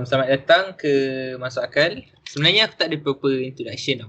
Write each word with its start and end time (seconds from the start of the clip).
Um, 0.00 0.08
selamat 0.08 0.32
datang 0.32 0.64
ke 0.80 0.92
Masuk 1.36 1.60
Akal. 1.60 2.00
Sebenarnya 2.24 2.64
aku 2.64 2.74
tak 2.80 2.88
ada 2.88 2.96
proper 2.96 3.36
introduction 3.36 4.00
tau. 4.00 4.08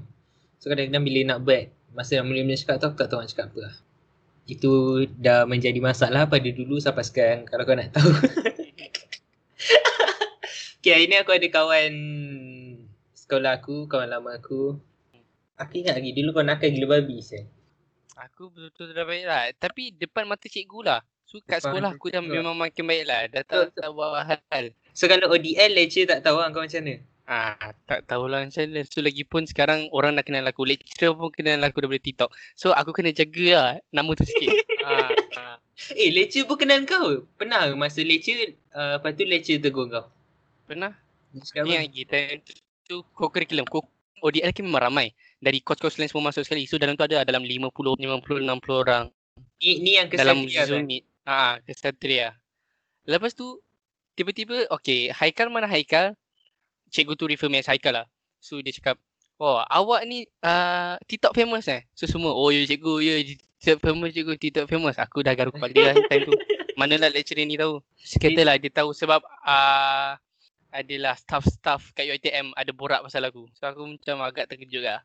So 0.56 0.72
kadang-kadang 0.72 1.04
bila 1.04 1.20
nak 1.28 1.44
buat 1.44 1.68
masa 1.92 2.16
yang 2.16 2.32
mula-mula 2.32 2.56
cakap 2.56 2.80
tu 2.80 2.88
aku 2.88 2.96
tak 2.96 3.12
tahu 3.12 3.20
nak 3.20 3.28
cakap 3.28 3.46
apa 3.52 3.60
lah. 3.60 3.76
Itu 4.48 4.72
dah 5.20 5.44
menjadi 5.44 5.76
masalah 5.84 6.32
pada 6.32 6.48
dulu 6.48 6.80
sampai 6.80 7.04
sekarang 7.04 7.44
kalau 7.44 7.68
kau 7.68 7.76
nak 7.76 7.92
tahu. 7.92 8.08
okay, 10.80 10.96
hari 10.96 11.12
ni 11.12 11.20
aku 11.20 11.36
ada 11.36 11.48
kawan 11.52 11.92
sekolah 13.12 13.60
aku, 13.60 13.92
kawan 13.92 14.16
lama 14.16 14.40
aku. 14.40 14.80
Aku 15.60 15.74
ingat 15.76 16.00
lagi 16.00 16.16
dulu 16.16 16.40
kau 16.40 16.48
nakal 16.48 16.72
gila 16.72 16.88
babi 16.88 17.20
sen. 17.20 17.52
Aku 18.16 18.48
betul-betul 18.48 18.96
dah 18.96 19.04
baik 19.04 19.28
lah. 19.28 19.44
Tapi 19.60 19.92
depan 19.92 20.24
mata 20.24 20.48
cikgu 20.48 20.88
lah. 20.88 21.04
So 21.28 21.44
kat 21.44 21.68
sekolah 21.68 22.00
aku 22.00 22.16
dah 22.16 22.24
cikgu. 22.24 22.32
memang 22.32 22.56
makin 22.56 22.88
baik 22.88 23.12
lah. 23.12 23.28
Dah 23.28 23.44
tak, 23.44 23.76
tak 23.76 23.92
buat 23.92 24.24
hal. 24.24 24.72
So 24.92 25.08
kalau 25.08 25.32
ODL 25.32 25.72
lecture 25.72 26.08
tak 26.08 26.24
tahu 26.24 26.40
kan 26.44 26.52
kau 26.52 26.64
macam 26.64 26.84
mana? 26.84 26.96
Ah, 27.32 27.56
tak 27.88 28.04
tahulah 28.12 28.44
macam 28.44 28.62
mana. 28.68 28.82
So 28.84 29.00
lagipun 29.00 29.48
sekarang 29.48 29.88
orang 29.96 30.20
dah 30.20 30.26
kenal 30.26 30.44
aku. 30.44 30.68
Lecturer 30.68 31.16
pun 31.16 31.32
kenal 31.32 31.64
aku 31.64 31.80
daripada 31.80 32.04
TikTok. 32.04 32.30
So 32.60 32.76
aku 32.76 32.92
kena 32.92 33.16
jaga 33.16 33.48
lah 33.56 33.70
nama 33.96 34.12
tu 34.18 34.28
sikit. 34.28 34.52
ah, 34.88 35.08
ah. 35.40 35.56
Eh 35.96 36.12
lecture 36.12 36.44
pun 36.44 36.60
kenal 36.60 36.84
kau. 36.84 37.24
Pernah 37.40 37.72
masa 37.80 38.04
lecture 38.04 38.60
uh, 38.76 39.00
lepas 39.00 39.16
tu 39.16 39.24
lecture 39.24 39.64
tegur 39.64 39.88
kau? 39.88 40.06
Pernah? 40.68 40.92
Ni 41.32 41.80
lagi. 41.80 42.04
Time 42.04 42.44
tu 42.84 43.08
co-curriculum. 43.16 43.64
Co 43.72 43.88
ODL 44.22 44.52
kan 44.52 44.64
memang 44.68 44.92
ramai. 44.92 45.08
Dari 45.42 45.64
kos-kos 45.64 45.98
lain 45.98 46.12
semua 46.12 46.30
masuk 46.30 46.46
sekali. 46.46 46.68
So 46.68 46.78
dalam 46.78 47.00
tu 47.00 47.08
ada 47.08 47.24
dalam 47.24 47.42
50, 47.42 47.72
50, 47.72 48.44
60 48.44 48.84
orang. 48.84 49.10
Ni, 49.62 49.82
ni 49.82 49.92
yang 49.98 50.12
dalam 50.12 50.46
kesatria 50.46 50.68
Zoom 50.68 50.84
kan? 50.84 50.90
meet. 50.90 51.04
Ah, 51.26 51.54
kesatria. 51.64 52.28
Lepas 53.08 53.34
tu 53.34 53.58
tiba-tiba 54.16 54.68
okay, 54.72 55.12
Haikal 55.12 55.48
mana 55.52 55.68
Haikal? 55.68 56.16
Cikgu 56.92 57.14
tu 57.16 57.26
refer 57.28 57.48
me 57.48 57.64
as 57.64 57.70
Haikal 57.70 58.04
lah. 58.04 58.08
So 58.44 58.60
dia 58.60 58.76
cakap, 58.76 59.00
"Oh, 59.40 59.62
awak 59.64 60.04
ni 60.04 60.28
uh, 60.44 61.00
TikTok 61.08 61.38
famous 61.38 61.70
eh?" 61.72 61.88
So 61.96 62.10
semua, 62.10 62.36
"Oh, 62.36 62.52
ya 62.52 62.66
cikgu, 62.68 62.94
ya 63.00 63.14
TikTok 63.22 63.80
famous 63.80 64.12
cikgu, 64.12 64.34
TikTok 64.36 64.68
famous." 64.68 64.98
Aku 65.00 65.24
dah 65.24 65.32
garuk 65.38 65.56
kepala 65.56 65.94
lah 65.94 65.96
time 66.10 66.26
tu. 66.28 66.34
Manalah 66.80 67.14
lecturer 67.14 67.46
ni 67.46 67.56
tahu. 67.56 67.80
Sekata 67.96 68.42
lah 68.44 68.58
dia 68.58 68.72
tahu 68.74 68.92
sebab 68.92 69.22
uh, 69.24 70.18
adalah 70.72 71.14
staff-staff 71.20 71.92
kat 71.92 72.08
UiTM 72.08 72.56
ada 72.56 72.72
borak 72.72 73.04
pasal 73.04 73.28
aku. 73.28 73.48
So 73.60 73.68
aku 73.68 73.86
macam 73.86 74.24
agak 74.24 74.52
terkejut 74.52 74.84
lah. 74.84 75.04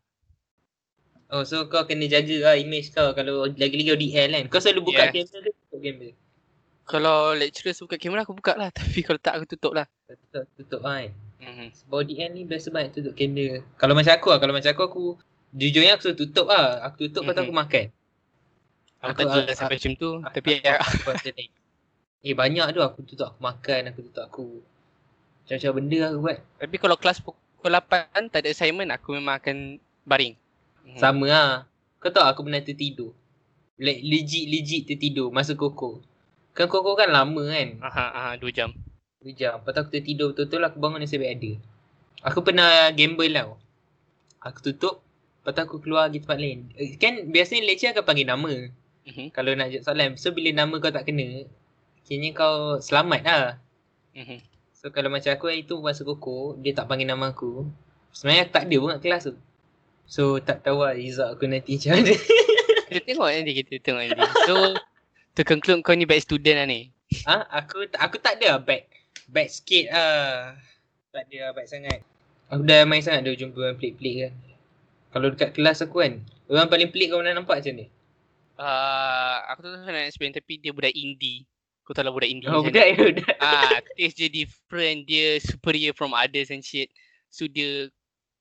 Oh 1.27 1.43
so 1.43 1.67
kau 1.67 1.83
kena 1.91 2.07
jaga 2.07 2.55
lah 2.55 2.55
image 2.55 2.95
kau 2.95 3.11
kalau 3.11 3.51
lagi-lagi 3.51 3.91
ODL 3.91 4.31
kan. 4.31 4.45
Kau 4.47 4.63
selalu 4.63 4.95
buka 4.95 5.11
Yes. 5.11 5.27
kamera 5.27 5.51
ke 5.51 5.51
tutup 5.59 5.81
kamera? 5.83 6.26
Kalau 6.87 7.35
lecturer 7.35 7.75
suruh 7.75 7.91
buka 7.91 7.99
kamera 7.99 8.23
aku 8.23 8.35
buka 8.39 8.55
lah. 8.55 8.71
Tapi 8.79 9.03
kalau 9.03 9.19
tak 9.19 9.43
aku 9.43 9.45
tutup 9.51 9.75
lah. 9.75 9.87
Tutup, 10.07 10.47
tutup 10.55 10.81
kan. 10.87 11.11
Mm-hmm. 11.43 11.69
Sebab 11.83 11.97
ODL 12.01 12.31
ni 12.33 12.43
biasa 12.47 12.71
banget 12.71 12.97
tutup 12.97 13.13
kamera. 13.19 13.61
Kalau 13.77 13.93
macam 13.99 14.13
aku 14.15 14.29
lah, 14.31 14.39
kalau 14.39 14.55
macam 14.55 14.71
aku 14.71 14.83
aku 14.87 15.05
jujurnya 15.51 15.99
aku 15.99 16.15
tutup 16.15 16.47
lah. 16.47 16.87
Aku 16.87 17.11
tutup 17.11 17.27
mm-hmm. 17.27 17.35
lepas 17.35 17.35
tu 17.35 17.43
aku 17.43 17.55
makan. 17.55 17.85
Aku, 18.97 19.11
Aku- 19.13 19.19
tak 19.19 19.27
jelas 19.35 19.47
aku- 19.51 19.59
sampai 19.59 19.77
macam 19.77 19.93
tu. 19.99 20.11
Aku- 20.23 20.35
Tapi 20.39 20.51
aku- 20.63 21.11
aku 21.11 21.29
lain. 21.35 21.51
Eh 22.27 22.35
banyak 22.35 22.67
tu 22.75 22.81
aku 22.83 22.99
tutup 23.07 23.27
aku 23.35 23.39
makan, 23.39 23.81
aku 23.91 24.01
tutup 24.11 24.25
aku 24.27 24.47
macam-macam 25.47 25.71
benda 25.79 25.99
aku 26.11 26.19
buat. 26.27 26.39
Tapi 26.59 26.77
kalau 26.83 26.97
kelas 26.99 27.19
pukul 27.23 27.71
8 27.71 28.35
tak 28.35 28.43
ada 28.43 28.51
assignment 28.51 28.91
aku 28.91 29.15
memang 29.15 29.39
akan 29.39 29.79
baring. 30.03 30.35
Hmm. 30.83 30.99
Sama 30.99 31.27
lah. 31.31 31.51
Kau 32.03 32.11
tahu 32.11 32.27
aku 32.27 32.43
pernah 32.43 32.59
tertidur. 32.63 33.15
Like 33.79 34.03
legit 34.03 34.51
legit 34.51 34.83
tertidur 34.91 35.31
masa 35.31 35.55
koko. 35.55 36.03
Kan 36.57 36.73
koko 36.73 36.97
kan 36.97 37.13
lama 37.13 37.43
kan. 37.53 37.69
Aha, 37.85 38.05
aha, 38.17 38.31
2 38.41 38.49
jam. 38.49 38.73
2 39.21 39.37
jam. 39.37 39.61
Lepas 39.61 39.77
tu 39.77 39.81
aku 39.85 39.91
tertidur 39.93 40.33
betul-betul 40.33 40.65
aku 40.65 40.77
bangun 40.81 41.05
nasib 41.05 41.21
baik 41.21 41.37
ada. 41.37 41.53
Aku 42.33 42.41
pernah 42.41 42.89
gamble 42.97 43.29
tau. 43.29 43.61
Aku 44.41 44.59
tutup. 44.65 45.05
Lepas 45.45 45.53
tu 45.53 45.61
aku 45.69 45.77
keluar 45.85 46.09
pergi 46.09 46.25
tempat 46.25 46.39
lain. 46.41 46.59
Eh, 46.81 46.97
Kan 46.97 47.29
biasanya 47.29 47.69
lecture 47.69 47.93
akan 47.93 48.05
panggil 48.09 48.25
nama. 48.25 48.53
Mhm. 49.05 49.37
Kalau 49.37 49.53
nak 49.53 49.69
jawab 49.69 49.85
soalan. 49.85 50.11
So 50.17 50.33
bila 50.33 50.49
nama 50.57 50.75
kau 50.81 50.89
tak 50.89 51.05
kena. 51.05 51.45
Kayaknya 52.09 52.31
kau 52.33 52.81
selamat 52.81 53.21
lah. 53.21 53.45
Mhm. 54.17 54.39
So 54.73 54.89
kalau 54.89 55.13
macam 55.13 55.31
aku 55.37 55.53
hari 55.53 55.69
tu 55.69 55.77
masa 55.85 56.09
koko. 56.09 56.57
Dia 56.57 56.73
tak 56.73 56.89
panggil 56.89 57.05
nama 57.05 57.37
aku. 57.37 57.69
Sebenarnya 58.17 58.49
aku 58.49 58.53
tak 58.57 58.65
ada 58.65 58.77
pun 58.81 58.89
kat 58.97 59.01
kelas 59.05 59.23
tu. 59.29 59.35
So 60.09 60.41
tak 60.41 60.65
tahu 60.65 60.89
lah 60.89 60.97
result 60.97 61.37
aku 61.37 61.45
nanti 61.45 61.77
macam 61.77 62.01
mana. 62.01 62.15
Kita 62.87 63.01
tengok 63.03 63.29
nanti 63.29 63.53
kita 63.53 63.75
tengok 63.85 64.03
nanti. 64.09 64.25
So 64.49 64.57
to 65.37 65.45
conclude 65.45 65.85
kau 65.85 65.93
ni 65.93 66.09
bad 66.09 66.19
student 66.19 66.57
lah 66.57 66.67
ni. 66.67 66.89
ha? 67.29 67.45
Aku 67.55 67.85
aku 67.95 68.17
tak 68.19 68.41
ada 68.41 68.57
bad. 68.59 68.89
Bad 69.29 69.49
sikit 69.49 69.93
lah. 69.93 70.57
Tak 71.13 71.29
ada 71.29 71.37
lah 71.39 71.51
bad 71.53 71.67
sangat. 71.69 72.01
Aku 72.49 72.63
dah 72.63 72.83
main 72.83 73.03
sangat 73.03 73.27
dah 73.27 73.35
jumpa 73.35 73.59
orang 73.59 73.77
pelik-pelik 73.77 74.15
kan. 74.27 74.33
Kalau 75.13 75.27
dekat 75.31 75.51
kelas 75.53 75.83
aku 75.83 76.01
kan. 76.01 76.23
Orang 76.47 76.71
paling 76.71 76.89
pelik 76.89 77.11
kau 77.11 77.21
pernah 77.21 77.35
nampak 77.35 77.59
macam 77.59 77.75
ni? 77.75 77.87
Uh, 78.57 79.37
aku 79.53 79.61
tak 79.61 79.71
tahu 79.77 79.93
nak 79.93 80.09
explain 80.09 80.33
tapi 80.33 80.57
dia 80.57 80.73
budak 80.73 80.95
indie. 80.95 81.45
Kau 81.83 81.93
tahu 81.93 82.07
lah 82.07 82.15
budak 82.15 82.31
indie 82.31 82.49
Oh 82.49 82.63
budak 82.63 82.87
ya 82.87 82.97
budak. 83.13 83.37
Ah, 83.39 83.79
taste 83.95 84.17
dia 84.17 84.31
different, 84.31 85.05
dia 85.05 85.37
superior 85.39 85.93
from 85.93 86.15
others 86.15 86.49
and 86.49 86.63
shit. 86.63 86.89
So 87.29 87.45
dia 87.45 87.91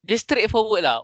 dia 0.06 0.18
straightforward 0.18 0.86
lah. 0.86 1.02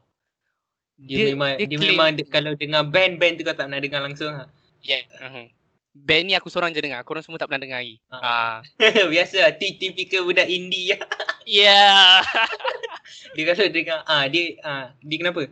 Dia, 1.01 1.17
Dia- 1.17 1.29
memang 1.33 1.49
dia 1.57 1.65
dia, 1.65 1.77
memang 1.81 2.09
de- 2.13 2.29
kalau 2.29 2.53
dengar 2.53 2.85
band-band 2.85 3.41
tu 3.41 3.43
kau 3.43 3.57
tak 3.57 3.65
pernah 3.65 3.81
dengar 3.81 4.01
langsung 4.05 4.29
lah. 4.29 4.47
Yeah. 4.85 5.03
Uh-huh. 5.17 5.49
Band 5.91 6.23
ni 6.31 6.33
aku 6.39 6.47
seorang 6.47 6.71
je 6.71 6.79
dengar. 6.79 7.03
Korang 7.03 7.19
semua 7.19 7.35
tak 7.35 7.51
pernah 7.51 7.67
dengar 7.67 7.83
lagi. 7.83 7.99
Ah. 8.07 8.63
Biasa 9.11 9.43
lah. 9.43 9.51
Ti- 9.59 9.75
Tipikal 9.75 10.23
budak 10.23 10.47
indie 10.47 10.95
lah. 10.95 11.01
Yeah. 11.41 12.21
Dia 13.35 13.43
kalau 13.49 13.65
dengar 13.73 14.05
ah 14.05 14.29
dia 14.29 14.61
ah 14.61 14.93
dia 15.01 15.17
kenapa? 15.17 15.49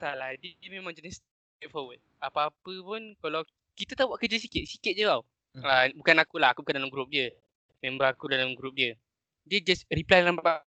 Tak 0.00 0.16
lah, 0.16 0.32
dia, 0.40 0.56
dia 0.56 0.68
memang 0.72 0.96
jenis 0.96 1.20
straightforward. 1.20 2.00
Apa-apa 2.24 2.72
pun 2.80 3.12
kalau 3.20 3.44
kita 3.76 3.92
tak 3.92 4.08
buat 4.08 4.16
kerja 4.16 4.40
sikit, 4.40 4.64
sikit 4.64 4.96
je 4.96 5.04
tau. 5.04 5.20
Hmm. 5.52 5.60
Uh, 5.60 5.86
bukan 6.00 6.16
aku 6.24 6.40
lah, 6.40 6.56
aku 6.56 6.64
bukan 6.64 6.80
dalam 6.80 6.88
grup 6.88 7.12
dia. 7.12 7.36
Member 7.84 8.08
aku 8.08 8.32
dalam 8.32 8.56
grup 8.56 8.72
dia. 8.72 8.96
Dia 9.44 9.60
just 9.60 9.84
reply 9.92 10.24
lambat 10.24 10.64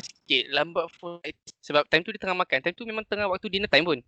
sikit, 0.00 0.48
lambat 0.48 0.88
for 0.96 1.20
sebab 1.60 1.84
time 1.92 2.02
tu 2.02 2.10
dia 2.10 2.24
tengah 2.24 2.40
makan. 2.40 2.64
Time 2.64 2.74
tu 2.74 2.88
memang 2.88 3.04
tengah 3.04 3.28
waktu 3.28 3.52
dinner 3.52 3.68
time 3.68 3.84
pun. 3.84 4.00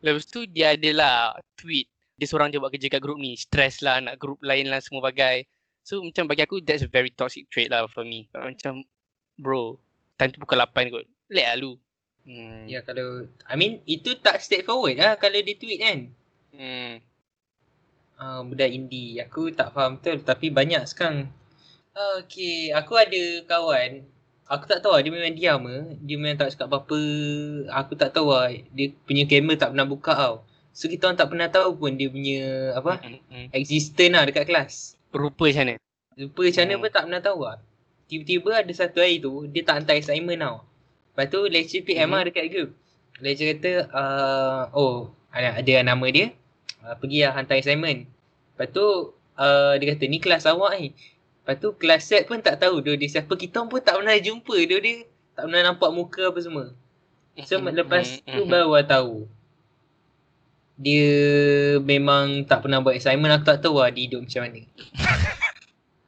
Lepas 0.00 0.24
tu 0.24 0.48
dia 0.48 0.72
adalah 0.72 1.36
tweet. 1.60 1.91
Dia 2.16 2.26
seorang 2.28 2.52
je 2.52 2.60
buat 2.60 2.72
kerja 2.72 2.88
kat 2.92 3.02
grup 3.02 3.18
ni. 3.18 3.34
Stress 3.34 3.80
lah, 3.80 3.98
nak 4.00 4.20
grup 4.20 4.38
lain 4.44 4.68
lah 4.68 4.78
semua 4.84 5.02
bagai. 5.04 5.48
So 5.82 5.98
macam 5.98 6.30
bagi 6.30 6.46
aku 6.46 6.62
that's 6.62 6.86
a 6.86 6.90
very 6.90 7.10
toxic 7.10 7.50
trait 7.50 7.66
lah 7.66 7.90
for 7.90 8.06
me. 8.06 8.30
Macam 8.30 8.86
bro, 9.34 9.78
time 10.14 10.30
tu 10.30 10.38
pukul 10.38 10.62
8 10.62 10.94
kot. 10.94 11.06
Let 11.32 11.46
lah 11.52 11.56
lu. 11.58 11.72
Hmm. 12.22 12.70
Ya 12.70 12.86
kalau 12.86 13.26
I 13.50 13.54
mean 13.58 13.82
itu 13.82 14.14
tak 14.22 14.38
straightforward 14.38 14.94
lah 14.94 15.18
kalau 15.18 15.42
dia 15.42 15.58
tweet 15.58 15.78
kan. 15.82 15.98
Hmm. 16.54 16.92
Ah 18.14 18.40
budak 18.46 18.70
indie. 18.70 19.18
Aku 19.18 19.50
tak 19.50 19.74
faham 19.74 19.98
betul 19.98 20.22
tapi 20.22 20.54
banyak 20.54 20.86
sekarang. 20.86 21.26
Okay, 21.92 22.72
aku 22.72 22.96
ada 22.96 23.44
kawan. 23.44 24.06
Aku 24.48 24.64
tak 24.64 24.80
tahu 24.80 24.96
lah, 24.96 25.00
dia 25.04 25.12
memang 25.12 25.36
diam 25.36 25.60
ke. 25.64 25.78
Dia 26.04 26.16
memang 26.16 26.40
tak 26.40 26.56
cakap 26.56 26.68
apa-apa. 26.72 27.00
Aku 27.84 27.92
tak 27.96 28.16
tahu 28.16 28.32
lah. 28.32 28.48
Dia 28.72 28.92
punya 29.04 29.28
kamera 29.28 29.60
tak 29.60 29.70
pernah 29.76 29.88
buka 29.88 30.12
tau. 30.16 30.36
So 30.72 30.88
kita 30.88 31.06
orang 31.06 31.18
tak 31.20 31.28
pernah 31.28 31.48
tahu 31.48 31.76
pun 31.76 31.92
dia 31.94 32.08
punya 32.08 32.40
apa 32.72 32.96
Hmm, 32.98 33.20
hmm, 33.20 33.22
hmm. 33.28 33.46
existence 33.52 34.12
lah 34.12 34.24
dekat 34.24 34.44
kelas. 34.48 34.72
Rupa 35.12 35.44
macam 35.46 35.64
mana? 35.68 35.74
Lupa 36.16 36.40
macam 36.42 36.62
mana 36.64 36.72
Hmm. 36.72 36.80
pun 36.80 36.90
tak 36.90 37.02
pernah 37.04 37.22
tahu 37.22 37.40
lah. 37.44 37.58
Tiba-tiba 38.08 38.50
ada 38.60 38.72
satu 38.72 38.98
hari 39.00 39.16
tu, 39.18 39.48
dia 39.48 39.62
tak 39.62 39.74
hantar 39.80 39.96
assignment 39.96 40.40
tau. 40.40 40.56
Lepas 41.12 41.26
tu 41.28 41.40
lecturer 41.44 41.82
PM 41.82 42.08
Mhm. 42.08 42.12
lah 42.12 42.22
dekat 42.24 42.44
group. 42.48 42.70
Lecturer 43.20 43.54
kata, 43.56 43.72
uh, 43.92 44.62
oh 44.72 44.96
ada, 45.28 45.60
ada 45.60 45.72
nama 45.82 46.06
dia, 46.08 46.32
uh, 46.82 46.96
pergi 46.96 47.24
lah 47.24 47.32
hantar 47.32 47.56
assignment. 47.56 48.04
Lepas 48.52 48.68
tu 48.68 48.84
uh, 49.36 49.72
dia 49.76 49.86
kata, 49.92 50.04
ni 50.08 50.18
kelas 50.18 50.44
awak 50.44 50.72
ni. 50.76 50.92
Lepas 51.42 51.56
tu 51.58 51.68
kelas 51.74 52.02
set 52.02 52.22
pun 52.24 52.38
tak 52.38 52.56
tahu 52.58 52.80
dia, 52.80 52.96
dia 52.96 53.08
siapa. 53.10 53.32
Kita 53.32 53.64
pun 53.64 53.80
tak 53.80 53.96
pernah 53.96 54.12
jumpa 54.14 54.56
dia, 54.62 54.76
dia 54.76 55.04
tak 55.32 55.48
pernah 55.48 55.62
nampak 55.66 55.90
muka 55.90 56.28
apa 56.28 56.38
semua. 56.38 56.72
So 57.44 57.56
lepas 57.58 58.04
tu 58.22 58.44
baru 58.44 58.72
lah 58.72 58.84
tahu. 58.84 59.24
Dia 60.82 61.14
memang 61.78 62.42
tak 62.42 62.66
pernah 62.66 62.82
buat 62.82 62.98
assignment, 62.98 63.38
aku 63.38 63.46
tak 63.46 63.62
tahu 63.62 63.78
lah 63.78 63.94
dia 63.94 64.10
hidup 64.10 64.26
macam 64.26 64.42
mana. 64.50 64.60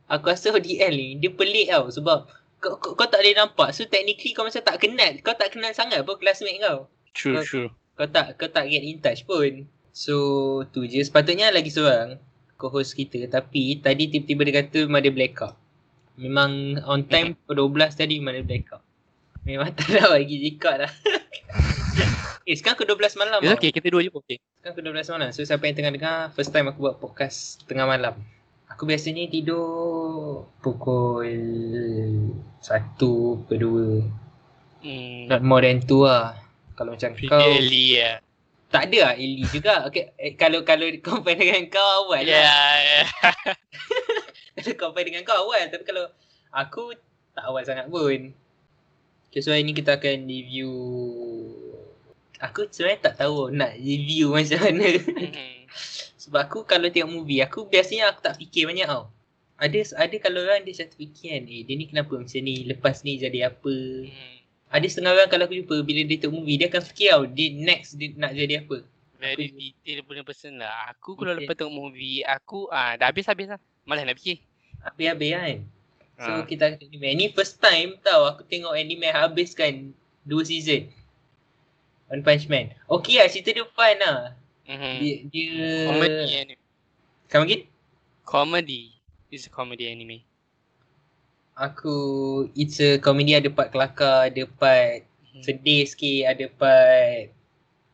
Aku 0.04 0.28
rasa 0.28 0.52
ODL 0.52 0.92
ni 0.92 1.08
dia 1.16 1.32
pelik 1.32 1.72
tau 1.72 1.88
sebab 1.88 2.28
kau, 2.60 2.76
kau, 2.76 2.92
kau 2.92 3.08
tak 3.08 3.24
boleh 3.24 3.36
nampak. 3.36 3.72
So 3.72 3.88
technically 3.88 4.36
kau 4.36 4.44
macam 4.44 4.60
tak 4.60 4.76
kenal. 4.76 5.16
Kau 5.24 5.32
tak 5.32 5.52
kenal 5.52 5.72
sangat 5.72 6.04
pun 6.04 6.20
classmate 6.20 6.60
kau. 6.60 6.88
True, 7.16 7.40
Kau- 7.40 7.46
true. 7.46 7.68
Kau 7.94 8.08
tak 8.10 8.36
kau 8.36 8.50
tak 8.50 8.68
get 8.68 8.84
in 8.84 9.00
touch 9.00 9.24
pun. 9.24 9.64
So 9.96 10.14
tu 10.70 10.84
je. 10.84 11.00
Sepatutnya 11.00 11.48
lagi 11.48 11.72
seorang 11.72 12.20
co-host 12.60 12.94
kita 12.94 13.26
tapi 13.32 13.80
tadi 13.80 14.12
tiba-tiba 14.12 14.42
dia 14.44 14.54
kata 14.60 14.78
memang 14.86 15.02
dia 15.02 15.12
blackout. 15.14 15.54
Memang 16.20 16.50
on 16.84 17.08
time 17.08 17.32
pukul 17.48 17.72
12 17.72 18.00
tadi 18.00 18.14
memang 18.20 18.34
dia 18.38 18.44
blackout. 18.44 18.82
Memang 19.44 19.72
tak 19.76 19.88
nak 19.88 20.08
bagi 20.12 20.36
record 20.40 20.84
lah. 20.84 20.92
Eh 22.44 22.54
sekarang 22.54 22.76
ke 22.76 22.84
12 22.84 23.16
malam 23.16 23.40
It's 23.40 23.48
tau. 23.48 23.56
okay, 23.56 23.70
kita 23.72 23.88
dua 23.88 24.00
je 24.00 24.12
okay. 24.12 24.36
Sekarang 24.60 24.76
ke 24.76 24.82
12 24.84 25.14
malam. 25.14 25.28
So 25.32 25.40
siapa 25.42 25.64
yang 25.64 25.74
tengah 25.74 25.92
dengar, 25.92 26.16
first 26.30 26.52
time 26.52 26.68
aku 26.68 26.78
buat 26.82 26.96
podcast 26.98 27.64
tengah 27.64 27.88
malam. 27.88 28.20
Aku 28.68 28.84
biasanya 28.84 29.24
tidur 29.26 30.44
pukul 30.60 31.24
1 32.60 32.68
ke 33.48 33.54
2. 33.56 34.84
Hmm. 34.84 35.24
Not 35.26 35.40
more 35.40 35.64
than 35.64 35.80
2 35.80 35.88
lah. 36.04 36.36
Kalau 36.74 36.92
macam 36.92 37.14
Pretty 37.14 37.30
kau 37.30 37.38
early 37.38 37.96
ya. 37.96 38.18
tak 38.68 38.90
ada 38.90 38.98
lah 39.00 39.14
early 39.14 39.46
juga. 39.48 39.86
Okay, 39.86 40.12
eh, 40.14 40.34
kalau 40.34 40.60
kalau 40.62 40.84
compare 41.06 41.38
dengan 41.38 41.64
kau 41.66 41.80
awal 42.04 42.20
Ya, 42.20 42.42
lah. 42.42 42.76
ya. 42.76 43.00
Kalau 44.54 44.74
compare 44.80 45.06
dengan 45.06 45.22
kau 45.22 45.34
awal. 45.40 45.66
Tapi 45.66 45.82
kalau 45.82 46.06
aku 46.50 46.94
tak 47.32 47.44
awal 47.46 47.62
sangat 47.62 47.86
pun. 47.86 48.30
Okay, 49.26 49.40
so 49.40 49.50
hari 49.50 49.62
ni 49.62 49.72
kita 49.72 49.96
akan 49.96 50.22
review 50.24 50.70
Aku 52.44 52.68
sebenarnya 52.68 53.00
tak 53.10 53.14
tahu 53.24 53.48
nak 53.48 53.72
review 53.76 54.32
macam 54.32 54.58
mana. 54.60 54.88
Mhm. 55.00 55.64
Sebab 56.24 56.40
aku 56.40 56.58
kalau 56.64 56.88
tengok 56.88 57.10
movie, 57.10 57.44
aku 57.44 57.68
biasanya 57.68 58.08
aku 58.08 58.24
tak 58.24 58.36
fikir 58.36 58.64
banyak 58.64 58.88
tau. 58.88 59.12
Ada 59.54 59.80
ada 59.96 60.16
kalau 60.18 60.40
orang 60.42 60.64
dia 60.64 60.82
satu 60.82 60.96
fikir 60.96 61.36
kan, 61.36 61.44
eh 61.46 61.62
dia 61.62 61.74
ni 61.76 61.84
kenapa 61.84 62.16
macam 62.16 62.40
ni, 62.40 62.64
lepas 62.64 63.04
ni 63.04 63.16
jadi 63.16 63.52
apa. 63.52 63.74
Hmm. 64.08 64.36
Ada 64.72 64.86
setengah 64.88 65.12
orang 65.14 65.28
kalau 65.28 65.44
aku 65.46 65.54
jumpa 65.54 65.76
bila 65.84 66.00
dia 66.02 66.16
tengok 66.18 66.34
movie, 66.34 66.56
dia 66.56 66.66
akan 66.66 66.82
fikir 66.82 67.08
tau, 67.12 67.24
dia 67.28 67.48
next 67.54 67.94
dia 67.94 68.08
nak 68.16 68.32
jadi 68.32 68.64
apa. 68.64 68.76
Very 69.14 69.46
detail 69.52 70.04
punya 70.04 70.20
person 70.20 70.58
lah. 70.58 70.90
Aku 70.90 71.14
kalau 71.14 71.32
Okay. 71.32 71.44
lepas 71.44 71.54
tengok 71.54 71.76
movie, 71.76 72.24
aku 72.24 72.66
ah 72.68 72.96
dah 72.96 73.08
habis-habis 73.08 73.46
lah. 73.46 73.60
Malas 73.84 74.04
nak 74.04 74.16
fikir. 74.16 74.42
Habis-habis 74.82 75.30
kan. 75.32 75.58
So 76.14 76.30
Ah. 76.30 76.44
kita 76.44 76.64
anime. 76.74 77.08
Ni 77.14 77.26
first 77.30 77.56
time 77.56 78.00
tau 78.00 78.26
aku 78.26 78.42
tengok 78.44 78.74
anime 78.74 79.08
habiskan 79.08 79.92
dua 80.22 80.42
season. 80.42 80.88
One 82.14 82.22
Punch 82.22 82.46
Man. 82.46 82.70
Okay 82.86 83.18
lah, 83.18 83.26
cerita 83.26 83.50
dia 83.50 83.66
fun 83.74 83.98
lah. 83.98 84.38
Mhm. 84.70 84.94
Dia, 85.02 85.14
dia... 85.26 85.58
Comedy 85.90 86.30
anime. 86.38 86.62
Come 87.26 87.42
again? 87.42 87.62
Comedy. 88.22 88.82
It's 89.34 89.50
a 89.50 89.50
comedy 89.50 89.90
anime. 89.90 90.22
Aku, 91.58 91.94
it's 92.54 92.78
a 92.78 93.02
comedy 93.02 93.34
ada 93.34 93.50
part 93.50 93.74
kelakar, 93.74 94.30
ada 94.30 94.46
part 94.46 95.02
Mhm. 95.34 95.42
sedih 95.42 95.82
sikit, 95.90 96.30
ada 96.30 96.46
part 96.54 97.34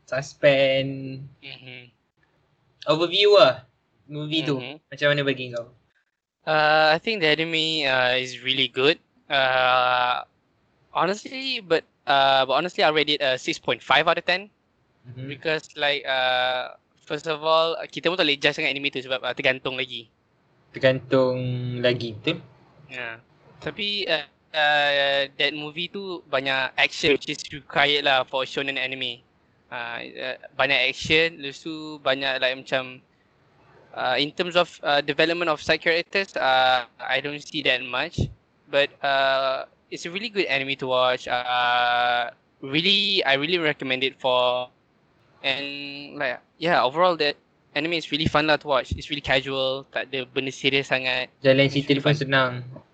suspense. 0.04 1.24
Mhm. 1.40 1.88
Overview 2.84 3.40
lah 3.40 3.64
movie 4.04 4.44
tu. 4.44 4.60
Mhm. 4.60 4.84
Macam 4.84 5.06
mana 5.16 5.22
bagi 5.24 5.48
kau? 5.56 5.72
Uh, 6.44 6.92
I 6.92 7.00
think 7.00 7.24
the 7.24 7.28
anime 7.32 7.88
uh, 7.88 8.20
is 8.20 8.44
really 8.44 8.68
good. 8.68 9.00
Uh, 9.32 10.24
honestly, 10.92 11.64
but 11.64 11.88
uh, 12.10 12.42
but 12.50 12.58
honestly, 12.58 12.82
I 12.82 12.90
rate 12.90 13.14
it 13.14 13.22
a 13.22 13.38
6.5 13.38 13.78
out 13.86 14.18
of 14.18 14.26
10 14.26 14.50
Mm-hmm. 15.00 15.28
because 15.32 15.64
like 15.80 16.04
uh, 16.04 16.76
first 17.08 17.26
of 17.26 17.40
all, 17.40 17.72
kita 17.88 18.12
pun 18.12 18.20
tak 18.20 18.28
boleh 18.28 18.36
judge 18.36 18.60
sangat 18.60 18.70
anime 18.76 18.92
tu 18.92 19.00
sebab 19.00 19.24
uh, 19.24 19.32
tergantung 19.32 19.80
lagi. 19.80 20.12
Tergantung 20.76 21.40
lagi 21.80 22.12
betul? 22.20 22.38
Yeah. 22.92 23.16
Tapi 23.64 24.04
uh, 24.04 24.28
uh, 24.52 25.20
that 25.40 25.52
movie 25.56 25.88
tu 25.88 26.20
banyak 26.28 26.76
action 26.76 27.16
which 27.16 27.32
is 27.32 27.40
required 27.48 28.04
lah 28.04 28.28
for 28.28 28.44
shonen 28.44 28.76
anime. 28.76 29.24
Uh, 29.72 29.98
uh, 30.20 30.36
banyak 30.52 30.92
action, 30.92 31.40
lepas 31.40 31.64
tu 31.64 31.96
banyak 32.04 32.36
like 32.36 32.54
macam 32.60 33.00
uh, 33.96 34.20
in 34.20 34.30
terms 34.36 34.54
of 34.54 34.68
uh, 34.84 35.00
development 35.00 35.48
of 35.48 35.64
side 35.64 35.80
characters, 35.80 36.36
uh, 36.36 36.84
I 37.00 37.24
don't 37.24 37.40
see 37.40 37.64
that 37.64 37.80
much. 37.80 38.20
But 38.68 38.92
uh, 39.00 39.64
it's 39.90 40.06
a 40.06 40.10
really 40.10 40.30
good 40.30 40.46
anime 40.46 40.78
to 40.78 40.86
watch. 40.86 41.26
Uh, 41.28 42.30
really, 42.62 43.22
I 43.26 43.34
really 43.34 43.58
recommend 43.58 44.02
it 44.06 44.18
for 44.18 44.70
and 45.42 46.16
like 46.16 46.40
yeah, 46.58 46.82
overall 46.84 47.16
that 47.16 47.36
anime 47.74 47.94
is 47.94 48.10
really 48.10 48.26
fun 48.26 48.46
lah 48.46 48.56
to 48.56 48.66
watch. 48.66 48.92
It's 48.94 49.10
really 49.10 49.24
casual, 49.24 49.86
tak 49.90 50.10
ada 50.10 50.26
benda 50.26 50.50
serius 50.54 50.90
sangat. 50.90 51.30
Jalan 51.42 51.70
cerita 51.70 51.94
dia 51.94 52.02
pun 52.02 52.16
senang. 52.16 52.52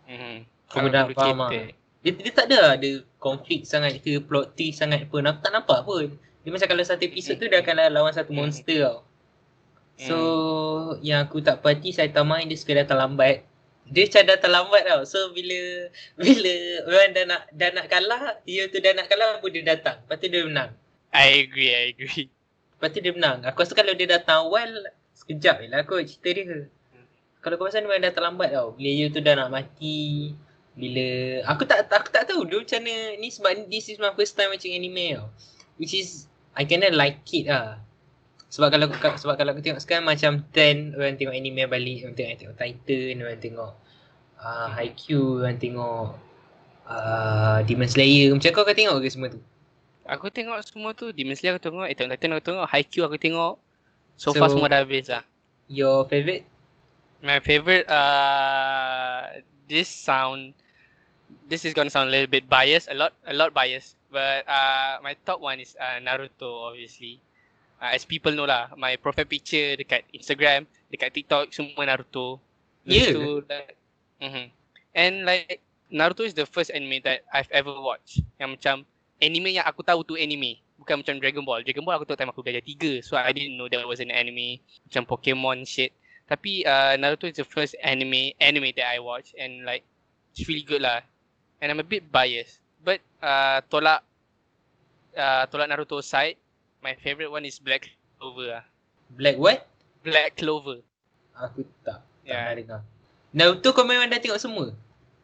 Mm-hmm. 0.08 0.36
Kau 0.72 0.88
dah 0.88 1.04
faham 1.12 1.38
lah. 1.46 1.50
Dia, 2.06 2.12
dia 2.14 2.32
tak 2.32 2.46
ada 2.52 2.78
ada 2.78 2.90
konflik 3.18 3.66
sangat 3.66 3.98
ke 3.98 4.22
plot 4.22 4.54
twist 4.54 4.78
sangat 4.78 5.08
pun. 5.10 5.26
Aku 5.26 5.42
tak 5.42 5.52
nampak 5.52 5.82
pun. 5.82 6.14
Dia 6.46 6.50
macam 6.54 6.68
kalau 6.70 6.84
satu 6.86 7.02
episod 7.02 7.34
tu 7.42 7.50
dia 7.50 7.58
akan 7.58 7.90
lawan 7.90 8.14
satu 8.14 8.30
monster 8.30 8.86
tau. 8.86 8.98
So 9.96 10.16
yang 11.00 11.26
aku 11.26 11.40
tak 11.40 11.64
parti 11.64 11.90
Saitama 11.90 12.38
ni 12.38 12.52
dia 12.52 12.60
suka 12.60 12.78
datang 12.78 13.00
lambat. 13.00 13.42
Dia 13.86 14.02
macam 14.10 14.22
datang 14.26 14.52
lambat 14.52 14.82
tau. 14.82 15.02
So 15.06 15.30
bila 15.30 15.88
bila 16.18 16.54
orang 16.90 17.10
dah 17.14 17.24
nak 17.26 17.42
dah 17.54 17.70
nak 17.70 17.86
kalah, 17.86 18.22
dia 18.42 18.66
tu 18.66 18.82
dah 18.82 18.92
nak 18.98 19.06
kalah 19.06 19.38
pun 19.38 19.50
dia 19.54 19.62
datang. 19.62 20.02
Lepas 20.02 20.16
tu 20.18 20.26
dia 20.26 20.42
menang. 20.42 20.70
I 21.14 21.46
agree, 21.46 21.70
I 21.70 21.84
agree. 21.94 22.26
Lepas 22.76 22.88
tu 22.90 22.98
dia 22.98 23.12
menang. 23.14 23.46
Aku 23.46 23.62
rasa 23.62 23.72
kalau 23.78 23.94
dia 23.94 24.10
datang 24.10 24.50
awal 24.50 24.68
sekejap 25.14 25.64
je 25.64 25.66
lah 25.70 25.86
kot 25.86 26.02
cerita 26.02 26.28
dia. 26.34 26.66
Kalau 27.40 27.54
kau 27.62 27.70
pasal 27.70 27.86
dia 27.86 27.88
memang 27.88 28.02
datang 28.02 28.24
lambat 28.26 28.50
tau. 28.50 28.74
Bila 28.74 28.90
dia 28.90 29.06
tu 29.08 29.20
dah 29.22 29.34
nak 29.38 29.50
mati. 29.54 30.34
Bila 30.76 31.06
aku 31.48 31.62
tak 31.64 31.88
aku 31.88 32.10
tak 32.12 32.26
tahu 32.28 32.42
dia 32.44 32.60
macam 32.60 32.80
mana 32.84 33.16
ni 33.16 33.32
sebab 33.32 33.70
this 33.70 33.88
is 33.88 33.96
my 34.02 34.12
first 34.12 34.34
time 34.34 34.50
watching 34.50 34.74
anime 34.74 35.14
tau. 35.14 35.30
Which 35.78 35.94
is 35.94 36.26
I 36.58 36.66
kinda 36.66 36.90
like 36.90 37.22
it 37.32 37.46
lah. 37.46 37.85
Sebab 38.46 38.68
kalau 38.70 38.86
ka- 38.88 39.18
sebab 39.18 39.34
kalau 39.34 39.50
aku 39.52 39.60
tengok 39.60 39.82
sekarang 39.82 40.06
macam 40.06 40.46
trend 40.54 40.94
orang 40.94 41.18
tengok 41.18 41.34
anime 41.34 41.66
balik, 41.66 42.06
orang 42.06 42.14
tengok, 42.14 42.34
tengok 42.38 42.56
Titan, 42.56 43.14
orang 43.26 43.40
tengok 43.42 43.72
uh, 44.38 44.68
Haikyuu, 44.70 45.42
orang 45.42 45.58
tengok 45.58 46.06
uh, 46.86 47.58
Demon 47.66 47.90
Slayer. 47.90 48.30
Macam 48.30 48.50
kau 48.54 48.62
kau 48.62 48.76
tengok 48.76 49.02
ke 49.02 49.10
semua 49.10 49.28
tu? 49.34 49.40
Aku 50.06 50.30
tengok 50.30 50.62
semua 50.62 50.94
tu, 50.94 51.10
Demon 51.10 51.34
Slayer 51.34 51.58
aku 51.58 51.66
tengok, 51.66 51.90
Attack 51.90 52.06
on 52.06 52.12
Titan 52.14 52.30
aku 52.38 52.44
tengok, 52.46 52.66
Haikyuu 52.70 53.04
aku 53.04 53.18
tengok. 53.18 53.54
So, 54.16 54.30
far 54.32 54.48
So- 54.48 54.56
semua 54.56 54.70
dah 54.70 54.80
habis 54.80 55.10
lah. 55.10 55.26
Your 55.66 56.06
favourite? 56.06 56.46
My 57.26 57.42
favorite, 57.42 57.90
uh, 57.90 59.42
this 59.66 59.90
sound, 59.90 60.54
this 61.50 61.66
is 61.66 61.74
gonna 61.74 61.90
sound 61.90 62.06
a 62.06 62.12
little 62.14 62.30
bit 62.30 62.46
biased, 62.46 62.86
a 62.86 62.94
lot, 62.94 63.10
a 63.26 63.34
lot 63.34 63.50
biased. 63.50 63.98
But 64.06 64.46
uh, 64.46 65.02
my 65.02 65.18
top 65.26 65.42
one 65.42 65.58
is 65.58 65.74
uh, 65.74 65.98
Naruto, 65.98 66.70
obviously. 66.70 67.18
Uh, 67.76 67.92
as 67.92 68.08
people 68.08 68.32
know 68.32 68.48
lah, 68.48 68.72
my 68.80 68.96
profile 68.96 69.28
picture 69.28 69.76
dekat 69.76 70.08
Instagram, 70.16 70.64
dekat 70.88 71.12
TikTok 71.12 71.52
semua 71.52 71.84
Naruto. 71.84 72.40
Ya 72.88 73.04
Lepas 73.04 73.06
ke? 73.06 73.14
tu, 73.14 73.28
like, 73.44 73.76
mhm. 74.22 74.46
And 74.96 75.14
like 75.28 75.60
Naruto 75.92 76.24
is 76.24 76.32
the 76.32 76.48
first 76.48 76.72
anime 76.72 77.04
that 77.04 77.22
I've 77.30 77.52
ever 77.52 77.76
watched. 77.76 78.24
Yang 78.40 78.50
macam 78.56 78.76
anime 79.20 79.60
yang 79.60 79.66
aku 79.68 79.84
tahu 79.84 80.02
tu 80.02 80.16
anime. 80.16 80.56
Bukan 80.80 81.04
macam 81.04 81.20
Dragon 81.20 81.44
Ball. 81.44 81.60
Dragon 81.62 81.84
Ball 81.84 82.00
aku 82.00 82.08
tahu 82.08 82.16
time 82.16 82.32
aku 82.32 82.40
belajar 82.40 82.64
tiga. 82.64 83.04
So 83.04 83.20
I 83.20 83.32
didn't 83.36 83.60
know 83.60 83.68
there 83.68 83.84
was 83.84 84.00
an 84.00 84.08
anime. 84.08 84.58
Macam 84.88 85.04
Pokemon 85.04 85.68
shit. 85.68 85.92
Tapi 86.26 86.64
uh, 86.66 86.96
Naruto 86.98 87.28
is 87.28 87.38
the 87.38 87.46
first 87.46 87.76
anime 87.84 88.34
anime 88.42 88.74
that 88.74 88.88
I 88.90 88.98
watch 88.98 89.30
and 89.38 89.62
like 89.62 89.86
it's 90.34 90.48
really 90.48 90.66
good 90.66 90.82
lah. 90.82 91.04
And 91.62 91.70
I'm 91.70 91.78
a 91.78 91.86
bit 91.86 92.08
biased. 92.10 92.58
But 92.82 92.98
uh, 93.22 93.62
tolak 93.70 94.02
uh, 95.14 95.44
tolak 95.48 95.70
Naruto 95.70 96.02
side, 96.02 96.40
my 96.86 96.94
favorite 97.02 97.34
one 97.34 97.42
is 97.42 97.58
Black 97.58 97.90
Clover 98.22 98.46
lah. 98.46 98.64
Black 99.18 99.34
what? 99.34 99.66
Black 100.06 100.38
Clover. 100.38 100.86
Aku 101.34 101.66
tak. 101.82 101.98
Tak 101.98 102.00
Ya. 102.22 102.54
yeah. 102.54 102.54
dengar. 102.54 102.80
Naruto 103.34 103.74
kau 103.74 103.82
memang 103.82 104.06
dah 104.06 104.22
tengok 104.22 104.38
semua? 104.38 104.70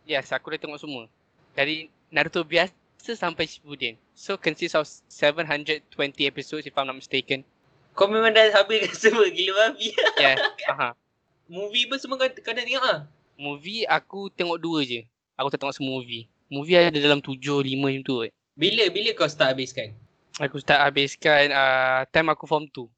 Yes, 0.02 0.35
aku 0.35 0.50
dah 0.50 0.59
tengok 0.59 0.83
semua. 0.83 1.07
Dari 1.54 1.87
Naruto 2.11 2.42
biasa 2.42 3.14
sampai 3.14 3.47
Shippuden. 3.47 3.95
So 4.19 4.35
consists 4.35 4.75
of 4.75 4.90
720 5.07 5.87
episodes 6.26 6.66
if 6.66 6.75
I'm 6.75 6.90
not 6.90 6.99
mistaken. 6.99 7.47
Kau 7.95 8.11
memang 8.11 8.35
dah 8.35 8.50
habiskan 8.50 8.99
semua 8.99 9.31
gila 9.31 9.71
babi. 9.71 9.95
Yeah. 10.19 10.42
Aha. 10.66 10.99
Movie 11.47 11.87
pun 11.87 12.02
semua 12.02 12.19
kau, 12.19 12.26
kau 12.42 12.50
dah 12.50 12.66
tengok 12.66 12.83
ah? 12.83 12.99
Movie 13.38 13.87
aku 13.87 14.35
tengok 14.35 14.59
dua 14.59 14.83
je. 14.83 15.07
Aku 15.38 15.47
tak 15.47 15.62
tengok 15.62 15.78
semua 15.78 16.02
movie. 16.02 16.26
Movie 16.50 16.75
ada 16.75 16.99
dalam 16.99 17.23
tujuh, 17.23 17.62
lima 17.62 17.87
macam 17.87 18.02
tu. 18.02 18.14
Bila 18.59 18.85
bila 18.90 19.14
kau 19.14 19.31
start 19.31 19.57
habiskan? 19.57 19.95
Aku 20.42 20.58
start 20.58 20.82
habiskan 20.82 21.54
uh, 21.54 22.02
time 22.11 22.34
aku 22.34 22.50
form 22.50 22.66
2. 22.66 22.90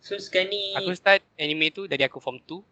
So 0.00 0.16
sekarang 0.16 0.48
ni 0.48 0.72
Aku 0.72 0.88
start 0.96 1.20
anime 1.36 1.68
tu 1.68 1.84
dari 1.84 2.00
aku 2.08 2.16
form 2.16 2.40
2. 2.40 2.64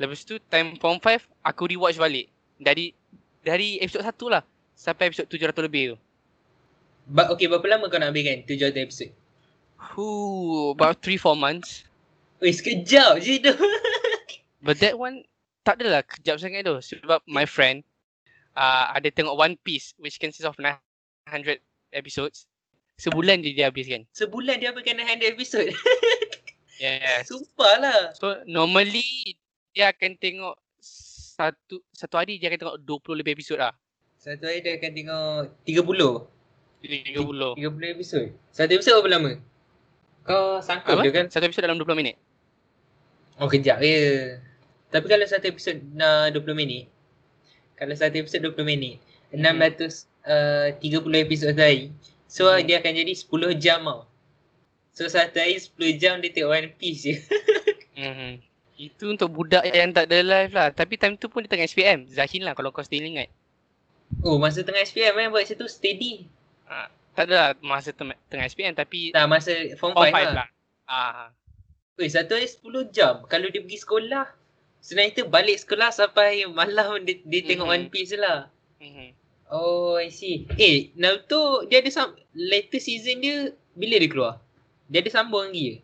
Lepas 0.00 0.24
tu 0.24 0.40
time 0.48 0.72
form 0.80 0.96
5 0.96 1.28
aku 1.44 1.62
rewatch 1.68 2.00
balik. 2.00 2.32
Dari 2.56 2.96
dari 3.44 3.76
episod 3.84 4.00
1 4.00 4.08
lah 4.32 4.40
sampai 4.72 5.12
episod 5.12 5.28
700 5.28 5.68
lebih 5.68 5.82
tu. 5.92 5.96
ba- 7.12 7.28
okay, 7.28 7.44
berapa 7.44 7.66
lama 7.76 7.92
kau 7.92 8.00
nak 8.00 8.14
habiskan 8.14 8.40
700 8.48 8.88
episod? 8.88 9.10
Ooh, 9.98 10.72
about 10.72 11.02
3-4 11.02 11.36
months. 11.36 11.84
Weh 12.40 12.54
sekejap 12.54 13.20
je 13.20 13.42
tu. 13.42 13.52
But 14.64 14.80
that 14.80 14.96
one 14.96 15.26
tak 15.66 15.82
adalah 15.82 16.06
kejap 16.06 16.40
sangat 16.40 16.64
tu 16.64 16.78
sebab 16.80 17.20
my 17.28 17.44
friend 17.44 17.84
uh, 18.54 18.96
ada 18.96 19.12
tengok 19.12 19.34
One 19.36 19.54
Piece 19.60 19.92
which 20.00 20.16
consists 20.16 20.46
of 20.48 20.56
900 20.56 21.60
episodes. 21.92 22.48
Sebulan 23.02 23.42
je 23.42 23.50
dia 23.50 23.66
habiskan. 23.66 24.06
Sebulan 24.14 24.62
dia 24.62 24.70
habiskan 24.70 25.02
100 25.02 25.34
episod. 25.34 25.66
Yes. 26.82 27.30
Sumpah 27.30 27.78
lah. 27.78 28.00
So 28.14 28.42
normally 28.46 29.38
dia 29.70 29.90
akan 29.90 30.18
tengok 30.18 30.58
satu 30.78 31.78
satu 31.94 32.14
hari 32.18 32.42
dia 32.42 32.50
akan 32.50 32.58
tengok 32.58 32.78
20 32.82 33.18
lebih 33.22 33.38
episod 33.38 33.58
lah. 33.58 33.74
Satu 34.18 34.46
hari 34.46 34.62
dia 34.62 34.78
akan 34.78 34.90
tengok 34.90 35.42
30. 35.62 36.26
30. 36.82 37.58
30 37.58 37.94
episod. 37.94 38.24
Satu 38.50 38.70
episod 38.74 38.98
berapa 38.98 39.18
lama? 39.18 39.32
Kau 40.22 40.58
sangkut 40.62 40.94
Apa? 40.94 41.02
je 41.06 41.10
kan? 41.10 41.26
Satu 41.30 41.46
episod 41.50 41.62
dalam 41.66 41.78
20 41.78 41.98
minit. 41.98 42.18
Oh 43.38 43.46
kejap 43.50 43.82
je. 43.82 44.38
Tapi 44.90 45.06
kalau 45.06 45.26
satu 45.26 45.46
episod 45.50 45.78
uh, 45.98 46.30
20 46.34 46.54
minit. 46.54 46.86
Kalau 47.78 47.94
satu 47.94 48.14
episod 48.22 48.42
20 48.42 48.62
minit. 48.62 49.02
600 49.34 50.06
uh, 50.26 50.68
30 50.78 51.24
episod 51.26 51.50
satu 51.50 51.62
hari. 51.62 51.90
So 52.32 52.48
Hmm. 52.48 52.64
dia 52.64 52.80
akan 52.80 52.92
jadi 52.96 53.12
10 53.12 53.28
jam 53.54 53.84
tau. 53.84 54.08
So 54.90 55.04
satu 55.06 55.36
hari 55.36 55.56
10 55.56 55.68
jam 55.94 56.16
dia 56.18 56.32
tengok 56.32 56.48
One 56.50 56.70
Piece 56.72 57.00
je. 57.02 57.14
Mhm. 57.94 58.40
Itu 58.80 59.12
untuk 59.12 59.28
budak 59.30 59.62
yang 59.62 59.92
tak 59.92 60.08
ada 60.08 60.18
live 60.18 60.50
lah. 60.50 60.68
Tapi 60.70 60.96
time 60.96 61.14
tu 61.14 61.28
pun 61.28 61.44
dia 61.44 61.50
tengah 61.50 61.68
SPM. 61.68 62.08
Zahin 62.08 62.40
lah 62.40 62.52
kalau 62.52 62.72
kau 62.72 62.80
still 62.80 63.04
ingat. 63.04 63.28
oh 64.20 64.36
masa 64.36 64.60
tengah 64.60 64.80
SPM 64.80 65.12
kan 65.14 65.28
buat 65.28 65.40
macam 65.40 65.56
tu 65.56 65.68
steady. 65.68 66.24
Tak 67.12 67.28
ada 67.28 67.32
lah 67.32 67.48
masa 67.60 67.90
tem- 67.90 68.16
tengah 68.26 68.44
SPM 68.44 68.72
tapi 68.72 69.08
Tak 69.08 69.24
masa 69.26 69.52
form 69.76 69.92
form 69.92 70.02
5 70.02 70.08
5 70.10 70.24
lah. 70.26 70.32
lah. 70.34 70.48
Ah. 70.84 71.28
Weh 71.94 72.08
satu 72.08 72.32
hari 72.32 72.44
10 72.44 72.64
jam. 72.88 73.20
Kalau 73.22 73.46
dia 73.46 73.60
pergi 73.60 73.78
sekolah. 73.78 74.24
Sebenarnya 74.80 75.12
tu 75.14 75.24
balik 75.28 75.56
sekolah 75.58 75.88
sampai 75.90 76.42
malam 76.50 76.96
dia, 77.02 77.20
dia 77.22 77.40
tengok 77.46 77.66
Mhm. 77.66 77.74
One 77.74 77.86
Piece 77.88 78.12
lah. 78.14 78.48
Mhm. 78.78 79.08
Oh 79.52 80.00
I 80.00 80.08
see. 80.08 80.48
Eh 80.56 80.96
Naruto 80.96 81.68
dia 81.68 81.84
ada 81.84 81.92
sam- 81.92 82.16
latest 82.32 82.88
season 82.88 83.20
dia 83.20 83.36
bila 83.72 84.00
dia 84.00 84.08
keluar? 84.08 84.32
Dia 84.88 85.04
ada 85.04 85.12
sambung 85.12 85.44
lagi 85.46 85.64
ke? 85.68 85.76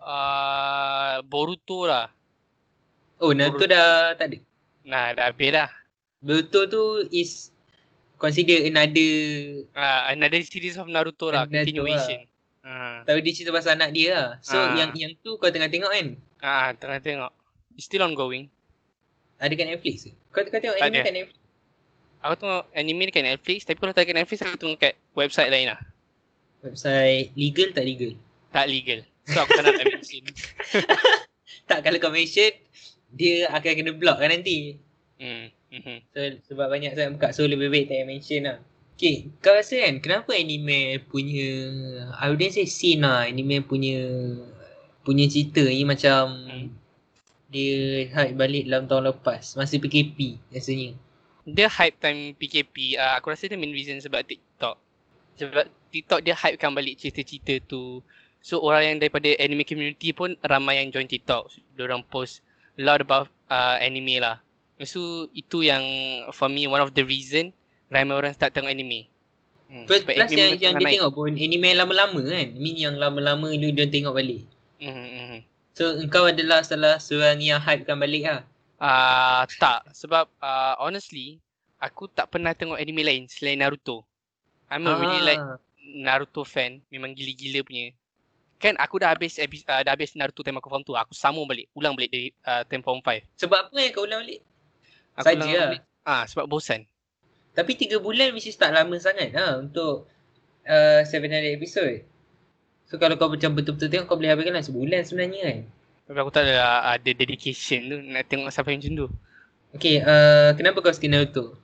Uh, 0.00 1.20
Boruto 1.26 1.84
lah. 1.84 2.06
Oh 3.18 3.34
Naruto 3.34 3.66
Boruto. 3.66 3.74
dah 3.74 4.14
tak 4.14 4.26
ada. 4.30 4.38
Nah, 4.80 5.12
dah 5.12 5.24
habis 5.28 5.50
dah. 5.50 5.68
Boruto 6.18 6.60
tu 6.64 6.82
is 7.10 7.50
consider 8.16 8.62
another 8.62 9.10
Uh, 9.72 10.00
another 10.08 10.40
series 10.40 10.78
of 10.78 10.86
Naruto 10.86 11.28
lah. 11.28 11.44
Naruto 11.44 11.66
Continuation. 11.66 12.30
Ah, 12.60 13.00
tahu 13.02 13.18
dia 13.18 13.32
cerita 13.32 13.50
pasal 13.50 13.74
anak 13.74 13.90
dia 13.90 14.10
lah. 14.12 14.28
So 14.40 14.54
Ah. 14.54 14.76
yang 14.76 14.92
yang 14.92 15.16
tu 15.18 15.34
kau 15.34 15.48
tengah 15.48 15.66
tengok 15.66 15.90
kan? 15.90 16.06
ah, 16.38 16.70
tengah 16.72 17.00
tengok. 17.00 17.32
It's 17.72 17.88
still 17.88 18.04
ongoing. 18.04 18.52
Ada 19.36 19.56
kat 19.56 19.66
Netflix 19.66 20.04
ke? 20.04 20.12
Kau, 20.28 20.44
kau 20.44 20.60
tengok 20.60 20.76
Tak 20.76 20.86
anime 20.86 21.00
kat 21.00 21.14
Netflix? 21.16 21.39
Aku 22.20 22.34
tengok 22.36 22.64
anime 22.76 23.08
dekat 23.08 23.24
Netflix. 23.24 23.64
Tapi 23.64 23.80
kalau 23.80 23.92
tak 23.96 24.04
kat 24.08 24.16
Netflix, 24.16 24.44
aku 24.44 24.56
tengok 24.60 24.78
kat 24.80 24.94
website 25.16 25.48
lain 25.48 25.72
lah. 25.72 25.80
Website 26.60 27.32
legal 27.36 27.72
tak 27.72 27.88
legal? 27.88 28.12
Tak 28.52 28.66
legal. 28.68 29.00
So 29.24 29.40
aku 29.40 29.50
tak 29.56 29.64
nak 29.64 29.84
mention. 29.84 30.24
Tak 31.70 31.86
kalau 31.86 32.02
kau 32.02 32.10
mention 32.10 32.50
dia 33.14 33.46
akan 33.50 33.72
kena 33.78 33.92
block 33.94 34.18
kan 34.18 34.30
nanti. 34.30 34.78
Hmm. 35.22 35.50
mhm. 35.70 36.02
So 36.10 36.18
sebab 36.50 36.66
banyak 36.66 36.98
sangat 36.98 37.10
buka 37.14 37.28
so 37.30 37.46
lebih 37.46 37.70
baik 37.70 37.86
tak 37.86 38.02
payah 38.02 38.06
mention 38.06 38.42
lah. 38.46 38.58
Okay, 38.98 39.30
kau 39.40 39.54
rasa 39.54 39.80
kan 39.80 40.02
kenapa 40.02 40.34
anime 40.34 40.98
punya 41.08 41.48
I 42.18 42.26
wouldn't 42.28 42.52
say 42.52 42.66
scene 42.66 43.06
lah, 43.06 43.24
anime 43.24 43.62
punya 43.64 44.02
punya 45.06 45.24
cerita 45.30 45.62
ni 45.64 45.86
macam 45.86 46.36
Hmm. 46.50 46.68
dia 47.50 48.06
hype 48.10 48.36
balik 48.38 48.66
dalam 48.66 48.86
tahun 48.86 49.14
lepas 49.14 49.54
masa 49.58 49.78
PKP 49.78 50.38
rasanya. 50.50 50.94
Dia 51.48 51.68
hype 51.68 51.96
time 52.00 52.36
PKP. 52.36 53.00
Uh, 53.00 53.16
aku 53.16 53.32
rasa 53.32 53.48
dia 53.48 53.56
main 53.56 53.72
reason 53.72 53.96
sebab 54.00 54.24
TikTok. 54.24 54.76
Sebab 55.40 55.64
TikTok 55.90 56.20
dia 56.22 56.36
hypekan 56.36 56.72
balik 56.72 57.00
cerita-cerita 57.00 57.58
tu. 57.66 58.04
So 58.40 58.60
orang 58.64 58.96
yang 58.96 58.96
daripada 59.00 59.28
anime 59.36 59.68
community 59.68 60.16
pun 60.16 60.36
ramai 60.40 60.80
yang 60.80 60.88
join 60.88 61.08
TikTok. 61.08 61.52
So, 61.52 61.80
orang 61.84 62.04
post 62.08 62.40
a 62.76 62.82
lot 62.84 63.00
about 63.04 63.28
uh, 63.52 63.76
anime 63.80 64.20
lah. 64.20 64.40
So 64.80 65.28
itu 65.36 65.60
yang 65.60 65.84
for 66.32 66.48
me 66.48 66.64
one 66.64 66.80
of 66.80 66.96
the 66.96 67.04
reason 67.04 67.52
ramai 67.92 68.16
orang 68.16 68.32
start 68.32 68.56
tengok 68.56 68.72
anime. 68.72 69.04
Hmm, 69.70 69.84
Plus, 69.86 70.02
plus 70.02 70.18
anime 70.24 70.40
yang, 70.40 70.52
yang 70.56 70.74
dia 70.80 70.86
naik. 70.88 70.94
tengok 70.98 71.12
pun 71.12 71.32
anime 71.36 71.68
lama-lama 71.76 72.20
kan. 72.24 72.48
I 72.48 72.58
mean 72.58 72.76
yang 72.80 72.96
lama-lama 72.96 73.52
dia, 73.52 73.70
dia 73.76 73.86
tengok 73.86 74.16
balik. 74.16 74.42
Mhm, 74.80 75.06
mhm. 75.12 75.38
So 75.76 75.96
engkau 76.00 76.28
adalah 76.28 76.64
salah 76.64 76.96
seorang 76.96 77.40
yang 77.44 77.60
hypekan 77.60 78.00
balik 78.00 78.24
lah. 78.24 78.42
Ah 78.80 79.44
tak 79.60 79.92
sebab 79.92 80.24
uh, 80.40 80.74
honestly 80.80 81.36
aku 81.76 82.08
tak 82.08 82.32
pernah 82.32 82.56
tengok 82.56 82.80
anime 82.80 83.04
lain 83.04 83.28
selain 83.28 83.60
Naruto. 83.60 84.08
I'm 84.72 84.88
a 84.88 84.96
really 84.96 85.20
like 85.20 85.42
Naruto 85.80 86.46
fan, 86.46 86.80
memang 86.88 87.12
gila-gila 87.12 87.60
punya. 87.66 87.92
Kan 88.60 88.76
aku 88.76 89.00
dah 89.00 89.12
habis 89.12 89.40
uh, 89.40 89.48
dah 89.84 89.92
habis 89.92 90.16
Naruto 90.16 90.40
time 90.40 90.60
aku 90.60 90.72
form 90.72 90.84
2. 90.84 90.96
Aku 90.96 91.12
sambung 91.12 91.44
balik, 91.44 91.68
ulang 91.76 91.92
balik 91.92 92.12
dari 92.12 92.28
uh, 92.48 92.62
time 92.64 92.84
form 92.84 93.04
5. 93.04 93.40
Sebab 93.40 93.58
apa 93.68 93.76
yang 93.76 93.92
kau 93.92 94.08
ulang 94.08 94.24
balik? 94.24 94.40
Aku 95.20 95.26
Saja 95.28 95.36
ulang 95.36 95.50
lah. 95.52 95.68
balik. 95.76 95.82
Ah 96.06 96.24
sebab 96.24 96.44
bosan. 96.48 96.88
Tapi 97.52 97.72
3 97.74 98.00
bulan 98.00 98.32
is 98.38 98.56
tak 98.56 98.72
lama 98.72 98.96
sangat 98.96 99.34
lah 99.34 99.58
untuk 99.58 100.08
uh, 100.64 101.02
700 101.04 101.56
episode. 101.58 102.06
So 102.86 102.96
kalau 102.96 103.18
kau 103.18 103.28
macam 103.28 103.52
betul-betul 103.52 103.90
tengok 103.90 104.06
kau 104.06 104.16
boleh 104.16 104.32
habiskan 104.32 104.54
lah 104.56 104.64
sebulan 104.64 105.02
sebenarnya 105.04 105.40
kan. 105.44 105.58
Tapi 106.10 106.26
aku 106.26 106.34
tak 106.34 106.42
ada 106.42 106.58
uh, 106.58 106.80
ada 106.98 107.10
dedication 107.14 107.86
tu 107.86 108.02
nak 108.02 108.26
tengok 108.26 108.50
sampai 108.50 108.74
macam 108.74 108.98
tu. 108.98 109.06
Okay, 109.78 110.02
uh, 110.02 110.50
kenapa 110.58 110.82
kau 110.82 110.90
suka 110.90 111.06
Naruto? 111.06 111.54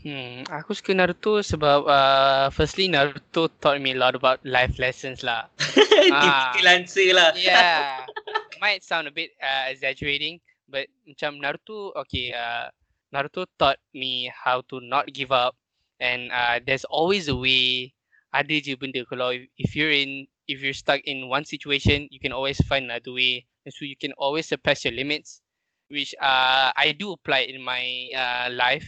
Hmm, 0.00 0.48
aku 0.48 0.72
suka 0.72 0.96
Naruto 0.96 1.44
sebab 1.44 1.84
uh, 1.84 2.48
firstly 2.48 2.88
Naruto 2.88 3.52
taught 3.60 3.76
me 3.76 3.92
a 3.92 4.00
lot 4.00 4.16
about 4.16 4.40
life 4.48 4.80
lessons 4.80 5.20
lah. 5.20 5.52
Typical 5.60 6.64
answer 6.64 7.12
lah. 7.12 7.36
yeah. 7.36 8.08
Might 8.64 8.80
sound 8.80 9.04
a 9.04 9.12
bit 9.12 9.36
uh, 9.44 9.68
exaggerating, 9.68 10.40
but 10.64 10.88
macam 11.04 11.36
Naruto, 11.36 11.92
okay, 11.92 12.32
uh, 12.32 12.72
Naruto 13.12 13.44
taught 13.60 13.76
me 13.92 14.32
how 14.32 14.64
to 14.72 14.80
not 14.80 15.12
give 15.12 15.28
up, 15.28 15.52
and 16.00 16.32
uh, 16.32 16.56
there's 16.64 16.88
always 16.88 17.28
a 17.28 17.36
way. 17.36 17.92
Ada 18.32 18.64
je 18.64 18.80
benda 18.80 19.04
kalau 19.04 19.36
if, 19.36 19.44
if 19.60 19.76
you're 19.76 19.92
in, 19.92 20.24
if 20.48 20.60
you're 20.60 20.76
stuck 20.76 21.00
in 21.04 21.28
one 21.28 21.44
situation, 21.44 22.08
you 22.10 22.20
can 22.20 22.32
always 22.32 22.58
find 22.66 22.86
another 22.86 23.12
way, 23.12 23.46
and 23.64 23.72
so 23.72 23.84
you 23.84 23.96
can 23.96 24.12
always 24.18 24.48
surpass 24.48 24.84
your 24.84 24.94
limits, 24.94 25.40
which 25.88 26.14
uh, 26.20 26.72
I 26.74 26.94
do 26.98 27.12
apply 27.12 27.46
in 27.50 27.62
my 27.62 28.08
uh, 28.14 28.50
life, 28.52 28.86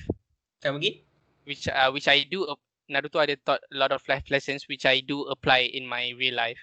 Come 0.62 0.76
again? 0.76 1.04
which 1.44 1.68
uh, 1.68 1.90
which 1.92 2.08
I 2.08 2.24
do. 2.24 2.46
Naruto 2.84 3.16
ada 3.16 3.32
taught 3.40 3.64
a 3.72 3.76
lot 3.80 3.96
of 3.96 4.04
life 4.12 4.28
lessons, 4.28 4.68
which 4.68 4.84
I 4.84 5.00
do 5.00 5.24
apply 5.32 5.72
in 5.72 5.88
my 5.88 6.12
real 6.20 6.36
life. 6.36 6.60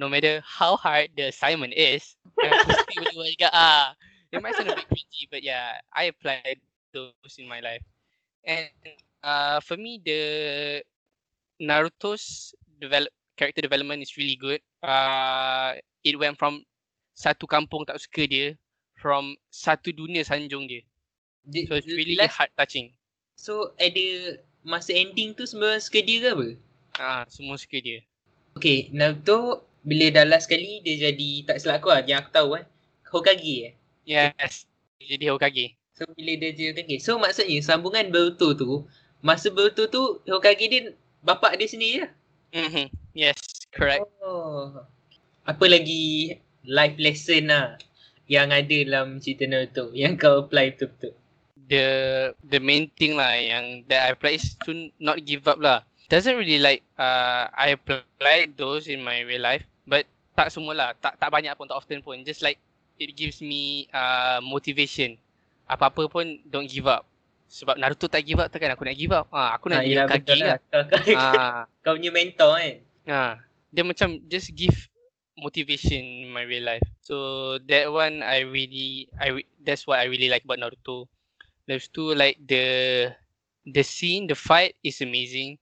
No 0.00 0.08
matter 0.08 0.40
how 0.40 0.76
hard 0.80 1.12
the 1.12 1.28
assignment 1.28 1.76
is, 1.76 2.16
aku 2.40 2.72
still 2.72 3.04
boleh 3.04 3.12
buat 3.12 3.28
juga. 3.36 3.48
Ah, 3.52 3.86
it 4.32 4.40
might 4.40 4.56
sound 4.56 4.72
a 4.72 4.76
bit 4.76 4.88
cringy, 4.88 5.28
but 5.28 5.44
yeah, 5.44 5.76
I 5.92 6.08
applied 6.08 6.64
those 6.96 7.36
in 7.36 7.44
my 7.44 7.60
life. 7.60 7.84
And 8.48 8.72
uh, 9.20 9.60
for 9.60 9.76
me, 9.76 10.00
the 10.00 10.80
Naruto's 11.60 12.56
develop 12.80 13.12
character 13.40 13.64
development 13.64 14.04
is 14.04 14.12
really 14.20 14.36
good. 14.36 14.60
Uh, 14.84 15.72
it 16.04 16.12
went 16.14 16.36
from 16.36 16.60
satu 17.16 17.48
kampung 17.48 17.88
tak 17.88 17.96
suka 17.96 18.28
dia, 18.28 18.46
from 18.94 19.32
satu 19.48 19.88
dunia 19.90 20.20
sanjung 20.20 20.68
dia. 20.68 20.84
Di- 21.40 21.64
So 21.64 21.80
it's 21.80 21.88
really 21.88 22.20
last, 22.20 22.36
heart 22.36 22.52
touching. 22.52 22.92
so 23.32 23.72
ada 23.80 24.36
masa 24.60 24.92
ending 24.92 25.32
tu 25.32 25.48
semua 25.48 25.80
suka 25.80 26.04
dia 26.04 26.20
ke 26.20 26.28
apa? 26.28 26.48
Ah, 26.94 27.22
semua 27.32 27.56
suka 27.56 27.80
dia. 27.80 28.04
Okay, 28.52 28.92
Naruto 28.92 29.64
bila 29.80 30.12
dah 30.12 30.28
last 30.28 30.44
kali 30.44 30.84
dia 30.84 31.08
jadi 31.08 31.48
tak 31.48 31.56
silap 31.56 31.80
aku 31.80 31.88
lah 31.88 32.04
yang 32.04 32.20
aku 32.20 32.28
tahu 32.28 32.48
kan. 32.60 32.64
Hokage 33.08 33.56
eh. 33.64 33.74
Yes. 34.04 34.68
Jadi 35.00 35.32
Hokage. 35.32 35.80
So 35.96 36.04
bila 36.12 36.36
dia 36.36 36.52
jadi 36.52 36.76
Hokage. 36.76 37.00
So 37.00 37.16
maksudnya 37.16 37.56
sambungan 37.64 38.12
Boruto 38.12 38.52
tu 38.52 38.84
masa 39.20 39.48
Boruto 39.48 39.88
tu 39.88 40.20
Hokage 40.28 40.68
dia 40.68 40.92
bapak 41.24 41.56
dia 41.56 41.64
sendiri 41.64 41.96
lah. 42.04 42.12
Mm-hmm. 42.50 42.86
Yes, 43.14 43.38
correct. 43.70 44.06
Oh. 44.22 44.82
Apa 45.46 45.64
lagi 45.66 46.36
life 46.66 46.98
lesson 46.98 47.50
lah 47.50 47.78
yang 48.30 48.54
ada 48.54 48.76
dalam 48.86 49.18
cerita 49.18 49.46
Naruto 49.46 49.90
yang 49.90 50.14
kau 50.14 50.46
apply 50.46 50.78
betul-betul. 50.78 51.14
The 51.70 51.86
the 52.46 52.58
main 52.62 52.90
thing 52.94 53.14
lah 53.18 53.34
yang 53.38 53.86
that 53.90 54.06
I 54.06 54.14
apply 54.14 54.38
is 54.38 54.54
to 54.66 54.90
not 55.02 55.22
give 55.26 55.46
up 55.46 55.58
lah. 55.58 55.86
Doesn't 56.10 56.34
really 56.38 56.62
like 56.62 56.82
uh 56.98 57.50
I 57.54 57.74
apply 57.78 58.54
those 58.54 58.90
in 58.90 59.02
my 59.02 59.22
real 59.22 59.42
life, 59.42 59.66
but 59.86 60.06
tak 60.34 60.50
semua 60.50 60.74
lah. 60.74 60.90
Tak 60.98 61.18
tak 61.18 61.30
banyak 61.30 61.54
pun, 61.54 61.70
tak 61.70 61.78
often 61.78 62.02
pun. 62.02 62.22
Just 62.22 62.42
like 62.42 62.58
it 62.98 63.14
gives 63.18 63.42
me 63.42 63.90
uh 63.94 64.42
motivation. 64.42 65.18
Apa-apa 65.70 66.10
pun 66.10 66.42
don't 66.46 66.66
give 66.66 66.90
up. 66.90 67.06
Sebab 67.50 67.74
Naruto 67.74 68.06
tak 68.06 68.22
give 68.22 68.38
up 68.38 68.46
takkan 68.46 68.70
aku 68.70 68.86
nak 68.86 68.94
give 68.94 69.10
up. 69.10 69.26
Ah, 69.34 69.58
aku 69.58 69.66
nak 69.66 69.82
Ah, 69.82 69.84
jadi 69.84 70.06
Hokage 70.06 70.22
betul 70.22 70.38
lah. 70.38 70.56
Kau, 70.70 70.82
kau, 70.86 70.98
Ah, 71.18 71.58
kau 71.82 71.92
punya 71.98 72.10
mentor 72.14 72.50
kan. 72.54 72.74
ah. 73.10 73.32
Dia 73.74 73.82
macam 73.82 74.18
just 74.30 74.54
give 74.54 74.74
motivation 75.34 75.98
in 75.98 76.30
my 76.30 76.46
real 76.46 76.62
life. 76.62 76.86
So 77.02 77.58
that 77.66 77.90
one 77.90 78.22
I 78.22 78.46
really 78.46 79.10
I 79.18 79.42
that's 79.66 79.82
what 79.82 79.98
I 79.98 80.06
really 80.06 80.30
like 80.30 80.46
about 80.46 80.62
Naruto. 80.62 81.10
There's 81.66 81.90
two 81.90 82.14
like 82.14 82.38
the 82.38 83.10
the 83.66 83.82
scene, 83.82 84.30
the 84.30 84.38
fight 84.38 84.78
is 84.86 85.02
amazing. 85.02 85.58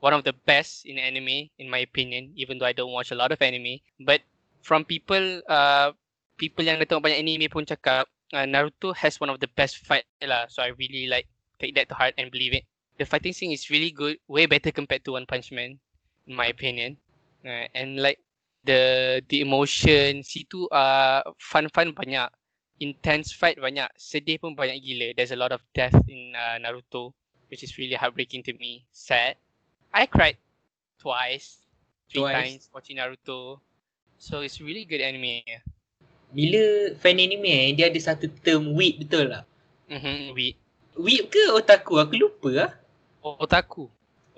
One 0.00 0.12
of 0.12 0.24
the 0.24 0.32
best 0.32 0.84
in 0.84 0.96
anime 0.96 1.48
in 1.56 1.68
my 1.68 1.84
opinion, 1.84 2.32
even 2.36 2.56
though 2.60 2.68
I 2.68 2.76
don't 2.76 2.92
watch 2.92 3.12
a 3.12 3.18
lot 3.18 3.32
of 3.32 3.40
anime. 3.40 3.80
But 3.96 4.20
from 4.60 4.84
people 4.84 5.40
uh 5.48 5.92
people 6.36 6.64
yang 6.64 6.80
dah 6.80 6.88
tengok 6.88 7.04
banyak 7.08 7.20
anime 7.20 7.48
pun 7.48 7.64
cakap 7.64 8.08
uh, 8.32 8.46
Naruto 8.46 8.94
has 8.96 9.20
one 9.20 9.30
of 9.30 9.40
the 9.40 9.48
best 9.48 9.78
fight 9.78 10.04
lah. 10.22 10.46
So 10.48 10.62
I 10.62 10.68
really 10.76 11.06
like 11.06 11.28
take 11.58 11.74
that 11.76 11.88
to 11.88 11.94
heart 11.94 12.14
and 12.18 12.30
believe 12.30 12.54
it. 12.54 12.64
the 13.00 13.06
fighting 13.06 13.32
scene 13.32 13.50
is 13.50 13.70
really 13.70 13.90
good, 13.90 14.18
way 14.28 14.44
better 14.46 14.70
compared 14.70 15.04
to 15.04 15.12
One 15.12 15.24
Punch 15.24 15.50
Man, 15.50 15.78
in 16.26 16.34
my 16.36 16.46
opinion. 16.46 16.98
Uh, 17.44 17.64
and 17.74 17.96
like 17.96 18.20
the 18.64 19.22
the 19.28 19.40
emotion 19.40 20.22
situ 20.22 20.68
uh 20.68 21.22
fun 21.40 21.68
fun 21.72 21.92
banyak, 21.96 22.28
intense 22.78 23.32
fight 23.32 23.56
banyak, 23.56 23.88
sedih 23.96 24.36
pun 24.36 24.52
banyak 24.54 24.76
gila. 24.84 25.16
There's 25.16 25.32
a 25.32 25.40
lot 25.40 25.52
of 25.52 25.64
death 25.72 25.96
in 26.06 26.36
uh, 26.36 26.60
Naruto, 26.60 27.16
which 27.48 27.64
is 27.64 27.78
really 27.80 27.96
heartbreaking 27.96 28.44
to 28.44 28.52
me. 28.60 28.84
Sad. 28.92 29.36
I 29.92 30.04
cried 30.06 30.36
twice, 31.00 31.64
three 32.12 32.28
Twice. 32.28 32.34
times 32.36 32.68
watching 32.74 32.98
Naruto. 33.00 33.60
So 34.20 34.40
it's 34.44 34.60
really 34.60 34.84
good 34.84 35.00
anime. 35.00 35.40
Bila 36.30 36.94
fan 36.98 37.18
anime 37.18 37.50
eh, 37.50 37.68
dia 37.74 37.90
ada 37.90 38.00
satu 38.00 38.30
term 38.42 38.74
weeb 38.74 39.02
betul 39.02 39.30
tak? 39.30 39.44
Mm-hmm. 39.90 40.18
We 40.34 40.54
Weeb 41.00 41.32
ke 41.32 41.54
otaku? 41.54 41.96
Aku 42.02 42.14
lupa 42.18 42.50
lah. 42.52 42.70
otaku. 43.22 43.88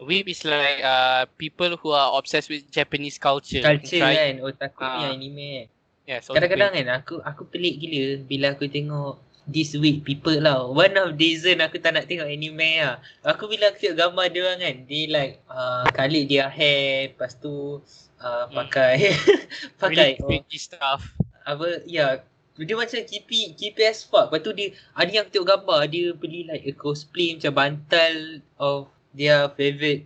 Weeb 0.03 0.27
is 0.31 0.43
like 0.43 0.83
uh 0.83 1.27
people 1.39 1.79
who 1.79 1.95
are 1.95 2.15
obsessed 2.19 2.51
with 2.51 2.67
Japanese 2.71 3.19
culture. 3.19 3.63
Culture 3.63 4.03
try- 4.03 4.19
kan. 4.19 4.35
Otaku 4.43 4.81
ni 4.83 5.03
Ah. 5.03 5.11
anime 5.15 5.49
kan. 5.51 5.67
Yeah, 6.03 6.19
so 6.19 6.35
Kadang-kadang 6.35 6.75
kan 6.75 6.87
aku 6.99 7.23
aku 7.23 7.47
pelik 7.47 7.79
gila 7.79 8.27
bila 8.27 8.47
aku 8.59 8.67
tengok 8.67 9.23
this 9.47 9.75
week 9.75 10.03
people 10.03 10.35
lah. 10.35 10.67
One 10.67 10.95
of 10.99 11.15
the 11.15 11.19
reason 11.19 11.63
aku 11.63 11.79
tak 11.79 11.95
nak 11.95 12.11
tengok 12.11 12.27
anime 12.27 12.83
lah. 12.83 12.99
Aku 13.23 13.47
bila 13.47 13.71
aku 13.71 13.79
tengok 13.83 13.99
gambar 13.99 14.25
dia 14.31 14.41
orang 14.43 14.59
kan, 14.63 14.77
dia 14.87 15.03
like 15.11 15.35
uh, 15.47 15.87
kalik 15.95 16.27
dia 16.27 16.47
hair, 16.51 17.15
lepas 17.15 17.39
tu 17.39 17.79
uh, 18.19 18.45
pakai 18.51 19.15
pakai 19.83 20.19
really 20.27 20.43
oh, 20.43 20.59
stuff. 20.59 21.03
Apa 21.45 21.83
ya 21.87 22.23
dia 22.61 22.77
macam 22.77 23.01
kipi 23.01 23.57
kipi 23.57 23.83
as 23.89 24.05
fuck. 24.05 24.29
Lepas 24.29 24.45
tu 24.45 24.53
dia 24.53 24.77
ada 24.93 25.09
yang 25.09 25.27
tengok 25.29 25.49
gambar 25.57 25.81
dia 25.89 26.13
beli 26.13 26.45
like 26.45 26.69
a 26.69 26.73
cosplay 26.77 27.33
macam 27.37 27.53
bantal 27.57 28.17
of 28.61 28.93
their 29.17 29.49
favourite 29.57 30.05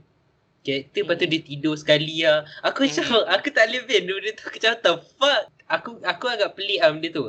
character 0.62 1.06
lepas 1.06 1.16
tu 1.18 1.26
dia 1.26 1.40
tidur 1.42 1.74
sekali 1.78 2.22
lah. 2.22 2.46
Aku 2.62 2.86
macam 2.86 3.04
Hmm. 3.06 3.26
aku 3.34 3.48
tak 3.50 3.70
boleh 3.70 3.82
bend 3.86 4.04
benda 4.10 4.30
tu 4.34 4.42
aku 4.46 4.56
macam 4.58 4.70
what 4.70 4.82
the 4.82 4.94
fuck. 5.18 5.42
Aku 5.66 5.88
aku 6.06 6.24
agak 6.30 6.50
pelik 6.54 6.78
lah 6.82 6.90
benda 6.94 7.08
tu. 7.10 7.24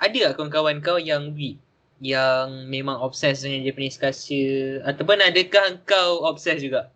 Ada 0.00 0.18
tak 0.32 0.32
kawan-kawan 0.40 0.80
kau 0.80 0.96
yang 0.96 1.36
weak? 1.36 1.60
Yang 2.00 2.64
memang 2.72 2.96
obses 2.96 3.44
dengan 3.44 3.60
Japanese 3.60 4.00
culture 4.00 4.80
Ataupun 4.88 5.20
adakah 5.20 5.84
kau 5.84 6.24
obses 6.24 6.64
juga? 6.64 6.88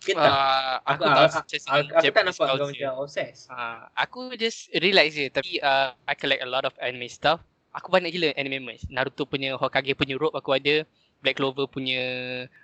Ke 0.00 0.16
tak? 0.16 0.24
Uh, 0.24 0.76
aku, 0.88 0.90
Aku- 0.90 1.04
tak 1.04 1.12
aku- 1.12 1.38
obsessed 1.44 1.66
aku, 1.68 1.76
dengan 1.76 1.92
aku 2.00 2.08
tak 2.16 2.24
nampak 2.24 2.44
kau 2.48 2.66
macam 2.72 2.92
obses 3.04 3.36
Uh, 3.46 3.78
aku 3.92 4.20
just 4.34 4.72
relax 4.74 5.12
je 5.12 5.28
tapi 5.28 5.60
uh, 5.60 5.92
I 6.08 6.14
collect 6.16 6.40
a 6.40 6.48
lot 6.48 6.64
of 6.64 6.72
anime 6.80 7.06
stuff. 7.06 7.44
Aku 7.70 7.92
banyak 7.92 8.10
gila 8.10 8.34
anime 8.34 8.58
merch. 8.64 8.82
Naruto 8.90 9.22
punya 9.22 9.54
Hokage 9.54 9.94
punya 9.94 10.18
robe 10.18 10.34
aku 10.34 10.56
ada. 10.56 10.82
Black 11.20 11.36
Clover 11.36 11.68
punya 11.68 12.00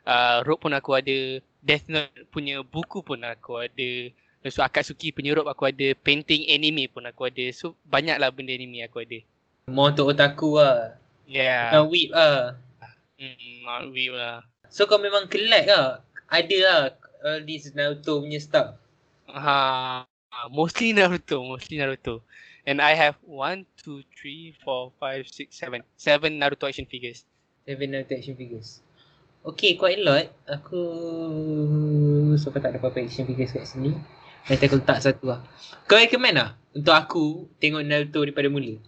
uh, 0.03 0.41
robe 0.43 0.65
pun 0.65 0.73
aku 0.75 0.97
ada. 0.97 1.39
Death 1.61 1.87
Note 1.87 2.11
punya 2.33 2.65
buku 2.65 3.05
pun 3.05 3.21
aku 3.23 3.63
ada. 3.63 3.91
Tu 4.43 4.51
Akatsuki 4.59 5.13
punya 5.13 5.37
robe 5.37 5.47
aku 5.47 5.69
ada. 5.69 5.95
Painting 6.03 6.49
anime 6.51 6.89
pun 6.91 7.05
aku 7.05 7.29
ada. 7.29 7.45
So 7.53 7.77
banyak 7.85 8.17
lah 8.19 8.33
benda 8.33 8.51
anime 8.51 8.83
aku 8.83 9.05
ada. 9.05 9.21
More 9.69 9.93
untuk 9.93 10.11
otaku 10.11 10.59
lah 10.59 10.97
Yeah. 11.27 11.75
Bukan 11.75 11.85
weep 11.93 12.11
lah 12.11 12.55
Mm, 13.17 13.63
not 13.63 13.87
weird 13.91 14.15
lah. 14.15 14.43
So 14.69 14.85
kau 14.85 14.99
memang 14.99 15.27
collect 15.27 15.67
lah 15.67 16.03
Ada 16.27 16.57
lah 16.61 16.81
all 17.25 17.41
this 17.45 17.73
Naruto 17.73 18.21
punya 18.21 18.41
stuff? 18.43 18.77
Ha, 19.31 20.05
mostly 20.51 20.93
Naruto, 20.93 21.45
mostly 21.45 21.79
Naruto. 21.79 22.21
And 22.67 22.83
I 22.83 22.99
have 22.99 23.15
one, 23.23 23.63
two, 23.79 24.03
three, 24.11 24.51
four, 24.67 24.91
five, 24.99 25.31
six, 25.31 25.55
seven, 25.55 25.87
seven 25.95 26.43
Naruto 26.43 26.67
action 26.67 26.85
figures. 26.91 27.23
Seven 27.63 27.95
Naruto 27.95 28.19
action 28.19 28.35
figures. 28.35 28.83
Okay 29.47 29.79
quite 29.79 30.03
a 30.03 30.05
lot. 30.05 30.27
Aku 30.51 30.83
Sampai 32.35 32.59
tak 32.59 32.75
ada 32.75 32.83
apa-apa 32.83 33.07
action 33.07 33.23
figures 33.31 33.55
kat 33.55 33.63
sini. 33.71 33.95
Nanti 34.51 34.67
aku 34.67 34.83
letak 34.83 34.99
satu 34.99 35.31
lah. 35.31 35.41
Kau 35.87 35.99
recommend 35.99 36.39
tak 36.39 36.51
Untuk 36.75 36.95
aku 36.95 37.25
Tengok 37.63 37.87
Naruto 37.87 38.27
daripada 38.27 38.51
mula? 38.51 38.79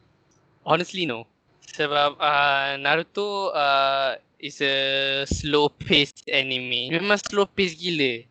Honestly, 0.66 1.06
no. 1.06 1.30
Sebab 1.62 2.18
uh, 2.18 2.74
Naruto 2.82 3.54
uh, 3.54 4.18
is 4.38 4.62
a 4.62 4.74
slow 5.26 5.68
paced 5.68 6.26
anime. 6.30 6.90
Memang 6.90 7.18
slow 7.18 7.46
paced 7.46 7.78
gila. 7.78 8.22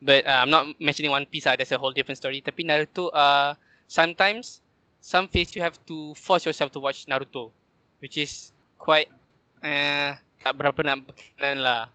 But 0.00 0.24
uh, 0.24 0.40
I'm 0.44 0.48
not 0.48 0.64
mentioning 0.80 1.12
One 1.12 1.24
Piece 1.24 1.44
lah. 1.44 1.56
That's 1.56 1.72
a 1.72 1.80
whole 1.80 1.92
different 1.92 2.16
story. 2.16 2.40
Tapi 2.40 2.64
Naruto, 2.64 3.12
uh, 3.12 3.52
sometimes, 3.84 4.60
some 5.00 5.28
phase 5.28 5.52
you 5.52 5.60
have 5.60 5.76
to 5.84 6.16
force 6.16 6.44
yourself 6.48 6.72
to 6.72 6.80
watch 6.80 7.04
Naruto. 7.04 7.52
Which 8.00 8.16
is 8.16 8.52
quite, 8.80 9.12
uh, 9.60 10.16
tak 10.40 10.56
berapa 10.56 10.80
nak 10.80 11.04
berkenan 11.04 11.60
lah. 11.60 11.92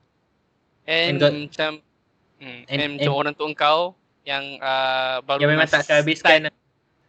And, 0.85 1.17
And 1.17 1.21
got- 1.21 1.33
macam, 1.33 1.71
hmm, 2.37 2.61
and, 2.69 2.77
and- 2.81 2.93
macam 3.01 3.13
orang 3.17 3.33
tua 3.33 3.49
kau 3.57 3.79
yang 4.21 4.57
uh, 4.57 5.21
baru 5.21 5.45
Yang 5.45 5.51
memang 5.53 5.69
tak 5.69 5.85
habiskan 5.85 6.49
lah. 6.49 6.53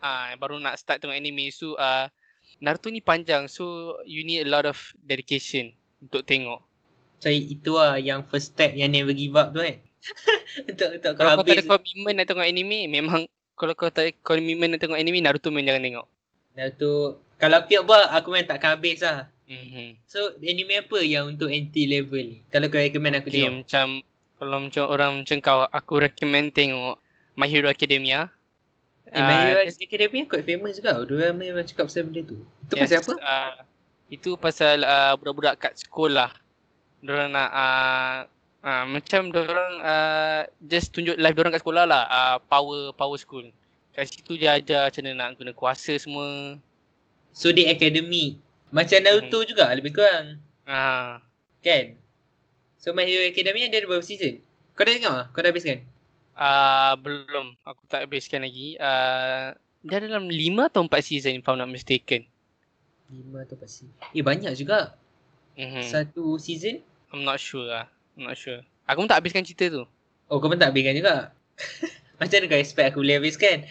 ah 0.05 0.29
baru 0.37 0.61
nak 0.61 0.77
start 0.77 1.01
tengok 1.01 1.16
anime 1.16 1.49
so 1.49 1.72
uh, 1.81 2.09
Naruto 2.61 2.92
ni 2.92 3.01
panjang 3.01 3.49
so 3.49 3.96
you 4.05 4.20
need 4.20 4.44
a 4.44 4.51
lot 4.53 4.68
of 4.68 4.77
dedication 5.01 5.72
untuk 6.06 6.22
tengok. 6.22 6.60
Macam 7.16 7.32
itu 7.32 7.72
lah 7.74 7.96
yang 7.96 8.20
first 8.22 8.52
step 8.52 8.72
yang 8.72 8.92
never 8.92 9.10
give 9.10 9.32
up 9.34 9.50
tu 9.50 9.64
kan 9.64 9.80
Untuk, 10.70 10.88
untuk 11.00 11.12
kau 11.16 11.24
Kalau 11.24 11.32
kau 11.32 11.42
tak 11.42 11.48
habis 11.48 11.56
ada 11.58 11.64
commitment 11.66 12.14
nak 12.14 12.26
tengok 12.28 12.46
anime 12.46 12.78
memang 12.86 13.20
kalau 13.56 13.72
kau 13.72 13.88
tak 13.88 14.12
commitment 14.20 14.76
nak 14.76 14.80
tengok 14.84 15.00
anime 15.00 15.24
Naruto 15.24 15.48
memang 15.48 15.64
jangan 15.64 15.82
tengok. 15.82 16.06
Naruto 16.54 16.92
Kalau 17.36 17.58
nak 17.64 17.82
buat 17.82 18.06
aku 18.12 18.28
memang 18.30 18.48
takkan 18.48 18.76
habis 18.76 19.00
lah 19.00 19.26
Mhm. 19.46 20.02
So 20.04 20.34
anime 20.42 20.82
apa 20.82 20.98
yang 21.00 21.30
untuk 21.30 21.48
entry 21.48 21.86
level 21.86 22.18
ni 22.18 22.42
Kalau 22.50 22.66
kau 22.66 22.82
recommend 22.82 23.22
aku 23.22 23.30
Okay, 23.30 23.46
tengok 23.46 23.62
macam 23.62 23.86
kalau 24.36 24.58
macam 24.60 24.84
orang 24.84 25.10
macam 25.24 25.36
kau 25.40 25.60
aku 25.64 25.94
recommend 25.96 26.52
tengok 26.52 27.00
My 27.32 27.48
Hero 27.48 27.72
Academia. 27.72 28.28
Eh, 29.08 29.16
My 29.16 29.36
Hero 29.48 29.60
Ah, 29.62 29.70
Academia 29.70 30.26
quite 30.26 30.44
famous 30.44 30.76
juga 30.76 30.98
Dia 31.00 31.30
memang 31.32 31.62
cakap 31.62 31.86
pasal 31.86 32.10
benda 32.10 32.26
tu 32.26 32.42
Itu 32.66 32.74
Yes, 32.74 32.90
pasal 32.90 32.98
apa? 33.00 33.12
Uh, 33.16 33.54
itu 34.06 34.38
pasal 34.38 34.86
uh, 34.86 35.14
budak-budak 35.18 35.58
kat 35.58 35.72
sekolah. 35.76 36.30
Diorang 37.02 37.34
nak 37.34 37.50
uh, 37.50 38.16
uh, 38.62 38.84
macam 38.86 39.30
diorang 39.30 39.74
uh, 39.82 40.40
just 40.62 40.94
tunjuk 40.94 41.18
live 41.18 41.34
diorang 41.34 41.54
kat 41.54 41.62
sekolah 41.62 41.84
lah. 41.84 42.02
Uh, 42.06 42.36
power 42.46 42.94
power 42.94 43.18
school. 43.18 43.46
Kat 43.92 44.06
situ 44.06 44.36
dia 44.36 44.54
ajar 44.56 44.88
macam 44.88 45.02
mana 45.02 45.14
nak 45.16 45.30
guna 45.40 45.52
kuasa 45.52 45.96
semua. 45.96 46.60
So 47.36 47.52
dia 47.52 47.68
academy 47.68 48.40
Macam 48.72 48.98
Naruto 48.98 49.44
Hmm. 49.44 49.48
juga 49.48 49.68
lebih 49.70 49.92
kurang 49.92 50.40
Uh, 50.66 51.22
Kan? 51.62 51.94
So 52.76 52.90
My 52.90 53.06
Hero 53.06 53.22
Academia 53.22 53.70
dia 53.70 53.78
ada 53.78 53.86
berapa 53.86 54.02
season? 54.02 54.42
Kau 54.74 54.82
dah 54.82 54.92
tengok 54.92 55.14
lah? 55.14 55.26
Kau 55.30 55.40
dah 55.40 55.50
habiskan? 55.54 55.86
uh, 56.34 56.92
belum. 56.98 57.54
Aku 57.62 57.82
tak 57.86 58.04
habiskan 58.06 58.42
lagi. 58.42 58.74
Uh, 58.76 59.54
dia 59.86 60.02
dalam 60.02 60.26
5 60.26 60.68
atau 60.68 60.82
4 60.84 60.98
season 61.00 61.38
if 61.38 61.46
I'm 61.46 61.56
not 61.56 61.70
mistaken. 61.70 62.26
5 63.10 63.44
atau 63.44 63.56
4 63.58 63.68
season 63.70 63.90
Eh 64.16 64.24
banyak 64.24 64.52
juga 64.58 64.96
Mm-hmm. 65.56 65.88
Satu 65.88 66.36
season 66.36 66.84
I'm 67.14 67.24
not 67.24 67.40
sure 67.40 67.64
lah. 67.64 67.88
I'm 68.12 68.28
not 68.28 68.36
sure. 68.36 68.60
Aku 68.84 69.00
pun 69.00 69.08
tak 69.08 69.24
habiskan 69.24 69.40
cerita 69.40 69.72
tu. 69.72 69.88
Oh 70.28 70.36
kau 70.36 70.52
pun 70.52 70.60
tak 70.60 70.74
habiskan 70.74 70.92
juga 70.98 71.32
Macam 72.20 72.36
mana 72.36 72.46
kau 72.52 72.60
expect 72.60 72.86
aku 72.92 73.00
boleh 73.00 73.16
habiskan? 73.16 73.64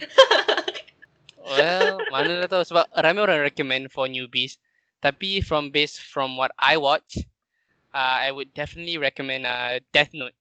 Well, 1.45 2.09
mana 2.09 2.41
dah 2.41 2.49
tahu 2.49 2.63
sebab 2.65 2.89
ramai 2.89 3.21
orang 3.21 3.45
recommend 3.45 3.93
for 3.93 4.09
newbies. 4.09 4.57
Tapi 4.97 5.45
from 5.45 5.69
based 5.69 6.01
from 6.01 6.41
what 6.41 6.49
I 6.57 6.81
watch, 6.81 7.21
uh, 7.93 8.17
I 8.25 8.33
would 8.33 8.49
definitely 8.57 8.97
recommend 8.97 9.45
uh, 9.45 9.77
Death 9.93 10.09
Note. 10.17 10.33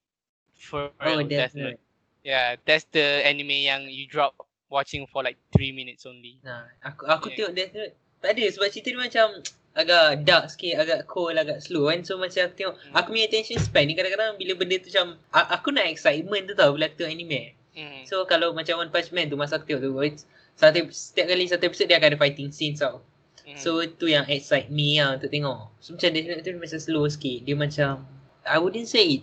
For 0.56 0.88
Oh 1.04 1.20
real, 1.20 1.28
Death 1.28 1.52
Note 1.52 1.76
Yeah, 2.24 2.56
that's 2.64 2.88
the 2.88 3.20
anime 3.20 3.52
yang 3.52 3.84
you 3.92 4.08
drop 4.08 4.32
watching 4.72 5.04
for 5.12 5.20
like 5.20 5.36
3 5.52 5.76
minutes 5.76 6.08
only. 6.08 6.40
Nah, 6.40 6.72
aku 6.80 7.04
aku 7.04 7.28
Yeah. 7.28 7.36
tengok 7.36 7.52
Death 7.52 7.72
Note 7.76 7.94
Tak 8.24 8.32
ada 8.32 8.44
sebab 8.48 8.72
cerita 8.72 8.88
dia 8.88 8.98
macam 8.98 9.26
Agak 9.74 10.22
dark 10.22 10.44
sikit, 10.48 10.78
agak 10.78 11.00
cold, 11.04 11.34
agak 11.34 11.58
slow 11.60 11.90
kan 11.90 12.00
So 12.00 12.16
macam 12.16 12.46
aku 12.46 12.56
tengok 12.56 12.74
Hmm. 12.80 12.94
Aku 12.94 13.06
punya 13.10 13.26
attention 13.26 13.60
span 13.60 13.84
ni 13.84 13.92
kadang-kadang 13.92 14.40
bila 14.40 14.56
benda 14.56 14.80
tu 14.80 14.88
macam 14.88 15.20
Aku 15.28 15.68
nak 15.68 15.84
excitement 15.84 16.46
tu 16.46 16.54
tau 16.54 16.72
bila 16.72 16.88
aku 16.88 16.96
tengok 16.96 17.12
anime 17.12 17.42
Mm. 17.74 18.06
So 18.06 18.22
kalau 18.22 18.54
macam 18.54 18.78
One 18.78 18.88
Punch 18.88 19.10
Man 19.10 19.26
tu 19.26 19.34
masa 19.34 19.58
aku 19.58 19.66
tengok 19.66 19.82
tu 19.82 19.90
it's- 20.00 20.24
satu, 20.54 20.78
Setiap 20.88 21.26
kali 21.26 21.44
satu 21.44 21.66
episode 21.66 21.90
dia 21.90 21.98
akan 21.98 22.14
ada 22.14 22.18
fighting 22.18 22.48
scenes 22.48 22.78
tau 22.78 23.02
Mm. 23.42 23.58
So 23.58 23.82
tu 23.84 24.06
yang 24.06 24.24
excite 24.24 24.70
me 24.70 24.96
lah 24.96 25.18
untuk 25.18 25.28
tengok 25.28 25.74
So 25.82 25.92
macam 25.92 26.08
Note 26.14 26.40
tu 26.40 26.48
dia 26.48 26.56
macam 26.56 26.78
slow 26.78 27.04
sikit 27.04 27.38
Dia 27.42 27.58
macam 27.58 28.06
I 28.46 28.56
wouldn't 28.56 28.86
say 28.86 29.18
it 29.18 29.22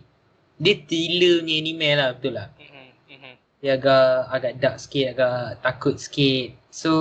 Dia 0.60 0.78
thriller 0.78 1.42
punya 1.42 1.56
anime 1.58 1.90
lah 1.96 2.10
betul 2.14 2.34
lah 2.36 2.48
Mhm, 2.60 2.86
mhm. 3.08 3.34
Dia 3.64 3.72
agak 3.80 4.08
agak 4.30 4.54
dark 4.60 4.78
sikit, 4.78 5.06
agak 5.14 5.38
takut 5.64 5.96
sikit. 5.96 6.54
So 6.68 6.92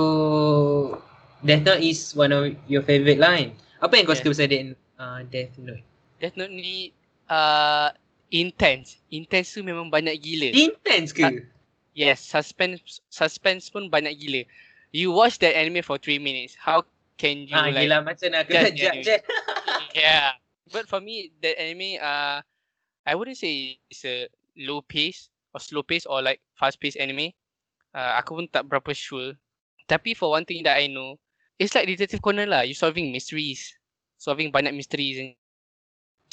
Death 1.41 1.65
Note 1.65 1.81
is 1.81 2.13
one 2.13 2.31
of 2.31 2.53
your 2.69 2.85
favourite 2.85 3.17
line. 3.17 3.57
Apa 3.81 3.97
yang 3.97 4.05
kau 4.05 4.13
Yes. 4.13 4.21
suka 4.21 4.29
pasal 4.29 4.47
Death, 4.49 4.69
uh, 5.01 5.19
Death 5.25 5.53
Note? 5.57 5.83
Death 6.21 6.35
Note 6.37 6.53
ni 6.53 6.93
uh, 7.33 7.89
intense. 8.29 9.01
Intense 9.09 9.57
tu 9.57 9.65
memang 9.65 9.89
banyak 9.89 10.13
gila. 10.21 10.53
Intense 10.53 11.09
ke? 11.09 11.49
Yes, 11.97 12.21
suspense 12.21 13.01
suspense 13.09 13.73
pun 13.73 13.89
banyak 13.89 14.13
gila. 14.21 14.41
You 14.93 15.09
watch 15.11 15.41
that 15.41 15.57
anime 15.57 15.81
for 15.81 15.97
3 15.97 16.21
minutes. 16.21 16.53
How 16.53 16.85
can 17.17 17.49
you 17.49 17.57
ah, 17.57 17.73
like 17.73 17.89
yelah 17.89 18.05
macam 18.05 18.27
nak 18.31 18.45
kena 18.45 18.69
judge 18.69 19.01
anime. 19.01 19.05
je. 19.05 19.17
yeah. 19.97 20.37
But 20.69 20.87
for 20.87 21.01
me, 21.01 21.33
that 21.41 21.57
anime, 21.57 21.99
uh, 21.99 22.39
I 23.03 23.13
wouldn't 23.17 23.41
say 23.41 23.81
it's 23.89 24.05
a 24.05 24.29
low 24.55 24.85
pace 24.85 25.27
or 25.51 25.59
slow 25.59 25.83
pace 25.83 26.05
or 26.05 26.21
like 26.21 26.39
fast 26.53 26.77
pace 26.77 26.95
anime. 26.95 27.33
Uh, 27.91 28.13
aku 28.21 28.39
pun 28.39 28.47
tak 28.47 28.69
berapa 28.69 28.93
sure. 28.93 29.35
Tapi 29.89 30.15
for 30.15 30.31
one 30.31 30.47
thing 30.47 30.63
that 30.63 30.79
I 30.79 30.87
know, 30.87 31.19
it's 31.61 31.77
like 31.77 31.85
Detective 31.85 32.25
Conan 32.25 32.49
lah. 32.49 32.65
You 32.65 32.73
solving 32.73 33.13
mysteries. 33.13 33.77
Solving 34.17 34.49
banyak 34.49 34.73
mysteries 34.73 35.21
and 35.21 35.37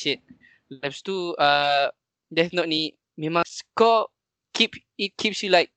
shit. 0.01 0.25
Lepas 0.73 1.05
tu, 1.05 1.37
uh, 1.37 1.93
Death 2.33 2.57
Note 2.57 2.69
ni 2.69 2.97
memang 3.21 3.45
kau 3.77 4.09
keep 4.57 4.73
it 4.97 5.12
keeps 5.21 5.45
you 5.45 5.53
like 5.53 5.69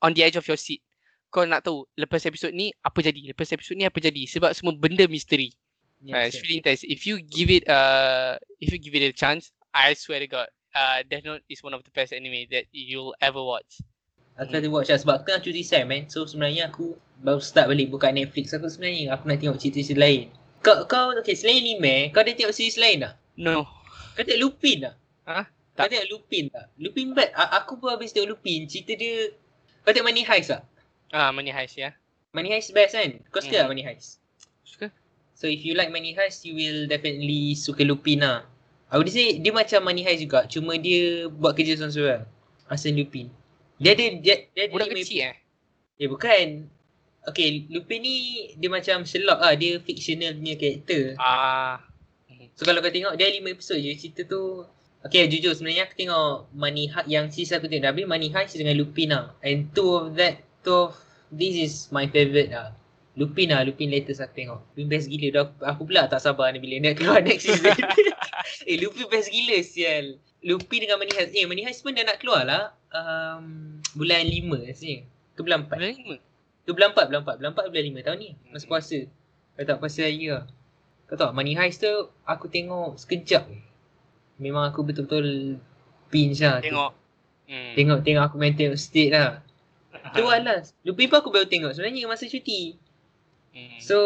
on 0.00 0.16
the 0.16 0.24
edge 0.24 0.40
of 0.40 0.48
your 0.48 0.56
seat. 0.56 0.80
Kau 1.28 1.44
nak 1.44 1.68
tahu 1.68 1.84
lepas 2.00 2.24
episod 2.24 2.56
ni 2.56 2.72
apa 2.80 3.04
jadi, 3.04 3.36
lepas 3.36 3.52
episod 3.52 3.76
ni 3.76 3.84
apa 3.84 4.00
jadi 4.00 4.24
sebab 4.24 4.56
semua 4.56 4.72
benda 4.72 5.04
misteri. 5.04 5.52
Yes, 6.04 6.12
uh, 6.12 6.24
it's 6.28 6.40
really 6.44 6.58
intense. 6.60 6.84
If 6.84 7.04
you 7.04 7.20
give 7.20 7.48
it 7.52 7.64
uh 7.68 8.40
if 8.60 8.72
you 8.72 8.80
give 8.80 8.96
it 8.96 9.04
a 9.04 9.12
chance, 9.12 9.52
I 9.72 9.96
swear 9.96 10.20
to 10.20 10.28
God, 10.28 10.48
uh 10.76 11.04
Death 11.04 11.24
Note 11.24 11.44
is 11.48 11.64
one 11.64 11.72
of 11.72 11.84
the 11.84 11.92
best 11.92 12.12
anime 12.12 12.48
that 12.52 12.68
you'll 12.72 13.16
ever 13.20 13.40
watch. 13.40 13.80
Aku 14.34 14.50
to 14.50 14.66
watch 14.66 14.90
lah 14.90 14.98
sebab 14.98 15.22
aku 15.22 15.24
tengah 15.30 15.42
cuti 15.46 15.62
Sam 15.62 15.86
man. 15.86 16.10
So 16.10 16.26
sebenarnya 16.26 16.66
aku 16.66 16.98
baru 17.22 17.38
start 17.38 17.70
balik 17.70 17.94
buka 17.94 18.10
Netflix. 18.10 18.50
Aku 18.50 18.66
sebenarnya 18.66 19.14
aku 19.14 19.30
nak 19.30 19.38
tengok 19.38 19.58
cerita-cerita 19.62 20.02
lain. 20.02 20.26
Kau, 20.64 20.88
kau 20.90 21.14
okay, 21.14 21.36
selain 21.38 21.62
anime, 21.62 22.10
kau 22.10 22.24
ada 22.24 22.32
tengok 22.34 22.50
series 22.56 22.80
lain 22.80 23.04
tak? 23.06 23.14
No. 23.38 23.68
Kau 24.18 24.24
tengok 24.26 24.40
Lupin 24.42 24.76
tak? 24.90 24.94
Hah? 25.28 25.44
Kau 25.76 25.86
Tak. 25.86 25.86
tengok 25.92 26.08
Lupin 26.10 26.44
tak? 26.50 26.66
Lupin 26.80 27.06
bad. 27.14 27.30
A- 27.36 27.62
aku 27.62 27.78
pun 27.78 27.94
habis 27.94 28.10
tengok 28.10 28.34
Lupin. 28.38 28.66
Cerita 28.66 28.98
dia... 28.98 29.30
Kau 29.86 29.94
tengok 29.94 30.10
Money 30.10 30.24
Heist 30.26 30.50
tak? 30.50 30.62
Ah, 31.14 31.30
Money 31.30 31.54
Heist 31.54 31.78
ya. 31.78 31.94
Money 32.34 32.50
Heist 32.50 32.74
best 32.74 32.98
kan? 32.98 33.22
Kau 33.30 33.38
suka 33.38 33.62
tak 33.62 33.70
Money 33.70 33.86
Heist? 33.86 34.18
Suka? 34.66 34.90
So 35.38 35.46
if 35.46 35.62
you 35.62 35.78
like 35.78 35.94
Money 35.94 36.10
Heist, 36.16 36.42
you 36.42 36.58
will 36.58 36.90
definitely 36.90 37.54
suka 37.54 37.86
Lupin 37.86 38.26
lah. 38.26 38.42
I 38.90 38.98
would 38.98 39.10
say 39.12 39.38
dia 39.38 39.54
macam 39.54 39.86
Money 39.86 40.02
Heist 40.02 40.26
juga. 40.26 40.48
Cuma 40.50 40.74
dia 40.74 41.30
buat 41.30 41.54
kerja 41.54 41.78
seorang-seorang. 41.78 42.26
Asal 42.66 42.98
Lupin. 42.98 43.30
Dia 43.84 43.92
ada... 43.92 44.04
Dia, 44.24 44.34
dia 44.48 44.62
ada 44.64 44.72
Budak 44.72 44.88
lima 44.88 45.04
kecil 45.04 45.20
eh. 45.28 45.36
Eh 46.00 46.08
bukan. 46.08 46.46
Okay, 47.24 47.68
Lupin 47.68 48.00
ni 48.00 48.16
dia 48.56 48.72
macam 48.72 49.04
Sherlock 49.04 49.44
lah. 49.44 49.52
Dia 49.60 49.76
fictional 49.84 50.40
punya 50.40 50.56
karakter. 50.56 51.20
Ah. 51.20 51.84
So 52.54 52.62
kalau 52.62 52.80
kau 52.80 52.92
tengok 52.92 53.18
dia 53.18 53.28
5 53.28 53.44
episod 53.44 53.76
je 53.76 53.92
cerita 53.98 54.22
tu. 54.24 54.64
Okay 55.04 55.28
jujur 55.28 55.52
sebenarnya 55.52 55.84
aku 55.84 56.00
tengok 56.00 56.48
Money 56.56 56.88
Heist 56.88 57.08
yang 57.12 57.28
season 57.28 57.60
aku 57.60 57.68
tengok 57.68 57.92
habis 57.92 58.08
Money 58.08 58.32
Heist 58.32 58.56
dengan 58.56 58.72
Lupin 58.80 59.12
lah. 59.12 59.36
And 59.44 59.68
two 59.76 59.90
of 59.92 60.16
that, 60.16 60.40
two 60.64 60.88
of 60.88 60.96
this 61.28 61.54
is 61.60 61.74
my 61.92 62.08
favourite 62.08 62.48
lah. 62.48 62.72
Lupin 63.14 63.52
lah, 63.52 63.62
Lupin 63.62 63.92
latest 63.92 64.24
aku 64.24 64.32
tengok. 64.32 64.60
Lupin 64.74 64.88
best 64.90 65.06
gila. 65.06 65.28
Dah, 65.30 65.44
aku 65.70 65.86
pula 65.86 66.08
tak 66.08 66.24
sabar 66.24 66.50
ni 66.50 66.58
bila 66.58 66.88
nak 66.88 66.98
keluar 66.98 67.20
next 67.26 67.46
season. 67.46 67.74
eh 68.70 68.76
Lupin 68.80 69.06
best 69.12 69.28
gila 69.28 69.58
sial. 69.60 70.18
Lupin 70.40 70.88
dengan 70.88 70.96
Money 70.96 71.14
Heist. 71.14 71.32
Eh 71.36 71.44
Money 71.44 71.62
Heist 71.68 71.84
pun 71.84 71.92
dah 71.92 72.06
nak 72.06 72.18
keluar 72.22 72.42
lah. 72.48 72.72
Um, 72.94 73.44
bulan 73.92 74.22
5 74.22 74.70
rasanya. 74.70 75.02
Ke 75.34 75.40
bulan 75.42 75.66
4? 75.66 75.74
Bulan 75.74 75.92
lima. 75.92 76.14
Tu 76.62 76.70
bulan 76.70 76.90
4, 76.94 77.10
bulan 77.10 77.20
4. 77.26 77.38
Bulan 77.42 77.50
4 77.52 77.70
bulan 77.74 77.84
5 77.84 78.06
tahun 78.06 78.18
ni. 78.22 78.30
Masa 78.48 78.64
Hmm. 78.64 78.70
puasa. 78.70 78.98
Kau 79.54 79.64
tak 79.66 79.78
puasa 79.78 80.00
raya 80.02 80.28
lah. 80.30 80.44
Kau 81.04 81.14
tahu 81.14 81.30
Money 81.34 81.54
Heist 81.54 81.82
tu 81.82 81.90
aku 82.22 82.46
tengok 82.46 82.94
sekejap. 82.96 83.44
Memang 84.38 84.66
aku 84.66 84.82
betul-betul 84.82 85.58
pinch 86.08 86.38
lah. 86.40 86.62
tu. 86.62 86.70
Tengok. 86.70 86.92
Hmm. 87.44 87.72
Tengok 87.76 87.98
tengok 88.02 88.22
aku 88.24 88.36
main 88.38 88.54
tengok 88.54 88.78
state 88.78 89.10
lah. 89.10 89.42
Tu 90.14 90.22
lah. 90.22 90.62
Lupin 90.82 91.06
pun 91.06 91.18
aku 91.18 91.30
baru 91.30 91.46
tengok 91.46 91.74
sebenarnya 91.74 92.06
masa 92.06 92.26
cuti. 92.26 92.78
Hmm. 93.54 93.78
So 93.78 93.98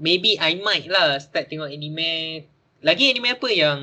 maybe 0.00 0.36
I 0.36 0.56
might 0.60 0.88
lah 0.88 1.16
start 1.20 1.48
tengok 1.48 1.68
anime. 1.68 2.44
Lagi 2.84 3.12
anime 3.12 3.36
apa 3.36 3.48
yang 3.48 3.78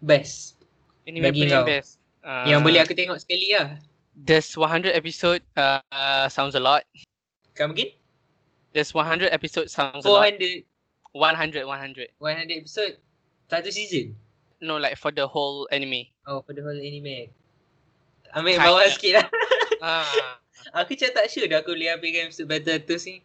best? 0.00 0.56
Bagi 1.04 1.20
memang 1.20 1.64
yang 1.64 1.64
best. 1.64 2.00
Uh, 2.26 2.42
yang 2.50 2.66
boleh 2.66 2.82
aku 2.82 2.90
tengok 2.90 3.22
sekali 3.22 3.54
lah. 3.54 3.78
There's 4.18 4.50
100 4.58 4.98
episode 4.98 5.46
uh, 5.54 5.78
uh, 5.94 6.26
sounds 6.26 6.58
a 6.58 6.62
lot. 6.62 6.82
Come 7.54 7.70
again? 7.70 7.94
There's 8.74 8.90
100 8.90 9.30
episode 9.30 9.70
sounds 9.70 10.02
a 10.02 10.10
lot. 10.10 10.26
400 10.34 10.66
100 11.14 11.62
100. 11.62 12.18
100 12.18 12.50
episode 12.50 12.98
satu 13.46 13.70
season. 13.70 14.18
No 14.58 14.74
like 14.82 14.98
for 14.98 15.14
the 15.14 15.22
whole 15.22 15.70
anime. 15.70 16.10
Oh, 16.26 16.42
for 16.42 16.50
the 16.50 16.66
whole 16.66 16.74
anime. 16.74 17.30
Ambil 18.34 18.58
Kinda. 18.58 18.66
bawah 18.66 18.84
sikit 18.90 19.12
lah. 19.22 19.26
ah. 19.80 20.04
aku 20.82 20.98
macam 20.98 21.10
tak 21.14 21.26
sure 21.30 21.46
dah 21.46 21.62
aku 21.62 21.78
boleh 21.78 21.94
habiskan 21.94 22.26
episode 22.26 22.48
Battle 22.50 22.74
Atos 22.74 23.06
ni. 23.06 23.22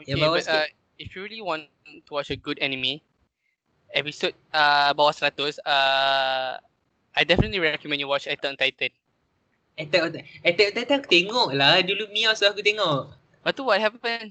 Okay, 0.00 0.16
bawah 0.16 0.40
but 0.40 0.48
uh, 0.48 0.66
if 0.96 1.12
you 1.12 1.20
really 1.20 1.44
want 1.44 1.68
to 1.84 2.10
watch 2.10 2.32
a 2.32 2.38
good 2.40 2.56
anime, 2.64 3.04
episode 3.92 4.32
uh, 4.56 4.96
bawah 4.96 5.12
100, 5.12 5.60
uh, 5.68 6.56
I 7.14 7.26
definitely 7.26 7.58
recommend 7.58 7.98
you 7.98 8.08
watch 8.08 8.30
Attack 8.30 8.46
on 8.46 8.56
Titan. 8.56 8.92
Attack 9.74 10.02
on 10.02 10.10
Titan. 10.14 10.26
Attack 10.46 10.66
on 10.70 10.74
Titan 10.78 10.96
aku 11.02 11.08
tengok 11.10 11.48
lah. 11.56 11.82
Dulu 11.82 12.04
Mia 12.14 12.32
so 12.38 12.46
aku 12.46 12.62
tengok. 12.62 13.10
Lepas 13.10 13.52
tu 13.56 13.62
what 13.66 13.80
happened? 13.80 14.30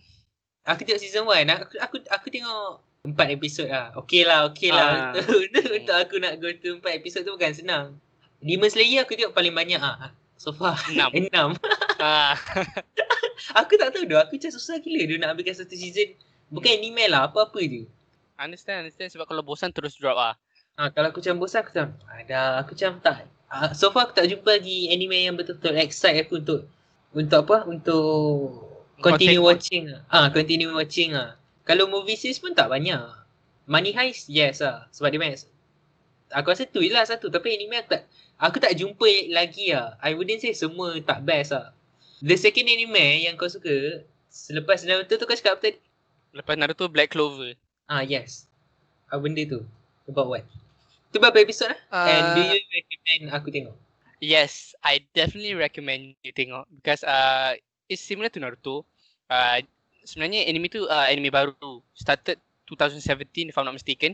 Aku 0.63 0.81
tengok 0.85 1.01
season 1.01 1.25
1. 1.25 1.49
Aku, 1.49 1.75
aku, 1.81 1.95
aku 2.07 2.27
tengok 2.29 2.79
4 3.07 3.35
episod 3.35 3.67
lah. 3.67 3.95
Okay 4.05 4.27
lah, 4.27 4.45
okay 4.47 4.69
lah. 4.69 5.15
Ah. 5.15 5.23
Untuk, 5.75 5.95
aku 5.95 6.15
nak 6.19 6.37
go 6.37 6.51
to 6.51 6.77
4 6.83 6.99
episod 6.99 7.23
tu 7.25 7.33
bukan 7.33 7.55
senang. 7.55 7.85
Demon 8.39 8.71
Slayer 8.71 9.03
aku 9.03 9.15
tengok 9.15 9.35
paling 9.35 9.51
banyak 9.51 9.79
ah. 9.79 10.11
So 10.39 10.55
far. 10.55 10.79
Enam. 10.87 11.55
6. 11.59 11.59
Ah, 11.99 12.39
aku 13.59 13.75
tak 13.75 13.91
tahu 13.91 14.07
dah. 14.07 14.23
Aku 14.23 14.39
macam 14.39 14.55
susah 14.55 14.79
gila 14.79 15.03
dia 15.03 15.19
nak 15.19 15.35
ambilkan 15.35 15.51
satu 15.51 15.75
season. 15.75 16.15
Bukan 16.47 16.79
anime 16.79 17.11
lah. 17.11 17.27
Apa-apa 17.27 17.59
je. 17.59 17.83
understand, 18.39 18.87
understand. 18.87 19.11
Sebab 19.11 19.27
kalau 19.27 19.43
bosan 19.43 19.75
terus 19.75 19.99
drop 19.99 20.15
ah. 20.15 20.39
Ha, 20.79 20.87
kalau 20.95 21.11
aku 21.11 21.19
macam 21.19 21.43
bosan 21.43 21.59
aku 21.59 21.75
macam 21.75 21.91
ada 22.07 22.63
aku 22.63 22.71
macam 22.71 23.03
tak. 23.03 23.27
Uh, 23.51 23.75
so 23.75 23.91
far 23.91 24.07
aku 24.07 24.15
tak 24.15 24.31
jumpa 24.31 24.47
lagi 24.47 24.87
anime 24.87 25.27
yang 25.27 25.35
betul-betul 25.35 25.75
excite 25.75 26.23
aku 26.23 26.39
untuk 26.39 26.71
untuk 27.11 27.39
apa? 27.43 27.67
Untuk 27.67 28.63
continue 29.03 29.43
Kau 29.43 29.51
watching. 29.51 29.91
Ah 30.07 30.23
ha, 30.23 30.27
continue 30.31 30.71
watching 30.71 31.19
ah. 31.19 31.35
Kalau 31.67 31.91
movie 31.91 32.15
series 32.15 32.39
pun 32.39 32.55
tak 32.55 32.71
banyak. 32.71 32.95
Money 33.67 33.91
Heist 33.91 34.31
yes 34.31 34.63
ah 34.63 34.87
sebab 34.95 35.11
dia 35.11 35.19
main 35.19 35.35
aku 36.31 36.47
rasa 36.47 36.63
tu 36.63 36.79
lah 36.79 37.03
satu 37.03 37.27
tapi 37.27 37.57
anime 37.57 37.75
aku 37.81 37.89
tak 37.99 38.03
aku 38.39 38.57
tak 38.63 38.71
jumpa 38.79 39.35
lagi 39.35 39.75
ah. 39.75 39.99
I 39.99 40.15
wouldn't 40.15 40.39
say 40.39 40.55
semua 40.55 40.95
tak 41.03 41.27
best 41.27 41.51
ah. 41.51 41.75
The 42.23 42.39
second 42.39 42.71
anime 42.71 43.27
yang 43.27 43.35
kau 43.35 43.51
suka 43.51 44.07
selepas 44.31 44.87
Naruto 44.87 45.19
tu 45.19 45.27
kau 45.27 45.35
cakap 45.35 45.59
apa 45.59 45.75
tadi? 45.75 45.79
Lepas 46.31 46.55
Naruto 46.55 46.87
Black 46.87 47.11
Clover. 47.11 47.59
ah 47.91 47.99
yes. 47.99 48.47
Apa 49.11 49.27
benda 49.27 49.43
tu. 49.43 49.67
About 50.07 50.31
what 50.31 50.47
tu 51.09 51.17
berapa 51.17 51.37
episod 51.41 51.69
lah 51.69 51.79
Uh, 51.89 52.07
And 52.07 52.25
do 52.37 52.41
you 52.53 52.59
recommend 52.69 53.21
aku 53.33 53.47
tengok? 53.49 53.75
Yes, 54.19 54.75
I 54.83 54.99
definitely 55.15 55.55
recommend 55.55 56.19
you 56.21 56.35
tengok 56.35 56.67
because 56.75 57.07
uh, 57.07 57.55
it's 57.87 58.03
similar 58.03 58.27
to 58.29 58.39
Naruto. 58.43 58.83
Uh, 59.31 59.63
sebenarnya 60.03 60.43
anime 60.45 60.67
tu 60.67 60.83
uh, 60.85 61.07
anime 61.07 61.31
baru 61.31 61.79
started 61.95 62.35
2017 62.67 63.49
if 63.49 63.55
I'm 63.55 63.65
not 63.65 63.73
mistaken. 63.73 64.13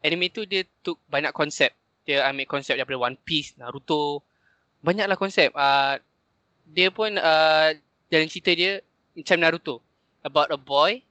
Anime 0.00 0.30
tu 0.30 0.46
dia 0.46 0.62
took 0.86 0.98
banyak 1.10 1.34
konsep. 1.34 1.74
Dia 2.02 2.26
ambil 2.26 2.46
konsep 2.46 2.74
daripada 2.74 2.98
One 2.98 3.18
Piece, 3.22 3.54
Naruto. 3.58 4.22
Banyaklah 4.82 5.18
konsep. 5.18 5.50
Uh, 5.54 5.98
dia 6.70 6.90
pun 6.90 7.14
uh, 7.18 7.70
dalam 8.06 8.26
cerita 8.30 8.54
dia 8.54 8.78
macam 9.14 9.38
Naruto. 9.42 9.82
About 10.22 10.54
a 10.54 10.58
boy 10.58 11.02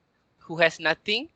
who 0.48 0.56
has 0.60 0.80
nothing 0.80 1.28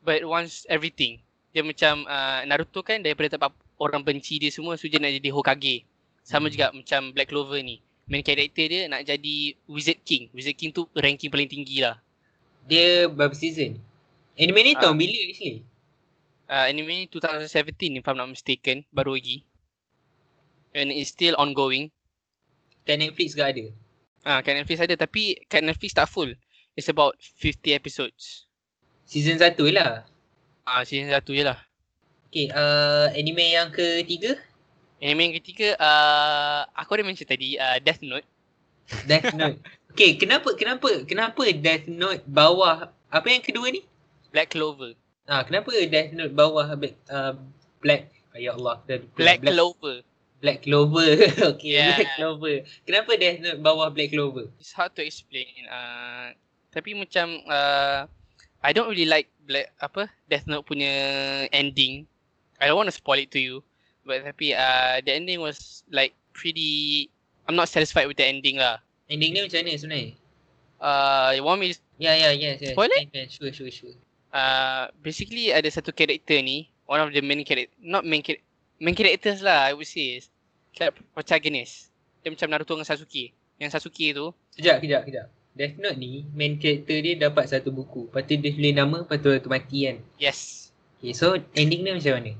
but 0.00 0.24
wants 0.24 0.64
everything. 0.72 1.20
Dia 1.50 1.62
macam 1.62 2.06
uh, 2.06 2.40
Naruto 2.46 2.80
kan 2.80 3.02
daripada 3.02 3.34
tempat 3.34 3.50
orang 3.76 4.00
benci 4.00 4.38
dia 4.38 4.48
semua 4.48 4.78
so 4.78 4.86
dia 4.86 5.02
nak 5.02 5.10
jadi 5.10 5.30
Hokage. 5.30 5.82
Sama 6.22 6.46
Hmm. 6.46 6.52
juga 6.52 6.66
macam 6.70 7.00
Black 7.10 7.28
Clover 7.28 7.58
ni. 7.58 7.82
Main 8.06 8.22
character 8.22 8.66
dia 8.66 8.86
nak 8.86 9.02
jadi 9.02 9.36
Wizard 9.66 10.02
King. 10.02 10.30
Wizard 10.30 10.54
King 10.54 10.70
tu 10.70 10.86
ranking 10.92 11.30
paling 11.30 11.46
tinggi 11.46 11.82
lah. 11.82 11.98
Dia 12.66 13.06
berapa 13.06 13.34
season? 13.34 13.78
Anime 14.34 14.60
ni 14.62 14.72
Ah. 14.74 14.86
tahun 14.86 14.94
bila 14.96 15.18
actually? 15.26 15.62
Uh, 16.46 16.66
anime 16.66 16.90
ni 16.90 17.04
2017 17.06 17.94
if 17.94 18.04
I'm 18.04 18.18
not 18.18 18.26
mistaken. 18.26 18.82
Baru 18.90 19.14
lagi. 19.14 19.46
And 20.70 20.90
it's 20.90 21.10
still 21.10 21.34
ongoing. 21.34 21.90
Kat 22.82 22.98
Netflix 22.98 23.34
ke 23.34 23.42
ada? 23.42 23.64
Ah, 24.22 24.38
kat 24.38 24.54
Netflix 24.54 24.78
ada 24.78 24.94
tapi 24.94 25.38
kat 25.46 25.62
Netflix 25.62 25.94
tak 25.94 26.06
full. 26.06 26.30
It's 26.74 26.86
about 26.86 27.18
50 27.38 27.74
episodes. 27.74 28.46
Season 29.02 29.34
1 29.34 29.58
lah. 29.70 30.06
Ah, 30.70 30.86
season 30.86 31.10
satu 31.10 31.34
je 31.34 31.42
lah. 31.42 31.58
Okay, 32.30 32.46
uh, 32.54 33.10
anime 33.18 33.42
yang 33.42 33.74
ketiga? 33.74 34.38
Anime 35.02 35.26
yang 35.26 35.36
ketiga, 35.42 35.74
uh, 35.82 36.62
aku 36.78 36.94
ada 36.94 37.02
mention 37.02 37.26
tadi, 37.26 37.58
uh, 37.58 37.82
Death 37.82 37.98
Note. 38.06 38.22
Death 39.02 39.34
Note. 39.34 39.58
okay, 39.90 40.14
kenapa 40.14 40.54
kenapa 40.54 41.02
kenapa 41.10 41.42
Death 41.50 41.90
Note 41.90 42.22
bawah 42.22 42.86
apa 43.10 43.26
yang 43.26 43.42
kedua 43.42 43.74
ni? 43.74 43.82
Black 44.30 44.54
Clover. 44.54 44.94
Ah, 45.26 45.42
kenapa 45.42 45.74
Death 45.74 46.14
Note 46.14 46.38
bawah 46.38 46.70
uh, 46.70 47.34
Black 47.82 48.14
Ya 48.38 48.54
Allah. 48.54 48.78
Black, 48.86 49.10
Black, 49.18 49.38
Clover. 49.42 50.06
Black 50.38 50.58
Clover. 50.62 51.10
okay, 51.50 51.82
Yeah. 51.82 51.98
Black 51.98 52.14
Clover. 52.14 52.56
Kenapa 52.86 53.10
Death 53.18 53.38
Note 53.42 53.58
bawah 53.58 53.90
Black 53.90 54.14
Clover? 54.14 54.46
It's 54.62 54.70
hard 54.70 54.94
to 54.94 55.02
explain. 55.02 55.66
Uh, 55.66 56.30
tapi 56.70 56.94
macam 56.94 57.42
uh, 57.50 58.06
I 58.62 58.70
don't 58.70 58.86
really 58.86 59.08
like 59.10 59.26
Black 59.50 59.74
apa 59.82 60.06
Death 60.30 60.46
Note 60.46 60.62
punya 60.62 60.94
ending. 61.50 62.06
I 62.62 62.70
don't 62.70 62.78
want 62.78 62.86
to 62.86 62.94
spoil 62.94 63.18
it 63.18 63.34
to 63.34 63.42
you. 63.42 63.66
But 64.06 64.22
tapi 64.22 64.54
uh, 64.54 65.02
the 65.02 65.10
ending 65.10 65.42
was 65.42 65.82
like 65.90 66.14
pretty 66.30 67.10
I'm 67.50 67.58
not 67.58 67.66
satisfied 67.66 68.06
with 68.06 68.22
the 68.22 68.30
ending 68.30 68.62
lah. 68.62 68.78
Ending 69.10 69.34
dia 69.34 69.42
macam 69.42 69.66
mana 69.66 69.74
sebenarnya? 69.74 70.10
Uh, 70.78 71.28
you 71.34 71.42
want 71.42 71.58
me 71.58 71.74
to 71.74 71.82
Ya, 72.00 72.16
ya, 72.16 72.32
yes, 72.32 72.64
yes. 72.64 72.72
Spoiler? 72.72 72.96
Can, 72.96 73.12
can. 73.12 73.26
Sure, 73.28 73.52
sure, 73.52 73.68
sure. 73.68 73.92
uh, 74.32 74.88
basically 75.04 75.52
ada 75.52 75.68
satu 75.68 75.92
karakter 75.92 76.40
ni, 76.40 76.70
one 76.88 76.96
of 77.02 77.12
the 77.12 77.20
main 77.20 77.44
character, 77.44 77.74
not 77.82 78.06
main 78.08 78.24
character, 78.24 78.46
main 78.80 78.96
characters 78.96 79.44
lah 79.44 79.68
I 79.68 79.76
would 79.76 79.84
say 79.84 80.16
is 80.16 80.32
like 80.78 80.96
protagonist. 81.12 81.92
Dia 82.24 82.32
macam 82.32 82.48
Naruto 82.48 82.72
dengan 82.72 82.88
Sasuke. 82.88 83.36
Yang 83.60 83.76
Sasuke 83.76 84.16
tu, 84.16 84.32
Sekejap, 84.56 84.80
kejap, 84.80 85.02
kejap. 85.04 85.26
Death 85.50 85.76
Note 85.82 85.98
ni, 85.98 86.24
main 86.30 86.56
character 86.56 87.02
dia 87.02 87.14
dapat 87.18 87.50
satu 87.50 87.74
buku. 87.74 88.06
Lepas 88.06 88.22
tu 88.26 88.38
dia 88.38 88.50
tulis 88.54 88.74
nama, 88.74 89.02
lepas 89.02 89.18
tu 89.18 89.28
tu 89.34 89.50
mati 89.50 89.78
kan. 89.90 89.98
yes. 90.16 90.70
Okay, 91.00 91.16
so 91.16 91.32
ending 91.56 91.80
dia 91.80 91.96
macam 91.96 92.12
mana? 92.20 92.32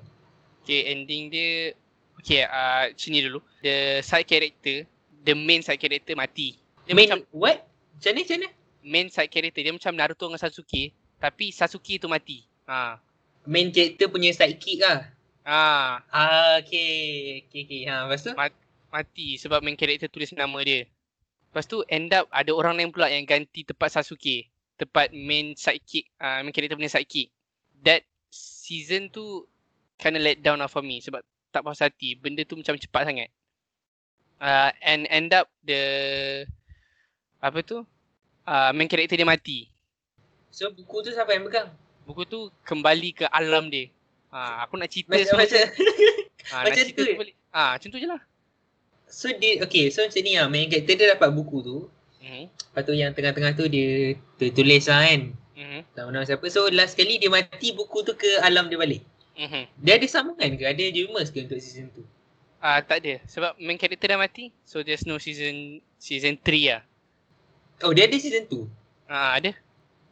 Okay, 0.60 0.92
ending 0.92 1.32
dia, 1.32 1.72
okay, 2.20 2.44
uh, 2.44 2.92
sini 2.92 3.24
dulu. 3.24 3.40
The 3.64 4.04
side 4.04 4.28
character, 4.28 4.84
the 5.24 5.32
main 5.32 5.64
side 5.64 5.80
character 5.80 6.12
mati. 6.12 6.60
Dia 6.84 6.92
main, 6.92 7.08
macam 7.08 7.24
what? 7.32 7.64
Macam 7.96 8.12
mana, 8.12 8.20
macam 8.20 8.36
mana? 8.36 8.48
main 8.84 9.08
side 9.08 9.32
character, 9.32 9.60
dia 9.64 9.72
macam 9.72 9.92
Naruto 9.96 10.28
dengan 10.28 10.40
Sasuke. 10.40 10.92
Tapi 11.16 11.52
Sasuke 11.52 11.96
tu 11.96 12.08
mati. 12.08 12.44
Ha. 12.68 13.00
Main 13.48 13.72
character 13.72 14.12
punya 14.12 14.28
sidekick 14.36 14.84
lah. 14.84 15.08
Ha. 15.48 15.64
Ah, 16.12 16.60
okay. 16.60 17.44
Okay, 17.48 17.64
okay. 17.64 17.80
Ha, 17.88 18.04
lepas 18.08 18.20
tu? 18.28 18.32
Ma- 18.36 18.60
mati 18.92 19.38
sebab 19.40 19.64
main 19.64 19.78
character 19.78 20.10
tulis 20.10 20.36
nama 20.36 20.60
dia. 20.60 20.84
Lepas 21.50 21.66
tu 21.66 21.82
end 21.90 22.14
up 22.14 22.30
ada 22.30 22.54
orang 22.54 22.78
lain 22.78 22.94
pula 22.94 23.10
yang 23.10 23.26
ganti 23.26 23.66
tempat 23.66 23.90
Sasuke. 23.90 24.46
Tempat 24.78 25.12
main 25.12 25.52
sidekick, 25.58 26.08
uh, 26.22 26.40
main 26.40 26.54
character 26.54 26.78
punya 26.78 26.88
sidekick. 26.88 27.28
That 27.82 28.06
season 28.30 29.10
tu 29.10 29.44
kinda 29.98 30.22
let 30.22 30.40
down 30.40 30.62
lah 30.62 30.70
for 30.70 30.80
me 30.80 31.02
sebab 31.02 31.20
tak 31.50 31.66
puas 31.66 31.82
hati. 31.82 32.14
Benda 32.14 32.46
tu 32.46 32.54
macam 32.54 32.78
cepat 32.78 33.02
sangat. 33.04 33.28
Uh, 34.40 34.70
and 34.80 35.04
end 35.10 35.34
up 35.36 35.50
the 35.66 35.82
apa 37.42 37.60
tu? 37.60 37.82
Uh, 38.46 38.70
main 38.72 38.88
character 38.88 39.18
dia 39.18 39.26
mati. 39.28 39.68
So, 40.50 40.70
buku 40.72 41.06
tu 41.06 41.10
siapa 41.14 41.30
yang 41.34 41.46
pegang? 41.46 41.68
Buku 42.08 42.26
tu 42.26 42.50
kembali 42.66 43.10
ke 43.14 43.24
alam 43.30 43.70
dia. 43.70 43.86
Ha, 44.34 44.66
aku 44.66 44.78
nak 44.78 44.90
cerita 44.90 45.14
Macam, 45.14 45.26
semua. 45.26 45.42
macam. 45.46 45.60
Ha, 46.50 46.54
nak 46.56 46.64
macam 46.66 46.82
cerita 46.82 47.00
tu 47.06 47.18
balik. 47.18 47.36
Ha, 47.54 47.62
macam 47.78 47.88
tu 47.90 47.98
je 47.98 48.08
lah. 48.10 48.20
So, 49.10 49.28
dia, 49.34 49.60
okay. 49.60 49.90
So, 49.90 50.06
macam 50.06 50.22
ni 50.22 50.38
lah. 50.38 50.46
Main 50.46 50.70
character 50.70 50.94
dia 50.94 51.12
dapat 51.18 51.30
buku 51.34 51.58
tu. 51.60 51.78
Mhm. 52.22 52.46
Lepas 52.48 52.82
tu 52.86 52.94
yang 52.94 53.10
tengah-tengah 53.12 53.52
tu 53.58 53.66
dia 53.66 54.14
tertulis 54.38 54.86
lah 54.86 55.02
kan. 55.04 55.20
Mhm. 55.58 55.80
Tak 55.92 56.00
tahu 56.06 56.10
nama 56.14 56.24
siapa. 56.24 56.46
So, 56.48 56.70
last 56.70 56.94
kali 56.94 57.18
dia 57.18 57.28
mati 57.28 57.74
buku 57.74 58.06
tu 58.06 58.14
ke 58.14 58.30
alam 58.40 58.70
dia 58.70 58.78
balik. 58.78 59.02
Mhm. 59.40 59.62
Dia 59.80 59.96
ada 59.96 60.06
sambungan 60.06 60.52
ke? 60.56 60.64
Ada 60.68 60.84
rumors 61.08 61.32
ke 61.32 61.48
untuk 61.48 61.56
season 61.58 61.88
tu? 61.96 62.04
Ah 62.60 62.76
uh, 62.76 62.80
tak 62.84 63.00
ada 63.00 63.24
sebab 63.24 63.56
main 63.56 63.80
character 63.80 64.12
dah 64.12 64.20
mati. 64.20 64.52
So 64.68 64.84
there's 64.84 65.08
no 65.08 65.16
season 65.16 65.80
season 65.96 66.36
3 66.36 66.76
lah. 66.76 66.82
Oh, 67.80 67.96
dia 67.96 68.04
ada 68.04 68.20
season 68.20 68.44
2? 68.52 68.68
Ah 69.08 69.16
uh, 69.16 69.30
ada. 69.40 69.50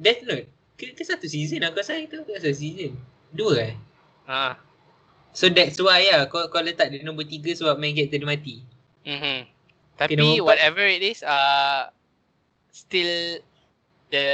Death 0.00 0.24
Note? 0.24 0.48
Ke, 0.80 0.96
ke 0.96 1.04
satu 1.04 1.28
season? 1.28 1.60
Aku 1.68 1.76
rasa 1.76 2.00
itu 2.00 2.16
ke 2.24 2.40
satu 2.40 2.56
season? 2.56 2.96
Dua 3.28 3.68
eh? 3.68 3.76
Ah. 4.24 4.56
So 5.36 5.52
that's 5.52 5.76
why 5.76 6.08
lah 6.08 6.24
kau, 6.32 6.48
kau 6.48 6.64
letak 6.64 6.88
dia 6.88 7.04
nombor 7.04 7.28
tiga 7.28 7.52
sebab 7.52 7.76
main 7.76 7.92
character 7.92 8.16
dia 8.16 8.30
mati. 8.32 8.64
Mhm. 9.08 9.36
Tapi 9.96 10.12
nombor 10.14 10.36
empat. 10.36 10.46
whatever 10.52 10.84
it 10.84 11.02
is 11.02 11.24
uh 11.24 11.88
still 12.70 13.40
the 14.12 14.26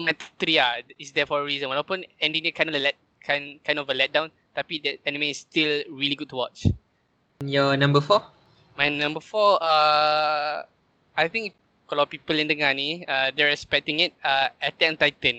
materi 0.00 0.56
ah 0.56 0.80
is 0.96 1.12
there 1.12 1.28
for 1.28 1.44
a 1.44 1.46
reason. 1.46 1.68
Walaupun 1.68 2.02
ending 2.18 2.48
dia 2.48 2.56
kind 2.56 2.72
of 2.72 2.80
let 2.80 2.96
kind 3.20 3.60
kind 3.62 3.78
of 3.78 3.86
a 3.86 3.94
letdown 3.94 4.32
tapi 4.56 4.80
the 4.80 4.96
anime 5.04 5.30
is 5.30 5.44
still 5.44 5.84
really 5.92 6.16
good 6.16 6.28
to 6.32 6.36
watch. 6.40 6.64
Your 7.44 7.76
number 7.76 8.00
four? 8.00 8.22
My 8.78 8.88
number 8.88 9.20
four, 9.20 9.60
uh, 9.60 10.64
I 11.12 11.28
think 11.28 11.52
kalau 11.88 12.08
people 12.08 12.32
yang 12.32 12.48
dengar 12.48 12.72
ni, 12.72 13.04
uh, 13.04 13.28
they're 13.36 13.52
expecting 13.52 14.00
it, 14.00 14.16
uh, 14.24 14.48
Attack 14.64 14.88
on 14.88 14.96
Titan. 14.96 15.36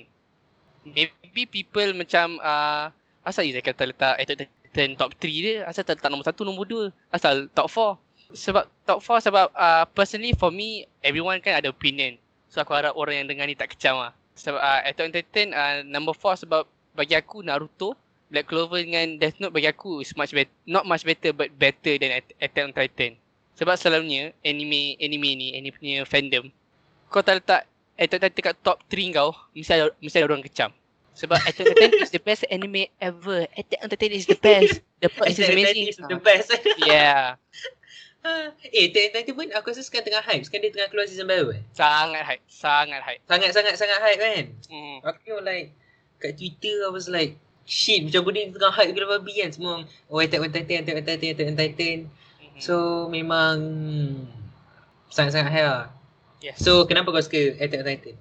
Maybe 0.86 1.50
people 1.50 1.98
macam, 1.98 2.38
uh, 2.44 2.94
asal 3.26 3.50
Izzah 3.50 3.64
kata 3.66 3.90
letak 3.90 4.22
Attack 4.22 4.46
on 4.46 4.50
Titan 4.70 4.90
top 5.00 5.18
3 5.18 5.34
dia, 5.42 5.58
asal 5.66 5.82
tak 5.82 5.98
letak 5.98 6.10
nombor 6.14 6.30
1, 6.30 6.46
nombor 6.46 6.66
2, 6.70 6.94
asal 7.10 7.50
top 7.58 7.70
4. 7.72 7.98
Sebab 8.34 8.66
top 8.84 9.00
4 9.00 9.28
sebab 9.30 9.48
uh, 9.54 9.86
personally 9.94 10.34
for 10.34 10.50
me, 10.50 10.90
everyone 11.06 11.38
kan 11.40 11.62
ada 11.62 11.70
opinion. 11.70 12.18
So 12.50 12.62
aku 12.62 12.74
harap 12.74 12.94
orang 12.94 13.24
yang 13.24 13.28
dengar 13.30 13.46
ni 13.46 13.54
tak 13.54 13.74
kecam 13.74 13.98
lah. 13.98 14.14
Sebab 14.34 14.58
uh, 14.58 14.82
Attack 14.86 15.06
on 15.06 15.14
Titan 15.14 15.48
uh, 15.54 15.86
number 15.86 16.14
4 16.14 16.46
sebab 16.46 16.66
bagi 16.94 17.14
aku 17.14 17.42
Naruto, 17.42 17.94
Black 18.30 18.50
Clover 18.50 18.82
dengan 18.82 19.22
Death 19.22 19.38
Note 19.38 19.54
bagi 19.54 19.70
aku 19.70 20.02
is 20.02 20.14
much 20.18 20.34
better, 20.34 20.50
not 20.66 20.90
much 20.90 21.06
better 21.06 21.30
but 21.34 21.54
better 21.54 21.98
than 22.02 22.10
At- 22.18 22.34
Attack 22.42 22.66
on 22.66 22.74
Titan. 22.74 23.12
Sebab 23.54 23.78
selalunya 23.78 24.34
anime 24.42 24.98
anime 24.98 25.30
ni, 25.38 25.48
anime 25.54 25.78
punya 25.78 26.02
fandom, 26.06 26.50
kau 27.14 27.22
tak 27.22 27.42
letak 27.42 27.62
Attack 27.94 28.18
on 28.18 28.26
Titan 28.34 28.44
kat 28.50 28.56
top 28.66 28.78
3 28.90 29.14
kau, 29.14 29.30
mesti 29.54 29.72
ada, 29.78 29.94
mesti 30.02 30.18
ada 30.18 30.26
orang 30.26 30.42
kecam. 30.42 30.74
Sebab 31.14 31.38
Attack 31.46 31.70
on 31.70 31.78
Titan 31.78 32.02
is 32.02 32.10
the 32.10 32.22
best 32.22 32.42
anime 32.50 32.90
ever. 32.98 33.46
Attack 33.54 33.80
on 33.86 33.90
Titan 33.94 34.12
is 34.18 34.26
the 34.26 34.38
best. 34.38 34.82
The 34.98 35.10
plot 35.14 35.30
is 35.30 35.38
Attack 35.38 35.54
on 35.54 35.54
amazing. 35.54 35.86
Titan 35.86 35.94
is 35.94 35.98
the 36.10 36.18
best. 36.18 36.50
Yeah, 36.82 37.38
Ah, 37.38 37.38
eh, 38.64 38.88
Titan 38.88 39.28
pun 39.30 39.48
aku 39.52 39.70
rasa 39.70 39.82
sekarang 39.82 40.08
tengah 40.08 40.24
hype. 40.24 40.44
Sekarang 40.44 40.64
dia 40.64 40.74
tengah 40.74 40.90
keluar 40.90 41.06
season 41.06 41.28
baru 41.28 41.52
eh. 41.52 41.62
sangat 41.72 42.24
hype, 42.24 42.44
sangat 42.48 43.02
hype. 43.02 43.22
Sangat-sangat-sangat 43.26 44.00
hype 44.00 44.20
kan? 44.20 44.44
Hmm. 44.68 44.98
Aku 45.04 45.40
like, 45.40 45.76
kat 46.18 46.34
Twitter 46.34 46.84
I 46.84 46.90
was 46.90 47.08
like, 47.08 47.36
shit 47.64 48.04
macam 48.04 48.24
benda 48.24 48.40
ni 48.42 48.52
tengah 48.52 48.72
hype 48.72 48.92
gila 48.92 49.08
babi 49.14 49.34
kan 49.38 49.50
semua. 49.50 49.84
Oh 50.08 50.20
Attack 50.20 50.40
on 50.40 50.52
Titan, 50.52 50.78
Attack 50.82 50.96
on 50.96 51.06
Titan, 51.06 51.30
Attack 51.30 51.48
on 51.48 51.58
Titan. 51.58 51.98
Mhm. 52.40 52.60
So 52.60 52.74
memang 53.08 53.56
sangat-sangat 55.10 55.52
hype 55.52 55.68
lah. 55.68 55.88
yes. 56.40 56.58
So 56.58 56.84
kenapa 56.84 57.12
kau 57.12 57.20
suka 57.20 57.56
Attack 57.58 57.82
on 57.82 57.88
Titan? 57.88 58.16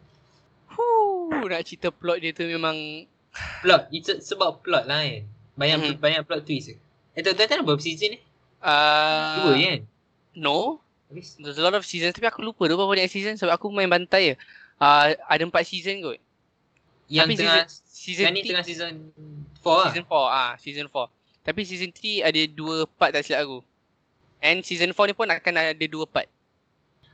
Huh, 0.68 1.42
nak 1.44 1.62
cerita 1.62 1.88
plot 1.90 2.18
dia 2.18 2.32
tu 2.32 2.44
memang 2.44 3.06
Plot, 3.64 3.88
it's 3.90 4.10
sebab 4.24 4.60
plot 4.60 4.84
lah 4.84 5.00
kan. 5.00 5.22
Banyak 5.54 5.76
Mhm. 5.78 5.94
banyak 5.98 6.22
plot 6.22 6.42
twist 6.42 6.70
ke? 6.70 6.76
Attack 7.14 7.32
on 7.32 7.38
Titan 7.38 7.58
berapa 7.62 7.78
season 7.78 8.14
ni? 8.14 8.18
uh, 8.62 9.36
Dua 9.42 9.54
kan? 9.54 9.80
No, 10.32 10.80
Habis? 11.12 11.36
There's 11.36 11.60
a 11.60 11.64
lot 11.64 11.76
of 11.76 11.84
seasons 11.84 12.16
tapi 12.16 12.24
aku 12.24 12.40
lupa 12.40 12.64
berapa 12.64 12.88
banyak 12.88 13.04
season 13.12 13.36
sebab 13.36 13.60
aku 13.60 13.68
main 13.68 13.92
bantai 13.92 14.32
je. 14.32 14.34
Uh, 14.80 15.12
ada 15.28 15.44
empat 15.44 15.68
season 15.68 16.00
kot. 16.00 16.16
Yang 17.12 17.26
Tapi 17.28 17.34
tengah, 17.36 17.58
season, 17.68 17.92
season 17.92 18.24
ni 18.32 18.40
three- 18.40 18.50
tengah 18.56 18.64
season 18.64 18.92
4 19.60 19.68
lah. 19.68 19.84
season 19.92 20.04
4 20.08 20.24
ah, 20.32 20.52
season 20.56 20.86
4. 20.88 21.44
Tapi 21.44 21.60
season 21.68 21.90
3 21.92 22.24
ada 22.24 22.40
dua 22.48 22.88
part 22.88 23.12
tak 23.12 23.28
silap 23.28 23.44
aku. 23.44 23.58
And 24.40 24.64
season 24.64 24.96
4 24.96 25.12
ni 25.12 25.14
pun 25.14 25.28
akan 25.28 25.52
ada 25.52 25.86
dua 25.86 26.08
part. 26.08 26.26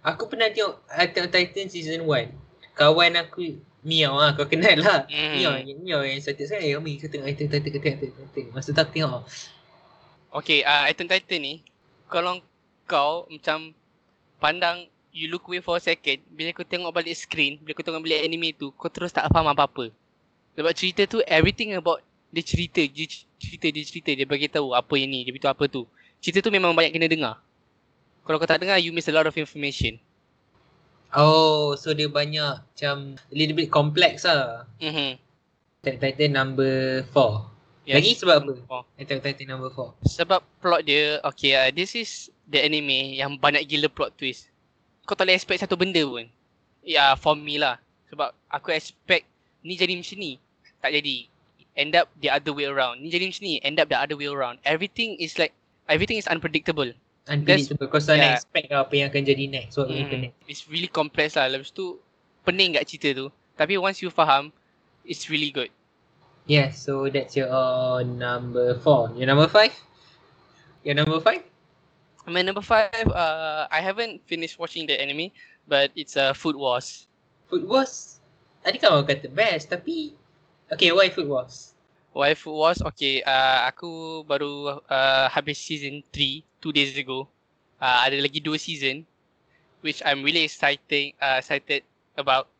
Aku 0.07 0.31
pernah 0.31 0.47
tengok 0.49 0.79
Attack 0.87 1.27
on 1.27 1.31
Titan 1.35 1.67
season 1.67 2.07
1. 2.07 2.31
Kawan 2.79 3.19
aku 3.19 3.59
Miao 3.83 4.15
lah, 4.15 4.39
kau 4.39 4.47
kenal 4.47 4.79
lah. 4.79 5.11
Hmm. 5.11 5.35
Miao, 5.35 5.53
Miao 5.83 6.01
yang 6.07 6.23
satu 6.23 6.47
saya, 6.47 6.63
eh 6.63 6.79
Ami 6.79 7.03
kau 7.03 7.11
tengok 7.11 7.27
Attack 7.27 7.51
on 7.51 7.59
Titan, 7.59 7.73
tengok 7.75 7.95
Attack 7.99 8.13
on 8.15 8.29
Titan. 8.31 8.55
Masa 8.55 8.71
tu 8.71 8.79
aku 8.79 8.93
tengok, 8.95 9.23
Okay, 10.39 10.63
uh, 10.63 10.87
Attack 10.87 11.05
on 11.05 11.11
Titan 11.11 11.41
ni 11.43 11.55
kalau 12.07 12.39
kau 12.89 13.29
macam 13.29 13.77
pandang 14.41 14.89
you 15.13 15.29
look 15.29 15.45
away 15.45 15.61
for 15.61 15.77
a 15.77 15.83
second 15.83 16.25
bila 16.33 16.57
kau 16.57 16.65
tengok 16.65 16.89
balik 16.89 17.13
screen, 17.13 17.61
bila 17.61 17.77
kau 17.77 17.85
tengok 17.85 18.01
balik 18.01 18.25
anime 18.25 18.57
tu, 18.57 18.73
kau 18.73 18.89
terus 18.89 19.13
tak 19.13 19.29
faham 19.29 19.53
apa-apa. 19.53 19.93
Sebab 20.57 20.73
cerita 20.73 21.05
tu 21.05 21.21
everything 21.29 21.77
about 21.77 22.01
dia 22.33 22.45
cerita, 22.45 22.81
dia 22.85 23.07
cerita, 23.39 23.67
dia 23.69 23.85
cerita, 23.85 24.11
dia 24.13 24.27
bagi 24.29 24.49
tahu 24.49 24.73
apa 24.73 24.93
yang 24.97 25.09
ni, 25.13 25.25
dia 25.25 25.33
beritahu 25.33 25.53
apa 25.53 25.65
tu. 25.69 25.83
Cerita 26.19 26.43
tu 26.45 26.51
memang 26.51 26.73
banyak 26.73 26.93
kena 26.93 27.09
dengar. 27.09 27.37
Kalau 28.25 28.37
kau 28.37 28.49
tak 28.49 28.61
dengar, 28.61 28.77
you 28.77 28.93
miss 28.93 29.09
a 29.09 29.15
lot 29.15 29.25
of 29.25 29.37
information. 29.37 29.97
oh 31.17 31.73
so 31.73 31.97
dia 31.97 32.05
banyak 32.05 32.61
macam 32.61 33.17
a 33.17 33.35
little 33.35 33.57
bit 33.57 33.73
complex 33.73 34.29
lah. 34.29 34.69
Mhm. 34.77 35.17
On 35.89 35.97
Titan 35.97 36.37
number 36.37 37.01
4. 37.17 37.58
Yes. 37.89 38.05
Lagi 38.05 38.13
sebab 38.21 38.37
apa? 38.45 38.85
Attack 39.01 39.17
on 39.17 39.25
Titan 39.25 39.47
number 39.49 39.73
4. 39.73 40.05
Sebab 40.21 40.45
plot 40.61 40.85
dia, 40.85 41.25
okay, 41.25 41.57
uh, 41.57 41.73
this 41.73 41.97
is 41.97 42.29
the 42.53 42.61
anime 42.61 43.17
yang 43.17 43.41
banyak 43.41 43.65
gila 43.65 43.89
plot 43.89 44.13
twist. 44.21 44.53
Kau 45.09 45.17
tak 45.17 45.25
boleh 45.25 45.41
expect 45.41 45.65
satu 45.65 45.73
benda 45.73 46.05
pun. 46.05 46.29
Ya, 46.85 46.93
yeah, 46.93 47.11
for 47.17 47.33
me 47.33 47.57
lah. 47.57 47.81
Sebab 48.13 48.37
aku 48.53 48.77
expect 48.77 49.25
ni 49.65 49.81
jadi 49.81 49.97
macam 49.97 50.21
ni. 50.21 50.37
Tak 50.85 50.93
jadi. 50.93 51.17
End 51.81 51.97
up 51.97 52.13
the 52.21 52.29
other 52.29 52.53
way 52.53 52.69
around. 52.69 53.01
Ni 53.01 53.09
jadi 53.09 53.25
macam 53.25 53.41
ni. 53.49 53.57
End 53.65 53.81
up 53.81 53.89
the 53.89 53.97
other 53.97 54.21
way 54.21 54.29
around. 54.29 54.61
Everything 54.69 55.17
is 55.17 55.41
like, 55.41 55.57
everything 55.89 56.21
is 56.21 56.29
unpredictable. 56.29 56.93
Unpredictable. 57.25 57.89
Kau 57.89 58.05
selalu 58.05 58.29
yeah. 58.29 58.37
expect 58.37 58.69
apa 58.69 58.93
yang 58.93 59.09
akan 59.09 59.23
jadi 59.25 59.45
next. 59.49 59.81
What 59.81 59.89
happen 59.89 60.29
Mm. 60.29 60.45
It's 60.45 60.69
really 60.69 60.93
complex 60.93 61.41
lah. 61.41 61.49
Lepas 61.49 61.73
tu, 61.73 61.97
pening 62.45 62.77
kat 62.77 62.85
cerita 62.85 63.17
tu. 63.17 63.33
Tapi 63.57 63.81
once 63.81 64.05
you 64.05 64.13
faham, 64.13 64.53
it's 65.09 65.33
really 65.33 65.49
good. 65.49 65.73
Yeah, 66.49 66.73
so 66.73 67.13
that's 67.13 67.37
your 67.37 67.53
uh, 67.53 68.03
number 68.03 68.75
4. 68.81 69.21
Your 69.21 69.29
number 69.29 69.47
5? 69.47 69.69
Your 70.83 70.97
number 70.97 71.21
5? 71.21 71.45
My 72.29 72.43
number 72.43 72.61
five, 72.61 73.09
uh, 73.09 73.67
I 73.71 73.81
haven't 73.81 74.21
finished 74.29 74.59
watching 74.59 74.87
the 74.87 75.01
anime, 75.01 75.33
but 75.67 75.91
it's 75.97 76.15
uh, 76.15 76.35
Food 76.37 76.57
Wars. 76.57 77.09
Food 77.49 77.65
Wars. 77.65 78.21
Tadi 78.61 78.77
kan 78.77 78.93
orang 78.93 79.09
kata 79.09 79.33
best 79.33 79.73
tapi 79.73 80.13
Okay, 80.69 80.93
why 80.93 81.09
Food 81.09 81.33
Wars? 81.33 81.73
Why 82.13 82.37
Food 82.37 82.53
Wars? 82.53 82.85
Okay, 82.85 83.25
uh, 83.25 83.65
aku 83.65 84.21
baru 84.29 84.77
uh, 84.77 85.27
habis 85.33 85.57
season 85.57 86.05
3 86.13 86.45
two 86.61 86.69
days 86.69 86.93
ago. 87.01 87.25
Uh, 87.81 88.05
ada 88.05 88.21
lagi 88.21 88.45
dua 88.45 88.61
season 88.61 89.09
which 89.81 90.05
I'm 90.05 90.21
really 90.21 90.45
excited 90.45 91.17
uh, 91.25 91.41
excited 91.41 91.89
about. 92.13 92.53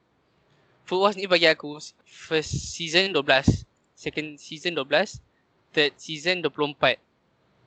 Food 0.89 1.05
Wars 1.05 1.17
ni 1.21 1.29
bagi 1.29 1.45
aku 1.45 1.77
first 2.09 2.73
season 2.73 3.13
12, 3.13 3.68
second 3.99 4.39
season 4.39 4.79
12, 4.79 5.19
third 5.75 5.93
season 5.99 6.39
24. 6.47 6.95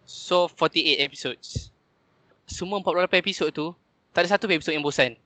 So 0.08 0.48
48 0.48 1.04
episodes. 1.04 1.68
Semua 2.48 2.80
48 2.80 3.20
episod 3.20 3.52
tu 3.52 3.76
tak 4.16 4.24
ada 4.24 4.40
satu 4.40 4.48
episod 4.48 4.72
yang 4.72 4.84
bosan. 4.84 5.20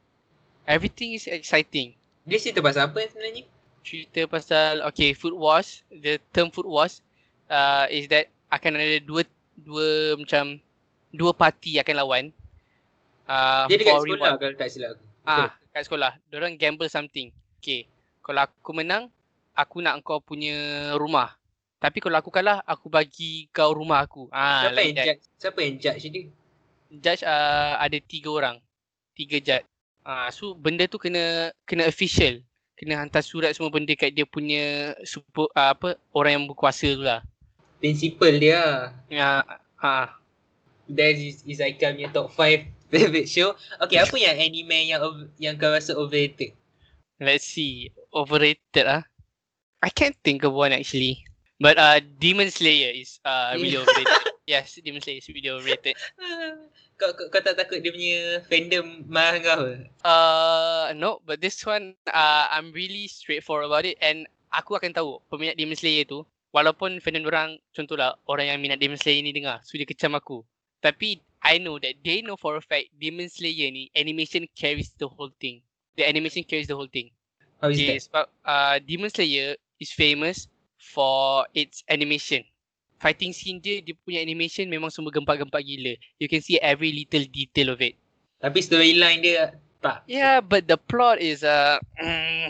Everything 0.65 1.13
is 1.13 1.29
exciting. 1.29 1.93
Dia 2.25 2.41
cerita 2.41 2.65
pasal 2.65 2.89
apa 2.89 3.05
sebenarnya? 3.05 3.45
cerita 3.85 4.25
pasal 4.25 4.81
okay 4.81 5.13
food 5.13 5.37
wars 5.37 5.85
the 5.93 6.17
term 6.33 6.49
food 6.49 6.65
wars 6.65 7.05
uh, 7.53 7.85
is 7.93 8.09
that 8.09 8.25
akan 8.49 8.81
ada 8.81 8.97
dua 9.05 9.21
dua 9.53 10.17
macam 10.17 10.57
dua 11.13 11.31
parti 11.37 11.77
akan 11.77 11.95
lawan 12.01 12.23
uh, 13.29 13.69
Dia 13.69 13.77
dekat 13.77 13.93
sekolah 14.01 14.09
reward. 14.09 14.41
kalau 14.41 14.55
tak 14.57 14.69
silap 14.73 14.97
aku. 14.97 15.05
ah 15.29 15.49
kat 15.69 15.85
sekolah 15.85 16.11
orang 16.33 16.57
gamble 16.57 16.89
something 16.89 17.29
okay 17.61 17.85
kalau 18.25 18.49
aku 18.49 18.73
menang 18.73 19.13
aku 19.55 19.81
nak 19.81 20.03
kau 20.03 20.19
punya 20.19 20.55
rumah 20.99 21.33
tapi 21.79 22.03
kalau 22.03 22.19
aku 22.19 22.29
kalah 22.29 22.59
aku 22.67 22.91
bagi 22.91 23.47
kau 23.49 23.71
rumah 23.71 24.03
aku 24.03 24.27
ah 24.29 24.67
Siapa 24.67 24.75
like 24.75 24.85
yang 24.85 24.95
that. 24.95 25.05
judge? 25.07 25.23
Siapa 25.39 25.59
yang 25.63 25.75
judge 25.79 26.03
dia? 26.11 26.23
judge 27.01 27.23
uh, 27.25 27.73
ada 27.81 27.97
tiga 28.03 28.29
orang 28.31 28.57
tiga 29.15 29.39
judge 29.41 29.67
ah 30.05 30.29
so 30.29 30.53
benda 30.53 30.85
tu 30.85 31.01
kena 31.01 31.49
kena 31.65 31.89
official 31.89 32.39
kena 32.75 32.99
hantar 32.99 33.23
surat 33.23 33.55
semua 33.55 33.71
benda 33.71 33.95
kat 33.95 34.11
dia 34.11 34.27
punya 34.27 34.93
super, 35.07 35.47
uh, 35.55 35.71
apa 35.71 35.95
orang 36.11 36.31
yang 36.37 36.45
berkuasa 36.51 36.91
tu 36.91 37.03
lah 37.03 37.23
Principal 37.85 38.39
dia 38.39 38.57
lah. 38.57 38.83
Ya, 39.11 39.29
ha. 39.77 40.15
That 40.89 41.17
is, 41.17 41.45
is 41.45 41.61
Aika 41.61 41.93
punya 41.93 42.09
top 42.09 42.33
5 42.33 42.65
favorite 42.93 43.29
show. 43.29 43.53
Okay, 43.83 44.01
apa 44.01 44.15
yang 44.17 44.35
anime 44.37 44.89
yang 44.89 45.01
yang 45.37 45.53
kau 45.59 45.69
rasa 45.69 45.93
overrated? 45.93 46.55
Let's 47.21 47.45
see. 47.45 47.91
Overrated 48.09 48.85
ah. 48.89 49.03
I 49.85 49.93
can't 49.93 50.17
think 50.25 50.41
of 50.41 50.57
one 50.57 50.73
actually. 50.73 51.21
But 51.61 51.77
uh 51.77 52.01
Demon 52.17 52.49
Slayer 52.49 52.89
is 52.89 53.21
uh 53.21 53.53
really 53.53 53.77
overrated. 53.77 54.09
yes, 54.49 54.81
Demon 54.81 54.97
Slayer 54.97 55.21
is 55.21 55.29
really 55.29 55.45
overrated. 55.53 55.93
kau, 56.99 57.13
kau, 57.13 57.29
kau 57.29 57.41
tak 57.45 57.53
takut 57.53 57.85
dia 57.85 57.93
punya 57.93 58.41
fandom 58.49 59.05
marah 59.05 59.37
kau 59.45 59.61
ke? 59.61 59.85
Uh 60.01 60.89
no, 60.97 61.21
but 61.21 61.37
this 61.37 61.61
one 61.61 61.93
uh 62.09 62.49
I'm 62.49 62.73
really 62.73 63.05
straightforward 63.05 63.69
about 63.69 63.85
it 63.85 64.01
and 64.01 64.25
aku 64.49 64.73
akan 64.73 64.89
tahu 64.89 65.21
peminat 65.29 65.53
Demon 65.53 65.77
Slayer 65.77 66.09
tu 66.09 66.25
walaupun 66.49 66.97
fandom 66.97 67.29
orang 67.29 67.61
contohlah 67.77 68.17
orang 68.25 68.49
yang 68.49 68.59
minat 68.65 68.81
Demon 68.81 68.97
Slayer 68.97 69.21
ni 69.21 69.37
dengar 69.37 69.61
so 69.61 69.77
dia 69.77 69.85
kecam 69.85 70.17
aku. 70.17 70.41
Tapi 70.81 71.21
I 71.45 71.61
know 71.61 71.77
that 71.77 72.01
they 72.01 72.25
know 72.25 72.41
for 72.41 72.57
a 72.57 72.63
fact 72.65 72.89
Demon 72.97 73.29
Slayer 73.29 73.69
ni 73.69 73.93
animation 73.93 74.49
carries 74.57 74.97
the 74.97 75.05
whole 75.05 75.29
thing. 75.37 75.61
The 75.93 76.09
animation 76.09 76.41
carries 76.41 76.65
the 76.65 76.73
whole 76.73 76.89
thing. 76.89 77.13
How 77.61 77.69
is 77.69 77.79
Okay, 77.79 77.95
that? 77.95 78.01
sebab 78.09 78.25
uh, 78.43 78.75
Demon 78.83 79.13
Slayer 79.13 79.55
is 79.85 79.93
famous 79.93 80.49
for 80.81 81.45
its 81.53 81.85
animation. 81.85 82.41
Fighting 82.97 83.29
scene 83.31 83.61
dia, 83.61 83.85
dia 83.85 83.93
punya 84.01 84.17
animation 84.19 84.65
memang 84.65 84.89
semua 84.89 85.13
gempak-gempak 85.13 85.61
gila. 85.61 85.93
You 86.17 86.25
can 86.25 86.41
see 86.41 86.57
every 86.57 86.89
little 86.89 87.21
detail 87.29 87.69
of 87.69 87.79
it. 87.79 87.93
Tapi 88.41 88.57
storyline 88.59 89.21
dia 89.21 89.53
tak 89.77 90.01
Yeah, 90.09 90.41
but 90.41 90.65
the 90.65 90.81
plot 90.81 91.21
is 91.21 91.45
uh, 91.45 91.77
mm, 92.01 92.49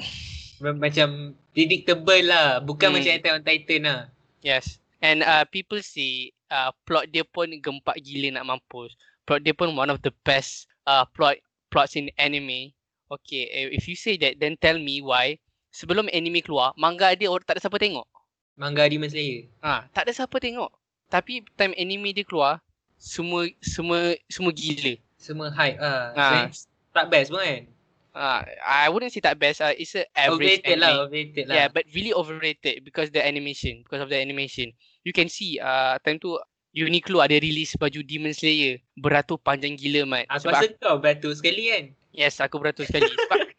ma- 0.63 0.79
macam 0.79 1.35
predictable 1.51 2.23
lah. 2.23 2.63
Bukan 2.63 2.87
Hmm. 2.87 2.95
macam 2.95 3.11
Attack 3.11 3.33
on 3.35 3.43
Titan 3.43 3.81
lah. 3.83 3.99
yes. 4.39 4.79
And 5.03 5.21
uh, 5.21 5.43
people 5.45 5.81
say 5.81 6.31
uh, 6.49 6.71
plot 6.87 7.11
dia 7.11 7.21
pun 7.21 7.51
gempak 7.59 7.99
gila 7.99 8.39
nak 8.39 8.47
mampus. 8.47 8.95
Plot 9.27 9.43
dia 9.43 9.53
pun 9.53 9.73
one 9.73 9.89
of 9.89 9.99
the 10.01 10.13
best 10.23 10.65
uh, 10.85 11.03
plot 11.11 11.37
plots 11.69 11.93
in 11.93 12.07
anime. 12.15 12.71
Okay, 13.05 13.45
eh, 13.49 13.69
if 13.69 13.85
you 13.85 13.93
say 13.93 14.17
that, 14.17 14.41
then 14.41 14.57
tell 14.57 14.77
me 14.77 14.97
why 14.97 15.37
sebelum 15.75 16.07
anime 16.07 16.39
keluar, 16.39 16.71
manga 16.79 17.11
dia 17.11 17.27
orang 17.27 17.43
tak 17.43 17.59
ada 17.59 17.67
siapa 17.67 17.75
tengok. 17.75 18.07
Manga 18.55 18.87
Demon 18.87 19.11
Slayer. 19.11 19.51
Ha, 19.59 19.91
tak 19.91 20.07
ada 20.07 20.15
siapa 20.15 20.39
tengok. 20.39 20.71
Tapi 21.11 21.43
time 21.59 21.75
anime 21.75 22.15
dia 22.15 22.23
keluar, 22.23 22.63
semua 22.95 23.51
semua 23.59 24.15
semua 24.31 24.55
gila. 24.55 24.95
Semua 25.19 25.51
hype 25.51 25.75
lah. 25.83 26.15
Ah. 26.15 26.47
So, 26.55 26.71
tak 26.95 27.11
best 27.11 27.27
pun 27.35 27.43
kan? 27.43 27.63
Uh, 28.15 28.41
I 28.63 28.87
wouldn't 28.87 29.11
say 29.11 29.19
tak 29.19 29.35
best. 29.35 29.59
Uh, 29.59 29.75
it's 29.75 29.91
a 29.99 30.07
average 30.15 30.63
Overrated 30.63 30.79
lah. 30.79 30.87
anime. 30.95 31.03
Overrated 31.03 31.43
lah. 31.51 31.55
Yeah, 31.59 31.67
but 31.67 31.83
really 31.91 32.15
overrated 32.15 32.87
because 32.87 33.11
the 33.11 33.19
animation, 33.19 33.83
because 33.83 33.99
of 33.99 34.07
the 34.07 34.15
animation. 34.15 34.71
You 35.03 35.11
can 35.11 35.27
see 35.27 35.59
uh 35.59 35.99
time 35.99 36.23
tu 36.23 36.39
Uniqlo 36.75 37.23
ada 37.23 37.39
release 37.39 37.75
baju 37.79 38.03
Demon 38.03 38.35
Slayer 38.35 38.79
beratur 38.95 39.39
panjang 39.39 39.75
gila 39.75 40.07
mat. 40.07 40.27
Aku 40.31 40.47
Sebab 40.47 40.55
rasa 40.55 40.67
kau 40.79 40.95
beratur 40.99 41.31
sekali 41.35 41.71
kan? 41.71 41.83
yes, 42.15 42.39
aku 42.39 42.59
beratur 42.59 42.87
sekali. 42.87 43.07
Sebab 43.07 43.54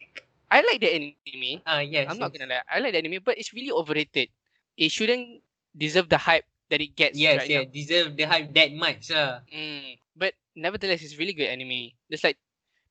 I 0.47 0.63
like 0.63 0.79
the 0.79 0.89
anime. 0.91 1.61
Ah 1.67 1.83
yes. 1.83 2.07
I'm 2.07 2.19
not 2.19 2.31
yes. 2.31 2.39
gonna 2.39 2.49
lie. 2.55 2.65
I 2.67 2.79
like 2.79 2.95
the 2.95 3.01
anime, 3.03 3.19
but 3.23 3.35
it's 3.35 3.51
really 3.51 3.71
overrated. 3.71 4.31
It 4.79 4.89
shouldn't 4.91 5.43
deserve 5.75 6.07
the 6.07 6.17
hype 6.17 6.45
that 6.69 6.79
it 6.79 6.95
gets 6.95 7.17
Yes, 7.17 7.43
right 7.43 7.49
yeah. 7.49 7.61
now. 7.63 7.71
Deserve 7.71 8.15
the 8.15 8.25
hype 8.27 8.51
that 8.55 8.71
much 8.75 9.11
lah. 9.11 9.43
Mm, 9.51 9.99
but 10.15 10.33
nevertheless, 10.55 11.03
it's 11.03 11.19
really 11.19 11.33
good 11.35 11.51
anime. 11.51 11.95
Just 12.11 12.23
like 12.23 12.39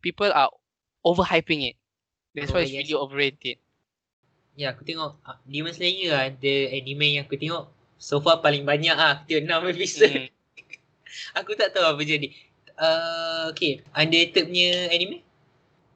people 0.01 0.29
are 0.29 0.53
overhyping 1.05 1.73
it. 1.73 1.77
That's 2.37 2.53
Oh, 2.53 2.61
why 2.61 2.69
it's 2.69 2.73
yes. 2.73 2.85
really 2.85 2.99
overrated. 3.01 3.57
Ya, 4.57 4.73
aku 4.73 4.85
tengok 4.89 5.21
ah, 5.25 5.37
Demon 5.45 5.73
Slayer 5.73 6.13
lah. 6.13 6.33
The 6.33 6.73
anime 6.73 7.21
yang 7.21 7.25
aku 7.29 7.37
tengok 7.37 7.69
so 7.97 8.21
far 8.21 8.41
paling 8.41 8.65
banyak 8.65 8.97
ah. 8.97 9.21
Aku 9.29 9.41
tengok 9.41 9.73
6 9.73 9.77
episode. 9.77 10.15
Mm. 10.17 10.29
aku 11.41 11.51
tak 11.57 11.73
tahu 11.73 11.85
apa 11.97 12.03
jadi. 12.05 12.29
Uh, 12.77 13.49
okay, 13.57 13.81
underrated 13.97 14.53
punya 14.53 14.93
anime? 14.93 15.26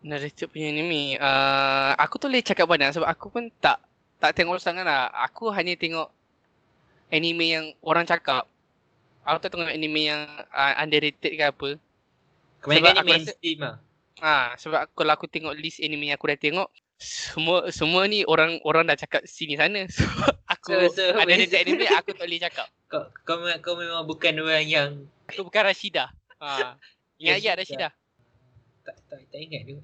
Narrated 0.01 0.49
punya 0.49 0.69
anime. 0.69 1.17
Uh, 1.17 1.93
aku 1.95 2.17
tu 2.17 2.25
boleh 2.25 2.41
cakap 2.41 2.65
banyak 2.65 2.89
sebab 2.91 3.05
aku 3.05 3.29
pun 3.29 3.53
tak 3.61 3.77
tak 4.17 4.33
tengok 4.33 4.57
sangat 4.57 4.83
lah. 4.83 5.13
Aku 5.23 5.49
hanya 5.51 5.73
tengok 5.75 6.09
anime 7.09 7.45
yang 7.47 7.65
orang 7.81 8.05
cakap. 8.05 8.49
Aku 9.21 9.37
tak 9.39 9.53
tengok 9.53 9.69
anime 9.69 10.09
yang 10.09 10.25
uh, 10.49 10.73
underrated 10.77 11.33
ke 11.33 11.45
apa. 11.45 11.77
Kebanyakan 12.61 12.97
rasa- 12.97 13.05
mainstream 13.05 13.59
lah. 13.61 13.77
Ah, 14.21 14.53
sebab 14.57 14.85
aku- 14.85 14.97
kalau 14.97 15.13
aku 15.15 15.27
tengok 15.27 15.53
list 15.55 15.81
anime 15.81 16.09
yang 16.09 16.17
aku 16.17 16.29
dah 16.29 16.37
tengok, 16.39 16.69
semua 16.97 17.69
semua 17.69 18.05
ni 18.05 18.25
orang 18.25 18.61
orang 18.63 18.85
dah 18.85 18.97
cakap 18.97 19.25
sini 19.25 19.57
sana. 19.57 19.85
So 19.93 20.05
aku 20.49 20.89
So- 20.89 20.93
so 20.93 21.05
underrated 21.15 21.53
basically- 21.53 21.77
anime 21.77 21.87
aku 21.95 22.11
tak 22.13 22.25
boleh 22.25 22.41
cakap. 22.41 22.67
Kau, 22.89 23.05
kau, 23.23 23.37
kau 23.61 23.75
memang 23.77 24.03
bukan 24.03 24.33
orang 24.41 24.65
yang 24.65 24.89
Aku 25.29 25.45
bukan 25.45 25.63
Rashida. 25.63 26.09
Ha. 26.41 26.75
Ingat 27.21 27.39
ya 27.39 27.53
Rashida. 27.53 27.89
Tak, 28.90 28.96
tak, 29.07 29.20
tak 29.31 29.40
ingat 29.40 29.62
tu. 29.64 29.79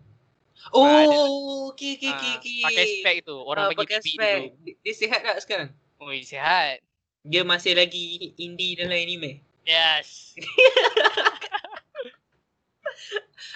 Ah, 0.74 1.04
Oh, 1.06 1.70
okay, 1.70 1.94
okay, 1.94 2.10
okay, 2.10 2.32
Ah, 2.32 2.40
okay. 2.40 2.62
Pakai 2.64 2.84
spek 2.90 3.16
tu. 3.22 3.36
Orang 3.38 3.64
Ah, 3.64 3.70
bagi 3.70 3.80
pakai 3.86 3.98
spek. 4.02 4.34
dulu. 4.34 4.46
Dia, 4.64 4.74
dia 4.82 4.94
sihat 4.96 5.20
tak 5.22 5.38
sekarang? 5.38 5.70
Oi, 6.02 6.18
sihat. 6.20 6.82
Dia 7.22 7.42
masih 7.42 7.76
lagi 7.76 8.34
indie 8.34 8.74
dalam 8.74 8.94
anime. 8.94 9.40
Yes. 9.62 10.34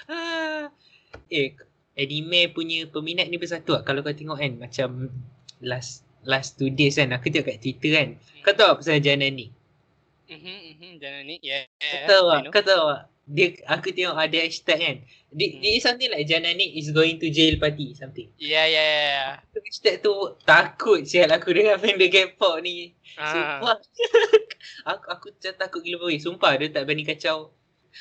Ah. 0.07 0.69
eh, 1.31 1.55
anime 1.95 2.51
punya 2.51 2.83
peminat 2.87 3.31
ni 3.31 3.39
bersatu 3.39 3.79
tak? 3.79 3.87
Kalau 3.87 4.03
kau 4.03 4.11
tengok 4.11 4.37
kan, 4.37 4.53
macam 4.59 5.07
last 5.63 6.03
last 6.27 6.59
two 6.59 6.69
days 6.69 6.99
kan, 6.99 7.15
aku 7.15 7.31
tengok 7.31 7.47
kat 7.49 7.59
Twitter 7.63 7.91
kan. 7.95 8.09
Kau 8.43 8.53
tahu 8.53 8.75
apa 8.75 8.83
pasal 8.83 8.99
Janani? 8.99 9.55
Mhm, 10.27 10.59
mhm, 10.77 10.91
jangan 10.99 11.23
ni. 11.27 11.37
Yeah. 11.43 11.67
Kau 11.79 11.99
tahu 12.07 12.25
tak? 12.27 12.41
know. 12.43 12.51
Kau 12.53 12.63
tahu 12.63 12.83
tak? 12.91 13.03
Dia, 13.31 13.47
aku 13.65 13.89
tengok 13.89 14.13
ada 14.13 14.37
hashtag 14.37 14.79
kan. 14.81 14.97
Dia, 15.31 15.47
Hmm. 15.49 15.59
dia 15.61 15.79
something 15.79 16.11
like 16.11 16.27
Janani 16.27 16.67
is 16.75 16.91
going 16.91 17.15
to 17.17 17.31
jail 17.31 17.55
party, 17.57 17.95
something. 17.95 18.27
Yeah, 18.37 18.67
yeah, 18.67 18.83
yeah, 18.83 19.07
yeah. 19.07 19.31
Hashtag 19.57 20.03
tu 20.03 20.11
takut 20.43 21.07
sial 21.07 21.31
aku 21.31 21.55
dengan 21.55 21.79
benda 21.79 22.03
K-pop 22.05 22.59
ni. 22.59 22.91
Ah. 23.15 23.31
Sumpah. 23.31 23.77
aku, 24.91 25.05
aku 25.09 25.27
macam 25.31 25.53
takut 25.57 25.81
gila 25.81 25.97
boy. 26.01 26.17
Sumpah 26.17 26.51
dia 26.57 26.67
tak 26.69 26.83
berani 26.85 27.05
kacau. 27.05 27.55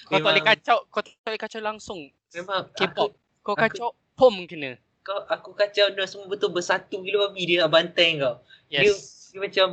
Kau 0.04 0.12
tak 0.12 0.22
boleh 0.24 0.42
kacau, 0.44 0.78
kau 0.88 1.02
tak 1.02 1.14
boleh 1.24 1.38
kacau 1.40 1.62
langsung. 1.62 2.02
Memang 2.32 2.66
K-pop. 2.74 3.10
Aku, 3.10 3.18
Kau 3.40 3.54
aku- 3.54 3.62
kacau, 3.64 3.88
pom 4.14 4.34
kena. 4.44 4.82
kau, 5.00 5.22
aku 5.24 5.54
kacau 5.54 5.90
dia 5.90 6.06
semua 6.06 6.26
betul 6.26 6.50
bersatu 6.50 7.00
gila 7.00 7.30
babi 7.30 7.46
dia 7.46 7.64
nak 7.64 7.72
bantai 7.72 8.18
kau. 8.18 8.42
Yes. 8.68 9.30
Dia 9.30 9.40
macam 9.40 9.68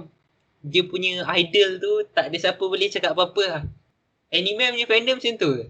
dia 0.61 0.83
punya 0.83 1.11
idol 1.35 1.71
tu 1.77 1.93
tak 2.11 2.29
ada 2.29 2.37
siapa 2.37 2.61
boleh 2.61 2.87
cakap 2.87 3.13
apa-apa 3.13 3.43
lah. 3.47 3.63
Anime 4.33 4.75
punya 4.75 4.87
fandom 4.87 5.17
macam 5.19 5.35
tu 5.39 5.51
ke? 5.55 5.65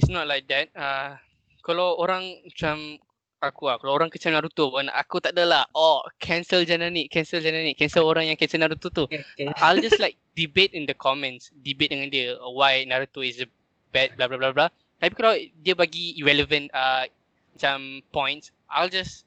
It's 0.00 0.10
not 0.10 0.26
like 0.26 0.48
that. 0.50 0.72
Uh, 0.74 1.20
kalau 1.62 1.94
orang 2.00 2.40
macam 2.42 2.98
aku 3.40 3.68
lah, 3.68 3.76
kalau 3.80 3.96
orang 3.96 4.12
kecil 4.12 4.32
Naruto 4.32 4.72
pun, 4.72 4.88
aku 4.92 5.20
tak 5.20 5.32
adalah, 5.32 5.64
oh, 5.72 6.04
cancel 6.20 6.64
Janani, 6.64 7.08
cancel 7.08 7.40
Janani, 7.40 7.72
cancel 7.72 8.04
orang 8.04 8.28
yang 8.28 8.36
cancel 8.36 8.60
Naruto 8.60 8.92
tu. 8.92 9.04
Okay, 9.08 9.24
okay. 9.36 9.48
I'll 9.64 9.80
just 9.80 10.00
like 10.00 10.16
debate 10.36 10.72
in 10.72 10.84
the 10.84 10.96
comments, 10.96 11.52
debate 11.64 11.92
dengan 11.92 12.08
dia 12.12 12.36
uh, 12.36 12.52
why 12.52 12.84
Naruto 12.84 13.24
is 13.24 13.40
a 13.40 13.48
bad 13.92 14.14
blah 14.16 14.28
blah 14.28 14.38
blah 14.38 14.52
blah. 14.52 14.70
Tapi 15.00 15.14
kalau 15.16 15.34
dia 15.64 15.72
bagi 15.72 16.16
irrelevant 16.20 16.68
uh, 16.76 17.08
macam 17.56 18.04
points, 18.12 18.52
I'll 18.68 18.92
just 18.92 19.24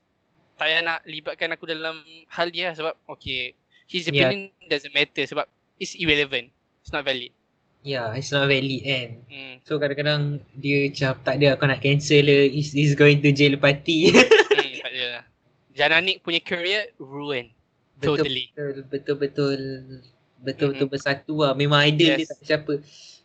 tak 0.54 0.70
payah 0.70 0.86
nak 0.86 1.00
libatkan 1.10 1.50
aku 1.50 1.66
dalam 1.66 2.06
hal 2.30 2.54
dia 2.54 2.70
lah 2.70 2.76
sebab 2.78 2.94
okay, 3.10 3.58
His 3.90 4.06
Yeah. 4.08 4.30
opinion 4.30 4.54
doesn't 4.70 4.94
matter 4.94 5.26
sebab 5.26 5.50
it's 5.82 5.98
irrelevant. 5.98 6.54
It's 6.86 6.94
not 6.94 7.04
valid. 7.06 7.34
Yeah, 7.84 8.16
it's 8.16 8.32
not 8.32 8.48
valid 8.48 8.82
kan. 8.82 9.08
Hmm. 9.28 9.56
So 9.62 9.76
kadang-kadang 9.76 10.22
dia 10.56 10.88
macam 10.88 11.20
tak 11.20 11.36
ada 11.38 11.48
aku 11.54 11.68
nak 11.68 11.80
cancel 11.80 12.24
le. 12.24 12.48
He's, 12.48 12.72
he's 12.72 12.96
going 12.96 13.20
to 13.20 13.30
jail 13.30 13.60
party. 13.60 14.08
hmm 14.10 14.24
tak 14.84 14.90
ada 14.90 15.04
lah. 15.12 15.24
Jananik 15.70 16.24
punya 16.24 16.40
career 16.40 16.96
ruin. 16.96 17.52
Totally. 18.00 18.52
Betul 18.56 18.88
betul 18.88 19.16
betul 19.20 19.60
betul 20.40 20.70
betul 20.70 20.88
Mhm. 20.88 20.92
bersatu 20.92 21.36
lah. 21.40 21.52
Memang 21.54 21.84
idol 21.84 22.16
dia 22.16 22.24
Yes. 22.24 22.32
tak 22.32 22.40
siapa. 22.42 22.74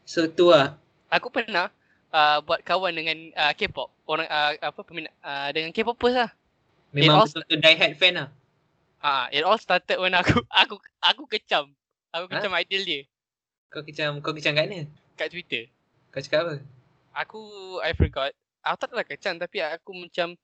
So 0.02 0.26
tu 0.26 0.50
lah. 0.50 0.74
Aku 1.08 1.30
pernah 1.30 1.70
uh, 2.10 2.38
buat 2.42 2.58
kawan 2.60 2.92
dengan 2.92 3.30
uh, 3.34 3.54
K-pop. 3.54 3.94
Orang 4.04 4.26
uh, 4.26 4.58
apa 4.58 4.80
peminat 4.82 5.14
uh, 5.20 5.50
dengan 5.50 5.70
K-popers 5.70 6.14
lah. 6.14 6.30
Memang 6.90 7.22
all- 7.22 7.26
betul-betul 7.26 7.58
die 7.58 7.78
hard 7.78 7.94
fan 7.94 8.14
lah. 8.16 8.28
Ah, 8.98 9.30
it 9.30 9.46
all 9.46 9.54
started 9.54 10.02
when 10.02 10.10
aku 10.10 10.42
aku 10.62 10.74
aku 10.98 11.30
kecam. 11.30 11.70
Aku 12.10 12.26
Ha? 12.26 12.32
kecam 12.34 12.50
idol 12.58 12.82
dia 12.82 13.02
Kau 13.68 13.84
kecam 13.84 14.20
kau 14.24 14.32
kecam 14.32 14.56
kat 14.56 14.66
mana? 14.68 14.88
kat 15.18 15.28
Twitter. 15.28 15.68
Kau 16.08 16.20
cakap 16.24 16.40
apa? 16.48 16.54
Aku 17.12 17.40
I 17.84 17.92
forgot. 17.92 18.32
Aku 18.64 18.76
tak 18.80 18.88
tahu 18.88 18.96
lah 18.96 19.06
kecam 19.06 19.34
tapi 19.36 19.60
aku 19.60 19.92
macam 19.92 20.34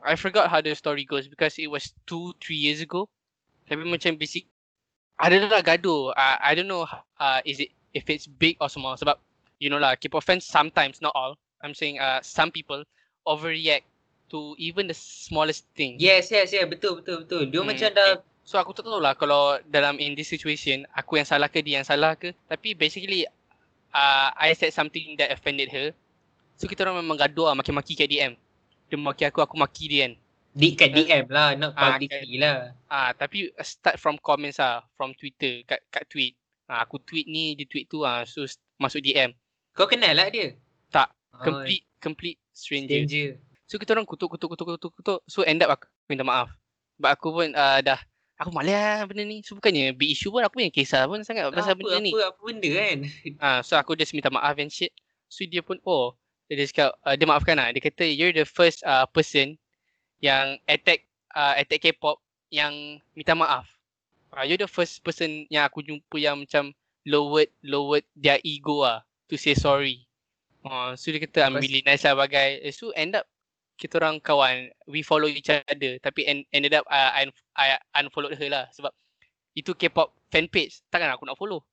I 0.00 0.16
forgot 0.16 0.48
how 0.48 0.64
the 0.64 0.72
story 0.72 1.04
goes 1.04 1.28
because 1.28 1.60
it 1.60 1.68
was 1.68 1.92
2 2.08 2.32
3 2.40 2.56
years 2.56 2.80
ago. 2.80 3.04
Tapi 3.68 3.84
macam 3.84 4.16
basic 4.16 4.48
ada 5.20 5.36
lah 5.44 5.60
gaduh. 5.60 6.16
Uh, 6.16 6.36
I 6.40 6.56
don't 6.56 6.70
know 6.70 6.88
uh, 7.20 7.40
is 7.44 7.60
it 7.60 7.76
if 7.92 8.08
it's 8.08 8.24
big 8.24 8.56
or 8.56 8.72
small 8.72 8.96
sebab 8.96 9.20
you 9.60 9.68
know 9.68 9.76
lah 9.76 9.92
K-pop 10.00 10.24
fans 10.24 10.48
sometimes 10.48 11.04
not 11.04 11.12
all. 11.12 11.36
I'm 11.60 11.76
saying 11.76 12.00
uh, 12.00 12.24
some 12.24 12.48
people 12.48 12.88
overreact 13.28 13.84
to 14.32 14.56
even 14.56 14.88
the 14.88 14.96
smallest 14.96 15.68
thing. 15.76 16.00
Yes, 16.00 16.32
yes, 16.32 16.56
yes. 16.56 16.64
Betul, 16.64 17.04
betul, 17.04 17.28
betul. 17.28 17.42
Dia 17.52 17.60
Hmm, 17.60 17.68
macam 17.68 17.88
dah 17.92 18.10
So 18.50 18.58
aku 18.58 18.74
tak 18.74 18.82
tahu 18.82 18.98
lah 18.98 19.14
kalau 19.14 19.62
dalam 19.70 20.02
in 20.02 20.18
this 20.18 20.26
situation 20.26 20.82
aku 20.90 21.22
yang 21.22 21.28
salah 21.30 21.46
ke 21.46 21.62
dia 21.62 21.78
yang 21.78 21.86
salah 21.86 22.18
ke. 22.18 22.34
Tapi 22.50 22.74
basically 22.74 23.22
uh, 23.94 24.34
I 24.34 24.58
said 24.58 24.74
something 24.74 25.14
that 25.22 25.30
offended 25.30 25.70
her. 25.70 25.94
So 26.58 26.66
kita 26.66 26.82
orang 26.82 26.98
memang 26.98 27.14
gaduh 27.14 27.46
lah 27.46 27.54
maki-maki 27.54 27.94
kat 27.94 28.10
DM. 28.10 28.34
Dia 28.90 28.98
maki 28.98 29.22
aku, 29.30 29.38
aku 29.38 29.54
maki 29.54 29.86
dia 29.86 30.10
kan. 30.10 30.12
di 30.50 30.74
kat 30.74 30.90
DM 30.90 31.30
lah, 31.30 31.54
not 31.54 31.78
Ah, 31.78 31.94
publicly 31.94 32.42
lah. 32.42 32.74
Ah 32.90 33.14
tapi 33.14 33.54
uh, 33.54 33.62
start 33.62 34.02
from 34.02 34.18
comments 34.18 34.58
lah, 34.58 34.82
from 34.98 35.14
Twitter, 35.14 35.62
kat, 35.62 35.78
kat 35.94 36.02
tweet. 36.10 36.34
Ah, 36.66 36.82
aku 36.82 36.98
tweet 37.06 37.30
ni, 37.30 37.54
dia 37.54 37.70
tweet 37.70 37.86
tu 37.86 38.02
ah 38.02 38.26
so 38.26 38.42
masuk 38.82 38.98
DM. 38.98 39.30
Kau 39.78 39.86
kenal 39.86 40.10
lah 40.10 40.26
dia? 40.26 40.58
Tak. 40.90 41.06
Oh, 41.38 41.46
Complete 41.46 41.86
complete 42.02 42.42
stranger. 42.50 42.98
stranger. 43.06 43.38
So 43.70 43.78
kita 43.78 43.94
orang 43.94 44.10
kutuk 44.10 44.34
kutuk 44.34 44.58
kutuk 44.58 44.66
kutuk 44.74 44.90
kutuk. 44.98 45.18
So 45.30 45.46
end 45.46 45.62
up 45.62 45.70
aku 45.70 45.86
minta 46.10 46.26
maaf. 46.26 46.50
Sebab 46.98 47.10
aku 47.14 47.28
pun 47.30 47.48
uh, 47.54 47.78
dah 47.78 48.09
aku 48.40 48.50
malas 48.56 48.72
lah 48.72 49.04
benda 49.04 49.22
ni. 49.28 49.44
So 49.44 49.52
bukannya 49.52 49.92
big 49.92 50.16
issue 50.16 50.32
pun 50.32 50.40
aku 50.40 50.64
yang 50.64 50.72
kisah 50.72 51.04
pun 51.04 51.20
sangat 51.20 51.52
pasal 51.52 51.76
apa, 51.76 51.84
benda 51.84 52.00
ni. 52.00 52.10
apa, 52.16 52.32
apa 52.32 52.40
benda 52.40 52.68
kan? 52.72 52.98
Ah, 53.36 53.60
so 53.60 53.76
aku 53.76 53.92
just 53.92 54.16
minta 54.16 54.32
maaf 54.32 54.56
and 54.56 54.72
shit. 54.72 54.96
So 55.28 55.44
dia 55.44 55.60
pun 55.60 55.76
oh 55.84 56.16
dia 56.48 56.56
dia 56.56 56.66
cakap 56.72 56.96
uh, 57.04 57.14
dia 57.14 57.28
maafkan 57.28 57.60
lah. 57.60 57.68
Dia 57.76 57.84
kata 57.84 58.08
you're 58.08 58.32
the 58.32 58.48
first 58.48 58.80
uh, 58.88 59.04
person 59.04 59.60
yang 60.24 60.56
attack 60.64 61.04
uh, 61.36 61.60
attack 61.60 61.84
K-pop 61.84 62.16
yang 62.48 62.98
minta 63.12 63.36
maaf. 63.36 63.68
Uh, 64.32 64.48
you're 64.48 64.58
the 64.58 64.70
first 64.70 65.04
person 65.04 65.44
yang 65.52 65.68
aku 65.68 65.84
jumpa 65.84 66.16
yang 66.16 66.40
macam 66.40 66.72
lowered 67.04 67.52
lowered 67.60 68.08
their 68.16 68.40
ego 68.40 68.88
ah 68.88 69.04
to 69.28 69.36
say 69.36 69.52
sorry. 69.52 70.08
Uh, 70.64 70.96
so 70.96 71.12
dia 71.12 71.20
kata 71.20 71.44
I'm 71.44 71.60
really 71.60 71.84
nice 71.84 72.08
lah 72.08 72.16
bagai. 72.16 72.64
Eh, 72.64 72.72
So 72.72 72.88
end 72.96 73.20
up 73.20 73.28
kita 73.80 73.96
orang 73.96 74.20
kawan, 74.20 74.68
we 74.84 75.00
follow 75.00 75.24
each 75.24 75.48
other 75.48 75.96
tapi 75.98 76.28
en- 76.28 76.44
ended 76.52 76.70
up 76.70 76.84
uh, 76.86 77.10
I, 77.10 77.24
I 77.56 77.66
unfollowed 77.96 78.36
her 78.36 78.46
lah 78.46 78.68
sebab 78.70 78.92
itu 79.52 79.72
K-pop 79.72 80.12
fan 80.28 80.46
page 80.46 80.84
takkan 80.86 81.08
aku 81.08 81.24
nak 81.24 81.34
follow. 81.34 81.64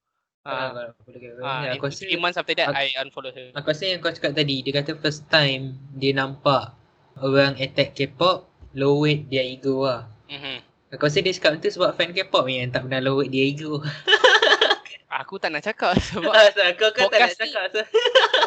Ah, 0.42 0.72
Uh, 0.72 0.96
kata. 1.04 1.44
Ah, 1.44 1.60
Ya, 1.62 1.70
in 1.70 1.78
aku 1.78 1.92
rasa 1.92 2.08
months 2.16 2.40
after 2.40 2.56
that, 2.56 2.72
aku- 2.72 2.80
I 2.80 2.96
unfollow 2.98 3.36
her. 3.36 3.52
Aku 3.52 3.68
rasa 3.68 3.84
yang 3.86 4.00
kau 4.00 4.10
cakap 4.10 4.32
tadi, 4.32 4.64
dia 4.64 4.72
kata 4.74 4.96
first 4.96 5.28
time 5.28 5.76
dia 5.94 6.16
nampak 6.16 6.72
orang 7.20 7.60
attack 7.60 7.92
K-pop, 7.92 8.48
lowered 8.72 9.28
their 9.28 9.44
ego 9.44 9.84
lah. 9.84 10.08
Mm-hmm. 10.32 10.58
Aku 10.96 11.04
rasa 11.04 11.20
dia 11.20 11.36
cakap 11.36 11.60
tu 11.60 11.68
sebab 11.68 11.92
fan 11.94 12.16
K-pop 12.16 12.48
ni 12.48 12.64
yang 12.64 12.72
tak 12.72 12.88
pernah 12.88 13.04
lowered 13.04 13.28
their 13.28 13.44
ego. 13.44 13.84
Aku 15.20 15.36
tak 15.36 15.52
nak 15.52 15.64
cakap 15.64 16.00
sebab 16.08 16.32
kau 16.78 16.92
kau 16.94 17.08
tak 17.10 17.20
nak 17.20 17.32
ni- 17.34 17.40
cakap. 17.44 17.84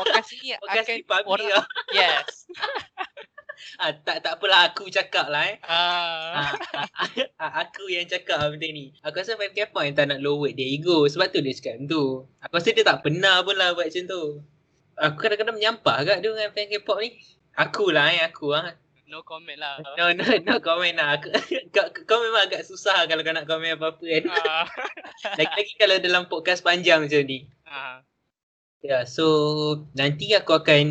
Podcast 0.00 0.28
ni 0.32 0.54
podcast 0.54 0.86
akan 0.86 0.96
ni 0.96 1.04
orang 1.26 1.48
lah. 1.50 1.64
yes. 1.92 2.48
Ah, 3.80 3.92
tak 3.92 4.24
tak 4.24 4.36
apalah 4.40 4.72
aku 4.72 4.88
cakap 4.88 5.28
lah 5.28 5.44
eh. 5.48 5.56
Ah. 5.64 6.52
Ah, 6.52 6.52
ah, 6.76 7.08
ah, 7.40 7.52
aku 7.64 7.88
yang 7.88 8.04
cakap 8.08 8.52
benda 8.52 8.68
ni. 8.68 8.92
Aku 9.04 9.20
rasa 9.20 9.36
fan 9.36 9.52
K-pop 9.52 9.82
yang 9.84 9.96
tak 9.96 10.06
nak 10.10 10.20
lowered 10.20 10.56
their 10.56 10.68
ego. 10.68 11.04
Sebab 11.08 11.32
tu 11.32 11.40
dia 11.40 11.54
cakap 11.56 11.84
tu. 11.88 12.24
Aku 12.44 12.52
rasa 12.56 12.72
dia 12.72 12.84
tak 12.84 13.00
pernah 13.04 13.40
pun 13.44 13.56
lah 13.56 13.72
buat 13.72 13.88
macam 13.88 14.04
tu. 14.04 14.22
Aku 15.00 15.16
kadang-kadang 15.16 15.56
menyampah 15.56 15.96
agak 16.04 16.16
dia 16.20 16.28
dengan 16.32 16.52
fan 16.52 16.66
K-pop 16.68 16.98
ni. 17.00 17.10
Aku 17.56 17.92
lah 17.92 18.06
eh, 18.12 18.22
aku 18.24 18.52
lah. 18.52 18.76
no 19.10 19.26
comment 19.26 19.58
lah. 19.58 19.82
No, 19.98 20.14
no, 20.14 20.22
no 20.22 20.54
comment 20.62 20.94
lah. 20.94 21.18
Aku, 21.18 21.34
kau, 21.74 21.86
kau 22.06 22.18
memang 22.22 22.46
agak 22.46 22.62
susah 22.62 23.08
kalau 23.10 23.26
kau 23.26 23.34
nak 23.34 23.48
komen 23.48 23.74
apa-apa 23.74 24.04
kan. 24.06 24.24
Ah. 24.30 24.66
Lagi-lagi 25.38 25.74
kalau 25.76 25.96
dalam 25.98 26.22
podcast 26.30 26.62
panjang 26.62 27.02
macam 27.02 27.22
ni. 27.26 27.50
Ah. 27.66 28.06
Ya, 28.80 29.04
so 29.04 29.26
nanti 29.92 30.32
aku 30.32 30.56
akan 30.56 30.84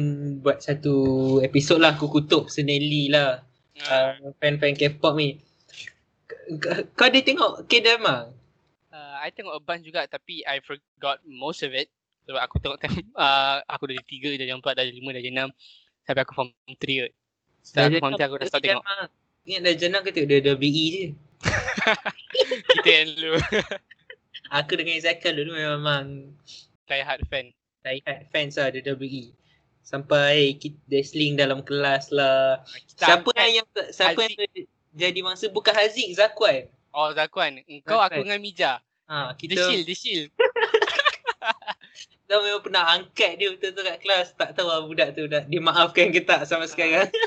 buat 0.46 0.62
satu 0.62 0.94
episod 1.42 1.82
lah 1.82 1.98
aku 1.98 2.06
kutuk 2.10 2.46
personally 2.46 3.10
lah 3.10 3.42
Ah. 3.80 4.20
uh, 4.20 4.36
fan-fan 4.44 4.76
K-pop 4.76 5.16
ni. 5.16 5.40
K- 6.60 6.84
Kau 6.92 7.08
ada 7.08 7.16
tengok 7.24 7.64
K-drama? 7.64 8.28
Uh, 8.92 9.16
I 9.24 9.32
tengok 9.32 9.56
a 9.56 9.62
bunch 9.64 9.88
juga 9.88 10.04
tapi 10.04 10.44
I 10.44 10.60
forgot 10.60 11.24
most 11.24 11.64
of 11.64 11.72
it. 11.72 11.88
Sebab 12.28 12.44
aku 12.44 12.60
tengok 12.60 12.78
time 12.78 13.08
uh, 13.16 13.64
aku 13.74 13.88
dari 13.88 14.04
3, 14.04 14.36
dari 14.36 14.52
4, 14.52 14.62
dari 14.76 14.92
5, 14.92 15.16
dari 15.16 15.30
6 15.32 15.48
sampai 16.04 16.22
aku 16.28 16.34
form 16.36 16.50
3 16.68 16.76
kot. 16.76 17.14
Setelah 17.64 17.86
aku 17.88 17.98
form 18.04 18.14
3 18.14 18.28
aku 18.28 18.36
dah 18.36 18.48
start 18.52 18.64
tengok. 18.68 18.84
Ingat 19.48 19.62
dah 19.64 19.74
jenang 19.80 20.02
ke 20.04 20.10
tengok 20.12 20.30
WWE 20.44 20.84
je. 20.92 21.06
Kita 22.76 22.90
yang 22.92 23.10
dulu 23.16 23.40
Aku 24.60 24.72
dengan 24.76 25.00
Zakal 25.00 25.40
dulu 25.40 25.56
memang 25.56 26.36
die 26.84 27.00
hard 27.00 27.24
fan. 27.32 27.56
Hard 27.84 28.28
fans 28.30 28.56
lah 28.56 28.70
WWE. 28.70 29.32
Sampai 29.82 30.54
kita 30.56 30.78
wrestling 30.88 31.34
dalam 31.34 31.64
kelas 31.64 32.12
lah. 32.12 32.62
Kita 32.86 33.06
Siapa 33.08 33.26
angkat- 33.26 33.50
yang 33.50 33.68
siapa 33.90 34.20
yang 34.22 34.34
jadi 34.92 35.20
mangsa 35.22 35.48
bukan 35.48 35.72
Haziq 35.72 36.14
Zakwan. 36.14 36.68
Oh 36.90 37.10
Zakuan, 37.12 37.62
engkau 37.64 37.98
aku 37.98 38.18
Zakuan. 38.18 38.26
dengan 38.28 38.40
Mija. 38.42 38.72
Ha, 39.06 39.34
The 39.34 39.38
kita 39.40 39.54
shield, 39.64 39.86
the 39.86 39.96
shield. 39.96 40.30
kita 42.22 42.34
memang 42.38 42.62
pernah 42.62 42.84
angkat 42.92 43.38
dia 43.38 43.50
betul-betul 43.50 43.84
kat 43.84 43.98
kelas. 44.02 44.28
Tak 44.36 44.54
tahu 44.54 44.68
lah 44.68 44.82
budak 44.84 45.14
tu 45.14 45.26
dah 45.26 45.42
dia 45.44 45.60
maafkan 45.60 46.10
ke 46.10 46.22
tak 46.22 46.46
sampai 46.46 46.66
sekarang. 46.66 47.10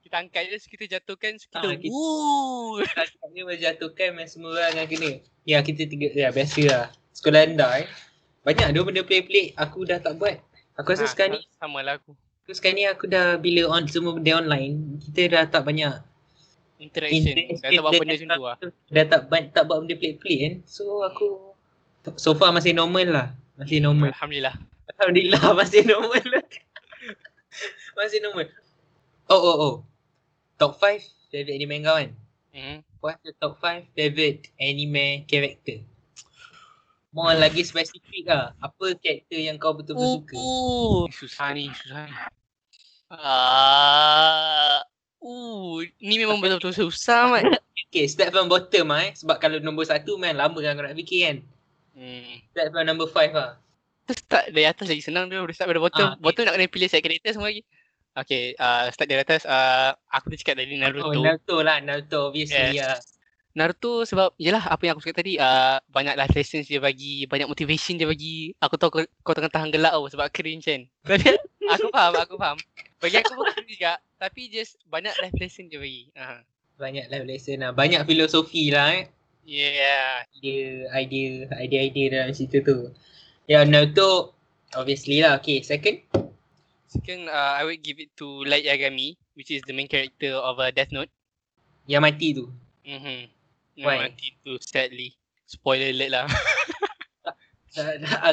Kita 0.00 0.24
angkat 0.24 0.48
dia, 0.48 0.56
so 0.56 0.72
kita 0.72 0.88
jatuhkan, 0.88 1.36
kita 1.36 1.60
Ah, 1.60 1.68
kita-. 1.68 3.28
Dia 3.28 3.44
menjatuhkan 3.44 4.16
main 4.16 4.24
semua 4.24 4.56
orang 4.56 4.72
yang 4.74 4.88
kena. 4.88 5.20
Ya 5.44 5.60
kita 5.60 5.84
tiga 5.84 6.08
ya 6.08 6.32
biasa 6.32 6.64
lah. 6.64 6.86
Sekolah 7.12 7.44
anda 7.44 7.68
eh. 7.76 7.86
Banyak 8.48 8.68
dia 8.72 8.80
benda 8.80 9.02
pelik-pelik 9.04 9.52
aku 9.54 9.84
dah 9.84 10.00
tak 10.00 10.16
buat. 10.16 10.40
Aku 10.74 10.88
rasa 10.88 11.04
Ah, 11.04 11.10
sekarang 11.10 11.36
ni 11.36 11.40
Sama 11.52 11.84
lah 11.84 12.00
aku. 12.00 12.16
aku 12.16 12.52
sekarang 12.56 12.76
ni 12.76 12.84
aku 12.86 13.04
dah 13.04 13.36
bila 13.36 13.68
on 13.68 13.84
semua 13.84 14.16
benda 14.16 14.32
online, 14.34 14.96
kita 15.04 15.20
dah 15.28 15.44
tak 15.44 15.68
banyak 15.68 15.92
Interaction. 16.78 17.34
Dah 17.58 17.68
tak 17.68 17.82
buat 17.82 17.92
benda 17.92 18.14
macam 18.14 18.28
tu 18.30 18.42
lah. 18.42 18.56
Dah 18.88 19.04
tak 19.04 19.20
ban- 19.26 19.50
tak 19.50 19.64
buat 19.66 19.78
benda 19.82 19.94
pelik-pelik 19.94 20.38
kan. 20.40 20.54
So 20.64 21.02
aku 21.02 21.52
so 22.16 22.32
far 22.32 22.54
masih 22.54 22.72
normal 22.72 23.04
lah. 23.04 23.26
Masih 23.58 23.82
normal. 23.82 24.14
Alhamdulillah. 24.14 24.54
Alhamdulillah 24.94 25.42
masih 25.60 25.82
normal 25.84 26.24
lah. 26.24 26.44
masih 27.98 28.18
normal. 28.22 28.46
Oh 29.26 29.36
oh 29.36 29.56
oh. 29.58 29.74
Top 30.54 30.78
5 30.78 31.02
favorite 31.28 31.52
anime 31.52 31.76
kau 31.82 31.98
kan? 31.98 32.10
Hmm. 32.54 32.78
What's 32.98 33.20
the 33.20 33.34
top 33.34 33.58
5 33.60 33.92
favorite 33.92 34.48
anime 34.56 35.26
character? 35.26 35.82
More 37.08 37.32
lagi 37.40 37.64
spesifik 37.64 38.28
lah. 38.28 38.52
Apa 38.60 38.92
karakter 39.00 39.40
yang 39.40 39.56
kau 39.56 39.72
betul-betul 39.72 40.20
suka? 40.20 40.36
Uh, 40.36 41.08
susah 41.08 41.56
ni, 41.56 41.72
susah 41.72 42.04
ni. 42.04 42.14
Ah, 43.08 44.84
uh, 45.24 45.80
ni 46.04 46.20
memang 46.20 46.36
betul-betul 46.36 46.76
susah 46.76 47.32
mat. 47.32 47.44
Okay, 47.88 48.04
start 48.04 48.36
from 48.36 48.52
bottom 48.52 48.92
lah 48.92 49.08
eh. 49.08 49.16
Sebab 49.16 49.40
kalau 49.40 49.56
nombor 49.64 49.88
satu 49.88 50.20
man 50.20 50.36
lama 50.36 50.60
kan 50.60 50.76
kau 50.76 50.84
nak 50.84 50.92
fikir 50.92 51.20
kan. 51.24 51.36
Hmm. 51.96 52.44
Start 52.52 52.68
from 52.76 52.84
number 52.84 53.08
5 53.08 53.32
lah. 53.32 53.56
Start 54.12 54.52
dari 54.52 54.68
atas 54.68 54.92
lagi 54.92 55.00
senang 55.00 55.32
dia, 55.32 55.40
boleh 55.40 55.56
start 55.56 55.72
dari 55.72 55.80
bottom. 55.80 56.04
Ah, 56.04 56.12
okay. 56.12 56.20
Bottom 56.20 56.42
nak 56.44 56.54
kena 56.60 56.68
pilih 56.68 56.88
set 56.92 57.00
karakter 57.00 57.32
semua 57.32 57.48
lagi. 57.48 57.64
Okay, 58.12 58.52
uh, 58.60 58.92
start 58.92 59.08
dari 59.08 59.24
atas. 59.24 59.48
Uh, 59.48 59.96
aku 60.12 60.28
dah 60.28 60.38
cakap 60.44 60.60
dari 60.60 60.76
Oh, 60.76 60.80
Naruto. 60.84 61.20
Naruto 61.24 61.56
lah. 61.64 61.80
Naruto 61.80 62.28
obviously 62.28 62.76
Yes. 62.76 62.84
lah. 62.84 63.00
Naruto 63.56 64.04
sebab 64.04 64.36
yelah 64.36 64.60
apa 64.60 64.84
yang 64.84 64.94
aku 64.94 65.08
cakap 65.08 65.24
tadi 65.24 65.40
uh, 65.40 65.80
banyak 65.88 66.14
life 66.14 66.34
lessons 66.36 66.68
dia 66.68 66.78
bagi, 66.78 67.24
banyak 67.24 67.48
motivation 67.48 67.96
dia 67.96 68.04
bagi. 68.04 68.52
Aku 68.60 68.76
tahu 68.76 68.90
kau, 68.92 69.02
kau 69.24 69.34
tengah 69.34 69.50
tahan 69.50 69.72
gelak 69.72 69.96
tau 69.96 70.06
sebab 70.06 70.28
cringe 70.30 70.68
kan. 70.68 70.82
Tapi 71.02 71.36
aku 71.74 71.88
faham, 71.90 72.14
aku 72.20 72.34
faham. 72.36 72.58
Bagi 73.00 73.16
aku 73.18 73.32
pun 73.34 73.48
cringe 73.50 73.72
juga 73.72 73.98
tapi 74.18 74.50
just 74.50 74.76
banyak 74.90 75.14
life 75.22 75.36
lesson 75.38 75.70
dia 75.72 75.80
bagi. 75.80 76.12
Uh. 76.14 76.42
Banyak 76.78 77.10
life 77.10 77.26
lesson 77.26 77.64
lah. 77.64 77.72
Banyak 77.72 78.04
filosofi 78.04 78.70
lah 78.70 78.94
eh. 78.94 79.04
Yeah. 79.48 80.28
Idea, 80.38 80.92
idea, 80.92 81.28
idea-idea 81.56 82.06
dalam 82.12 82.36
cerita 82.36 82.60
tu. 82.62 82.92
Ya, 83.48 83.64
Naruto 83.64 84.36
obviously 84.76 85.24
lah. 85.24 85.40
Okay, 85.40 85.64
second. 85.64 86.04
Second, 86.88 87.32
uh, 87.32 87.56
I 87.56 87.64
would 87.64 87.80
give 87.80 88.00
it 88.00 88.12
to 88.20 88.44
Light 88.44 88.64
Yagami, 88.64 89.16
which 89.36 89.52
is 89.52 89.64
the 89.64 89.72
main 89.72 89.88
character 89.88 90.36
of 90.36 90.60
uh, 90.60 90.72
Death 90.72 90.92
Note. 90.92 91.12
Yang 91.88 92.02
mati 92.04 92.28
tu. 92.36 92.46
Why? 93.78 94.10
Mati 94.10 94.34
tu 94.42 94.58
sadly. 94.58 95.14
Spoiler 95.46 95.94
alert 95.94 96.10
lah. 96.12 96.26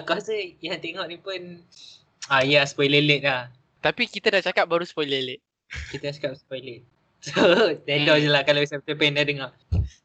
Aku 0.01 0.17
rasa 0.17 0.33
yang 0.59 0.81
tengok 0.81 1.05
ni 1.05 1.21
pun 1.21 1.61
Ah 2.25 2.41
ya, 2.41 2.59
yeah, 2.59 2.63
spoiler 2.65 2.97
alert 2.97 3.21
lah. 3.21 3.41
Tapi 3.85 4.09
kita 4.09 4.33
dah 4.33 4.41
cakap 4.41 4.65
baru 4.65 4.81
spoiler 4.81 5.21
alert. 5.21 5.41
Kita 5.93 6.09
cakap 6.09 6.33
spoiler. 6.39 6.81
So, 7.25 7.41
tender 7.89 8.17
Hmm. 8.17 8.21
je 8.21 8.29
lah 8.29 8.45
kalau 8.45 8.61
siapa 8.61 8.85
pengen 8.93 9.17
dah 9.17 9.25
dengar. 9.25 9.49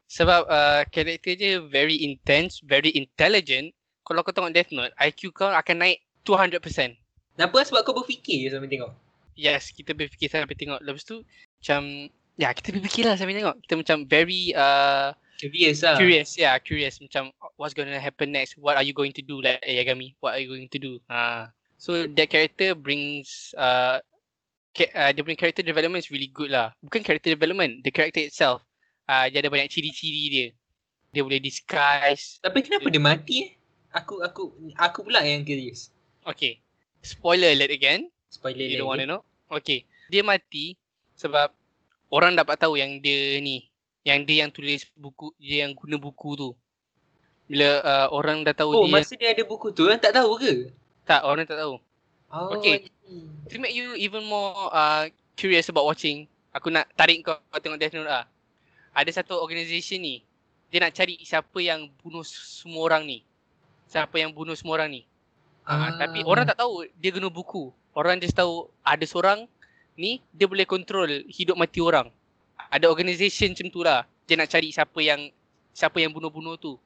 Sebab 0.08 0.48
uh, 0.48 0.88
karakter 0.88 1.36
dia 1.36 1.60
very 1.60 2.00
intense, 2.00 2.64
very 2.64 2.88
intelligent. 2.96 3.76
Kalau 4.08 4.24
kau 4.24 4.32
tengok 4.32 4.56
Death 4.56 4.72
Note, 4.72 4.96
IQ 4.96 5.36
kau 5.36 5.52
akan 5.52 5.84
naik 5.84 6.00
200%. 6.24 6.96
Kenapa? 7.36 7.58
Sebab 7.60 7.84
kau 7.84 7.92
berfikir 7.92 8.48
je 8.48 8.56
sampai 8.56 8.72
tengok. 8.72 8.96
Yes, 9.36 9.68
kita 9.68 9.92
berfikir 9.92 10.32
sampai 10.32 10.56
tengok. 10.56 10.80
Lepas 10.80 11.04
tu, 11.04 11.20
macam, 11.60 12.08
ya 12.40 12.56
kita 12.56 12.72
berfikir 12.72 13.04
lah 13.04 13.20
sampai 13.20 13.36
tengok. 13.36 13.56
Kita 13.68 13.74
macam 13.76 13.96
very 14.08 14.56
uh, 14.56 15.12
Curious 15.40 15.80
lah. 15.80 15.96
curious, 15.96 16.36
yeah, 16.36 16.52
curious. 16.60 17.00
Macam, 17.00 17.32
what's 17.56 17.72
gonna 17.72 17.96
happen 17.96 18.28
next? 18.30 18.60
What 18.60 18.76
are 18.76 18.84
you 18.84 18.92
going 18.92 19.16
to 19.16 19.24
do 19.24 19.40
like 19.40 19.64
Yagami? 19.64 20.12
What 20.20 20.36
are 20.36 20.42
you 20.42 20.52
going 20.52 20.68
to 20.68 20.78
do? 20.78 20.92
Ha. 21.08 21.48
So, 21.80 22.04
that 22.04 22.28
character 22.28 22.76
brings, 22.76 23.56
uh, 23.56 24.04
ca- 24.76 24.92
uh, 24.92 25.10
dia 25.16 25.24
punya 25.24 25.40
character 25.40 25.64
development 25.64 26.04
is 26.04 26.12
really 26.12 26.28
good 26.28 26.52
lah. 26.52 26.76
Bukan 26.84 27.00
character 27.00 27.32
development, 27.32 27.80
the 27.80 27.88
character 27.88 28.20
itself. 28.20 28.60
Uh, 29.08 29.32
dia 29.32 29.40
ada 29.40 29.48
banyak 29.48 29.72
ciri-ciri 29.72 30.22
dia. 30.28 30.48
Dia 31.10 31.24
boleh 31.24 31.40
disguise. 31.40 32.36
Tapi 32.44 32.60
kenapa 32.60 32.86
dia 32.86 33.00
mati 33.00 33.34
eh? 33.48 33.50
Aku 33.96 34.20
aku 34.22 34.54
aku 34.78 34.98
pula 35.02 35.24
yang 35.24 35.42
curious. 35.42 35.88
Okay. 36.22 36.60
Spoiler 37.00 37.56
alert 37.56 37.72
again. 37.72 38.12
Spoiler 38.28 38.60
You 38.62 38.76
alert. 38.76 38.78
don't 38.78 38.90
wanna 38.92 39.06
know? 39.08 39.22
Okay. 39.50 39.88
Dia 40.12 40.20
mati 40.22 40.76
sebab 41.16 41.50
orang 42.12 42.36
dapat 42.36 42.60
tahu 42.60 42.76
yang 42.76 43.00
dia 43.00 43.40
ni. 43.40 43.69
Yang 44.06 44.18
dia 44.24 44.36
yang 44.46 44.50
tulis 44.50 44.80
buku, 44.96 45.32
dia 45.36 45.68
yang 45.68 45.76
guna 45.76 46.00
buku 46.00 46.30
tu. 46.36 46.50
Bila 47.50 47.82
uh, 47.82 48.06
orang 48.14 48.46
dah 48.46 48.54
tahu 48.54 48.70
Oh, 48.72 48.86
dia, 48.86 48.94
masa 48.94 49.12
dia 49.18 49.34
ada 49.34 49.42
buku 49.42 49.74
tu, 49.74 49.90
orang 49.90 50.00
tak 50.00 50.14
tahu 50.14 50.38
ke? 50.38 50.70
tak, 51.04 51.26
orang 51.26 51.44
tak 51.44 51.58
tahu. 51.58 51.74
Oh, 52.30 52.54
Okay. 52.54 52.86
To 53.50 53.58
make 53.58 53.74
you 53.74 53.98
even 53.98 54.22
more 54.22 54.70
uh, 54.70 55.10
curious 55.34 55.66
about 55.66 55.82
watching, 55.82 56.30
aku 56.54 56.70
nak 56.70 56.86
tarik 56.94 57.26
kau, 57.26 57.34
tengok 57.58 57.82
Death 57.82 57.98
Note 57.98 58.06
lah. 58.06 58.24
Ada 58.94 59.18
satu 59.18 59.42
organisation 59.42 59.98
ni, 59.98 60.22
dia 60.70 60.78
nak 60.78 60.94
cari 60.94 61.18
siapa 61.26 61.58
yang 61.58 61.90
bunuh 61.98 62.22
semua 62.22 62.86
orang 62.86 63.02
ni. 63.02 63.26
Siapa 63.90 64.14
yang 64.22 64.30
bunuh 64.30 64.54
semua 64.54 64.78
orang 64.78 64.94
ni. 64.94 65.02
Ah. 65.66 65.98
Tapi 65.98 66.22
orang 66.22 66.46
tak 66.46 66.62
tahu 66.62 66.86
dia 67.02 67.10
guna 67.10 67.26
buku. 67.26 67.74
Orang 67.90 68.22
just 68.22 68.38
tahu 68.38 68.70
ada 68.86 69.02
seorang 69.02 69.50
ni 69.98 70.22
dia 70.30 70.46
boleh 70.46 70.62
kontrol 70.62 71.10
hidup 71.26 71.58
mati 71.58 71.82
orang. 71.82 72.06
Ada 72.70 72.86
organisation 72.86 73.50
macam 73.50 73.66
tu 73.68 73.80
lah. 73.82 74.00
Dia 74.24 74.38
nak 74.38 74.48
cari 74.48 74.70
siapa 74.70 74.98
yang 74.98 75.20
siapa 75.70 75.98
yang 75.98 76.14
bunuh-bunuh 76.14 76.54
tu. 76.54 76.78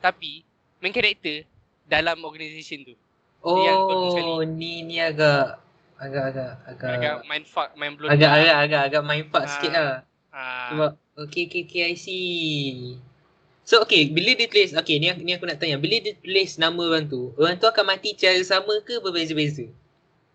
Tapi 0.00 0.42
main 0.80 0.90
character 0.90 1.44
dalam 1.84 2.16
organisation 2.24 2.82
tu. 2.82 2.94
dia 3.42 3.60
yang. 3.68 3.78
Oh, 3.78 4.40
ni 4.40 4.82
ni 4.82 4.96
agak 4.98 5.60
agak 5.98 6.24
agak 6.34 6.50
agak 6.66 6.90
Agak 6.96 7.14
mind 7.28 7.46
fuck, 7.46 7.70
mind 7.76 7.94
blown. 7.94 8.10
agak 8.10 8.26
lah. 8.26 8.38
agak 8.38 8.56
agak 8.58 8.82
agak 8.88 9.02
mindfuck 9.04 9.44
Ah. 9.44 9.50
sikit 9.50 9.70
lah. 9.70 9.92
Ah, 10.32 10.68
Sebab 10.72 10.90
okay 11.20 11.44
okay 11.46 11.62
okay 11.62 11.82
I 11.86 11.94
see. 11.94 12.96
So 13.62 13.78
okay, 13.78 14.10
bila 14.10 14.34
dia 14.34 14.48
tulis 14.48 14.74
okay 14.74 14.98
ni 14.98 15.06
ni 15.22 15.30
aku 15.30 15.46
nak 15.46 15.60
tanya, 15.60 15.78
bila 15.78 15.94
dia 16.00 16.18
tulis 16.18 16.58
nama 16.58 16.74
orang 16.82 17.06
tu, 17.06 17.30
orang 17.36 17.54
tu 17.54 17.68
akan 17.68 17.84
mati 17.86 18.10
cara 18.12 18.40
sama 18.42 18.74
ke 18.82 18.98
berbeza-beza? 18.98 19.70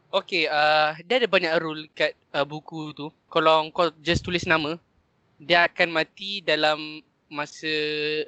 Okay, 0.08 0.48
uh, 0.48 0.96
dia 1.04 1.20
ada 1.20 1.28
banyak 1.28 1.52
rule 1.60 1.84
kat 1.92 2.16
uh, 2.32 2.48
buku 2.48 2.96
tu. 2.96 3.12
Kalau 3.28 3.68
kau 3.70 3.92
just 4.00 4.24
tulis 4.24 4.48
nama, 4.48 4.80
dia 5.36 5.68
akan 5.68 5.92
mati 5.92 6.40
dalam 6.40 7.04
masa 7.28 7.68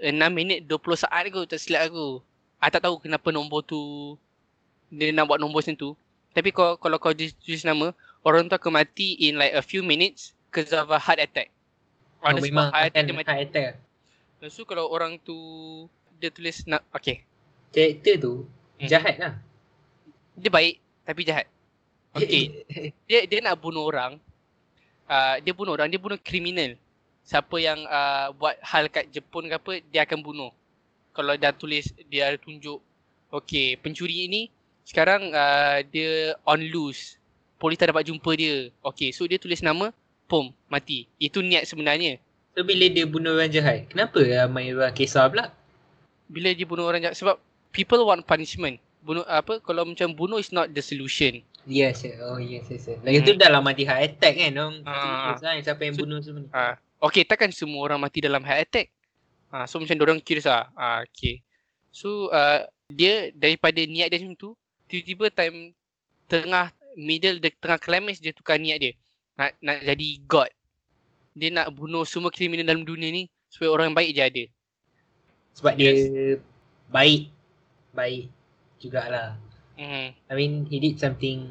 6 0.03 0.11
minit 0.29 0.67
20 0.67 0.75
saat 0.99 1.23
kot 1.31 1.47
tak 1.47 1.57
silap 1.57 1.87
aku. 1.87 2.19
I 2.59 2.67
tak 2.67 2.83
tahu 2.83 2.99
kenapa 2.99 3.31
nombor 3.31 3.63
tu 3.63 3.79
dia 4.91 5.15
nak 5.15 5.31
buat 5.31 5.39
nombor 5.39 5.63
macam 5.63 5.71
tu. 5.73 5.95
Tapi 6.35 6.51
kalau 6.51 6.75
kalau 6.75 6.99
kau 6.99 7.15
just 7.15 7.39
tulis 7.39 7.63
nama, 7.63 7.95
orang 8.21 8.51
tu 8.51 8.53
akan 8.53 8.75
mati 8.75 9.15
in 9.17 9.39
like 9.39 9.55
a 9.55 9.63
few 9.63 9.79
minutes 9.79 10.35
because 10.51 10.75
of 10.75 10.91
a 10.91 10.99
heart 10.99 11.17
attack. 11.17 11.47
On 12.19 12.35
Oh, 12.35 12.37
the 12.37 12.43
memang 12.43 12.67
heart 12.69 12.91
attack 12.91 12.99
akan 12.99 13.07
dia 13.07 13.15
mati. 13.15 13.29
heart 13.31 13.41
attack. 13.45 13.71
Lepas 14.35 14.51
tu 14.51 14.63
kalau 14.63 14.91
orang 14.91 15.15
tu 15.17 15.37
dia 16.19 16.27
tulis 16.27 16.59
na- 16.65 16.83
okay. 16.91 17.23
Karakter 17.71 18.19
tu 18.19 18.33
Hmm. 18.75 18.87
jahat 18.87 19.15
lah. 19.15 19.33
Dia 20.35 20.47
baik 20.49 20.75
tapi 21.05 21.23
jahat. 21.23 21.47
Okay. 22.15 22.65
dia 23.09 23.25
dia 23.29 23.39
nak 23.43 23.59
bunuh 23.61 23.85
orang. 23.85 24.17
Uh, 25.09 25.41
dia 25.41 25.53
bunuh 25.53 25.73
orang, 25.73 25.89
dia 25.89 25.97
bunuh 25.97 26.17
kriminal. 26.21 26.77
Siapa 27.25 27.57
yang 27.61 27.81
uh, 27.85 28.33
buat 28.33 28.57
hal 28.61 28.89
kat 28.89 29.09
Jepun 29.09 29.49
ke 29.49 29.55
apa, 29.57 29.71
dia 29.89 30.05
akan 30.05 30.21
bunuh. 30.21 30.51
Kalau 31.13 31.33
dah 31.37 31.53
tulis, 31.53 31.89
dia 32.09 32.29
ada 32.29 32.37
tunjuk. 32.37 32.81
Okay, 33.29 33.77
pencuri 33.77 34.25
ini 34.25 34.49
sekarang 34.85 35.29
uh, 35.33 35.85
dia 35.85 36.33
on 36.45 36.61
loose. 36.73 37.17
Polis 37.61 37.77
tak 37.77 37.93
dapat 37.93 38.09
jumpa 38.09 38.33
dia. 38.33 38.73
Okay, 38.81 39.13
so 39.13 39.29
dia 39.29 39.37
tulis 39.37 39.61
nama, 39.61 39.93
pom, 40.25 40.49
mati. 40.65 41.05
Itu 41.21 41.45
niat 41.45 41.69
sebenarnya. 41.69 42.17
So 42.57 42.65
bila 42.65 42.89
dia 42.89 43.05
bunuh 43.05 43.37
orang 43.37 43.53
jahat, 43.53 43.85
kenapa 43.93 44.17
ramai 44.25 44.73
orang 44.73 44.93
kisah 44.93 45.29
pula? 45.29 45.53
Bila 46.25 46.49
dia 46.53 46.65
bunuh 46.65 46.85
orang 46.89 47.05
jahat, 47.05 47.17
sebab 47.17 47.37
people 47.69 48.01
want 48.05 48.25
punishment. 48.25 48.81
Bunuh 49.05 49.25
apa, 49.29 49.61
kalau 49.61 49.85
macam 49.85 50.09
bunuh 50.13 50.41
is 50.41 50.49
not 50.49 50.73
the 50.73 50.81
solution. 50.81 51.45
Yes, 51.69 52.01
oh 52.25 52.41
yes, 52.41 52.65
yes. 52.73 52.89
yes. 52.89 52.99
Lagi 53.05 53.21
tu 53.21 53.37
dah 53.37 53.45
lah 53.45 53.61
mati 53.61 53.85
heart 53.85 54.17
attack 54.17 54.41
kan. 54.41 54.51
Orang 54.57 54.81
Hmm. 54.81 54.89
Ah. 54.89 55.37
kan 55.37 55.61
siapa 55.61 55.81
yang 55.85 55.93
So- 55.93 56.01
bunuh 56.01 56.17
semua 56.17 56.41
ni. 56.41 56.49
Ah, 56.49 56.81
okay, 56.97 57.21
takkan 57.21 57.53
semua 57.53 57.85
orang 57.85 58.01
mati 58.01 58.17
dalam 58.25 58.41
heart 58.41 58.65
attack. 58.65 58.89
Ah, 59.53 59.69
so 59.69 59.77
macam 59.77 59.93
orang 60.01 60.17
curious 60.17 60.49
ah. 60.49 60.73
Ah, 60.73 61.05
okay. 61.05 61.45
So 61.93 62.33
uh, 62.33 62.65
dia 62.89 63.29
daripada 63.37 63.77
niat 63.85 64.09
dia 64.09 64.17
macam 64.17 64.33
tu, 64.33 64.49
tiba-tiba 64.89 65.29
time 65.29 65.77
tengah 66.25 66.73
middle 66.97 67.37
dia 67.37 67.53
tengah 67.61 67.77
climax 67.77 68.17
dia 68.17 68.33
tukar 68.33 68.57
niat 68.57 68.81
dia. 68.81 68.93
Nak 69.37 69.53
nak 69.61 69.77
jadi 69.85 70.07
god. 70.25 70.49
Dia 71.37 71.53
nak 71.53 71.69
bunuh 71.69 72.01
semua 72.01 72.33
kriminal 72.33 72.65
dalam 72.65 72.81
dunia 72.81 73.13
ni 73.13 73.29
supaya 73.45 73.69
orang 73.69 73.93
baik 73.93 74.09
je 74.17 74.21
ada. 74.25 74.43
Sebab 75.53 75.73
dia 75.77 75.91
baik. 76.89 77.29
Baik 77.93 78.33
jugalah. 78.79 79.37
Hmm. 79.79 80.11
I 80.11 80.33
mean, 80.35 80.67
he 80.67 80.77
did 80.77 80.99
something 80.99 81.47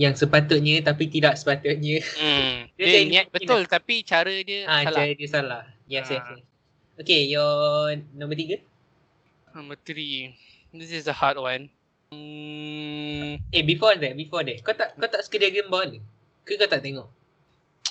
yang 0.00 0.16
sepatutnya 0.16 0.80
tapi 0.80 1.12
tidak 1.12 1.36
sepatutnya. 1.36 2.00
Hmm. 2.16 2.64
Dia 2.80 2.86
Dia, 2.88 3.00
niat 3.04 3.26
betul 3.28 3.68
tapi 3.68 4.00
cara 4.00 4.32
dia 4.40 4.64
Ah, 4.64 4.80
salah. 4.88 4.96
cara 4.96 5.12
dia 5.12 5.28
salah. 5.28 5.62
Yes, 5.84 6.08
yes, 6.08 6.24
Ah. 6.24 6.32
yes. 6.32 6.40
Okay, 6.96 7.28
your 7.28 7.52
nombor 8.16 8.32
tiga. 8.32 8.56
Number 9.52 9.76
three. 9.76 10.32
This 10.72 10.88
is 10.88 11.04
a 11.04 11.12
hard 11.12 11.36
one. 11.36 11.68
Hmm. 12.08 13.36
Eh, 13.52 13.60
before 13.60 14.00
that, 14.00 14.16
before 14.16 14.40
that. 14.42 14.64
Kau 14.64 14.72
tak 14.72 14.96
kau 14.96 15.04
tak 15.04 15.20
suka 15.20 15.36
Dragon 15.36 15.68
Ball 15.68 15.92
ke? 15.92 16.00
Ke 16.48 16.52
kau 16.56 16.70
tak 16.70 16.80
tengok? 16.80 17.12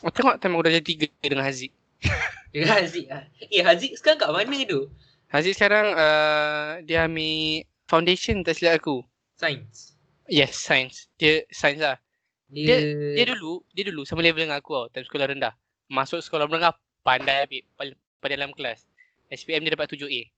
Aku 0.01 0.09
tengok 0.09 0.41
time 0.41 0.57
aku 0.57 0.63
dah 0.65 0.73
jadi 0.73 0.85
tiga 0.85 1.05
dengan 1.21 1.45
Haziq. 1.45 1.69
Dengan 2.49 2.81
Haziq 2.81 3.05
ah. 3.13 3.29
Eh, 3.45 3.61
Haziq 3.61 3.93
sekarang 3.93 4.17
kat 4.17 4.29
mana 4.33 4.57
tu? 4.65 4.89
Haziq 5.29 5.53
sekarang 5.53 5.93
uh, 5.93 6.81
dia 6.81 7.05
ambil 7.05 7.61
foundation 7.89 8.45
tak 8.45 8.53
silap 8.53 8.77
aku. 8.77 9.01
Science. 9.33 9.97
Yes, 10.29 10.53
science. 10.53 11.09
Dia 11.17 11.41
science 11.49 11.81
lah. 11.81 11.97
Dia, 12.45 12.77
Dia 13.13 13.25
dulu, 13.27 13.65
dia 13.73 13.83
dulu 13.83 14.05
sama 14.05 14.21
level 14.21 14.45
dengan 14.45 14.57
aku 14.57 14.73
tau, 14.73 14.85
time 14.89 15.05
sekolah 15.05 15.25
rendah. 15.27 15.53
Masuk 15.89 16.21
sekolah 16.21 16.45
menengah, 16.45 16.77
pandai 17.01 17.45
pal- 17.73 17.97
pada 18.17 18.33
dalam 18.33 18.53
kelas. 18.53 18.85
SPM 19.27 19.61
dia 19.61 19.73
dapat 19.73 19.89
7A. 19.89 20.29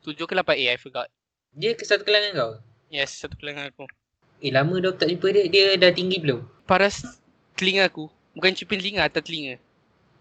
7 0.00 0.16
ke 0.24 0.32
8A, 0.32 0.72
I 0.72 0.76
forgot. 0.76 1.08
dia 1.50 1.74
ke 1.74 1.82
satu 1.82 2.04
kelas 2.04 2.30
dengan 2.30 2.36
kau? 2.38 2.52
Yes, 2.88 3.16
satu 3.16 3.36
kelas 3.36 3.52
dengan 3.52 3.66
aku. 3.68 3.84
Eh, 4.40 4.48
lama 4.48 4.72
dah 4.78 4.92
tak 4.94 5.12
jumpa 5.12 5.28
dia. 5.28 5.44
Dia 5.48 5.64
dah 5.76 5.92
tinggi 5.92 6.16
belum? 6.16 6.40
Paras 6.64 7.04
telinga 7.52 7.84
aku, 7.84 8.08
bukan 8.32 8.54
cipin 8.54 8.80
telinga, 8.80 9.04
atas 9.04 9.20
telinga. 9.20 9.60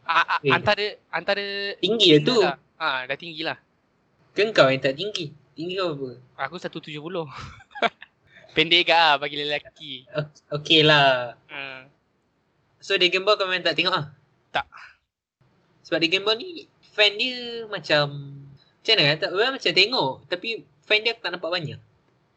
A- 0.04 0.36
a- 0.36 0.42
Eh. 0.42 0.52
antara, 0.52 0.98
antara 1.08 1.44
Tinggi 1.80 2.12
lah 2.12 2.20
telinga 2.20 2.28
tu. 2.28 2.38
Lah. 2.42 2.56
Ha, 2.80 2.88
dah 3.06 3.16
tinggi 3.16 3.42
lah. 3.46 3.58
Ke 4.34 4.48
kau 4.52 4.68
yang 4.68 4.82
tak 4.82 4.96
tinggi? 4.96 5.32
Tinggi 5.60 5.76
kau 5.76 5.91
apa? 5.91 6.10
Aku 6.47 6.55
170. 6.55 6.88
Pendek 8.55 8.88
ke 8.88 8.95
lah 8.95 9.20
bagi 9.20 9.36
lelaki. 9.43 10.07
Okay 10.47 10.88
lah. 10.88 11.36
Ha. 11.51 11.84
So 12.80 12.95
Dragon 12.95 13.28
Ball 13.28 13.36
kau 13.36 13.43
memang 13.43 13.68
tak 13.68 13.76
tengok 13.76 13.91
ah? 13.91 14.07
Tak. 14.55 14.64
Sebab 15.84 15.99
Dragon 15.99 16.24
Ball 16.24 16.39
ni 16.39 16.64
fan 16.95 17.20
dia 17.20 17.68
macam 17.68 18.07
macam 18.55 18.93
mana 18.95 19.20
tak 19.20 19.36
orang 19.36 19.51
macam 19.60 19.72
tengok 19.76 20.12
tapi 20.32 20.64
fan 20.88 21.03
dia 21.03 21.12
aku 21.12 21.28
tak 21.28 21.32
nampak 21.36 21.51
banyak. 21.51 21.80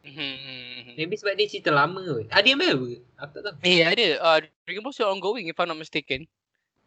Hmm. 0.03 0.99
Maybe 0.99 1.15
sebab 1.15 1.39
dia 1.39 1.47
cerita 1.47 1.71
lama 1.71 2.03
kot. 2.03 2.27
Ada 2.27 2.43
yang 2.43 2.59
baru 2.59 2.91
ke? 2.91 2.97
Aku 3.23 3.31
tak 3.39 3.41
tahu. 3.47 3.55
Eh 3.63 3.87
ada, 3.87 4.05
uh, 4.19 4.37
Dragon 4.67 4.83
Ball 4.83 4.91
still 4.91 5.07
ongoing 5.07 5.47
if 5.47 5.55
I'm 5.55 5.71
not 5.71 5.79
mistaken. 5.79 6.27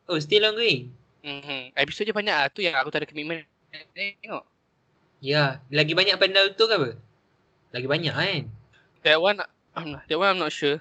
Oh 0.05 0.21
still 0.21 0.53
ongoing. 0.53 0.93
Mm-hmm. 1.25 1.81
Episod 1.81 2.05
dia 2.05 2.13
banyak 2.13 2.37
lah. 2.37 2.53
Tu 2.53 2.61
yang 2.61 2.77
aku 2.77 2.93
tak 2.93 3.03
ada 3.03 3.09
commitment. 3.09 3.49
Tengok. 3.97 4.45
Ya, 5.19 5.65
lagi 5.69 5.97
banyak 5.97 6.17
pada 6.17 6.31
Naruto 6.31 6.65
ke 6.65 6.75
apa? 6.75 6.91
Lagi 7.73 7.87
banyak 7.89 8.13
kan? 8.13 8.43
That 9.03 9.19
one, 9.19 9.41
I'm 9.73 9.87
not, 9.91 10.03
that 10.07 10.17
one 10.17 10.29
I'm 10.29 10.41
not 10.41 10.53
sure. 10.53 10.79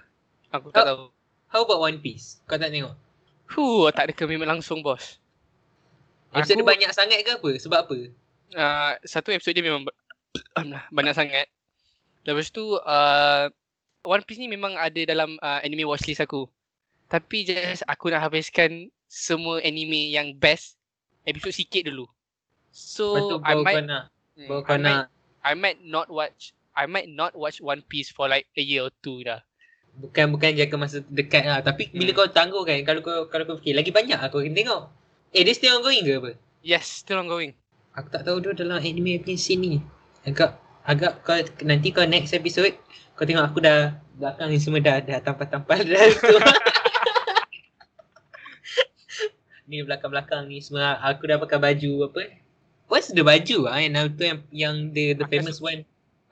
Aku 0.51 0.69
tak 0.69 0.83
Oh. 0.83 0.87
tahu. 0.87 1.01
How 1.47 1.61
about 1.63 1.79
One 1.79 1.99
Piece? 1.99 2.43
Kau 2.43 2.55
tak 2.55 2.67
tengok? 2.69 2.91
Huh, 3.47 3.87
tak 3.91 4.09
ada 4.09 4.13
komitmen 4.13 4.49
langsung 4.49 4.81
bos. 4.81 5.21
Episode 6.31 6.57
Aku- 6.57 6.61
dia 6.61 6.71
banyak 6.75 6.91
sangat 6.91 7.19
ke 7.21 7.31
apa? 7.31 7.49
Sebab 7.55 7.79
apa? 7.81 7.97
Uh, 8.51 8.91
satu 9.03 9.31
episod 9.31 9.55
dia 9.55 9.63
memang 9.63 9.87
ba- 9.87 9.95
banyak 10.95 11.15
sangat. 11.15 11.47
Lepas 12.23 12.49
tu, 12.49 12.75
uh, 12.75 13.47
One 14.03 14.21
Piece 14.21 14.37
ni 14.37 14.49
memang 14.49 14.75
ada 14.75 14.99
dalam 15.05 15.39
uh, 15.39 15.59
anime 15.63 15.87
watchlist 15.87 16.19
aku. 16.19 16.49
Tapi 17.07 17.45
just 17.45 17.85
aku 17.85 18.09
nak 18.09 18.19
habiskan 18.21 18.89
semua 19.05 19.61
anime 19.61 20.11
yang 20.11 20.33
best 20.33 20.75
episod 21.23 21.53
sikit 21.53 21.87
dulu. 21.87 22.09
So, 22.69 23.15
tu 23.15 23.35
I 23.41 23.55
might, 23.55 23.85
nak, 23.85 24.11
hmm, 24.35 24.47
baru 24.47 24.61
I 24.61 24.65
kau 24.65 24.77
might 24.77 25.07
I 25.41 25.53
might 25.53 25.79
not 25.81 26.07
watch 26.07 26.51
I 26.71 26.85
might 26.85 27.07
not 27.07 27.33
watch 27.33 27.59
One 27.59 27.81
Piece 27.81 28.09
for 28.09 28.27
like 28.27 28.51
a 28.53 28.61
year 28.61 28.83
or 28.83 28.93
two 28.99 29.23
dah. 29.23 29.39
bukan 29.95 30.27
bukan 30.27 30.51
jangka 30.51 30.75
masa 30.75 30.99
dekat 31.07 31.47
lah. 31.47 31.63
Tapi 31.63 31.87
bila 31.89 32.11
Hmm. 32.11 32.17
kau 32.17 32.27
tangguh 32.27 32.63
kan, 32.63 32.83
kalau 32.83 32.99
kau 32.99 33.31
kalau 33.31 33.47
kau 33.47 33.55
fikir, 33.55 33.71
lagi 33.71 33.95
banyak 33.95 34.19
aku 34.19 34.43
akan 34.43 34.51
tengok. 34.51 34.81
Eh, 35.31 35.39
dia 35.41 35.55
still 35.55 35.79
ongoing 35.79 36.03
ke 36.03 36.19
apa? 36.19 36.31
Yes, 36.59 36.99
still 36.99 37.15
ongoing. 37.17 37.55
Aku 37.95 38.11
tak 38.11 38.27
tahu 38.27 38.43
dia 38.43 38.51
dalam 38.51 38.75
anime 38.77 39.23
punya 39.23 39.39
scene 39.39 39.61
ni. 39.61 39.79
Agak 40.27 40.59
agak 40.83 41.23
kau 41.23 41.39
nanti 41.63 41.95
kau 41.95 42.03
next 42.03 42.35
episode 42.35 42.75
kau 43.15 43.23
tengok 43.23 43.47
aku 43.47 43.63
dah 43.63 43.95
belakang 44.13 44.51
ni 44.51 44.59
semua 44.59 44.83
dah 44.83 44.99
dah 44.99 45.17
tampal-tampal 45.17 45.79
dah 45.79 46.03
tu. 46.11 46.35
ni 49.65 49.81
belakang-belakang 49.81 50.45
ni 50.45 50.59
semua 50.59 50.99
aku 50.99 51.25
dah 51.25 51.39
pakai 51.39 51.57
baju 51.57 51.91
apa? 52.05 52.21
What's 52.85 53.09
the 53.09 53.25
baju 53.25 53.65
ah 53.65 53.81
yang 53.81 53.93
Naruto 53.97 54.23
yang 54.23 54.39
yang 54.53 54.75
the 54.93 55.17
the 55.17 55.25
famous 55.25 55.57
one 55.57 55.85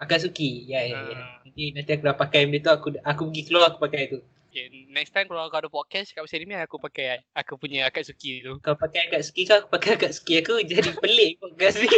Akatsuki. 0.03 0.67
Ya 0.67 0.83
ya 0.83 0.99
ya. 0.99 1.15
Ah. 1.15 1.39
Nanti 1.47 1.63
nanti 1.71 1.89
aku 1.95 2.03
dah 2.05 2.17
pakai 2.17 2.45
benda 2.45 2.59
tu 2.59 2.71
aku 2.71 2.87
aku 3.01 3.21
pergi 3.31 3.41
keluar 3.47 3.71
aku 3.71 3.79
pakai 3.79 4.11
tu. 4.11 4.19
Okay, 4.53 4.69
next 4.93 5.09
time 5.17 5.25
kalau 5.25 5.49
kau 5.49 5.57
ada 5.57 5.65
podcast 5.65 6.13
kat 6.13 6.21
pasal 6.21 6.37
anime 6.37 6.53
aku 6.61 6.77
pakai 6.77 7.25
aku 7.33 7.57
punya 7.57 7.89
Akatsuki 7.89 8.45
tu. 8.45 8.61
Kau 8.61 8.77
pakai 8.77 9.09
Akatsuki 9.09 9.49
kau 9.49 9.65
aku 9.65 9.69
pakai 9.73 9.97
Akatsuki 9.97 10.45
aku 10.45 10.61
jadi 10.61 10.93
pelik 11.03 11.41
podcast 11.41 11.81
ni. 11.81 11.89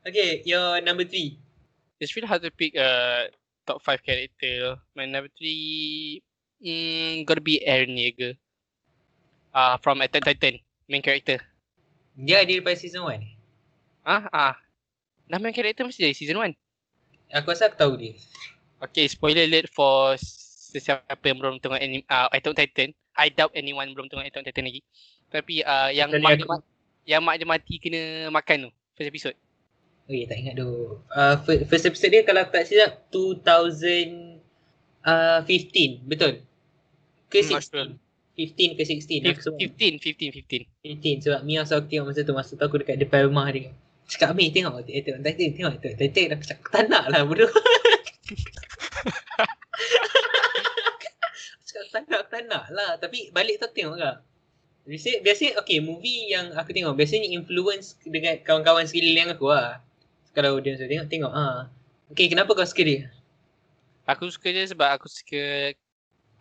Okay, 0.00 0.40
your 0.48 0.80
number 0.80 1.04
three. 1.04 1.36
It's 2.00 2.16
really 2.16 2.24
hard 2.24 2.40
to 2.40 2.48
pick 2.48 2.72
a 2.72 3.28
top 3.68 3.84
5 3.84 4.00
character. 4.00 4.80
My 4.96 5.04
number 5.04 5.28
3 5.36 6.24
mm, 6.64 7.28
gotta 7.28 7.44
be 7.44 7.60
Eren 7.60 7.92
Yeager. 8.00 8.40
Uh, 9.52 9.76
from 9.84 10.00
Attack 10.00 10.24
Titan, 10.24 10.56
main 10.90 11.00
character. 11.00 11.38
Dia 12.18 12.42
ada 12.42 12.50
daripada 12.50 12.74
season 12.74 13.06
1. 13.06 13.22
Ah, 14.02 14.26
ah. 14.34 14.54
Dah 15.30 15.38
main 15.38 15.54
character 15.54 15.86
mesti 15.86 16.02
dari 16.02 16.16
season 16.18 16.42
1. 16.42 16.50
Aku 17.38 17.54
rasa 17.54 17.70
aku 17.70 17.78
tahu 17.78 17.94
dia. 17.94 18.18
Okay, 18.82 19.06
spoiler 19.06 19.46
alert 19.46 19.70
for 19.70 20.18
sesiapa 20.18 21.22
yang 21.22 21.38
belum 21.38 21.62
tengok 21.62 21.78
anime, 21.78 22.02
uh, 22.10 22.26
Attack 22.34 22.58
Titan. 22.58 22.90
I 23.14 23.30
doubt 23.30 23.54
anyone 23.54 23.94
belum 23.94 24.10
tengok 24.10 24.26
Attack 24.26 24.50
Titan 24.50 24.66
lagi. 24.66 24.82
Tapi 25.30 25.62
uh, 25.62 25.94
yang 25.94 26.10
Tadi 26.10 26.24
mak 26.26 26.34
dia, 26.34 26.46
yang 27.06 27.22
mak 27.22 27.38
dia 27.38 27.46
mati 27.46 27.78
kena 27.78 28.26
makan 28.34 28.66
tu. 28.66 28.70
First 28.98 29.10
episode. 29.14 29.36
Oh 30.10 30.14
ya, 30.14 30.26
tak 30.26 30.42
ingat 30.42 30.58
tu. 30.58 30.98
Uh, 31.06 31.38
fir- 31.46 31.62
first 31.70 31.86
episode 31.86 32.10
dia 32.10 32.26
kalau 32.26 32.42
tak 32.50 32.66
silap 32.66 33.06
2015. 33.14 35.06
Betul? 36.02 36.42
Ke 37.30 37.46
Hmm, 37.46 37.62
16? 37.62 38.09
15 38.48 38.80
ke 38.80 38.82
16? 38.88 39.28
Aku 39.36 39.42
sebab 39.44 39.58
15, 39.60 40.00
15, 40.00 40.48
15. 40.48 40.64
15 40.80 41.24
sebab 41.28 41.40
Mia 41.44 41.68
so 41.68 41.76
aku 41.76 41.92
tengok 41.92 42.06
masa 42.08 42.20
tu. 42.24 42.32
Masa 42.32 42.52
tu 42.56 42.64
aku 42.64 42.80
dekat 42.80 42.96
depan 42.96 43.28
rumah 43.28 43.52
dia. 43.52 43.68
Cakap 44.08 44.32
Amir 44.32 44.48
tengok 44.50 44.80
Attack 44.80 45.14
on 45.14 45.22
Titan. 45.22 45.48
Tengok 45.54 45.72
Attack 45.76 45.92
on 45.92 45.98
Titan. 46.00 46.28
Aku 46.34 46.44
cakap 46.48 46.68
tak 46.72 46.84
nak 46.88 47.04
lah 47.12 47.20
bodoh. 47.28 47.52
Cakap 51.68 51.84
tak 51.92 52.02
nak, 52.08 52.22
tak 52.32 52.42
nak 52.48 52.64
lah. 52.72 52.96
Tapi 52.96 53.28
balik 53.30 53.60
tu 53.60 53.68
tengok 53.70 54.00
lah. 54.00 54.24
Biasa, 54.88 55.22
biasa 55.22 55.60
okay 55.60 55.78
movie 55.78 56.32
yang 56.32 56.50
aku 56.56 56.74
tengok 56.74 56.96
biasanya 56.98 57.30
influence 57.30 57.94
dengan 58.02 58.40
kawan-kawan 58.42 58.88
sekeliling 58.88 59.30
aku 59.30 59.52
lah. 59.52 59.78
Kalau 60.34 60.58
dia 60.58 60.74
sudah 60.74 60.88
tengok, 60.88 61.06
tengok 61.06 61.32
ah. 61.36 61.70
Okay, 62.10 62.26
kenapa 62.26 62.50
kau 62.56 62.66
suka 62.66 62.82
dia? 62.82 63.06
Aku 64.10 64.26
suka 64.26 64.50
dia 64.50 64.66
sebab 64.66 64.98
aku 64.98 65.06
suka 65.06 65.70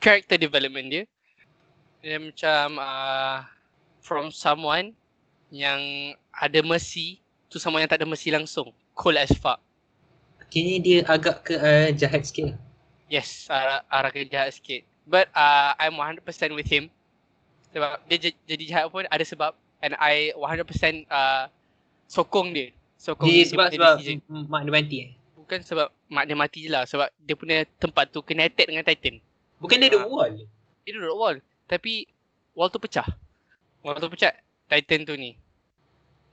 character 0.01 0.41
development 0.41 0.87
dia. 0.89 1.03
Dia 1.99 2.15
macam 2.15 2.79
uh, 2.79 3.43
from 3.99 4.31
someone 4.31 4.95
yang 5.51 5.79
ada 6.31 6.63
mercy 6.63 7.19
to 7.51 7.59
someone 7.59 7.83
yang 7.83 7.91
tak 7.91 7.99
ada 7.99 8.07
mercy 8.07 8.31
langsung. 8.31 8.71
Cool 8.95 9.19
as 9.19 9.31
fuck. 9.33 9.59
Kayaknya 10.49 10.77
dia 10.79 10.97
agak 11.05 11.35
ke 11.43 11.53
uh, 11.55 11.89
jahat 11.93 12.25
sikit. 12.25 12.55
lah. 12.55 12.57
Yes, 13.09 13.49
arah, 13.49 13.81
arah 13.89 14.09
ke 14.09 14.23
jahat 14.25 14.53
sikit. 14.55 14.85
But 15.05 15.27
uh, 15.33 15.73
I'm 15.75 15.97
100% 15.97 16.21
with 16.53 16.69
him. 16.69 16.87
Sebab 17.73 18.01
dia 18.05 18.17
j- 18.29 18.41
jadi 18.45 18.63
jahat 18.65 18.85
pun 18.89 19.05
ada 19.05 19.25
sebab. 19.25 19.53
And 19.79 19.95
I 19.95 20.33
100% 20.35 21.07
uh, 21.07 21.47
sokong 22.05 22.51
dia. 22.51 22.69
Sokong 22.99 23.29
Dia 23.29 23.43
dia 23.43 23.49
sebab 23.49 23.67
sebab 23.71 23.93
decision. 23.97 24.19
mak 24.27 24.61
dia 24.65 24.73
mati 24.73 24.95
eh. 24.99 25.09
Bukan 25.39 25.59
sebab 25.63 25.87
mak 26.07 26.25
dia 26.27 26.35
mati 26.37 26.59
je 26.65 26.69
lah. 26.69 26.83
Sebab 26.83 27.07
dia 27.17 27.35
punya 27.35 27.57
tempat 27.79 28.11
tu 28.11 28.19
attack 28.21 28.67
dengan 28.67 28.83
Titan. 28.83 29.15
Bukan 29.57 29.75
dia 29.79 29.87
ada 29.89 29.99
Ah. 30.03 30.09
wall. 30.09 30.33
Dia 30.83 30.91
duduk 30.95 31.15
wall. 31.15 31.35
Tapi 31.69 32.09
wall 32.57 32.73
tu 32.73 32.81
pecah. 32.81 33.05
Wall 33.85 34.01
tu 34.01 34.09
pecah. 34.09 34.33
Titan 34.65 35.05
tu 35.05 35.13
ni. 35.13 35.37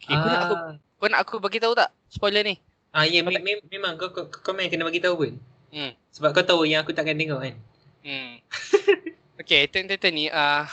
Okay, 0.00 0.16
kau 0.16 0.28
nak 0.28 0.40
aku 0.44 0.54
ah, 0.56 0.72
kau 0.96 1.08
nak 1.08 1.20
aku 1.24 1.34
bagi 1.40 1.60
tahu 1.60 1.72
tak 1.76 1.88
spoiler 2.08 2.44
ni? 2.44 2.56
ah 2.96 3.04
ya 3.04 3.20
kau 3.20 3.28
me- 3.28 3.44
me- 3.44 3.64
memang 3.68 4.00
kau 4.00 4.08
kau, 4.08 4.24
kau 4.28 4.52
main 4.56 4.72
kena 4.72 4.88
bagi 4.88 5.04
tahu 5.04 5.14
pun. 5.20 5.32
Hmm. 5.68 5.92
Sebab 6.16 6.32
kau 6.32 6.44
tahu 6.44 6.64
yang 6.64 6.80
aku 6.80 6.96
takkan 6.96 7.16
tengok 7.16 7.40
kan. 7.44 7.54
Hmm. 8.00 8.40
okay, 9.40 9.68
Titan 9.68 9.84
Titan 9.88 10.12
ni 10.16 10.32
uh, 10.32 10.64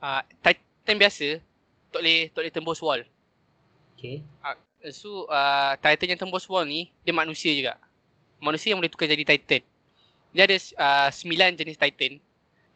uh, 0.00 0.20
Titan 0.40 0.96
biasa 0.96 1.40
tak 1.92 2.00
boleh 2.00 2.32
tak 2.32 2.40
boleh 2.40 2.52
tembus 2.52 2.80
wall. 2.80 3.04
Okay. 3.96 4.24
So 4.96 5.28
uh, 5.28 5.76
Titan 5.76 6.16
yang 6.16 6.20
tembus 6.20 6.48
wall 6.48 6.64
ni 6.64 6.88
dia 7.04 7.12
manusia 7.12 7.52
juga. 7.52 7.76
Manusia 8.40 8.72
yang 8.72 8.80
boleh 8.80 8.88
tukar 8.88 9.04
jadi 9.04 9.24
Titan. 9.24 9.60
Dia 10.32 10.48
ada 10.48 10.56
uh, 10.56 11.08
9 11.12 11.60
jenis 11.60 11.76
Titan. 11.76 12.22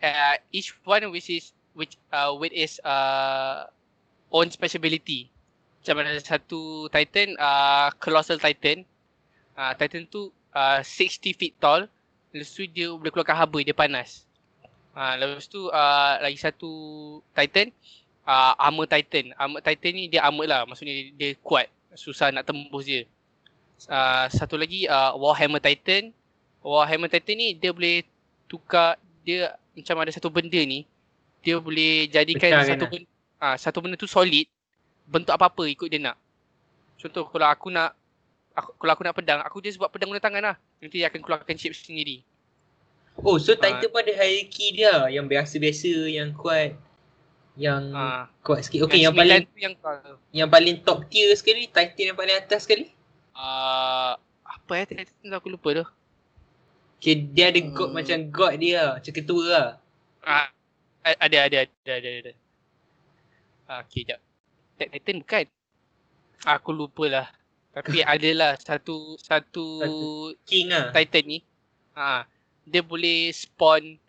Uh, 0.03 0.36
each 0.53 0.74
one 0.84 1.07
which 1.11 1.30
is 1.30 1.55
which 1.74 1.99
uh, 2.14 2.32
with 2.36 2.55
is 2.55 2.78
uh, 2.84 3.66
own 4.30 4.51
special 4.51 4.80
ability. 4.80 5.30
Macam 5.80 6.01
ada 6.01 6.20
satu 6.20 6.88
Titan 6.88 7.36
uh, 7.36 7.92
Colossal 8.01 8.40
Titan. 8.40 8.88
Uh, 9.55 9.72
Titan 9.76 10.09
tu 10.09 10.32
uh, 10.57 10.80
60 10.80 11.36
feet 11.36 11.55
tall. 11.61 11.86
Lepas 12.34 12.51
tu 12.51 12.66
dia 12.66 12.90
boleh 12.90 13.12
keluarkan 13.12 13.36
haba 13.36 13.59
dia 13.62 13.76
panas. 13.76 14.24
Uh, 14.95 15.14
lepas 15.18 15.47
tu 15.51 15.68
uh, 15.68 16.14
lagi 16.22 16.38
satu 16.38 16.70
Titan 17.36 17.70
uh, 18.24 18.53
Armor 18.59 18.88
Titan. 18.88 19.32
Armor 19.36 19.61
Titan 19.61 19.92
ni 19.95 20.09
dia 20.09 20.24
armor 20.24 20.49
lah. 20.49 20.64
Maksudnya 20.64 20.95
dia, 20.95 21.12
dia 21.14 21.30
kuat. 21.45 21.68
Susah 21.95 22.34
nak 22.34 22.49
tembus 22.49 22.88
dia. 22.88 23.07
Uh, 23.86 24.26
satu 24.32 24.57
lagi 24.57 24.88
uh, 24.88 25.14
Warhammer 25.14 25.62
Titan. 25.62 26.11
Warhammer 26.64 27.12
Titan 27.12 27.36
ni 27.38 27.55
dia 27.55 27.70
boleh 27.70 28.03
tukar 28.49 28.97
dia 29.24 29.57
macam 29.75 29.97
ada 30.01 30.11
satu 30.14 30.31
benda 30.31 30.59
ni 30.62 30.87
dia 31.45 31.61
boleh 31.61 32.09
jadikan 32.09 32.51
Pecahkan 32.51 32.70
satu 32.75 32.85
lah. 32.87 32.91
benda 32.95 33.09
ah 33.43 33.57
satu 33.59 33.79
benda 33.85 33.97
tu 33.99 34.09
solid 34.09 34.47
bentuk 35.05 35.35
apa-apa 35.35 35.68
ikut 35.68 35.89
dia 35.91 36.01
nak. 36.01 36.16
Contoh 36.97 37.29
kalau 37.29 37.45
aku 37.45 37.68
nak 37.68 37.93
aku, 38.57 38.72
kalau 38.81 38.93
aku 38.97 39.05
nak 39.05 39.12
pedang, 39.12 39.41
aku 39.45 39.61
just 39.61 39.77
buat 39.77 39.93
pedang 39.93 40.09
guna 40.09 40.22
tangan 40.22 40.41
lah. 40.41 40.57
Nanti 40.81 41.03
dia 41.03 41.12
akan 41.12 41.20
keluarkan 41.20 41.59
shape 41.61 41.77
sendiri. 41.77 42.25
Oh, 43.20 43.37
so 43.37 43.53
Ah. 43.53 43.61
Titan 43.61 43.93
pun 43.93 44.01
ada 44.01 44.14
hierarchy 44.16 44.75
dia 44.75 45.07
yang 45.12 45.29
biasa-biasa, 45.29 46.09
yang 46.09 46.33
kuat, 46.33 46.75
yang 47.55 47.93
Ah, 47.93 48.27
kuat 48.41 48.64
sikit. 48.64 48.89
Okay, 48.89 49.05
yang, 49.05 49.12
paling 49.14 49.45
sembilan 49.45 49.53
tu 49.53 49.59
yang 49.61 49.75
uh, 49.85 50.16
yang 50.35 50.49
paling 50.49 50.81
top 50.83 51.05
tier 51.12 51.31
sekali, 51.37 51.68
Titan 51.68 52.14
yang 52.14 52.18
paling 52.18 52.35
atas 52.35 52.64
sekali. 52.64 52.89
uh, 53.37 54.16
apa 54.43 54.72
ya 54.75 54.85
Titan 54.89 55.31
aku 55.37 55.53
lupa 55.53 55.68
tu. 55.77 55.85
Okay, 57.05 57.20
dia 57.36 57.52
ada 57.52 57.61
god 57.61 57.92
Hmm. 57.92 58.00
macam 58.00 58.16
god 58.32 58.52
dia 58.57 58.72
lah, 58.80 58.90
macam 58.96 59.12
ketua 59.12 59.44
lah. 59.44 59.68
Ah, 60.24 60.48
ada 61.05 61.36
ada 61.44 61.68
ada 61.68 61.92
ada 62.00 62.11
ada. 62.24 62.32
Ah, 63.68 63.84
okay, 63.84 64.09
jap. 64.09 64.24
Tit- 64.80 64.88
Titan 64.88 65.20
bukan. 65.20 65.44
Aku 66.48 66.72
lupa 66.72 67.05
lah. 67.12 67.26
Tapi 67.76 68.00
adalah 68.09 68.57
satu 68.57 69.20
satu 69.20 69.66
King 70.48 70.72
lah. 70.72 70.96
Titan 70.96 71.28
ni. 71.28 71.38
Ha, 71.92 72.24
dia 72.64 72.80
boleh 72.80 73.28
spawn 73.36 74.00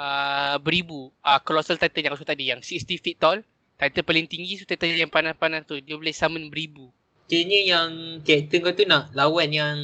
uh, 0.00 0.56
beribu. 0.56 1.12
Uh, 1.20 1.36
Colossal 1.44 1.76
Titan 1.76 2.08
yang 2.08 2.16
aku 2.16 2.24
tadi 2.24 2.48
yang 2.48 2.64
60 2.64 2.96
feet 2.96 3.20
tall. 3.20 3.44
Titan 3.76 4.08
paling 4.08 4.24
tinggi 4.24 4.56
so 4.56 4.64
Titan 4.64 4.96
yang 4.96 5.12
panas-panas 5.12 5.68
tu 5.68 5.76
dia 5.84 6.00
boleh 6.00 6.16
summon 6.16 6.48
beribu. 6.48 6.88
Kayaknya 7.28 7.60
yang 7.76 7.88
karakter 8.24 8.58
kau 8.64 8.72
tu 8.72 8.88
nak 8.88 9.12
lawan 9.12 9.52
yang 9.52 9.76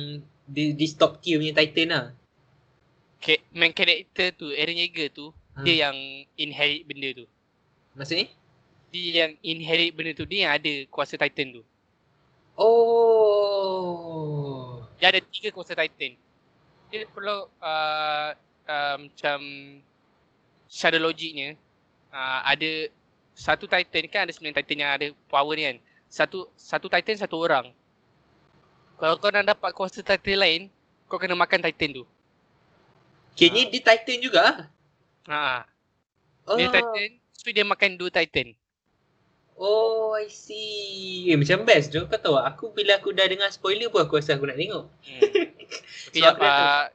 di, 0.49 0.73
di 0.73 0.87
top 0.97 1.21
tier 1.21 1.37
punya 1.37 1.53
Titan 1.53 1.89
lah. 1.93 2.07
Main 3.55 3.73
character 3.73 4.31
tu 4.37 4.53
Eren 4.53 4.77
Yeager 4.77 5.09
tu 5.11 5.33
Ha. 5.55 5.63
dia 5.63 5.87
yang 5.87 5.95
inherit 6.35 6.83
benda 6.83 7.15
tu. 7.15 7.31
Maksudnya? 7.95 8.27
dia 8.95 9.27
yang 9.27 9.35
inherit 9.43 9.91
benda 9.91 10.15
tu, 10.15 10.23
dia 10.23 10.47
yang 10.47 10.55
ada 10.55 10.87
kuasa 10.87 11.19
Titan 11.19 11.59
tu. 11.59 11.67
Oh. 13.35 13.67
Dia 15.03 15.11
ada 15.11 15.19
tiga 15.19 15.51
kuasa 15.51 15.75
Titan. 15.75 16.15
Dia 16.95 17.03
perlu 17.11 17.51
uh, 17.59 18.31
uh, 18.71 18.97
macam 19.03 19.39
secara 20.71 21.03
logiknya 21.03 21.59
uh, 22.15 22.47
ada 22.47 22.87
satu 23.35 23.67
Titan 23.67 24.07
kan 24.07 24.31
ada 24.31 24.33
sembilan 24.35 24.55
Titan 24.63 24.79
yang 24.79 24.95
ada 24.95 25.11
power 25.27 25.59
ni 25.59 25.67
kan. 25.67 25.83
Satu 26.07 26.47
satu 26.55 26.87
Titan 26.87 27.19
satu 27.19 27.35
orang. 27.43 27.75
Kalau 28.95 29.19
kau 29.19 29.35
nak 29.35 29.51
dapat 29.51 29.75
kuasa 29.75 30.07
Titan 30.07 30.39
lain, 30.39 30.71
kau 31.11 31.19
kena 31.19 31.35
makan 31.35 31.67
Titan 31.67 31.99
tu. 31.99 32.07
Kini 33.35 33.71
dia 33.71 33.83
Titan 33.83 34.19
juga. 34.23 34.71
Ha. 35.27 35.67
Oh. 36.47 36.57
Dia 36.59 36.71
Titan, 36.71 37.19
so 37.35 37.51
dia 37.51 37.67
makan 37.67 37.99
dua 37.99 38.11
Titan. 38.11 38.55
Oh, 39.55 40.19
I 40.19 40.27
see. 40.31 41.31
Eh, 41.31 41.39
macam 41.39 41.63
best 41.63 41.95
tu. 41.95 42.03
Kau 42.11 42.19
tahu 42.19 42.37
aku 42.39 42.75
bila 42.75 42.99
aku 42.99 43.15
dah 43.15 43.27
dengar 43.31 43.51
spoiler 43.55 43.87
pun 43.87 44.03
aku 44.03 44.19
rasa 44.19 44.35
aku 44.35 44.51
nak 44.51 44.59
tengok. 44.59 44.91
Hmm. 45.07 45.21
Okay, 46.11 46.23
So, 46.23 46.31
dah 46.31 46.91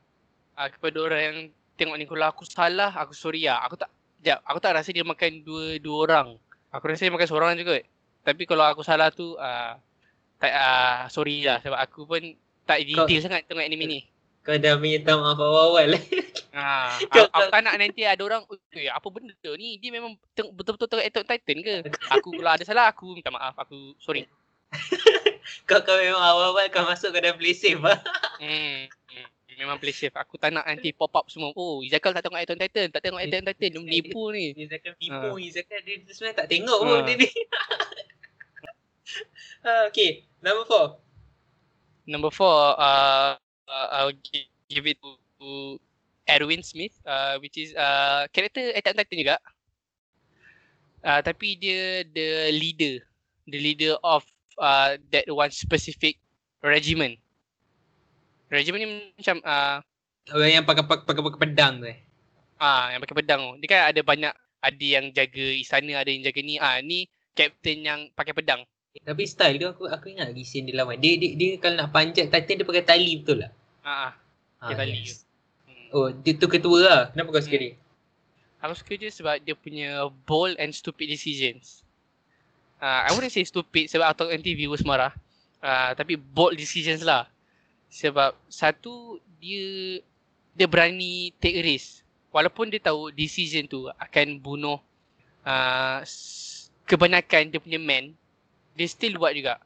uh, 0.60 0.68
kepada 0.68 0.98
orang 1.00 1.22
yang 1.24 1.38
tengok 1.80 1.96
ni 1.96 2.06
kalau 2.08 2.28
aku 2.28 2.44
salah, 2.44 2.92
aku 3.00 3.16
sorry 3.16 3.48
lah. 3.48 3.64
Aku 3.64 3.80
tak, 3.80 3.88
jap, 4.20 4.44
aku 4.44 4.60
tak 4.60 4.76
rasa 4.76 4.92
dia 4.92 5.08
makan 5.08 5.44
dua 5.44 5.80
dua 5.80 5.96
orang. 6.04 6.28
Aku 6.76 6.84
rasa 6.92 7.08
dia 7.08 7.16
makan 7.16 7.28
seorang 7.28 7.56
juga. 7.56 7.80
Tapi 8.28 8.44
kalau 8.44 8.68
aku 8.68 8.84
salah 8.84 9.08
tu, 9.12 9.40
uh, 9.40 9.80
tak, 10.40 10.52
uh, 10.52 11.08
sorry 11.08 11.48
lah 11.48 11.64
sebab 11.64 11.80
aku 11.80 12.04
pun 12.04 12.36
tak 12.68 12.84
Kau- 12.84 13.08
detail 13.08 13.24
sangat 13.24 13.48
tengok 13.48 13.64
anime 13.64 13.88
ni. 13.88 14.00
Kau 14.50 14.58
dah 14.58 14.82
minta 14.82 15.14
maaf 15.14 15.38
awal-awal. 15.38 15.94
Ha, 16.50 16.98
aku, 17.06 17.22
aku 17.30 17.50
tak 17.54 17.62
nak 17.62 17.78
nanti 17.78 18.02
ada 18.02 18.18
orang, 18.26 18.42
"Oi, 18.50 18.90
apa 18.90 19.06
benda 19.14 19.38
ni? 19.54 19.78
Dia 19.78 19.94
memang 19.94 20.18
betul-betul 20.34 20.90
tengok 20.90 21.06
Attack 21.06 21.26
Titan 21.30 21.58
ke? 21.62 21.76
Aku 22.18 22.34
kalau 22.34 22.58
ada 22.58 22.66
salah, 22.66 22.90
aku 22.90 23.14
minta 23.14 23.30
maaf. 23.30 23.54
Aku 23.62 23.94
sorry. 24.02 24.26
kau 25.70 25.86
kau 25.86 25.94
memang 26.02 26.18
awal-awal 26.18 26.66
kau 26.74 26.82
masuk 26.82 27.14
kau 27.14 27.22
dah 27.22 27.38
play 27.38 27.54
safe 27.54 27.78
lah. 27.78 28.02
Hmm. 28.42 28.90
hmm, 28.90 29.28
Memang 29.62 29.78
play 29.78 29.94
safe. 29.94 30.18
Aku 30.18 30.42
tak 30.42 30.50
nak 30.50 30.66
nanti 30.66 30.90
pop 30.98 31.14
up 31.14 31.30
semua. 31.30 31.54
Oh, 31.54 31.86
Izakal 31.86 32.18
tak 32.18 32.26
tengok 32.26 32.42
Attack 32.42 32.60
Titan. 32.66 32.88
Tak 32.90 33.06
tengok 33.06 33.22
Attack 33.22 33.46
Titan. 33.54 33.70
Dia 33.70 33.82
menipu 33.86 34.34
ni. 34.34 34.58
Izakan 34.58 34.98
tipu, 34.98 35.30
Ha. 35.30 35.46
Izakan 35.46 35.80
dia 35.86 35.96
dia 36.02 36.14
sebenarnya 36.18 36.38
tak 36.42 36.50
tengok 36.50 36.78
pun 36.82 36.98
Ha. 36.98 37.06
dia 37.06 37.16
ni. 37.22 37.30
Ah, 39.60 39.86
okay, 39.92 40.26
number 40.42 40.66
four. 40.66 40.98
Number 42.10 42.32
four, 42.34 42.74
uh, 42.80 43.38
uh, 43.70 43.88
I'll 43.94 44.16
gi- 44.18 44.50
give 44.68 44.90
it 44.90 44.98
to, 45.00 45.16
to 45.40 45.48
Erwin 46.26 46.62
Smith, 46.62 46.94
uh, 47.06 47.38
which 47.40 47.58
is 47.58 47.74
uh, 47.78 48.26
character 48.34 48.74
Attack 48.74 48.94
on 48.94 49.00
Titan 49.06 49.18
juga. 49.22 49.38
Uh, 51.00 51.22
tapi 51.24 51.56
dia 51.56 52.04
the 52.12 52.52
leader, 52.52 53.00
the 53.48 53.60
leader 53.62 53.96
of 54.04 54.26
uh, 54.60 55.00
that 55.10 55.26
one 55.32 55.50
specific 55.50 56.20
regiment. 56.60 57.16
Regiment 58.52 58.82
ni 58.84 58.88
macam 59.16 59.38
uh, 59.46 59.78
Orang 60.30 60.52
yang 60.52 60.66
pakai 60.66 60.86
pakai 60.86 61.06
pakai, 61.06 61.22
pakai 61.26 61.40
pedang 61.42 61.74
tu 61.82 61.88
eh. 61.90 61.98
ah 62.62 62.94
yang 62.94 63.02
pakai 63.02 63.18
pedang 63.18 63.42
tu. 63.42 63.54
Dia 63.64 63.68
kan 63.72 63.82
ada 63.90 64.02
banyak 64.06 64.34
ada 64.60 64.86
yang 64.86 65.06
jaga 65.16 65.46
istana, 65.56 66.04
ada 66.04 66.10
yang 66.12 66.22
jaga 66.22 66.40
ni. 66.44 66.62
Ah 66.62 66.78
ni 66.84 67.10
captain 67.34 67.80
yang 67.82 68.00
pakai 68.14 68.36
pedang. 68.36 68.62
Tapi 69.00 69.24
style 69.26 69.58
dia 69.58 69.72
aku 69.72 69.88
aku 69.88 70.12
ingat 70.12 70.34
lagi 70.36 70.44
scene 70.44 70.68
dia 70.70 70.78
lawan. 70.84 71.00
Dia, 71.00 71.16
dia 71.16 71.34
dia 71.34 71.50
kalau 71.58 71.80
nak 71.80 71.90
panjat 71.96 72.28
Titan 72.30 72.62
dia 72.62 72.68
pakai 72.68 72.84
tali 72.86 73.24
betul 73.24 73.42
lah. 73.42 73.52
Ah, 73.90 74.14
ah. 74.62 74.70
Tali 74.78 75.02
je. 75.02 75.18
Hmm. 75.66 75.88
Oh, 75.90 76.08
dia 76.14 76.38
tu 76.38 76.46
ketua 76.46 76.78
lah. 76.86 77.02
Kenapa 77.10 77.34
kau 77.34 77.42
suka 77.42 77.58
Hmm. 77.58 77.66
dia? 77.66 77.74
Aku 78.60 78.74
suka 78.76 78.94
je 79.00 79.10
sebab 79.10 79.40
dia 79.42 79.56
punya 79.56 80.06
bold 80.30 80.60
and 80.62 80.76
stupid 80.76 81.10
decisions. 81.10 81.82
Uh, 82.78 83.08
I 83.08 83.10
wouldn't 83.16 83.34
say 83.34 83.42
stupid 83.48 83.88
sebab 83.88 84.14
atau 84.14 84.30
nanti 84.30 84.54
viewers 84.54 84.86
marah. 84.86 85.16
Uh, 85.64 85.96
tapi 85.96 86.20
bold 86.20 86.60
decisions 86.60 87.02
lah. 87.02 87.26
Sebab 87.90 88.36
satu, 88.52 89.18
dia 89.40 90.04
dia 90.54 90.68
berani 90.68 91.32
take 91.40 91.64
risk. 91.64 92.04
Walaupun 92.36 92.70
dia 92.70 92.84
tahu 92.84 93.10
decision 93.16 93.66
tu 93.66 93.88
akan 93.96 94.38
bunuh 94.38 94.78
uh, 95.48 96.04
kebanyakan 96.86 97.50
dia 97.50 97.64
punya 97.64 97.80
man, 97.80 98.12
dia 98.76 98.88
still 98.92 99.18
buat 99.18 99.34
juga. 99.34 99.58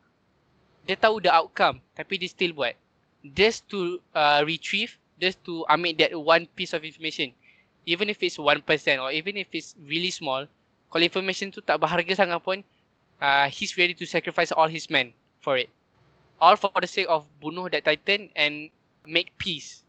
Dia 0.86 0.95
tahu 0.95 1.17
the 1.19 1.34
outcome 1.34 1.82
tapi 1.97 2.21
dia 2.21 2.30
still 2.30 2.53
buat. 2.53 2.78
Just 3.24 3.63
to 3.71 4.03
uh, 4.11 4.43
retrieve, 4.43 4.99
just 5.19 5.39
to 5.47 5.63
ambil 5.71 5.95
that 6.03 6.11
one 6.11 6.43
piece 6.59 6.76
of 6.76 6.84
information 6.84 7.32
even 7.86 8.09
if 8.09 8.21
it's 8.24 8.38
1% 8.38 8.63
or 9.01 9.11
even 9.11 9.38
if 9.38 9.47
it's 9.51 9.76
really 9.88 10.11
small, 10.11 10.47
kalau 10.91 11.03
information 11.03 11.51
tu 11.51 11.59
tak 11.59 11.82
berharga 11.82 12.15
sangat 12.15 12.39
pun, 12.39 12.63
uh, 13.19 13.47
he's 13.49 13.76
ready 13.76 13.93
to 13.93 14.05
sacrifice 14.05 14.51
all 14.53 14.69
his 14.69 14.88
men 14.88 15.11
for 15.41 15.57
it. 15.57 15.69
All 16.39 16.55
for 16.55 16.71
the 16.80 16.89
sake 16.89 17.07
of 17.07 17.28
bunuh 17.39 17.71
that 17.71 17.88
titan 17.88 18.30
and 18.36 18.67
make 19.07 19.32
peace. 19.39 19.84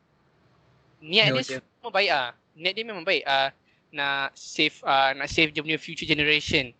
Niat 1.03 1.35
No, 1.35 1.43
dia 1.43 1.61
semua 1.61 1.91
baik 1.93 2.11
ah. 2.14 2.28
Niat 2.55 2.72
dia 2.78 2.85
memang 2.87 3.05
baik 3.05 3.26
ah. 3.26 3.51
nak 3.95 4.35
save 4.35 4.74
uh, 4.82 5.14
nak 5.14 5.30
save 5.30 5.55
dia 5.55 5.62
punya 5.62 5.78
future 5.78 6.07
generation. 6.07 6.74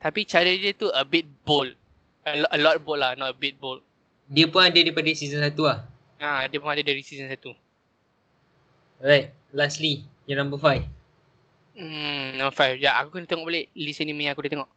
Tapi 0.00 0.24
cara 0.28 0.48
dia 0.48 0.72
tu 0.72 0.88
a 0.92 1.04
bit 1.04 1.24
bold. 1.44 1.72
A, 2.28 2.44
a 2.52 2.58
lot 2.60 2.80
bold 2.82 3.00
lah, 3.00 3.16
not 3.16 3.32
a 3.32 3.36
bit 3.36 3.56
bold. 3.56 3.80
Dia 4.28 4.44
pun 4.48 4.60
ada 4.60 4.76
daripada 4.76 5.08
season 5.16 5.40
1 5.40 5.56
lah. 5.60 5.80
Ah, 6.18 6.44
dia 6.50 6.58
pun 6.58 6.74
ada 6.74 6.82
dari 6.82 7.02
season 7.06 7.30
1. 7.30 7.38
Alright, 8.98 9.30
lastly, 9.54 10.02
yang 10.26 10.42
number 10.42 10.58
5. 10.58 10.82
Hmm, 11.78 12.34
number 12.34 12.54
5. 12.54 12.82
Ya, 12.82 12.98
aku 12.98 13.14
kena 13.14 13.30
tengok 13.30 13.46
balik 13.46 13.70
list 13.78 14.02
anime 14.02 14.26
yang 14.26 14.34
aku 14.34 14.42
dah 14.42 14.52
tengok. 14.58 14.70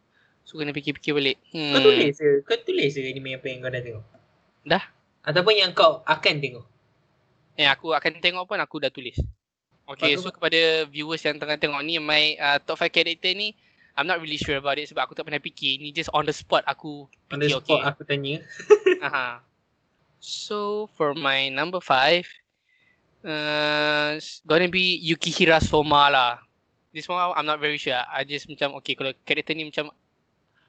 So 0.46 0.58
kena 0.58 0.74
fikir-fikir 0.74 1.14
balik. 1.14 1.36
Hmm. 1.50 1.74
Kau 1.74 1.82
tulis 1.82 2.14
ke? 2.14 2.30
Kau 2.46 2.58
tulis 2.62 2.90
ke 2.94 3.02
anime 3.02 3.38
apa 3.38 3.46
yang 3.50 3.58
kau 3.62 3.70
dah 3.70 3.82
tengok? 3.82 4.04
Dah. 4.66 4.84
Ataupun 5.22 5.54
yang 5.54 5.70
kau 5.74 6.02
akan 6.06 6.34
tengok? 6.38 6.66
Eh 7.58 7.66
aku 7.66 7.94
akan 7.94 8.22
tengok 8.22 8.46
pun 8.46 8.58
aku 8.58 8.78
dah 8.82 8.90
tulis. 8.90 9.18
Okay, 9.82 10.14
Bagus. 10.14 10.22
so 10.22 10.30
kepada 10.30 10.86
viewers 10.86 11.22
yang 11.26 11.42
tengah 11.42 11.58
tengok 11.58 11.82
ni, 11.82 11.98
my 11.98 12.38
uh, 12.38 12.58
top 12.62 12.78
5 12.78 12.94
character 12.94 13.34
ni, 13.34 13.50
I'm 13.98 14.06
not 14.06 14.22
really 14.22 14.38
sure 14.38 14.56
about 14.56 14.78
it 14.78 14.88
sebab 14.88 15.04
aku 15.04 15.18
tak 15.18 15.26
pernah 15.26 15.42
fikir. 15.42 15.82
Ni 15.82 15.90
just 15.90 16.10
on 16.14 16.22
the 16.22 16.34
spot 16.34 16.62
aku 16.70 17.10
On 17.34 17.38
the 17.42 17.50
fikir, 17.50 17.58
spot 17.66 17.80
okay. 17.82 17.90
aku 17.90 18.02
tanya. 18.06 18.36
Aha. 19.06 19.42
So 20.22 20.86
for 20.94 21.18
my 21.18 21.50
number 21.50 21.82
5, 21.82 22.22
uh, 23.26 24.14
it's 24.14 24.38
gonna 24.46 24.70
be 24.70 25.02
Yukihira 25.02 25.58
Soma 25.58 26.06
lah. 26.14 26.38
This 26.94 27.10
one 27.10 27.18
I'm 27.18 27.42
not 27.42 27.58
very 27.58 27.74
sure. 27.74 27.98
I 28.06 28.22
just 28.22 28.46
macam, 28.46 28.78
okay 28.78 28.94
kalau 28.94 29.10
character 29.26 29.50
ni 29.50 29.66
macam, 29.66 29.90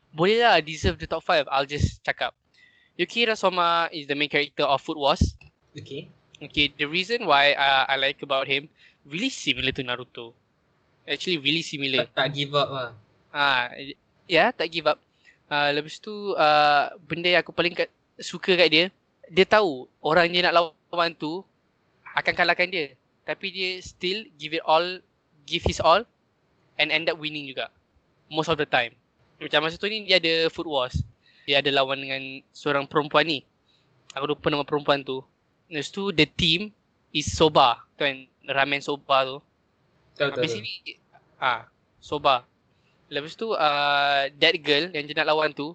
boleh 0.10 0.42
lah 0.42 0.58
deserve 0.58 0.98
the 0.98 1.06
top 1.06 1.22
5. 1.22 1.46
I'll 1.54 1.70
just 1.70 2.02
cakap. 2.02 2.34
Yukihira 2.98 3.38
Soma 3.38 3.94
is 3.94 4.10
the 4.10 4.18
main 4.18 4.26
character 4.26 4.66
of 4.66 4.82
Food 4.82 4.98
Wars. 4.98 5.38
Okay. 5.78 6.10
Okay, 6.42 6.74
the 6.74 6.90
reason 6.90 7.30
why 7.30 7.54
uh, 7.54 7.86
I 7.86 8.02
like 8.02 8.26
about 8.26 8.50
him 8.50 8.66
really 9.06 9.30
similar 9.30 9.70
to 9.70 9.86
Naruto. 9.86 10.34
Actually, 11.06 11.38
really 11.38 11.62
similar. 11.62 12.10
Tak, 12.10 12.18
tak 12.18 12.30
give 12.34 12.58
up 12.58 12.70
lah. 12.74 12.90
Ah, 13.30 13.70
ya, 13.78 13.94
yeah, 14.26 14.50
tak 14.50 14.74
give 14.74 14.90
up. 14.90 14.98
Uh, 15.46 15.70
lepas 15.78 16.02
tu 16.02 16.34
uh, 16.34 16.90
benda 17.06 17.30
yang 17.30 17.46
aku 17.46 17.54
paling 17.54 17.78
kat, 17.78 17.94
suka 18.18 18.58
kat 18.58 18.70
dia, 18.74 18.86
dia 19.34 19.50
tahu 19.50 19.90
orang 19.98 20.30
dia 20.30 20.46
nak 20.46 20.78
lawan 20.94 21.18
tu 21.18 21.42
akan 22.14 22.34
kalahkan 22.38 22.70
dia. 22.70 22.94
Tapi 23.26 23.50
dia 23.50 23.82
still 23.82 24.30
give 24.38 24.54
it 24.54 24.62
all, 24.62 25.02
give 25.50 25.66
his 25.66 25.82
all 25.82 26.06
and 26.78 26.94
end 26.94 27.10
up 27.10 27.18
winning 27.18 27.50
juga. 27.50 27.74
Most 28.30 28.54
of 28.54 28.62
the 28.62 28.70
time. 28.70 28.94
Macam 29.42 29.66
masa 29.66 29.82
tu 29.82 29.90
ni 29.90 30.06
dia 30.06 30.22
ada 30.22 30.54
food 30.54 30.70
wars. 30.70 31.02
Dia 31.50 31.66
ada 31.66 31.74
lawan 31.74 31.98
dengan 31.98 32.22
seorang 32.54 32.86
perempuan 32.86 33.26
ni. 33.26 33.42
Aku 34.14 34.30
lupa 34.30 34.54
nama 34.54 34.62
perempuan 34.62 35.02
tu. 35.02 35.26
Lepas 35.66 35.90
tu 35.90 36.14
the 36.14 36.30
team 36.30 36.70
is 37.10 37.26
soba. 37.34 37.82
Tu 37.98 38.06
kan 38.06 38.16
ramen 38.54 38.86
soba 38.86 39.26
tu. 39.26 39.38
Tahu 40.22 40.30
tahu. 40.30 40.46
Habis 40.46 40.62
ni 40.62 41.02
ah 41.42 41.66
soba. 41.98 42.46
Lepas 43.10 43.34
tu 43.34 43.50
uh, 43.58 44.30
that 44.30 44.56
girl 44.62 44.94
yang 44.94 45.10
dia 45.10 45.18
nak 45.18 45.34
lawan 45.34 45.50
tu 45.50 45.74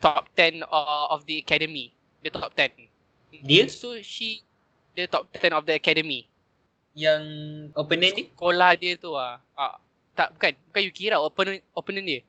top 0.00 0.32
10 0.32 0.64
of, 0.64 0.88
of 1.12 1.20
the 1.28 1.36
academy. 1.36 1.92
Dia 2.24 2.32
top 2.32 2.56
10. 2.56 2.93
Dia 3.42 3.66
So 3.66 3.98
she 4.04 4.44
dia 4.94 5.10
top 5.10 5.26
10 5.34 5.50
of 5.50 5.66
the 5.66 5.74
academy. 5.74 6.30
yang 6.94 7.22
opponent 7.74 8.14
dia? 8.14 8.26
Sekolah 8.30 8.70
dia 8.78 8.94
tu 8.94 9.18
ah. 9.18 9.42
ah 9.58 9.74
tak 10.14 10.30
bukan 10.38 10.54
bukan 10.70 10.82
Yukira 10.86 11.18
opponent 11.18 11.58
opponent 11.74 12.06
dia. 12.06 12.20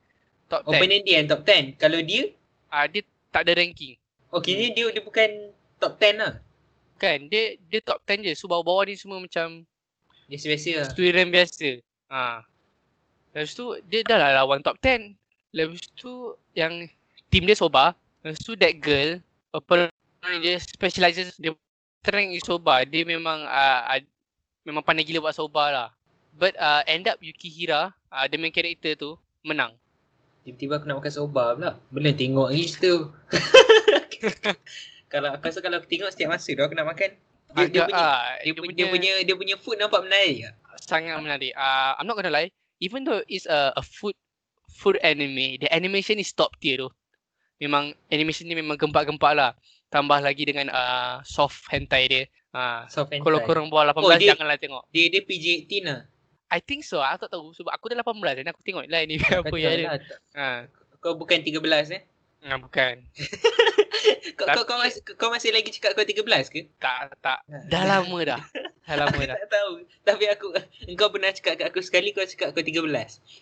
Top 0.50 0.66
10. 0.66 0.74
Opponent 0.74 1.02
dia 1.06 1.14
yang 1.22 1.28
top 1.30 1.42
10. 1.46 1.78
Kalau 1.78 2.00
dia, 2.02 2.34
Ah 2.74 2.90
dia 2.90 3.06
tak 3.30 3.46
ada 3.46 3.62
ranking. 3.62 3.94
okay 4.34 4.58
ni 4.58 4.74
dia 4.74 4.90
dia 4.90 5.02
bukan 5.06 5.54
top 5.78 6.02
10 6.02 6.18
lah. 6.18 6.34
Kan 6.98 7.30
dia 7.30 7.62
dia 7.70 7.80
top 7.86 8.02
10 8.10 8.26
je. 8.26 8.34
So 8.34 8.50
bawah-bawah 8.50 8.90
ni 8.90 8.98
semua 8.98 9.22
macam 9.22 9.64
Dia 10.26 10.38
biasa 10.42 10.70
lah. 10.82 10.88
student 10.90 11.30
biasa. 11.30 11.70
Ah. 12.10 12.42
Lepas 13.32 13.54
tu 13.54 13.78
dia 13.86 14.02
dah 14.02 14.18
lah 14.18 14.42
lawan 14.42 14.66
top 14.66 14.82
10. 14.82 15.14
Lepas 15.54 15.80
tu 15.94 16.34
yang 16.58 16.90
team 17.30 17.46
dia 17.46 17.54
soba. 17.54 17.94
Lepas 18.26 18.42
tu 18.42 18.58
that 18.58 18.74
girl 18.82 19.22
opponent 19.54 19.95
dia 20.42 20.56
specializes 20.62 21.36
dia 21.38 21.54
strength 22.06 22.38
is 22.38 22.46
soba. 22.46 22.86
Dia 22.86 23.02
memang 23.02 23.46
uh, 23.46 23.82
uh, 23.90 24.02
memang 24.62 24.86
pandai 24.86 25.06
gila 25.06 25.26
buat 25.30 25.36
soba 25.38 25.64
lah. 25.74 25.90
But 26.36 26.54
uh, 26.60 26.84
end 26.86 27.08
up 27.08 27.18
Yukihira, 27.24 27.96
uh, 28.12 28.26
the 28.28 28.38
main 28.38 28.52
character 28.52 28.94
tu 28.94 29.16
menang. 29.42 29.74
Tiba-tiba 30.46 30.78
aku 30.78 30.86
nak 30.86 31.02
makan 31.02 31.14
soba 31.14 31.44
pula. 31.58 31.72
Belum 31.90 32.14
tengok 32.14 32.48
lagi 32.54 32.66
situ. 32.70 32.94
kalau 35.14 35.34
aku 35.34 35.44
rasa 35.50 35.60
kalau 35.64 35.82
aku 35.82 35.88
tengok 35.90 36.14
setiap 36.14 36.38
masa 36.38 36.54
tu 36.54 36.62
aku 36.62 36.78
nak 36.78 36.86
makan. 36.94 37.18
Dia, 37.56 37.72
dia, 37.72 37.88
Agak, 37.88 37.88
punya, 37.88 38.04
ah, 38.04 38.28
dia, 38.44 38.52
punya, 38.52 38.74
dia 38.76 38.86
punya 38.92 39.12
dia 39.24 39.36
punya 39.40 39.56
food 39.56 39.80
nampak 39.80 40.04
menarik. 40.04 40.52
sangat 40.84 41.16
menarik. 41.24 41.56
Uh, 41.56 41.96
I'm 41.96 42.06
not 42.06 42.20
gonna 42.20 42.30
lie, 42.30 42.52
even 42.84 43.08
though 43.08 43.24
it's 43.32 43.48
a, 43.48 43.72
a 43.80 43.82
food 43.82 44.14
food 44.76 45.00
anime, 45.00 45.56
the 45.64 45.72
animation 45.72 46.20
is 46.20 46.36
top 46.36 46.60
tier 46.60 46.84
tu. 46.84 46.92
Memang 47.64 47.96
animation 48.12 48.44
ni 48.46 48.60
memang 48.60 48.76
gempak-gempak 48.76 49.34
lah. 49.34 49.56
Tambah 49.88 50.20
lagi 50.20 50.44
dengan 50.44 50.68
uh, 50.68 51.22
soft 51.22 51.66
hentai 51.68 52.04
dia. 52.06 52.24
Uh, 52.50 52.88
Soft 52.88 53.12
and 53.12 53.20
kalau 53.20 53.44
korang 53.44 53.68
bawah 53.68 53.92
18 53.92 54.00
Oh, 54.00 54.12
dia- 54.16 54.32
janganlah 54.32 54.56
tengok. 54.56 54.84
Dia 54.90 55.06
dia 55.08 55.22
PG-18 55.22 55.72
lah. 55.84 56.00
I 56.48 56.60
think 56.60 56.82
so. 56.82 57.00
Aku 57.00 57.20
tak 57.22 57.32
tahu 57.32 57.52
sebab 57.52 57.68
aku 57.70 57.90
dah 57.90 58.00
18 58.00 58.16
dan 58.38 58.48
aku 58.48 58.62
tengok 58.62 58.86
lah 58.86 59.02
anime 59.02 59.20
apa 59.30 59.44
Kata 59.46 59.58
yang 59.58 59.74
ada. 59.74 59.84
lah, 59.86 59.98
tak- 60.00 60.22
Ha, 60.34 60.48
Kau 60.98 61.14
bukan 61.14 61.38
13 61.38 61.60
eh? 61.92 62.02
ah, 62.44 62.58
bukan. 62.58 62.96
Kau, 64.36 64.46
kau, 64.48 64.64
kau, 64.66 64.78
masih, 64.78 65.02
kau 65.16 65.30
masih 65.30 65.50
lagi 65.50 65.72
cakap 65.72 65.96
kau 65.96 66.04
13 66.04 66.22
ke? 66.46 66.68
Tak 66.78 67.18
tak. 67.20 67.40
Dah 67.66 67.84
lama 67.84 68.20
dah. 68.22 68.42
Dah 68.84 68.96
lama 68.98 69.12
Aku 69.12 69.26
dah. 69.26 69.36
tak 69.36 69.50
tahu. 69.50 69.74
Tapi 70.04 70.24
aku 70.28 70.48
engkau 70.86 71.08
pernah 71.10 71.32
cakap 71.32 71.58
kat 71.58 71.68
aku 71.68 71.80
sekali 71.80 72.12
kau 72.12 72.22
cakap 72.22 72.52
kau 72.52 72.62
13. 72.62 72.86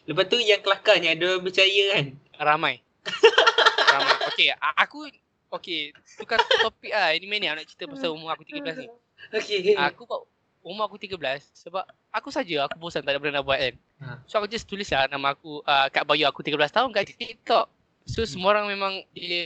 Lepas 0.06 0.26
tu 0.26 0.38
yang 0.40 0.62
kelakarnya 0.62 1.14
ada 1.14 1.24
orang 1.28 1.44
percaya 1.44 1.84
kan. 1.92 2.06
Ramai. 2.38 2.76
Ramai. 3.90 4.16
Okay, 4.32 4.48
aku 4.56 5.10
Okay, 5.54 5.94
tukar 6.18 6.42
topik 6.42 6.90
lah. 6.90 7.14
Anime 7.14 7.38
ni 7.38 7.46
aku 7.46 7.62
nak 7.62 7.68
cerita 7.70 7.86
pasal 7.86 8.10
umur 8.18 8.34
aku 8.34 8.42
13 8.42 8.74
ni. 8.74 8.88
Okey. 9.38 9.78
Aku 9.78 10.10
buat 10.10 10.26
umur 10.66 10.90
aku 10.90 10.98
13 10.98 11.14
sebab 11.54 11.84
aku 12.10 12.32
saja 12.34 12.66
aku 12.66 12.80
bosan 12.80 13.06
tak 13.06 13.14
ada 13.14 13.20
benda 13.22 13.38
nak 13.38 13.46
buat 13.46 13.60
kan. 13.62 13.76
Ha. 14.02 14.08
So 14.26 14.42
aku 14.42 14.50
just 14.50 14.66
tulis 14.66 14.90
lah 14.90 15.06
nama 15.12 15.38
aku 15.38 15.62
uh, 15.62 15.88
kat 15.94 16.08
bio 16.08 16.26
aku 16.26 16.42
13 16.42 16.58
tahun 16.74 16.90
kat 16.90 17.14
TikTok. 17.14 17.70
So 18.10 18.26
semua 18.26 18.58
orang 18.58 18.72
memang 18.72 19.06
dia 19.14 19.46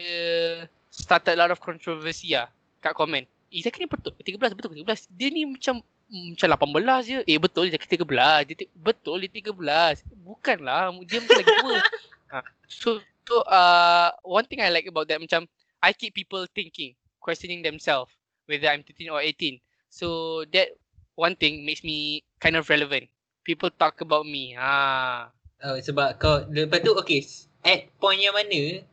started 0.94 1.36
a 1.36 1.40
lot 1.44 1.52
of 1.52 1.60
controversy 1.60 2.38
lah 2.38 2.48
kat 2.80 2.96
komen. 2.96 3.28
Eh 3.52 3.60
Zaki 3.60 3.84
ni 3.84 3.90
betul 3.92 4.16
13 4.16 4.56
betul 4.56 4.70
ke 4.72 4.88
13? 4.88 5.12
Dia 5.12 5.28
ni 5.34 5.44
macam 5.44 5.84
macam 6.08 6.48
18 6.72 7.10
je. 7.10 7.18
Eh 7.28 7.36
betul 7.36 7.68
dia 7.68 7.76
Zaki 7.76 8.00
13. 8.00 8.48
Dia 8.48 8.56
ti- 8.56 8.72
betul 8.72 9.20
dia 9.28 9.30
13. 9.44 10.08
Bukanlah 10.24 10.94
dia 11.04 11.20
macam 11.20 11.36
lagi 11.36 11.54
tua. 11.60 11.78
ha. 12.32 12.40
So 12.70 13.02
so 13.28 13.44
uh, 13.44 14.16
one 14.24 14.48
thing 14.48 14.64
I 14.64 14.72
like 14.72 14.88
about 14.88 15.10
that 15.12 15.20
macam 15.20 15.50
I 15.88 15.96
keep 15.96 16.12
people 16.20 16.44
thinking, 16.52 17.00
questioning 17.24 17.64
themselves 17.64 18.12
whether 18.52 18.68
I'm 18.68 18.84
13 18.84 19.08
or 19.08 19.24
18. 19.24 19.60
So 19.88 20.44
that 20.52 20.76
one 21.16 21.40
thing 21.40 21.64
makes 21.64 21.84
me 21.84 22.28
kind 22.44 22.60
of 22.60 22.68
relevant. 22.68 23.08
People 23.48 23.72
talk 23.72 24.04
about 24.04 24.28
me. 24.28 24.60
Ah, 24.60 25.32
Oh, 25.58 25.74
sebab 25.74 26.22
kau 26.22 26.46
lepas 26.54 26.86
tu 26.86 26.94
okey 27.02 27.26
at 27.66 27.90
point 27.98 28.22
yang 28.22 28.38
mana 28.38 28.86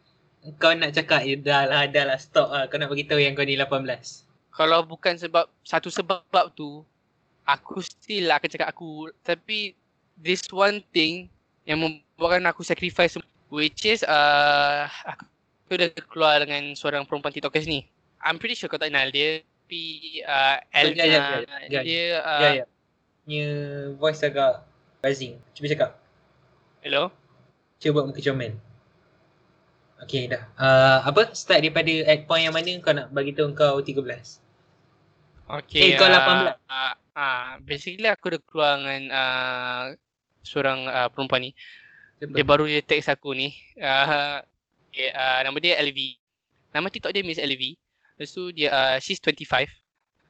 kau 0.56 0.72
nak 0.72 0.96
cakap 0.96 1.20
eh, 1.28 1.36
dah 1.36 1.68
lah 1.68 1.84
dah 1.84 2.08
lah 2.08 2.16
stop 2.16 2.48
lah 2.48 2.64
kau 2.72 2.80
nak 2.80 2.88
beritahu 2.88 3.20
yang 3.20 3.36
kau 3.36 3.44
ni 3.44 3.52
18. 3.52 3.68
kalau 4.48 4.80
bukan 4.80 5.18
sebab 5.18 5.44
satu 5.60 5.92
sebab 5.92 6.24
tu, 6.56 6.80
aku 7.44 7.84
still 7.84 8.32
akan 8.32 8.48
cakap 8.48 8.70
aku. 8.70 9.12
Tapi 9.20 9.76
this 10.16 10.46
one 10.48 10.80
thing 10.94 11.28
yang 11.68 11.82
membuatkan 11.82 12.48
aku 12.48 12.64
sacrifice 12.64 13.18
which 13.52 13.84
is 13.84 14.00
uh, 14.06 14.88
aku 15.04 15.26
dah 15.76 15.90
keluar 16.08 16.42
dengan 16.42 16.74
seorang 16.78 17.04
perempuan 17.04 17.32
TikTokers 17.34 17.66
ni. 17.68 17.86
I'm 18.24 18.40
pretty 18.40 18.56
sure 18.56 18.72
kau 18.72 18.80
tak 18.80 18.88
kenal 18.88 19.12
dia. 19.12 19.44
Tapi 19.64 20.20
uh, 20.28 20.56
ya, 20.60 20.76
Elvina, 20.76 21.04
ya, 21.04 21.08
ya, 21.08 21.20
ya. 21.72 21.80
dia 21.80 22.04
uh, 22.20 22.40
Ya 22.40 22.48
ya. 22.62 22.64
Punya 23.24 23.48
voice 23.96 24.20
agak 24.20 24.52
buzzing. 25.00 25.40
Cuba 25.56 25.66
cakap. 25.72 25.90
hello. 26.84 27.08
Cuba 27.80 28.00
buat 28.00 28.12
muka 28.12 28.20
comel. 28.20 28.60
Okey 30.04 30.28
dah. 30.28 30.44
Uh, 30.60 30.98
apa 31.08 31.32
start 31.32 31.64
daripada 31.64 31.92
at 32.04 32.28
point 32.28 32.44
yang 32.44 32.52
mana 32.52 32.76
kau 32.84 32.92
nak 32.92 33.08
bagi 33.08 33.32
tahu 33.32 33.56
kau 33.56 33.80
13. 33.80 33.96
Okay. 35.44 35.80
Eh, 35.80 36.00
kau 36.00 36.08
ah, 36.08 36.56
18. 36.68 36.72
ah, 36.72 36.94
ah, 37.16 37.46
basically 37.60 38.08
aku 38.08 38.36
dah 38.36 38.40
keluar 38.44 38.80
dengan 38.80 39.02
uh, 39.12 39.82
seorang 40.44 40.88
uh, 40.88 41.08
perempuan 41.08 41.48
ni. 41.48 41.50
Siapa? 42.20 42.36
Dia 42.36 42.44
baru 42.44 42.64
dia 42.64 42.80
text 42.84 43.12
aku 43.12 43.32
ni. 43.36 43.52
Uh, 43.80 44.44
okay, 44.94 45.10
uh, 45.10 45.42
nama 45.42 45.58
dia 45.58 45.74
LV. 45.82 45.98
Nama 46.70 46.86
TikTok 46.86 47.10
dia 47.10 47.26
Miss 47.26 47.42
LV. 47.42 47.74
Lepas 48.14 48.30
tu 48.30 48.54
dia 48.54 48.70
uh, 48.70 48.96
she's 49.02 49.18
25. 49.18 49.66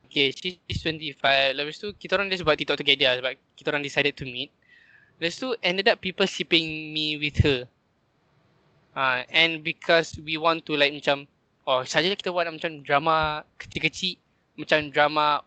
Okay, 0.09 0.33
she's 0.33 0.81
25. 0.81 1.21
Lepas 1.53 1.77
tu 1.77 1.93
kita 1.93 2.17
orang 2.17 2.33
just 2.33 2.49
buat 2.49 2.57
TikTok 2.57 2.81
together 2.81 3.13
lah 3.13 3.17
sebab 3.21 3.33
kita 3.61 3.69
orang 3.69 3.85
decided 3.85 4.17
to 4.17 4.25
meet. 4.25 4.49
Lepas 5.21 5.37
tu 5.37 5.53
ended 5.61 5.85
up 5.93 6.01
people 6.01 6.25
shipping 6.25 6.97
me 6.97 7.21
with 7.21 7.37
her. 7.45 7.69
Uh, 8.97 9.27
and 9.29 9.61
because 9.61 10.17
we 10.25 10.41
want 10.41 10.65
to 10.65 10.79
like 10.79 10.95
macam 10.95 11.29
oh 11.67 11.83
saja 11.83 12.09
kita 12.15 12.31
buat 12.31 12.47
macam 12.47 12.79
drama 12.87 13.43
kecil-kecil 13.59 14.15
macam 14.55 14.87
drama 14.95 15.43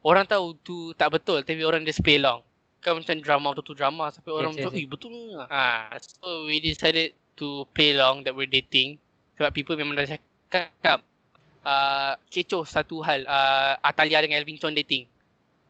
orang 0.00 0.24
tahu 0.24 0.56
tu 0.64 0.96
tak 0.96 1.12
betul 1.12 1.44
tapi 1.44 1.62
orang 1.62 1.86
just 1.86 2.02
play 2.02 2.18
along. 2.18 2.42
Kan 2.80 2.98
macam 2.98 3.20
drama 3.20 3.52
betul-betul 3.54 3.76
drama 3.76 4.04
sampai 4.10 4.32
orang 4.34 4.50
yes, 4.56 4.58
macam 4.58 4.72
yes. 4.72 4.80
eh 4.82 4.86
betul 4.88 5.10
ni. 5.12 5.22
Ha, 5.36 5.62
so 6.00 6.48
we 6.48 6.58
decided 6.58 7.12
to 7.38 7.62
play 7.70 7.94
along 7.94 8.26
that 8.26 8.34
we're 8.34 8.50
dating 8.50 8.98
sebab 9.38 9.54
people 9.54 9.78
memang 9.78 9.94
dah 9.94 10.18
cakap 10.50 10.98
uh, 11.62 12.18
kecoh 12.26 12.66
satu 12.66 12.98
hal 13.06 13.22
uh, 13.24 13.78
Atalia 13.80 14.18
dengan 14.18 14.42
Elvin 14.42 14.58
Chong 14.58 14.74
dating. 14.74 15.06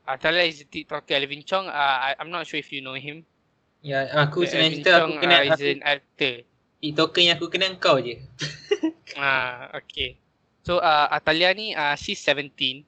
Atalia 0.08 0.48
is 0.48 0.64
a 0.64 0.66
TikToker 0.66 1.20
Elvin 1.20 1.44
Chong 1.44 1.68
uh, 1.68 1.96
I, 2.08 2.16
I'm 2.16 2.32
not 2.32 2.48
sure 2.48 2.56
if 2.56 2.72
you 2.72 2.80
know 2.80 2.96
him. 2.96 3.28
Ya, 3.84 4.08
aku 4.16 4.48
sebenarnya 4.48 4.80
Elvin 4.80 4.82
cerita 4.82 4.92
aku 5.04 5.12
kenal 5.20 5.42
uh, 5.44 5.48
is 5.52 5.60
an 5.60 5.80
actor. 5.84 6.34
TikToker 6.80 7.20
yang 7.20 7.34
aku 7.36 7.46
kenal 7.52 7.72
kau 7.76 8.00
je. 8.00 8.16
Ah, 9.18 9.72
okay. 9.72 10.20
So 10.62 10.78
uh, 10.78 11.08
Atalia 11.10 11.50
ni 11.56 11.72
uh, 11.72 11.96
she's 11.96 12.20
17 12.22 12.84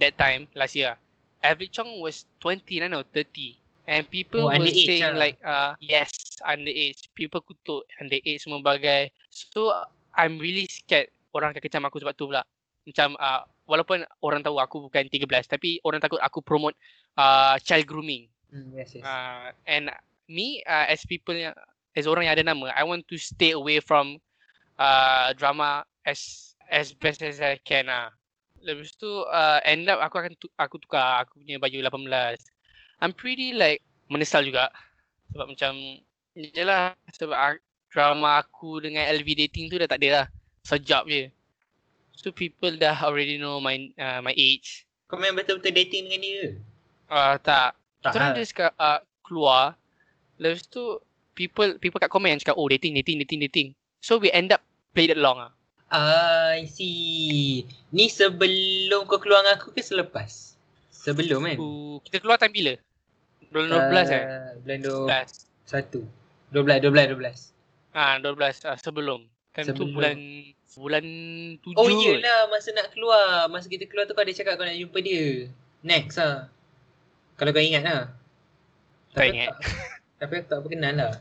that 0.00 0.16
time 0.16 0.48
last 0.56 0.72
year. 0.74 0.96
Elvin 1.44 1.68
Chong 1.68 2.00
was 2.00 2.24
20 2.42 2.88
no 2.88 3.04
30. 3.04 3.59
And 3.90 4.06
people 4.06 4.46
Oh, 4.46 4.54
were 4.54 4.70
saying 4.70 5.02
lah. 5.02 5.18
like 5.18 5.36
uh, 5.42 5.74
yes 5.82 6.14
underage. 6.46 7.10
People 7.18 7.42
kutuk 7.42 7.82
underage 7.98 8.38
semua 8.38 8.62
bagai. 8.62 9.10
So 9.34 9.74
I'm 10.14 10.38
really 10.38 10.70
scared 10.70 11.10
orang 11.34 11.50
akan 11.50 11.62
kecam 11.66 11.82
aku 11.82 11.98
sebab 11.98 12.14
tu 12.14 12.30
pula. 12.30 12.46
Macam 12.86 13.18
uh, 13.18 13.42
walaupun 13.66 14.06
orang 14.22 14.46
tahu 14.46 14.62
aku 14.62 14.86
bukan 14.86 15.10
13 15.10 15.26
tapi 15.50 15.82
orang 15.82 15.98
takut 15.98 16.22
aku 16.22 16.38
promote 16.38 16.78
uh, 17.18 17.58
child 17.66 17.90
grooming. 17.90 18.30
Hmm, 18.54 18.70
yes 18.70 18.94
yes. 18.94 19.02
Uh, 19.02 19.50
and 19.66 19.90
me 20.30 20.62
uh, 20.70 20.86
as 20.86 21.02
people 21.02 21.34
yang 21.34 21.54
as 21.98 22.06
orang 22.06 22.30
yang 22.30 22.38
ada 22.38 22.46
nama, 22.46 22.70
I 22.78 22.86
want 22.86 23.10
to 23.10 23.18
stay 23.18 23.50
away 23.50 23.82
from 23.82 24.22
uh, 24.78 25.34
drama 25.34 25.82
as 26.06 26.54
as 26.70 26.94
best 26.94 27.26
as 27.26 27.42
I 27.42 27.58
can 27.66 27.90
lah. 27.90 28.14
Lepas 28.62 28.94
tu 28.94 29.10
uh, 29.26 29.58
end 29.66 29.90
up 29.90 29.98
aku 29.98 30.22
akan 30.22 30.32
tu, 30.38 30.46
aku 30.54 30.78
tukar 30.78 31.26
aku 31.26 31.42
punya 31.42 31.58
baju 31.58 31.82
18. 31.82 32.38
I'm 33.00 33.16
pretty 33.16 33.56
like 33.56 33.80
menyesal 34.12 34.44
juga 34.44 34.68
sebab 35.32 35.56
macam 35.56 35.72
jelah 36.36 36.92
sebab 37.16 37.58
drama 37.90 38.44
aku 38.44 38.84
dengan 38.84 39.08
LV 39.10 39.28
dating 39.48 39.66
tu 39.72 39.76
dah 39.80 39.88
tak 39.90 40.00
ada 40.04 40.08
lah. 40.22 40.26
Sejap 40.62 41.08
je. 41.10 41.32
So 42.14 42.30
people 42.30 42.76
dah 42.76 42.94
already 43.00 43.40
know 43.40 43.58
my 43.58 43.90
uh, 43.96 44.20
my 44.20 44.36
age. 44.36 44.84
Kau 45.08 45.18
main 45.18 45.34
betul-betul 45.34 45.74
dating 45.74 46.06
dengan 46.06 46.20
dia? 46.22 46.44
Uh, 47.10 47.34
tak. 47.40 47.74
Tak. 48.04 48.12
Kita 48.14 48.18
orang 48.20 48.36
just 48.38 48.52
kat, 48.54 48.70
uh, 48.78 49.00
keluar. 49.26 49.74
Lepas 50.36 50.68
tu 50.68 51.00
people 51.34 51.80
people 51.80 51.98
kat 51.98 52.12
komen 52.12 52.38
cakap 52.38 52.60
oh 52.60 52.68
dating 52.68 52.94
dating 53.00 53.18
dating 53.24 53.40
dating. 53.48 53.68
So 54.04 54.20
we 54.20 54.28
end 54.30 54.52
up 54.52 54.62
play 54.92 55.08
that 55.08 55.18
long 55.18 55.40
ah. 55.40 55.52
I 55.90 56.70
see. 56.70 57.66
Ni 57.90 58.06
sebelum 58.06 59.10
kau 59.10 59.18
keluar 59.18 59.42
dengan 59.42 59.58
aku 59.58 59.74
ke 59.74 59.82
selepas? 59.82 60.54
Sebelum 60.94 61.42
kan? 61.42 61.56
Uh, 61.58 61.98
kita 62.06 62.22
keluar 62.22 62.38
time 62.38 62.54
bila? 62.54 62.72
Bulan 63.50 63.66
12 63.90 64.10
eh? 64.10 64.22
Uh, 64.22 64.52
Bulan 64.62 64.78
12. 64.80 65.46
12. 65.66 66.06
12, 66.50 66.80
12, 66.80 67.14
12. 67.14 67.54
Ah 67.92 68.14
12 68.16 68.38
ah 68.64 68.76
sebelum. 68.76 69.26
Time 69.50 69.66
tu 69.66 69.74
Sebelum. 69.74 69.90
bulan 69.92 70.16
bulan 70.72 71.04
7. 71.58 71.74
Oh 71.74 71.86
iyalah 71.86 72.46
masa 72.46 72.70
nak 72.70 72.90
keluar. 72.90 73.46
Masa 73.46 73.66
kita 73.66 73.84
keluar 73.84 74.06
tu 74.06 74.14
kau 74.14 74.22
ada 74.22 74.30
cakap 74.30 74.54
kau 74.54 74.62
nak 74.62 74.74
jumpa 74.74 74.98
dia. 75.00 75.50
Next 75.80 76.16
lah. 76.16 76.46
Kalau 77.34 77.50
kau 77.50 77.58
ingat 77.60 77.82
lah. 77.82 78.02
Tak 79.10 79.18
Tapi 79.20 79.28
ingat. 79.32 79.48
aku 79.48 79.58
tak- 79.60 79.88
Tapi 80.20 80.32
aku 80.36 80.46
tak 80.46 80.60
berkenan 80.60 80.94
lah. 80.96 81.14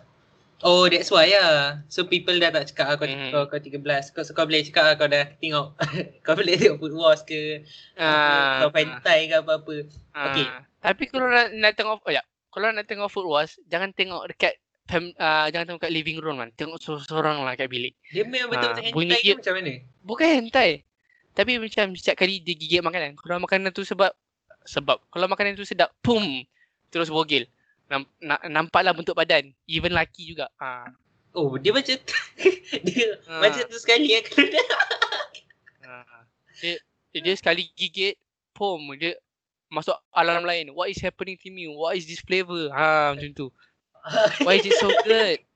Oh 0.59 0.85
that's 0.85 1.07
why 1.07 1.25
lah. 1.25 1.81
So 1.87 2.03
people 2.03 2.35
dah 2.35 2.51
tak 2.51 2.67
cakap 2.67 2.85
ah, 2.85 2.95
kau, 2.95 3.07
Mhm. 3.07 3.31
kau, 3.31 3.43
kau 3.47 3.57
13. 3.57 4.11
Kau, 4.11 4.21
so 4.21 4.35
kau 4.35 4.43
boleh 4.43 4.61
cakap 4.61 4.83
ah, 4.83 4.93
kau 4.93 5.07
dah 5.07 5.25
tengok. 5.39 5.67
kau 6.25 6.35
boleh 6.35 6.53
tengok 6.53 6.77
Food 6.77 6.93
Wars 6.93 7.21
ke. 7.23 7.63
Ah, 7.95 8.59
kau 8.59 8.69
pentai 8.69 9.25
ke 9.25 9.39
apa-apa. 9.39 9.75
ah. 10.11 10.25
okay. 10.27 10.45
Tapi 10.79 11.03
kalau 11.05 11.27
nak, 11.27 11.51
nak 11.51 11.73
tengok 11.73 11.99
oh 12.01 12.11
ya, 12.11 12.23
kalau 12.49 12.71
nak 12.71 12.85
tengok 12.85 13.07
Food 13.07 13.27
Wars, 13.27 13.59
jangan 13.67 13.91
tengok 13.91 14.25
dekat 14.27 14.55
fam, 14.85 15.11
uh, 15.13 15.45
jangan 15.49 15.65
tengok 15.69 15.81
kat 15.83 15.91
living 15.91 16.17
room 16.17 16.39
kan. 16.39 16.49
Tengok 16.55 16.79
seorang-seorang 16.79 17.43
lah 17.43 17.53
kat 17.53 17.67
bilik. 17.67 17.93
Dia 18.09 18.23
memang 18.23 18.49
betul-betul 18.49 18.83
Ah, 18.83 18.93
bunyi 18.95 19.11
hentai 19.11 19.21
dia- 19.21 19.35
ke 19.35 19.39
macam 19.39 19.53
mana? 19.55 19.73
Bukan 20.01 20.27
hentai. 20.27 20.69
Tapi 21.29 21.51
macam 21.55 21.85
setiap 21.93 22.15
kali 22.17 22.39
dia 22.39 22.53
gigit 22.53 22.81
makanan. 22.81 23.15
Kalau 23.15 23.39
makanan 23.39 23.69
tu 23.69 23.83
sebab 23.83 24.11
sebab 24.65 24.97
kalau 25.07 25.27
makanan 25.27 25.55
tu 25.55 25.63
sedap, 25.63 25.91
pum 25.99 26.23
terus 26.89 27.07
bogel. 27.07 27.45
Nam, 27.85 28.05
na, 28.19 28.37
nampaklah 28.45 28.93
bentuk 28.93 29.13
badan. 29.13 29.49
Even 29.65 29.93
laki 29.93 30.29
juga. 30.29 30.45
Ha. 30.57 30.89
Oh, 31.31 31.55
dia 31.55 31.69
macam 31.69 31.95
tu. 31.95 32.15
dia 32.87 33.17
Ah. 33.25 33.41
macam 33.41 33.61
tu 33.65 33.77
sekali 33.77 34.13
yang 34.13 34.25
kalau. 34.25 34.45
Ha. 35.85 36.25
Dia, 36.59 36.75
dia 37.13 37.33
sekali 37.33 37.69
gigit, 37.73 38.13
pom, 38.51 38.77
dia 38.93 39.15
masuk 39.69 39.95
alam 40.11 40.43
lain. 40.43 40.73
What 40.73 40.89
is 40.89 40.99
happening 40.99 41.37
to 41.45 41.49
me? 41.53 41.69
What 41.69 41.95
is 41.95 42.09
this 42.09 42.21
flavor? 42.25 42.73
Ha, 42.73 43.13
macam 43.15 43.31
tu. 43.37 43.47
Why 44.43 44.57
is 44.57 44.65
it 44.65 44.75
so 44.77 44.89
good? 45.05 45.39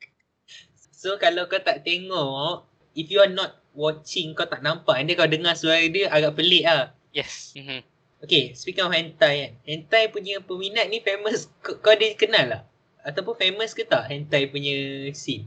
So 1.03 1.20
kalau 1.20 1.51
kau 1.51 1.59
tak 1.59 1.84
tengok, 1.84 2.64
if 2.95 3.11
you 3.11 3.20
are 3.20 3.28
not 3.28 3.59
watching, 3.76 4.32
kau 4.39 4.47
tak 4.47 4.64
nampak. 4.64 5.03
Dia 5.03 5.20
kau 5.20 5.28
dengar 5.28 5.51
suara 5.59 5.84
dia 5.91 6.07
agak 6.07 6.39
pelik 6.39 6.64
lah. 6.64 6.95
Yes. 7.11 7.51
Mm-hmm. 7.59 7.84
Okay, 8.24 8.55
speaking 8.55 8.88
of 8.88 8.95
hentai 8.95 9.34
kan. 9.36 9.51
Hentai 9.68 10.07
punya 10.07 10.39
peminat 10.39 10.88
ni 10.88 11.03
famous. 11.03 11.51
Kau, 11.59 11.76
kau 11.76 11.91
ada 11.91 12.07
kenal 12.16 12.45
tak? 12.47 12.64
Ataupun 13.03 13.36
famous 13.36 13.76
ke 13.76 13.84
tak 13.84 14.07
hentai 14.07 14.47
punya 14.47 15.11
scene? 15.11 15.43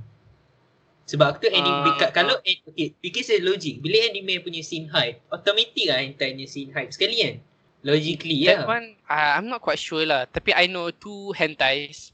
Sebab 1.08 1.24
aku 1.24 1.46
tu 1.46 1.50
anime, 1.54 1.88
uh, 1.88 2.10
kalau, 2.12 2.36
uh, 2.36 2.56
okay, 2.68 2.92
fikir 3.00 3.24
saya 3.24 3.40
logik. 3.40 3.80
Bila 3.80 4.12
anime 4.12 4.44
punya 4.44 4.60
scene 4.60 4.92
hype, 4.92 5.24
automatic 5.32 5.88
lah 5.88 6.04
hentai 6.04 6.36
punya 6.36 6.48
scene 6.50 6.68
hype 6.76 6.92
sekali 6.92 7.16
kan? 7.16 7.34
Logically 7.86 8.42
That 8.50 8.66
lah. 8.66 8.82
one, 8.82 8.86
uh, 9.06 9.30
I'm 9.38 9.46
not 9.46 9.62
quite 9.62 9.78
sure 9.78 10.02
lah. 10.02 10.26
Tapi 10.26 10.50
I 10.50 10.66
know 10.66 10.90
two 10.90 11.30
hentais 11.38 12.10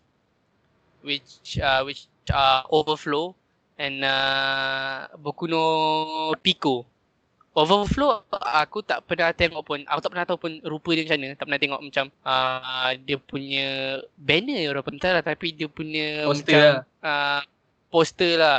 which 1.00 1.56
uh, 1.56 1.80
which 1.88 2.04
are 2.28 2.68
Overflow 2.68 3.32
and 3.80 4.04
uh, 4.04 5.08
Boku 5.16 5.48
no 5.48 5.64
Pico. 6.44 6.84
Overflow 7.52 8.24
aku 8.32 8.80
tak 8.84 9.04
pernah 9.08 9.32
tengok 9.32 9.64
pun. 9.64 9.80
Aku 9.88 10.00
tak 10.00 10.12
pernah 10.12 10.24
tahu 10.28 10.38
pun 10.40 10.52
rupa 10.64 10.92
dia 10.92 11.04
macam 11.08 11.20
mana. 11.20 11.36
Tak 11.36 11.44
pernah 11.48 11.60
tengok 11.60 11.80
macam 11.84 12.04
uh, 12.24 12.90
dia 12.96 13.16
punya 13.20 13.68
banner 14.16 14.72
orang 14.72 14.84
pentas 14.84 15.12
lah 15.12 15.24
tapi 15.24 15.56
dia 15.56 15.68
punya 15.68 16.28
Poster 16.28 16.52
macam 16.52 16.60
lah. 16.60 16.80
uh, 17.04 17.40
poster 17.92 18.32
lah. 18.40 18.58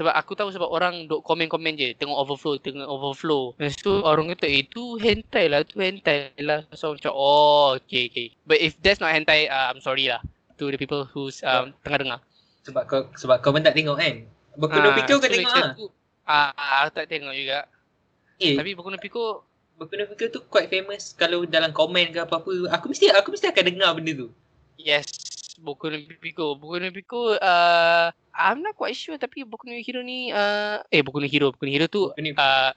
Sebab 0.00 0.16
aku 0.16 0.32
tahu 0.32 0.48
sebab 0.48 0.64
orang 0.72 1.04
duk 1.04 1.20
komen-komen 1.20 1.76
je. 1.76 1.92
Tengok 1.92 2.24
overflow, 2.24 2.56
tengok 2.56 2.88
overflow. 2.88 3.52
Lepas 3.60 3.76
tu 3.84 3.92
orang 4.00 4.32
kata, 4.32 4.48
eh 4.48 4.64
tu 4.64 4.96
hentai 4.96 5.52
lah, 5.52 5.60
tu 5.60 5.76
hentai 5.76 6.32
lah. 6.40 6.64
So 6.72 6.96
macam, 6.96 7.12
oh 7.12 7.76
okay 7.76 8.08
okay. 8.08 8.32
But 8.48 8.64
if 8.64 8.80
that's 8.80 8.96
not 8.96 9.12
hentai, 9.12 9.52
uh, 9.52 9.68
I'm 9.68 9.84
sorry 9.84 10.08
lah. 10.08 10.24
To 10.56 10.72
the 10.72 10.80
people 10.80 11.04
who's 11.04 11.44
um, 11.44 11.76
tengah 11.84 12.00
dengar. 12.00 12.18
Sebab 12.64 12.82
kau 12.88 13.12
sebab 13.12 13.44
kau 13.44 13.52
pun 13.52 13.60
tak 13.60 13.76
tengok 13.76 14.00
kan? 14.00 14.24
Boku 14.56 14.80
no 14.80 14.88
Ah, 14.88 14.96
Pico 14.96 15.20
kau 15.20 15.28
tengok 15.28 15.52
lah. 15.52 15.72
Ah, 16.24 16.48
uh, 16.56 16.76
aku 16.88 16.90
tak 16.96 17.06
tengok 17.12 17.36
juga. 17.36 17.68
Eh, 18.40 18.56
Tapi 18.56 18.72
Boku 18.72 18.88
Pico, 18.96 19.44
Boku 19.76 20.00
no 20.00 20.08
Pico 20.08 20.32
tu 20.32 20.40
quite 20.48 20.72
famous 20.72 21.12
kalau 21.12 21.44
dalam 21.44 21.76
komen 21.76 22.08
ke 22.08 22.24
apa-apa. 22.24 22.72
Aku 22.72 22.88
mesti 22.88 23.12
aku 23.12 23.36
mesti 23.36 23.52
akan 23.52 23.64
dengar 23.68 23.92
benda 23.92 24.16
tu. 24.16 24.32
yes. 24.80 25.12
Boku 25.60 25.92
no 25.92 25.96
Pico. 26.18 26.56
Boku 26.56 26.80
no 26.80 26.88
Pico, 26.88 27.36
uh, 27.36 28.08
I'm 28.32 28.64
not 28.64 28.74
quite 28.74 28.96
sure 28.96 29.20
tapi 29.20 29.44
Boku 29.44 29.68
no 29.68 29.76
Hero 29.76 30.00
ni, 30.00 30.32
uh, 30.32 30.80
eh 30.88 31.04
Boku 31.04 31.20
no 31.20 31.28
Hero, 31.28 31.52
Boku 31.52 31.68
no 31.68 31.72
Hero 31.76 31.86
tu 31.86 32.08
uh, 32.16 32.70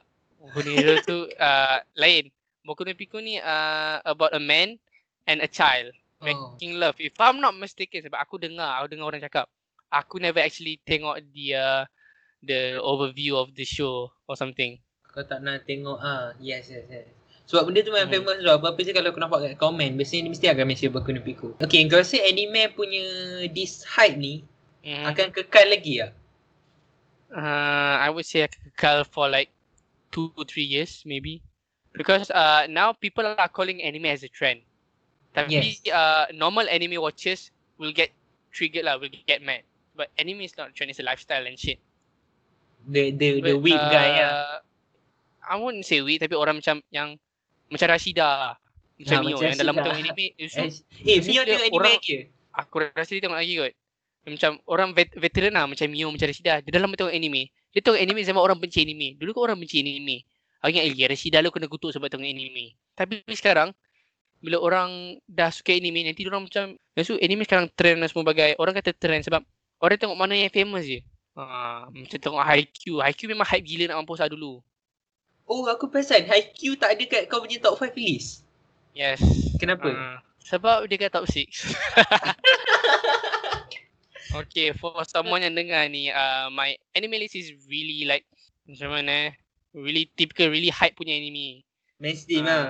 Boku 0.44 0.60
no 0.68 0.72
Hero 0.76 0.94
tu 1.02 1.18
uh, 1.40 1.78
lain. 1.96 2.28
Boku 2.68 2.84
no 2.84 2.92
Pico 2.92 3.24
ni 3.24 3.40
uh, 3.40 4.04
about 4.04 4.36
a 4.36 4.42
man 4.44 4.76
and 5.24 5.40
a 5.40 5.48
child 5.48 5.96
Oh. 6.24 6.56
making 6.56 6.80
love. 6.80 6.96
If 7.00 7.20
I'm 7.20 7.44
not 7.44 7.52
mistaken 7.60 8.00
sebab 8.00 8.16
aku 8.16 8.40
dengar, 8.40 8.80
aku 8.80 8.96
dengar 8.96 9.12
orang 9.12 9.24
cakap. 9.28 9.52
Aku 9.92 10.18
never 10.24 10.40
actually 10.40 10.80
tengok 10.88 11.20
the 11.36 11.60
uh, 11.60 11.84
the 12.40 12.80
overview 12.80 13.36
of 13.36 13.52
the 13.54 13.68
show 13.68 14.10
or 14.26 14.40
something. 14.40 14.80
Kau 15.12 15.22
tak 15.28 15.44
nak 15.44 15.68
tengok 15.68 16.00
ah. 16.00 16.34
Yes, 16.40 16.72
yes, 16.72 16.88
yes. 16.90 17.06
Sebab 17.44 17.68
benda 17.68 17.84
tu 17.84 17.92
memang 17.92 18.08
Hmm. 18.08 18.24
famous 18.24 18.40
tu. 18.40 18.48
Apa-apa 18.48 18.80
je 18.82 18.92
kalau 18.96 19.12
kau 19.12 19.20
nampak 19.20 19.40
kat 19.44 19.54
komen, 19.60 20.00
biasanya 20.00 20.28
dia 20.28 20.32
mesti 20.32 20.48
akan 20.48 20.64
mention 20.64 20.90
Boku 20.96 21.12
no 21.12 21.20
Pico. 21.20 21.48
Okay, 21.60 21.84
kau 21.92 22.00
rasa 22.00 22.16
anime 22.24 22.72
punya 22.72 23.04
this 23.52 23.84
hype 23.84 24.16
ni 24.16 24.48
Mm. 24.84 25.08
akan 25.08 25.28
kekal 25.32 25.68
lagi 25.72 26.04
tak? 26.04 26.12
Uh, 27.32 27.96
I 28.04 28.12
would 28.12 28.28
say 28.28 28.44
kekal 28.48 29.08
for 29.08 29.32
like 29.32 29.48
two 30.12 30.36
to 30.36 30.44
three 30.44 30.68
years 30.68 31.04
maybe. 31.08 31.40
Because 31.96 32.28
uh, 32.34 32.68
now 32.68 32.92
people 32.92 33.24
are 33.24 33.48
calling 33.48 33.80
anime 33.80 34.12
as 34.12 34.28
a 34.28 34.32
trend. 34.32 34.66
Tapi 35.32 35.56
Yes. 35.56 35.88
uh, 35.88 36.28
normal 36.36 36.68
anime 36.68 37.00
watchers 37.00 37.48
will 37.80 37.96
get 37.96 38.12
triggered 38.52 38.84
lah, 38.84 39.00
will 39.00 39.08
get 39.26 39.40
mad. 39.40 39.64
But 39.96 40.12
anime 40.20 40.44
is 40.44 40.58
not 40.60 40.70
a 40.70 40.74
trend, 40.76 40.92
it's 40.92 41.00
a 41.00 41.06
lifestyle 41.06 41.48
and 41.48 41.56
shit. 41.56 41.80
The 42.84 43.16
the 43.16 43.40
the 43.40 43.56
weak 43.56 43.80
uh, 43.80 43.88
guy 43.88 44.20
lah. 44.20 44.60
I 45.48 45.56
wouldn't 45.56 45.88
say 45.88 46.04
weak 46.04 46.20
tapi 46.20 46.36
orang 46.36 46.60
macam 46.60 46.84
yang 46.92 47.16
macam 47.74 47.88
Rashida 47.90 48.30
lah. 48.30 48.54
Macam 48.94 49.18
Ha, 49.18 49.24
Mio 49.26 49.36
macam 49.36 49.50
yang 49.50 49.58
dalam 49.58 49.74
bentuk 49.74 49.94
anime. 49.98 50.26
Eh, 50.38 50.46
eh 50.46 50.70
Biasanya 51.18 51.26
Mio 51.26 51.42
dia 51.42 51.54
tengok 51.58 51.66
anime 51.66 51.78
orang- 51.82 52.02
ke? 52.06 52.18
aku 52.54 52.76
rasa 52.94 53.10
dia 53.18 53.22
tengok 53.26 53.40
lagi 53.42 53.54
kot. 53.58 53.74
Dia 54.24 54.30
Macam 54.32 54.52
orang 54.70 54.90
vet, 54.94 55.10
veteran 55.18 55.52
lah 55.58 55.66
macam 55.66 55.86
Mio 55.90 56.08
macam 56.14 56.28
Rashida. 56.30 56.54
Dia 56.62 56.72
dalam 56.72 56.94
tengok 56.94 57.12
anime. 57.12 57.50
Dia 57.74 57.82
tengok 57.82 58.00
anime 58.00 58.22
zaman 58.22 58.42
orang 58.46 58.58
benci 58.62 58.80
anime. 58.86 59.18
Dulu 59.18 59.30
kan 59.34 59.42
orang 59.50 59.58
benci 59.58 59.82
anime. 59.82 60.22
Aku 60.64 60.70
ingat 60.72 60.86
lagi 60.88 61.04
Rashida 61.10 61.38
lu 61.44 61.50
kena 61.52 61.68
kutuk 61.68 61.92
sebab 61.92 62.08
tengok 62.08 62.30
anime. 62.30 62.78
Tapi 62.94 63.26
sekarang 63.34 63.74
bila 64.44 64.60
orang 64.60 65.18
dah 65.24 65.48
suka 65.50 65.72
anime 65.72 66.04
nanti 66.04 66.28
orang 66.28 66.44
macam 66.44 66.76
tu 67.00 67.16
anime 67.16 67.48
sekarang 67.48 67.72
trend 67.80 68.04
dan 68.04 68.12
semua 68.12 68.28
bagai 68.28 68.60
Orang 68.60 68.76
kata 68.76 68.92
trend 68.92 69.24
sebab 69.24 69.40
Orang 69.80 69.96
tengok 69.96 70.20
mana 70.20 70.36
yang 70.36 70.52
famous 70.52 70.84
je 70.84 71.00
ha, 71.40 71.88
Macam 71.88 72.20
tengok 72.20 72.44
Haikyuu 72.44 73.00
Haikyuu 73.00 73.32
memang 73.32 73.48
hype 73.48 73.64
gila 73.64 73.88
nak 73.88 74.04
mampus 74.04 74.20
lah 74.20 74.28
dulu 74.28 74.60
Oh, 75.44 75.68
aku 75.68 75.92
perasan 75.92 76.24
Haikyuu 76.24 76.80
tak 76.80 76.96
ada 76.96 77.04
kat 77.04 77.24
kau 77.28 77.44
punya 77.44 77.60
top 77.60 77.76
5 77.76 77.92
list. 78.00 78.48
Yes 78.96 79.20
Kenapa? 79.60 79.92
Ah, 79.92 80.18
sebab 80.40 80.88
dia 80.88 80.98
kat 80.98 81.12
top 81.12 81.28
6. 81.28 81.44
okay, 84.40 84.72
for 84.76 85.04
someone 85.06 85.44
yang 85.44 85.56
dengar 85.56 85.84
ni, 85.88 86.10
uh, 86.10 86.48
my 86.50 86.76
anime 86.96 87.20
list 87.20 87.36
is 87.36 87.52
really 87.68 88.08
like, 88.08 88.26
macam 88.64 88.96
mana 88.96 89.30
eh, 89.30 89.32
really 89.76 90.08
typical, 90.16 90.50
really 90.50 90.72
hype 90.72 90.96
punya 90.96 91.16
anime. 91.16 91.64
Mainstream 92.00 92.48
Ah. 92.48 92.48
lah. 92.48 92.66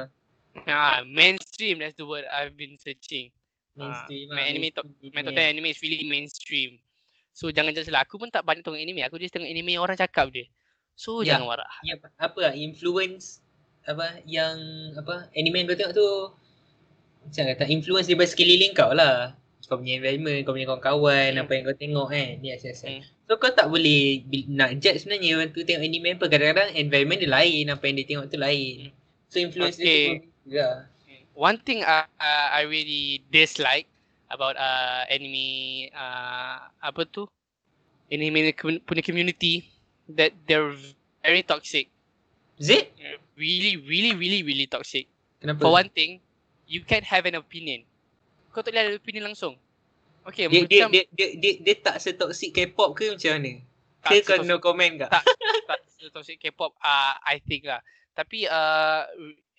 Ah, 0.69 0.97
mainstream, 1.01 1.81
that's 1.81 1.97
the 1.97 2.05
word 2.05 2.25
I've 2.29 2.53
been 2.53 2.77
searching. 2.77 3.33
Mainstream 3.73 4.29
my 4.29 4.37
lah. 4.37 4.45
anime 4.53 4.69
top- 4.69 4.85
My 5.13 5.25
top 5.25 5.33
punya. 5.33 5.49
10 5.49 5.53
anime 5.57 5.67
is 5.73 5.81
really 5.81 6.05
mainstream. 6.05 6.77
So 7.33 7.49
jangan 7.49 7.73
jangan 7.73 7.89
salah, 7.89 8.01
aku 8.05 8.21
pun 8.21 8.29
tak 8.29 8.45
banyak 8.45 8.61
tengok 8.61 8.77
anime, 8.77 9.01
aku 9.01 9.17
just 9.17 9.33
tengok 9.33 9.49
anime 9.49 9.73
orang 9.81 9.97
cakap 9.97 10.29
je. 10.29 10.45
So 10.93 11.21
Ya. 11.25 11.35
jangan 11.37 11.57
marah. 11.57 11.73
Ya, 11.83 11.97
apa 11.99 12.37
lah, 12.39 12.53
influence 12.53 13.41
apa 13.83 14.23
yang 14.23 14.55
apa 14.95 15.27
anime 15.35 15.59
yang 15.63 15.67
kau 15.67 15.75
tengok 15.75 15.95
tu 15.97 16.07
macam 17.23 17.43
kata 17.55 17.63
influence 17.67 18.07
daripada 18.07 18.29
sekeliling 18.31 18.71
kau 18.75 18.91
lah. 18.95 19.35
Kau 19.63 19.79
punya 19.79 19.95
environment, 19.95 20.43
kau 20.43 20.51
punya 20.53 20.67
kawan-kawan, 20.67 21.29
Hmm. 21.33 21.41
apa 21.47 21.51
yang 21.55 21.63
kau 21.63 21.77
tengok 21.79 22.07
kan. 22.11 22.31
Yes, 22.43 22.61
yes, 22.67 22.83
yes. 22.83 22.99
Hmm. 22.99 23.01
So 23.25 23.39
kau 23.39 23.51
tak 23.51 23.71
boleh 23.71 24.21
bil- 24.27 24.51
nak 24.51 24.75
judge 24.83 25.03
sebenarnya 25.03 25.39
orang 25.39 25.51
tu 25.55 25.63
tengok 25.63 25.83
anime 25.83 26.09
apa. 26.19 26.25
Kadang-kadang 26.27 26.69
environment 26.75 27.19
dia 27.23 27.31
lain, 27.31 27.65
apa 27.71 27.83
yang 27.87 27.95
dia 27.95 28.07
tengok 28.07 28.25
tu 28.27 28.37
lain. 28.37 28.91
So 29.31 29.39
influence 29.39 29.79
Okay. 29.79 29.87
dia 29.87 30.19
tu 30.19 30.27
juga. 30.45 30.67
One 31.33 31.57
thing 31.57 31.81
uh, 31.81 32.05
uh, 32.05 32.47
I 32.53 32.67
really 32.69 33.23
dislike 33.33 33.89
about 34.29 34.53
uh, 34.53 35.07
anime 35.09 35.89
uh, 35.95 36.69
apa 36.77 37.01
tu 37.09 37.25
anime 38.11 38.53
punya 38.85 39.01
community 39.01 39.65
that 40.15 40.31
they're 40.47 40.73
very 41.23 41.43
toxic. 41.43 41.89
Zid? 42.61 42.89
Really, 43.35 43.81
really, 43.81 44.13
really, 44.13 44.41
really 44.45 44.67
toxic. 44.69 45.09
Kenapa? 45.41 45.65
For 45.65 45.71
one 45.73 45.89
thing, 45.89 46.21
you 46.69 46.85
can't 46.85 47.03
have 47.03 47.25
an 47.25 47.35
opinion. 47.35 47.83
Kau 48.53 48.61
tak 48.61 48.77
boleh 48.77 48.93
ada 48.93 48.95
opinion 48.95 49.33
langsung. 49.33 49.57
Okay, 50.23 50.47
dia, 50.47 50.63
dia, 50.63 50.87
macam 50.87 50.89
dia, 50.95 51.03
dia, 51.11 51.27
dia, 51.35 51.53
dia, 51.59 51.75
tak 51.83 51.99
setoksik 51.99 52.55
K-pop 52.55 52.95
ke 52.95 53.11
macam 53.11 53.31
mana? 53.35 53.59
tak 53.99 54.11
Ke 54.11 54.17
kau 54.23 54.39
setoxic- 54.39 54.47
no 54.47 54.55
comment 54.63 54.93
kak? 55.03 55.11
tak 55.67 55.79
tak 55.83 56.11
toxic 56.15 56.37
K-pop 56.39 56.71
uh, 56.79 57.19
I 57.27 57.43
think 57.43 57.67
lah. 57.67 57.83
Tapi 58.15 58.47
uh, 58.47 59.03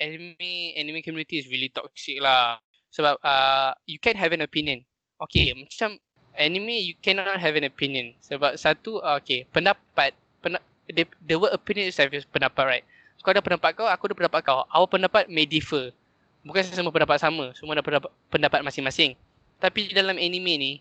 anime 0.00 0.72
anime 0.78 1.05
community 1.05 1.42
is 1.42 1.50
really 1.52 1.68
toxic 1.68 2.16
lah. 2.22 2.57
Sebab 2.94 3.20
uh, 3.20 3.76
you 3.84 4.00
can 4.00 4.16
have 4.16 4.32
an 4.32 4.40
opinion. 4.40 4.86
Okay, 5.20 5.52
macam 5.52 6.00
anime 6.38 6.80
you 6.80 6.96
cannot 7.02 7.36
have 7.36 7.61
an 7.61 7.68
opinion. 7.68 8.16
Sebab 8.24 8.57
satu 8.57 9.05
uh, 9.05 9.20
okay, 9.20 9.44
pendapat 9.52 10.16
pena, 10.45 10.61
the, 10.92 11.09
the 11.24 11.40
word 11.40 11.57
opinion 11.57 11.88
itself 11.88 12.12
is 12.12 12.28
pendapat 12.28 12.64
right. 12.68 12.86
Kau 13.24 13.32
ada 13.32 13.40
pendapat 13.40 13.72
kau, 13.72 13.88
aku 13.88 14.12
ada 14.12 14.16
pendapat 14.20 14.40
kau. 14.45 14.68
Our 14.68 14.84
pendapat 14.84 15.32
may 15.32 15.49
differ. 15.49 15.97
Bukan 16.45 16.61
semua 16.61 16.92
pendapat 16.92 17.16
sama, 17.16 17.57
semua 17.57 17.72
ada 17.72 17.80
pendapat, 17.80 18.12
pendapat 18.28 18.61
masing-masing. 18.61 19.16
Tapi 19.57 19.97
dalam 19.97 20.20
anime 20.20 20.61
ni 20.61 20.72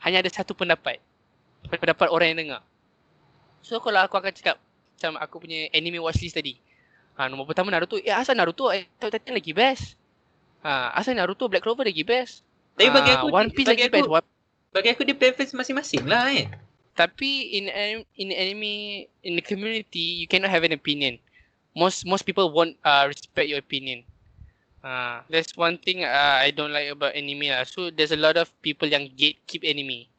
hanya 0.00 0.24
ada 0.24 0.30
satu 0.32 0.56
pendapat. 0.56 0.96
Pendapat 1.68 2.08
orang 2.08 2.32
yang 2.32 2.38
dengar. 2.48 2.62
So 3.60 3.76
kalau 3.84 4.00
aku 4.00 4.16
akan 4.16 4.32
cakap 4.32 4.56
macam 4.96 5.20
aku 5.20 5.44
punya 5.44 5.68
anime 5.76 6.00
watchlist 6.00 6.32
tadi. 6.32 6.56
Ha, 7.20 7.28
nombor 7.28 7.44
pertama 7.44 7.68
Naruto. 7.68 8.00
Eh 8.00 8.08
asal 8.08 8.40
Naruto 8.40 8.72
eh 8.72 8.88
Attack 8.96 9.04
on 9.04 9.12
Titan 9.20 9.34
lagi 9.36 9.52
best. 9.52 9.84
Ha, 10.64 10.96
asal 10.96 11.12
Naruto 11.12 11.44
Black 11.44 11.60
Clover 11.60 11.84
lagi 11.84 12.08
best. 12.08 12.40
Tapi 12.80 12.88
bagi 12.88 13.12
Ah, 13.12 13.20
aku, 13.20 13.26
One 13.28 13.52
Piece 13.52 13.68
bagi 13.68 13.84
lagi 13.84 13.92
aku, 13.92 13.96
best. 14.00 14.08
One, 14.08 14.26
bagi 14.72 14.88
aku 14.96 15.02
dia 15.04 15.16
preference 15.18 15.52
masing-masing 15.52 16.08
lah 16.08 16.32
kan. 16.32 16.56
Tapi 16.92 17.56
in 17.56 17.68
in 18.14 18.28
anime 18.30 18.72
in 19.24 19.32
the 19.36 19.44
community 19.44 20.20
you 20.20 20.28
cannot 20.28 20.52
have 20.52 20.64
an 20.64 20.76
opinion. 20.76 21.16
Most 21.72 22.04
most 22.04 22.28
people 22.28 22.52
won't 22.52 22.76
uh, 22.84 23.08
respect 23.08 23.48
your 23.48 23.60
opinion. 23.60 24.04
Uh, 24.82 25.22
that's 25.30 25.54
one 25.54 25.78
thing 25.78 26.02
uh, 26.02 26.36
I 26.42 26.50
don't 26.52 26.74
like 26.74 26.90
about 26.90 27.14
anime 27.14 27.48
lah. 27.48 27.64
So 27.64 27.88
there's 27.88 28.12
a 28.12 28.20
lot 28.20 28.36
of 28.36 28.50
people 28.60 28.90
yang 28.90 29.08
gatekeep 29.08 29.62
anime. 29.64 30.10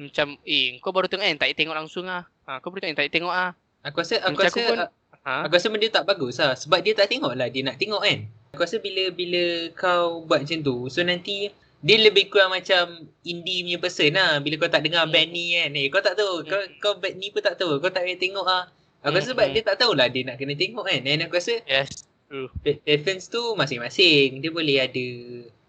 Macam 0.00 0.40
eh 0.42 0.80
kau 0.80 0.90
baru 0.90 1.06
tengok 1.06 1.26
kan 1.26 1.36
tak 1.38 1.54
tengok 1.54 1.76
langsung 1.76 2.08
ah. 2.08 2.24
Ha, 2.48 2.58
kau 2.58 2.72
baru 2.72 2.88
tengok 2.88 2.96
tak 2.96 3.04
payah 3.04 3.14
tengok 3.14 3.34
ah. 3.34 3.50
Aku 3.84 4.00
rasa 4.00 4.14
aku 4.24 4.36
Macam 4.40 4.48
rasa 4.48 4.60
aku 4.60 4.70
pun- 4.72 4.82
uh, 4.84 4.90
Ha. 5.24 5.48
aku 5.48 5.56
rasa 5.56 5.72
benda 5.72 5.88
tak 5.88 6.04
bagus 6.04 6.36
lah 6.36 6.52
sebab 6.52 6.84
dia 6.84 6.92
tak 6.92 7.08
tengok 7.08 7.32
lah 7.32 7.48
dia 7.48 7.64
nak 7.64 7.80
tengok 7.80 8.04
kan. 8.04 8.28
Aku 8.52 8.60
rasa 8.60 8.76
bila 8.76 9.08
bila 9.08 9.72
kau 9.72 10.20
buat 10.28 10.44
macam 10.44 10.60
tu 10.60 10.76
so 10.92 11.00
nanti 11.00 11.48
dia 11.84 12.00
lebih 12.00 12.32
kurang 12.32 12.48
macam 12.48 13.12
indie 13.28 13.60
punya 13.60 13.76
person 13.76 14.16
lah 14.16 14.40
bila 14.40 14.56
kau 14.56 14.72
tak 14.72 14.80
dengar 14.88 15.04
band 15.04 15.28
ni 15.28 15.52
kan. 15.52 15.68
Eh 15.76 15.92
kau 15.92 16.00
tak 16.00 16.16
tahu 16.16 16.40
kau 16.48 16.62
kau 16.80 16.96
band 16.96 17.20
ni 17.20 17.28
pun 17.28 17.44
tak 17.44 17.60
tahu 17.60 17.76
kau 17.76 17.92
tak 17.92 18.08
payah 18.08 18.16
tengok 18.16 18.46
ah. 18.48 18.72
Aku 19.04 19.20
rasa 19.20 19.36
sebab 19.36 19.52
dia 19.52 19.60
tak 19.60 19.84
tahulah 19.84 20.08
dia 20.08 20.24
nak 20.24 20.40
kena 20.40 20.56
tengok 20.56 20.88
kan. 20.88 21.04
Dan 21.04 21.28
aku 21.28 21.36
rasa 21.36 21.60
Yes. 21.68 22.08
True. 22.32 22.48
preference 22.64 23.28
tu 23.28 23.52
masing-masing. 23.52 24.40
Dia 24.40 24.48
boleh 24.48 24.80
ada 24.80 25.06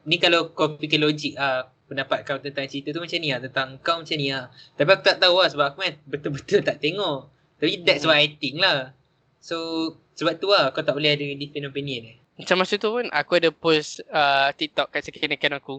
ni 0.07 0.15
kalau 0.15 0.55
kau 0.55 0.79
fikir 0.79 1.03
logik 1.03 1.35
ah 1.35 1.67
pendapat 1.91 2.23
kau 2.23 2.39
tentang 2.39 2.63
cerita 2.71 2.95
tu 2.95 3.03
macam 3.03 3.19
ni 3.19 3.35
lah 3.35 3.43
tentang 3.43 3.75
kau 3.83 3.99
macam 3.99 4.15
ni 4.15 4.31
lah. 4.31 4.47
Tapi 4.79 4.89
aku 4.95 5.03
tak 5.03 5.19
tahu 5.19 5.35
lah 5.43 5.51
sebab 5.51 5.65
aku 5.75 5.83
kan 5.83 5.93
betul-betul 6.07 6.63
tak 6.63 6.79
tengok. 6.79 7.27
Tapi 7.59 7.83
that's 7.83 8.07
what 8.07 8.15
I 8.15 8.31
think 8.39 8.63
lah. 8.63 8.95
So 9.43 9.91
sebab 10.15 10.39
tu 10.39 10.47
lah 10.47 10.71
kau 10.71 10.79
tak 10.79 10.95
boleh 10.95 11.11
ada 11.11 11.27
different 11.35 11.67
opinion 11.67 12.07
eh. 12.07 12.15
Macam 12.39 12.63
masa 12.63 12.79
tu 12.79 12.87
pun 12.87 13.03
aku 13.11 13.35
ada 13.35 13.51
post 13.51 13.99
uh, 14.07 14.47
TikTok 14.55 14.95
kat 14.95 15.11
account 15.11 15.59
aku. 15.59 15.75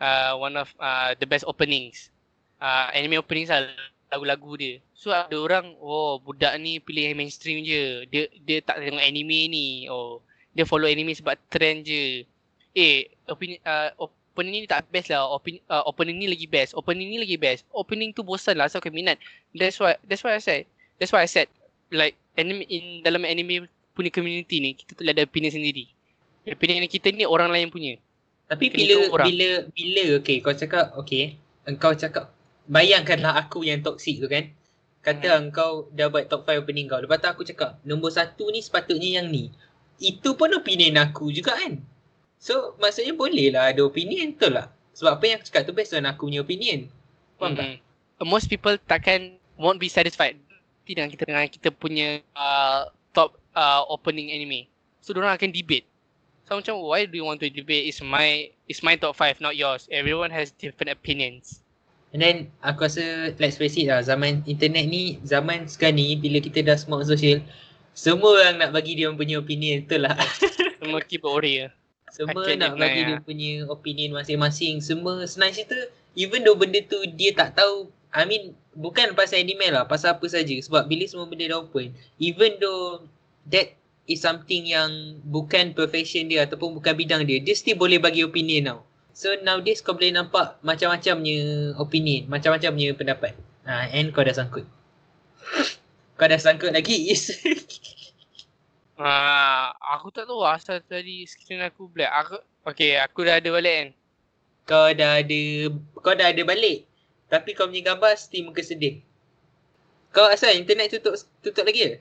Uh, 0.00 0.32
one 0.40 0.56
of 0.56 0.72
uh, 0.80 1.12
the 1.20 1.28
best 1.28 1.44
openings. 1.44 2.08
Uh, 2.56 2.88
anime 2.96 3.20
openings 3.20 3.52
lah 3.52 3.68
lagu-lagu 4.10 4.50
dia. 4.56 4.74
So 4.96 5.12
ada 5.12 5.36
orang, 5.36 5.76
oh 5.78 6.18
budak 6.18 6.56
ni 6.58 6.80
pilih 6.80 7.12
yang 7.12 7.20
mainstream 7.20 7.62
je. 7.62 8.08
Dia 8.08 8.26
dia 8.42 8.58
tak 8.64 8.80
tengok 8.80 9.00
anime 9.00 9.38
ni. 9.52 9.86
Oh, 9.92 10.24
dia 10.56 10.64
follow 10.64 10.88
anime 10.88 11.14
sebab 11.14 11.36
trend 11.52 11.86
je. 11.86 12.24
Eh, 12.74 13.12
opini, 13.28 13.60
uh, 13.62 13.92
opening 14.00 14.64
ni 14.64 14.68
tak 14.68 14.88
best 14.88 15.12
lah. 15.12 15.28
Opin, 15.28 15.60
uh, 15.68 15.84
opening 15.86 16.16
ni 16.18 16.26
lagi 16.26 16.48
best. 16.48 16.72
Opening 16.72 17.06
ni 17.12 17.18
lagi 17.20 17.36
best. 17.38 17.62
Opening 17.70 18.16
tu 18.16 18.24
bosan 18.24 18.58
lah. 18.58 18.66
So 18.66 18.80
aku 18.80 18.90
minat. 18.90 19.20
That's 19.52 19.78
why 19.78 20.00
that's 20.08 20.24
why 20.24 20.34
I 20.34 20.42
said. 20.42 20.64
That's 20.98 21.12
why 21.12 21.22
I 21.22 21.30
said 21.30 21.46
like 21.90 22.14
anime 22.38 22.64
in 22.70 23.02
dalam 23.02 23.26
anime 23.26 23.66
punya 23.92 24.10
community 24.14 24.62
ni 24.62 24.70
kita 24.78 24.94
tu 24.96 25.02
ada 25.04 25.26
opinion 25.26 25.52
sendiri. 25.52 25.90
Opinion 26.46 26.86
kita 26.88 27.12
ni 27.12 27.26
orang 27.26 27.50
lain 27.52 27.68
punya. 27.68 27.98
Tapi 28.50 28.66
bila 28.66 28.94
orang. 29.14 29.26
bila 29.30 29.48
bila 29.70 30.04
okay 30.18 30.42
kau 30.42 30.50
cakap 30.50 30.90
okay 30.98 31.38
engkau 31.70 31.94
cakap 31.94 32.34
bayangkanlah 32.66 33.38
aku 33.38 33.62
yang 33.62 33.78
toxic 33.78 34.18
tu 34.18 34.26
kan. 34.26 34.50
Kata 35.00 35.38
Hmm. 35.38 35.48
engkau 35.48 35.86
dah 35.94 36.10
buat 36.10 36.26
top 36.26 36.44
5 36.44 36.60
opening 36.60 36.90
kau. 36.90 36.98
Lepas 36.98 37.22
tu 37.22 37.28
aku 37.30 37.42
cakap 37.46 37.78
nombor 37.86 38.10
satu 38.10 38.50
ni 38.50 38.58
sepatutnya 38.58 39.22
yang 39.22 39.30
ni. 39.30 39.54
Itu 40.02 40.34
pun 40.34 40.50
opinion 40.52 40.98
aku 40.98 41.30
juga 41.30 41.54
kan. 41.54 41.78
So 42.42 42.74
maksudnya 42.82 43.14
boleh 43.14 43.54
lah 43.54 43.70
ada 43.70 43.86
opinion 43.86 44.34
betul 44.34 44.58
lah. 44.58 44.66
Sebab 44.98 45.16
apa 45.16 45.24
yang 45.30 45.36
aku 45.38 45.46
cakap 45.48 45.62
tu 45.70 45.72
based 45.72 45.94
on 45.94 46.04
aku 46.10 46.26
punya 46.26 46.42
opinion. 46.42 46.90
Faham 47.38 47.54
tak? 47.54 47.64
Mhm. 47.64 47.76
Most 48.28 48.52
people 48.52 48.76
takkan 48.84 49.40
won't 49.56 49.80
be 49.80 49.88
satisfied 49.88 50.36
dengan 50.84 51.08
kita 51.08 51.22
dengan 51.24 51.46
kita 51.46 51.70
punya 51.70 52.20
uh, 52.36 52.90
top 53.14 53.38
uh, 53.54 53.86
opening 53.88 54.34
anime. 54.34 54.66
So 55.00 55.16
orang 55.16 55.38
akan 55.38 55.50
debate. 55.54 55.89
So 56.50 56.58
macam 56.58 56.82
why 56.82 57.06
do 57.06 57.14
you 57.14 57.22
want 57.22 57.38
to 57.46 57.48
debate? 57.48 57.86
It's 57.86 58.02
my 58.02 58.50
it's 58.66 58.82
my 58.82 58.98
top 58.98 59.14
5 59.14 59.38
not 59.38 59.54
yours. 59.54 59.86
Everyone 59.86 60.34
has 60.34 60.50
different 60.50 60.90
opinions. 60.90 61.62
And 62.10 62.18
then 62.18 62.50
aku 62.58 62.90
rasa 62.90 63.38
let's 63.38 63.54
face 63.54 63.78
it 63.78 63.86
lah 63.86 64.02
zaman 64.02 64.42
internet 64.50 64.90
ni 64.90 65.22
zaman 65.22 65.70
sekarang 65.70 66.02
ni 66.02 66.18
bila 66.18 66.42
kita 66.42 66.66
dah 66.66 66.74
on 66.90 67.06
social 67.06 67.38
semua 67.94 68.34
orang 68.42 68.58
nak 68.58 68.74
bagi 68.74 68.98
dia 68.98 69.14
punya 69.14 69.38
opinion 69.38 69.86
betul 69.86 70.10
lah. 70.10 70.18
Semua 70.82 70.98
keyboard 71.06 71.46
warrior. 71.46 71.70
Semua 72.10 72.42
can 72.42 72.58
nak 72.58 72.74
bagi 72.74 73.06
lah. 73.06 73.08
dia 73.14 73.16
punya 73.22 73.52
opinion 73.70 74.18
masing-masing. 74.18 74.82
Semua 74.82 75.22
senang 75.30 75.54
cerita 75.54 75.78
even 76.18 76.42
though 76.42 76.58
benda 76.58 76.82
tu 76.82 76.98
dia 77.14 77.30
tak 77.30 77.62
tahu 77.62 77.94
I 78.10 78.26
mean 78.26 78.58
bukan 78.74 79.14
pasal 79.14 79.46
anime 79.46 79.70
lah, 79.70 79.86
pasal 79.86 80.18
apa 80.18 80.26
saja 80.26 80.58
sebab 80.66 80.90
bila 80.90 81.06
semua 81.06 81.30
benda 81.30 81.46
dah 81.46 81.62
open, 81.62 81.94
even 82.18 82.58
though 82.58 83.06
that 83.46 83.78
is 84.10 84.26
something 84.26 84.66
yang 84.66 85.22
bukan 85.22 85.70
profession 85.70 86.26
dia 86.26 86.42
ataupun 86.42 86.74
bukan 86.74 86.98
bidang 86.98 87.22
dia, 87.22 87.38
dia 87.38 87.54
still 87.54 87.78
boleh 87.78 88.02
bagi 88.02 88.26
opinion 88.26 88.66
tau. 88.66 88.80
So 89.14 89.30
nowadays 89.46 89.78
kau 89.78 89.94
boleh 89.94 90.10
nampak 90.10 90.58
macam-macamnya 90.66 91.78
opinion, 91.78 92.26
macam-macamnya 92.26 92.98
pendapat. 92.98 93.38
Ha, 93.70 93.94
and 93.94 94.10
kau 94.10 94.26
dah 94.26 94.34
sangkut. 94.34 94.66
Kau 96.18 96.26
dah 96.26 96.40
sangkut 96.42 96.74
lagi 96.74 97.14
is. 97.14 97.30
Ah, 99.00 99.72
aku 99.96 100.12
tak 100.12 100.28
tahu 100.28 100.44
asal 100.44 100.76
tadi 100.84 101.24
screen 101.24 101.64
aku 101.64 101.88
black. 101.88 102.12
Aku 102.20 102.36
okay, 102.68 103.00
aku 103.00 103.24
dah 103.24 103.40
ada 103.40 103.48
balik 103.48 103.72
kan. 103.72 103.88
kau 104.68 104.86
dah 104.92 105.24
ada 105.24 105.40
kau 106.04 106.12
dah 106.12 106.28
ada 106.28 106.42
balik. 106.44 106.84
Tapi 107.32 107.56
kau 107.56 107.64
punya 107.64 107.80
gambar 107.80 108.12
still 108.20 108.52
muka 108.52 108.60
sedih. 108.60 109.00
Kau 110.12 110.28
asal 110.28 110.52
internet 110.52 110.92
tutup 110.92 111.16
tutup 111.40 111.64
lagi 111.64 111.80
ke? 111.80 111.98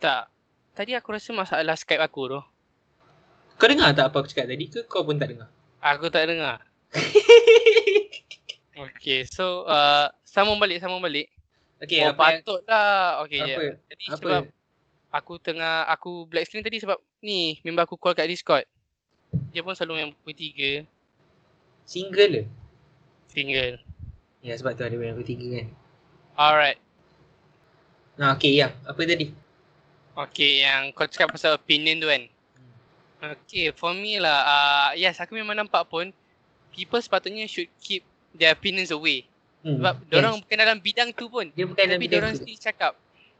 Tak. 0.00 0.32
Tadi 0.74 0.92
aku 0.98 1.14
rasa 1.14 1.30
masalah 1.30 1.78
Skype 1.78 2.02
aku 2.02 2.34
tu. 2.34 2.40
Kau 3.54 3.66
dengar 3.70 3.94
tak 3.94 4.10
apa 4.10 4.16
aku 4.18 4.28
cakap 4.28 4.50
tadi 4.50 4.66
ke 4.66 4.82
kau 4.90 5.06
pun 5.06 5.14
tak 5.14 5.30
dengar? 5.30 5.48
Aku 5.78 6.10
tak 6.10 6.26
dengar. 6.28 6.58
Okay, 8.74 9.22
so 9.22 9.62
uh, 9.70 10.10
sambung 10.26 10.58
balik, 10.58 10.82
sambung 10.82 10.98
balik. 10.98 11.30
okay, 11.78 12.02
oh, 12.02 12.10
apa 12.10 12.22
yang, 12.34 12.42
patutlah. 12.42 13.22
Okay, 13.22 13.38
apa? 13.38 13.46
je. 13.46 13.70
Jadi 13.94 14.04
Apa? 14.10 14.16
sebab 14.18 14.42
aku 15.14 15.32
tengah, 15.38 15.86
aku 15.86 16.26
black 16.26 16.50
screen 16.50 16.66
tadi 16.66 16.82
sebab 16.82 16.98
ni, 17.22 17.62
member 17.62 17.86
aku 17.86 17.94
call 17.94 18.18
kat 18.18 18.26
Discord. 18.26 18.66
Dia 19.54 19.62
pun 19.62 19.78
selalu 19.78 20.02
yang 20.02 20.10
pukul 20.10 20.34
3, 20.34 20.82
Single 21.86 22.32
ke? 22.34 22.42
single. 23.30 23.78
Ya 24.42 24.58
sebab 24.58 24.74
tu 24.74 24.82
ada 24.82 24.94
yang 24.98 25.18
ketiga 25.22 25.62
kan. 25.62 25.66
Alright. 26.34 26.78
Nah, 28.18 28.34
okay 28.34 28.58
ya. 28.58 28.74
Apa 28.86 29.06
tadi? 29.06 29.30
Okay, 30.14 30.62
yang 30.62 30.94
kau 30.94 31.10
cakap 31.10 31.34
pasal 31.34 31.58
opinion 31.58 31.98
tu 31.98 32.06
kan. 32.06 32.22
Okay, 33.24 33.74
for 33.74 33.90
me 33.90 34.20
lah, 34.22 34.38
uh, 34.46 34.90
yes, 34.94 35.18
aku 35.18 35.34
memang 35.34 35.58
nampak 35.58 35.88
pun 35.90 36.14
people 36.70 37.00
sepatutnya 37.00 37.46
should 37.50 37.70
keep 37.82 38.06
their 38.34 38.54
opinions 38.54 38.94
away. 38.94 39.26
Hmm. 39.64 39.80
Sebab 39.80 39.94
yes. 40.06 40.14
orang 40.20 40.34
bukan 40.44 40.58
dalam 40.60 40.78
bidang 40.78 41.10
tu 41.16 41.26
pun. 41.26 41.48
dia 41.56 41.64
bukan 41.64 41.86
Tapi 41.88 42.02
bidang 42.04 42.20
orang 42.20 42.34
tu. 42.36 42.44
still 42.44 42.58
cakap. 42.60 42.92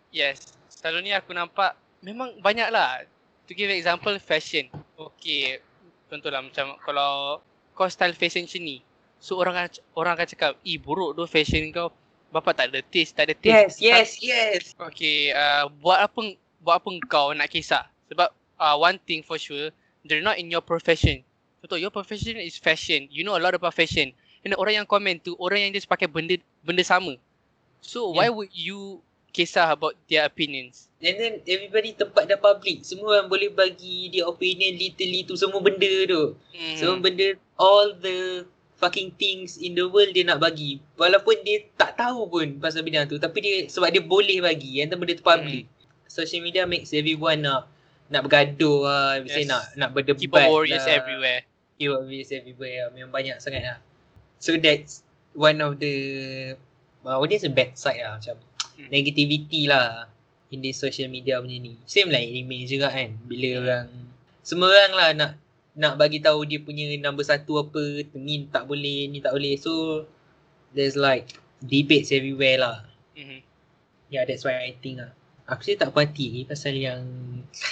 Yes. 0.08 0.56
Selalunya 0.72 1.20
aku 1.20 1.36
nampak 1.36 1.76
memang 2.00 2.38
banyak 2.40 2.70
lah. 2.72 3.04
To 3.44 3.52
give 3.52 3.68
example, 3.68 4.16
fashion. 4.22 4.72
Okay. 4.96 5.60
Contohlah 6.08 6.40
macam 6.40 6.80
kalau 6.80 7.44
kau 7.76 7.90
style 7.90 8.16
fashion 8.16 8.48
macam 8.48 8.62
ni. 8.64 8.80
So 9.20 9.36
orang 9.36 9.68
orang 9.92 10.16
akan 10.16 10.28
cakap, 10.32 10.52
eh 10.64 10.80
buruk 10.80 11.12
tu 11.18 11.28
fashion 11.28 11.68
kau. 11.74 11.92
Bapak 12.34 12.58
tak 12.58 12.66
ada 12.74 12.82
taste, 12.82 13.14
tak 13.14 13.30
ada 13.30 13.34
Yes, 13.46 13.78
taste. 13.78 13.78
yes, 13.78 14.08
yes. 14.18 14.62
Okay, 14.74 15.30
uh, 15.30 15.70
buat 15.78 16.02
apa 16.02 16.34
buat 16.64 16.80
apa 16.80 16.88
kau 17.04 17.36
nak 17.36 17.52
kisah? 17.52 17.84
Sebab 18.08 18.32
uh, 18.56 18.76
one 18.80 18.96
thing 19.04 19.20
for 19.20 19.36
sure, 19.36 19.68
they're 20.08 20.24
not 20.24 20.40
in 20.40 20.48
your 20.48 20.64
profession. 20.64 21.20
Contoh, 21.60 21.80
your 21.80 21.92
profession 21.92 22.40
is 22.40 22.56
fashion. 22.56 23.08
You 23.12 23.24
know 23.24 23.36
a 23.36 23.40
lot 23.40 23.52
about 23.52 23.76
fashion. 23.76 24.16
And 24.44 24.52
orang 24.60 24.84
yang 24.84 24.88
komen 24.88 25.24
tu, 25.24 25.32
orang 25.40 25.68
yang 25.68 25.72
just 25.72 25.88
pakai 25.88 26.04
benda 26.04 26.36
benda 26.60 26.84
sama. 26.84 27.16
So 27.80 28.12
why 28.12 28.28
would 28.28 28.52
you 28.52 29.00
kisah 29.32 29.72
about 29.72 29.96
their 30.08 30.28
opinions? 30.28 30.92
And 31.00 31.16
then 31.16 31.32
everybody 31.48 31.96
tempat 31.96 32.28
dah 32.28 32.36
public. 32.36 32.84
Semua 32.84 33.20
orang 33.20 33.28
boleh 33.32 33.48
bagi 33.52 34.12
dia 34.12 34.28
opinion 34.28 34.76
literally 34.76 35.24
tu 35.24 35.34
semua 35.40 35.64
benda 35.64 35.92
tu. 36.04 36.36
Hmm. 36.52 36.76
So 36.76 36.96
benda 37.00 37.36
all 37.56 37.96
the 37.96 38.44
fucking 38.76 39.16
things 39.16 39.56
in 39.56 39.72
the 39.72 39.88
world 39.88 40.12
dia 40.12 40.28
nak 40.28 40.44
bagi. 40.44 40.84
Walaupun 41.00 41.40
dia 41.40 41.64
tak 41.80 41.96
tahu 41.96 42.28
pun 42.28 42.60
pasal 42.60 42.84
bidang 42.84 43.08
tu 43.08 43.16
tapi 43.16 43.40
dia 43.40 43.56
sebab 43.72 43.88
dia 43.88 44.04
boleh 44.04 44.44
bagi 44.44 44.84
and 44.84 44.92
then 44.92 45.00
benda 45.00 45.16
tu 45.16 45.24
public. 45.24 45.64
Social 46.14 46.40
media 46.40 46.62
makes 46.62 46.94
everyone 46.94 47.42
nak 47.42 47.66
nak 48.06 48.22
bergaduh 48.22 48.86
lah, 48.86 49.18
yes. 49.18 49.42
Yes. 49.42 49.50
nak 49.50 49.62
nak 49.74 49.90
berdebat 49.90 50.22
Keyboard 50.22 50.46
warriors 50.46 50.86
lah. 50.86 51.02
everywhere. 51.02 51.40
Keyboard 51.74 52.06
warriors 52.06 52.30
everywhere 52.30 52.74
lah. 52.78 52.88
Memang 52.94 53.10
banyak 53.10 53.36
sangat 53.42 53.62
lah. 53.66 53.78
So 54.38 54.54
that's 54.54 55.02
one 55.34 55.58
of 55.58 55.82
the 55.82 55.94
uh, 57.02 57.18
what 57.18 57.34
is 57.34 57.42
a 57.42 57.50
bad 57.50 57.74
side 57.74 57.98
lah 57.98 58.14
macam 58.14 58.38
Hmm. 58.74 58.90
negativity 58.90 59.70
lah 59.70 60.10
in 60.50 60.58
this 60.58 60.78
social 60.78 61.06
media 61.06 61.38
punya 61.38 61.62
ni. 61.62 61.78
Same 61.86 62.10
lah 62.10 62.18
anime 62.18 62.66
juga 62.66 62.90
kan. 62.90 63.14
Bila 63.22 63.48
Hmm. 63.50 63.62
orang 63.62 63.86
semua 64.42 64.66
orang 64.66 64.92
lah 64.94 65.08
nak 65.14 65.32
nak 65.74 65.94
bagi 65.94 66.18
tahu 66.18 66.42
dia 66.42 66.58
punya 66.58 66.86
number 66.98 67.22
satu 67.22 67.66
apa, 67.66 67.82
ni 68.14 68.46
tak 68.50 68.66
boleh, 68.66 69.06
ni 69.06 69.18
tak 69.18 69.30
boleh. 69.30 69.54
So 69.58 70.04
there's 70.70 70.94
like 70.94 71.34
debates 71.58 72.10
everywhere 72.10 72.58
lah. 72.58 72.76
Mhm. 73.14 73.42
Yeah, 74.10 74.26
that's 74.26 74.42
why 74.42 74.58
I 74.58 74.74
think 74.78 75.02
lah. 75.02 75.10
Aku 75.44 75.60
sih 75.60 75.76
tak 75.76 75.92
puati 75.92 76.44
pasal 76.44 76.72
yang 76.72 77.02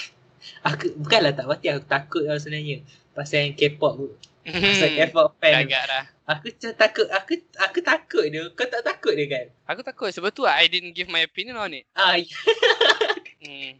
aku 0.67 0.93
bukanlah 0.95 1.33
tak 1.33 1.45
puati 1.45 1.67
aku 1.67 1.83
takut 1.85 2.23
lah 2.23 2.37
sebenarnya 2.37 2.85
pasal 3.13 3.49
yang 3.49 3.53
K-pop 3.53 3.93
tu. 3.97 4.07
Pasal 4.43 4.89
Hmm. 4.91 4.97
K-pop 4.99 5.27
fan. 5.39 5.63
Agak 5.63 5.83
dah. 5.87 6.03
Aku 6.23 6.47
takut, 6.55 7.07
aku 7.09 7.33
aku 7.57 7.79
takut 7.79 8.25
dia. 8.27 8.43
Kau 8.51 8.67
tak 8.67 8.83
takut 8.83 9.15
dia 9.15 9.27
kan? 9.27 9.45
Aku 9.67 9.81
takut 9.81 10.11
sebab 10.11 10.31
tu 10.31 10.43
I 10.43 10.67
didn't 10.67 10.95
give 10.95 11.07
my 11.07 11.23
opinion 11.23 11.55
on 11.55 11.71
it. 11.73 11.87
Ah, 11.93 12.15
Hmm. 13.43 13.75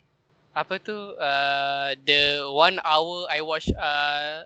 Apa 0.52 0.76
tu 0.78 0.92
uh, 1.16 1.90
the 2.04 2.44
one 2.46 2.78
hour 2.84 3.26
I 3.32 3.40
watch 3.40 3.72
uh, 3.72 4.44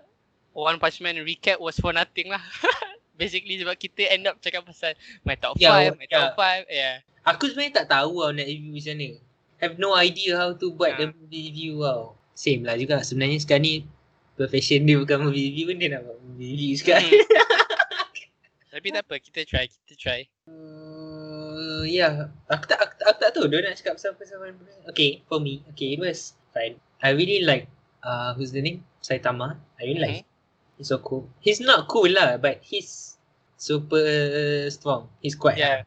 One 0.54 0.78
Punch 0.78 0.98
Man 0.98 1.18
recap 1.20 1.58
was 1.58 1.74
for 1.74 1.90
nothing 1.90 2.30
lah. 2.30 2.42
basically 3.18 3.58
sebab 3.58 3.74
kita 3.74 4.14
end 4.14 4.30
up 4.30 4.38
cakap 4.38 4.62
pasal 4.62 4.94
my 5.26 5.34
top 5.34 5.58
Ya, 5.58 5.74
5, 5.90 5.98
my 5.98 6.06
ya. 6.06 6.30
top 6.30 6.38
5. 6.38 6.70
Yeah. 6.70 6.94
Aku 7.26 7.50
sebenarnya 7.50 7.82
tak 7.82 7.88
tahu 7.92 8.22
tau 8.22 8.30
nak 8.30 8.46
review 8.46 8.72
macam 8.72 8.94
mana. 8.94 9.08
Have 9.58 9.74
no 9.76 9.92
idea 9.92 10.38
how 10.38 10.54
to 10.54 10.66
buat 10.70 10.94
Ha. 10.94 10.98
the 10.98 11.06
movie 11.10 11.50
review 11.50 11.82
tau. 11.82 12.14
Same 12.32 12.62
lah 12.62 12.78
juga. 12.78 13.02
Sebenarnya 13.02 13.42
sekarang 13.42 13.66
ni 13.66 13.74
profession 14.38 14.86
dia 14.86 14.94
bukan 14.96 15.26
movie 15.26 15.50
review 15.50 15.64
pun 15.70 15.76
dia 15.76 15.88
nak 15.92 16.02
buat 16.06 16.18
movie 16.22 16.48
review 16.54 16.74
sekarang. 16.78 17.10
Hmm. 17.10 17.26
Tapi 18.78 18.86
tak 18.94 19.02
apa, 19.02 19.14
kita 19.18 19.40
try, 19.42 19.66
kita 19.66 19.94
try. 19.98 20.20
Uh, 20.46 21.82
ya, 21.82 22.30
aku 22.46 22.64
tak 22.68 22.78
aku, 22.78 22.94
aku 23.02 23.18
tak 23.18 23.30
tahu 23.34 23.44
dia 23.50 23.58
nak 23.64 23.74
cakap 23.74 23.98
pasal 23.98 24.12
pasal. 24.14 24.38
Okay, 24.86 25.24
for 25.26 25.42
me, 25.42 25.64
okay, 25.72 25.96
it 25.96 26.00
was 26.00 26.38
fine. 26.54 26.78
I 27.02 27.10
really 27.10 27.42
like 27.42 27.66
uh 28.06 28.38
who's 28.38 28.54
the 28.54 28.62
name? 28.62 28.86
Saitama. 29.02 29.58
I 29.78 29.88
really 29.88 29.98
like. 29.98 30.16
He's 30.78 30.94
so 30.94 31.02
cool. 31.02 31.26
He's 31.42 31.58
not 31.58 31.90
cool 31.90 32.06
lah, 32.06 32.38
but 32.38 32.62
he's 32.62 33.18
super 33.58 33.98
strong. 34.70 35.10
He's 35.18 35.34
quite. 35.34 35.58
Yeah. 35.58 35.82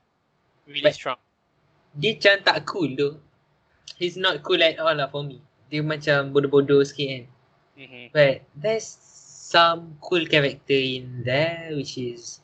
Really 0.67 0.83
But- 0.83 0.97
strong. 0.99 1.19
Dia 1.95 2.15
macam 2.19 2.35
tak 2.43 2.57
cool 2.67 2.91
tu. 2.95 3.09
He's 4.01 4.17
not 4.17 4.41
cool 4.41 4.57
at 4.59 4.81
all 4.81 4.91
lah 4.91 5.05
for 5.05 5.21
me. 5.21 5.37
Dia 5.69 5.85
macam 5.85 6.33
bodoh-bodoh 6.33 6.81
sikit 6.81 7.07
kan. 7.07 7.23
Mm-hmm. 7.77 8.05
But 8.09 8.41
there's 8.51 8.89
some 9.45 9.93
cool 9.99 10.25
character 10.25 10.73
in 10.73 11.21
there 11.21 11.69
which 11.71 11.95
is 11.95 12.41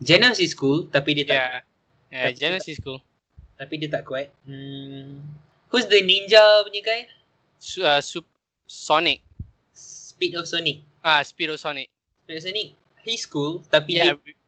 Genos 0.00 0.40
is 0.40 0.52
cool 0.52 0.88
tapi 0.88 1.12
dia 1.12 1.24
tak 1.24 1.36
Yeah. 1.36 1.60
Yeah, 2.08 2.24
Tapi- 2.30 2.38
Janus 2.38 2.66
is 2.66 2.78
cool. 2.78 3.00
tapi 3.54 3.74
dia 3.76 3.90
tak 3.90 4.02
kuat. 4.02 4.32
Hmm. 4.42 5.20
Who's 5.68 5.86
the 5.86 6.00
ninja 6.00 6.40
punya 6.62 6.80
guy? 6.80 7.00
Su- 7.56 7.82
uh, 7.82 7.98
Sup- 7.98 8.30
Sonic. 8.64 9.20
Speed 9.74 10.34
of 10.34 10.46
Sonic. 10.46 10.80
Ah, 11.00 11.20
Speedo 11.20 11.54
Sonic. 11.54 11.90
Speed 12.22 12.34
of 12.34 12.42
Sonic. 12.44 12.68
He's 13.02 13.26
cool 13.26 13.60
tapi 13.66 13.98
Yeah, 13.98 14.14
dia, 14.14 14.16
re- 14.16 14.40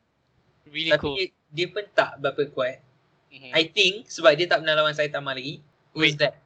really 0.64 0.90
tapi 0.90 1.02
cool. 1.02 1.14
dia, 1.14 1.26
dia 1.52 1.66
pun 1.68 1.84
tak 1.90 2.16
berapa 2.16 2.42
kuat. 2.48 2.80
Mhm. 3.28 3.50
I 3.52 3.62
think 3.66 4.06
sebab 4.06 4.32
dia 4.34 4.46
tak 4.46 4.62
pernah 4.62 4.74
lawan 4.74 4.94
Saitama 4.94 5.30
lagi. 5.30 5.58
Who's 5.90 6.14
Wait. 6.14 6.22
that? 6.22 6.38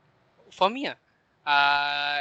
For 0.51 0.69
me 0.69 0.91
ah, 0.91 0.97
uh, 1.47 2.21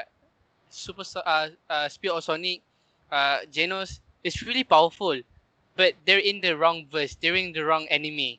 Super 0.69 1.03
uh, 1.25 1.49
uh, 1.69 1.87
Speed 1.89 2.13
of 2.13 2.23
Sonic, 2.23 2.61
uh, 3.09 3.41
Genos 3.49 3.99
is 4.23 4.41
really 4.45 4.63
powerful, 4.63 5.17
but 5.75 5.97
they're 6.05 6.21
in 6.21 6.41
the 6.41 6.53
wrong 6.53 6.85
verse. 6.93 7.17
They're 7.17 7.35
in 7.35 7.53
the 7.53 7.65
wrong 7.65 7.89
anime. 7.89 8.37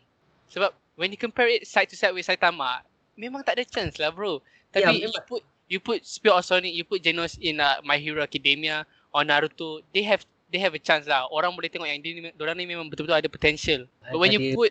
Sebab 0.54 0.70
when 0.94 1.10
you 1.10 1.18
compare 1.18 1.50
it 1.50 1.66
side 1.66 1.90
to 1.90 1.96
side 1.98 2.14
with 2.14 2.26
Saitama, 2.26 2.86
memang 3.18 3.42
tak 3.42 3.58
ada 3.58 3.66
chance 3.66 3.98
lah 3.98 4.14
bro. 4.14 4.38
Ya, 4.70 4.86
Tapi 4.86 5.02
you 5.02 5.10
memang. 5.10 5.26
put 5.26 5.42
you 5.66 5.78
put 5.82 6.06
Speed 6.06 6.30
of 6.30 6.46
Sonic, 6.46 6.70
you 6.70 6.86
put 6.86 7.02
Genos 7.02 7.34
in 7.42 7.58
uh, 7.58 7.82
My 7.82 7.98
Hero 7.98 8.22
Academia 8.22 8.86
or 9.10 9.26
Naruto, 9.26 9.82
they 9.90 10.06
have 10.06 10.22
they 10.50 10.58
have 10.58 10.74
a 10.74 10.82
chance 10.82 11.06
lah. 11.06 11.26
Orang 11.30 11.54
boleh 11.58 11.70
tengok 11.70 11.86
yang 11.90 12.02
dia 12.02 12.14
ni, 12.14 12.30
dorang 12.34 12.58
ni 12.58 12.66
memang 12.66 12.90
betul-betul 12.90 13.18
ada 13.18 13.30
potential. 13.30 13.86
But 14.06 14.18
when 14.18 14.30
you 14.30 14.38
Dia- 14.38 14.54
put 14.54 14.70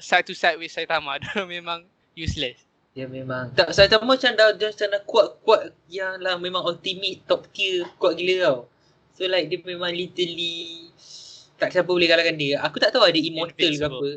side 0.00 0.24
to 0.28 0.36
side 0.36 0.56
with 0.56 0.72
Saitama, 0.72 1.16
dorang 1.24 1.48
memang 1.48 1.84
useless. 2.16 2.60
Dia 2.94 3.10
memang 3.10 3.50
tak 3.58 3.74
Saitama 3.74 4.14
macam 4.14 4.30
dah 4.38 4.54
dia 4.54 4.70
macam 4.70 4.88
dah 4.94 5.02
kuat-kuat 5.02 5.74
yang 5.90 6.14
lah 6.22 6.38
memang 6.38 6.62
ultimate 6.62 7.26
top 7.26 7.50
tier 7.50 7.82
kuat 7.98 8.14
gila 8.14 8.34
tau. 8.46 8.58
So 9.18 9.26
like 9.26 9.50
dia 9.50 9.58
memang 9.58 9.90
literally 9.90 10.88
tak 11.58 11.74
siapa 11.74 11.90
boleh 11.90 12.06
kalahkan 12.06 12.38
dia. 12.38 12.62
Aku 12.62 12.78
tak 12.78 12.94
tahu 12.94 13.02
ada 13.02 13.18
immortal 13.18 13.72
ke 13.74 13.82
apa. 13.82 14.08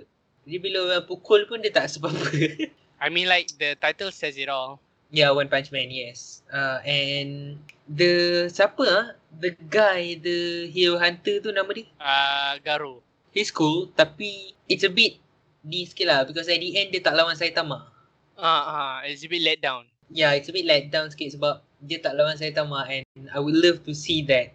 Dia 0.45 0.60
bila 0.62 0.78
orang 0.86 1.06
pukul 1.10 1.49
pun 1.49 1.58
dia 1.58 1.74
tak 1.74 1.90
apa-apa. 1.90 2.30
I 3.04 3.10
mean 3.10 3.26
like 3.26 3.49
the 3.58 3.74
title 3.82 4.14
says 4.14 4.38
it 4.38 4.49
all. 4.49 4.78
yeah, 5.10 5.32
One 5.32 5.48
Punch 5.48 5.72
Man, 5.72 5.90
yes. 5.90 6.44
Uh, 6.52 6.78
and 6.86 7.58
the 7.90 8.45
siapa 8.52 8.84
ah? 8.86 9.06
The 9.38 9.58
guy, 9.58 10.22
the 10.22 10.70
hero 10.70 11.02
hunter 11.02 11.41
tu 11.41 11.49
nama 11.49 11.70
dia. 11.74 11.90
Uh, 11.98 12.62
Garo. 12.62 13.02
He's 13.34 13.49
cool 13.49 13.90
tapi 13.94 14.54
it's 14.70 14.86
a 14.86 14.94
bit 14.94 15.18
ni 15.66 15.86
sikit 15.86 16.08
lah 16.10 16.20
because 16.30 16.45
at 16.45 16.62
the 16.62 16.78
end 16.78 16.94
dia 16.94 17.02
tak 17.02 17.18
lawan 17.18 17.34
Saitama. 17.34 17.97
Ah, 18.38 19.01
uh, 19.01 19.09
it's 19.09 19.26
a 19.26 19.30
bit 19.30 19.41
let 19.41 19.59
down. 19.59 19.89
Yeah, 20.14 20.38
it's 20.38 20.47
a 20.47 20.53
bit 20.53 20.64
let 20.64 20.88
down 20.93 21.09
sikit 21.09 21.35
sebab 21.35 21.65
dia 21.84 21.97
tak 21.99 22.15
lawan 22.15 22.38
Saitama 22.38 22.85
and 22.88 23.03
I 23.34 23.41
would 23.41 23.57
love 23.57 23.84
to 23.89 23.91
see 23.97 24.23
that. 24.30 24.53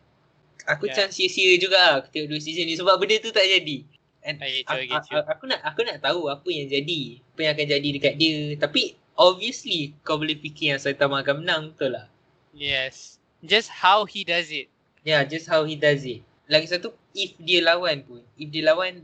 Aku 0.70 0.86
Yeah. 0.86 0.94
macam 0.94 1.06
sia-sia 1.10 1.58
juga 1.58 1.76
lah 1.76 1.92
aku 2.00 2.08
tengok 2.14 2.28
dua 2.30 2.40
season 2.40 2.70
ni 2.70 2.78
sebab 2.78 2.94
benda 3.02 3.18
tu 3.18 3.34
tak 3.34 3.42
jadi. 3.42 3.82
And 4.22 4.38
I 4.38 4.62
get 4.62 4.70
you, 4.70 4.70
aku, 4.70 4.78
I 4.78 4.86
get 4.86 5.04
you. 5.10 5.18
aku 5.26 5.44
nak 5.50 5.60
aku 5.66 5.80
nak 5.82 5.98
tahu 5.98 6.30
apa 6.30 6.46
yang 6.46 6.70
jadi. 6.70 7.00
Apa 7.34 7.40
yang 7.42 7.52
akan 7.58 7.66
jadi 7.66 7.88
dekat 7.98 8.14
dia. 8.14 8.38
Tapi 8.54 8.94
obviously 9.18 9.98
kau 10.06 10.14
boleh 10.16 10.38
fikir 10.38 10.78
yang 10.78 10.80
Saitama 10.80 11.26
akan 11.26 11.42
menang 11.42 11.62
betul 11.74 11.98
lah. 11.98 12.06
Yes. 12.54 13.18
Just 13.42 13.74
how 13.74 14.06
he 14.06 14.22
does 14.22 14.54
it. 14.54 14.70
Yeah, 15.02 15.26
just 15.26 15.50
how 15.50 15.66
he 15.66 15.74
does 15.74 16.06
it. 16.06 16.22
Lagi 16.46 16.70
satu, 16.70 16.94
if 17.10 17.34
dia 17.42 17.58
lawan 17.58 18.06
pun. 18.06 18.22
If 18.38 18.54
dia 18.54 18.62
lawan, 18.62 19.02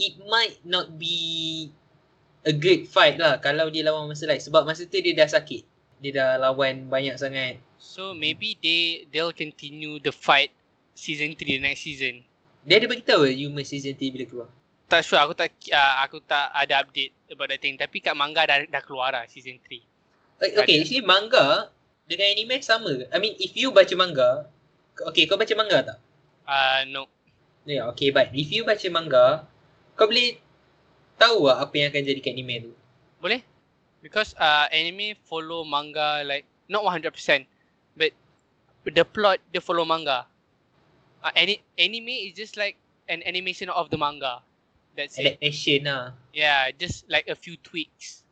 it 0.00 0.16
might 0.24 0.56
not 0.64 0.96
be 0.96 1.68
a 2.46 2.52
great 2.52 2.88
fight 2.88 3.20
lah 3.20 3.36
kalau 3.38 3.68
dia 3.68 3.84
lawan 3.84 4.08
masa 4.08 4.24
lain. 4.24 4.40
Sebab 4.40 4.64
masa 4.64 4.88
tu 4.88 4.96
dia 5.00 5.12
dah 5.12 5.28
sakit. 5.28 5.62
Dia 6.00 6.10
dah 6.16 6.30
lawan 6.40 6.88
banyak 6.88 7.16
sangat. 7.20 7.60
So 7.80 8.16
maybe 8.16 8.56
they 8.60 9.08
they'll 9.12 9.36
continue 9.36 10.00
the 10.00 10.12
fight 10.12 10.52
season 10.96 11.36
3 11.36 11.60
the 11.60 11.60
next 11.60 11.84
season. 11.84 12.24
Dia 12.64 12.80
ada 12.80 12.86
bagi 12.88 13.04
tahu 13.04 13.28
Yuma 13.28 13.64
season 13.64 13.96
3 13.96 14.14
bila 14.14 14.24
keluar. 14.28 14.48
Tak 14.90 15.06
sure 15.06 15.20
aku 15.20 15.32
tak 15.36 15.54
uh, 15.70 15.94
aku 16.04 16.18
tak 16.24 16.50
ada 16.50 16.82
update 16.82 17.14
about 17.30 17.48
that 17.48 17.60
thing 17.62 17.78
tapi 17.78 18.02
kat 18.02 18.16
manga 18.16 18.42
dah 18.44 18.64
dah 18.68 18.82
keluar 18.84 19.12
dah 19.12 19.24
season 19.28 19.56
3. 19.60 19.80
Okay, 20.40 20.56
okay 20.56 20.74
Ada. 20.76 20.82
actually 20.84 21.04
manga 21.04 21.46
dengan 22.08 22.26
anime 22.32 22.56
sama? 22.64 23.06
I 23.12 23.16
mean, 23.22 23.38
if 23.38 23.54
you 23.54 23.70
baca 23.70 23.94
manga, 23.94 24.50
okay, 25.06 25.28
kau 25.30 25.38
baca 25.38 25.54
manga 25.54 25.94
tak? 25.94 25.98
Uh 26.48 26.82
no. 26.90 27.06
Yeah, 27.68 27.86
okay, 27.92 28.10
but 28.10 28.32
if 28.32 28.50
you 28.50 28.66
baca 28.66 28.88
manga, 28.90 29.46
kau 29.94 30.08
boleh 30.08 30.40
tahu 31.20 31.52
lah 31.52 31.60
apa 31.60 31.74
yang 31.76 31.92
akan 31.92 32.00
jadi 32.00 32.20
kat 32.24 32.32
anime 32.32 32.54
tu. 32.64 32.72
Boleh? 33.20 33.44
Because 34.00 34.32
uh 34.40 34.64
anime 34.72 35.12
follow 35.28 35.60
manga 35.68 36.24
like 36.24 36.48
not 36.72 36.80
100% 36.80 37.12
but 38.00 38.16
the 38.88 39.04
plot 39.04 39.38
they 39.52 39.60
follow 39.60 39.84
manga. 39.84 40.24
Uh, 41.20 41.32
any 41.36 41.60
anime 41.76 42.08
is 42.08 42.32
just 42.32 42.56
like 42.56 42.80
an 43.12 43.20
animation 43.28 43.68
of 43.68 43.92
the 43.92 44.00
manga. 44.00 44.40
That's 44.96 45.20
it. 45.20 45.36
Adaptation 45.36 45.84
lah. 45.84 46.16
Yeah, 46.32 46.72
just 46.72 47.04
like 47.12 47.28
a 47.28 47.36
few 47.36 47.60
tweaks. 47.60 48.24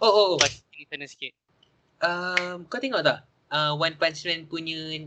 Oh, 0.00 0.08
oh, 0.08 0.26
oh. 0.34 0.36
But 0.40 0.50
sana 0.88 1.06
sikit. 1.06 1.36
Um, 2.02 2.66
kau 2.66 2.82
tengok 2.82 3.04
tak? 3.06 3.22
Uh, 3.52 3.76
One 3.76 3.94
Punch 4.00 4.24
Man 4.26 4.48
punya 4.48 5.06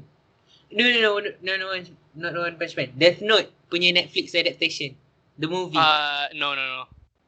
No 0.71 0.81
no 0.81 0.99
no 1.01 1.11
no 1.19 1.29
no 1.41 1.53
no 1.57 1.67
not 2.15 2.33
One 2.33 2.57
Punch 2.61 2.77
Man. 2.77 2.93
Death 2.95 3.19
Note 3.25 3.49
punya 3.67 3.91
Netflix 3.91 4.37
adaptation. 4.37 4.93
The 5.35 5.49
movie. 5.49 5.81
Uh 5.81 6.31
no 6.37 6.55
no 6.55 6.63
no. 6.63 6.83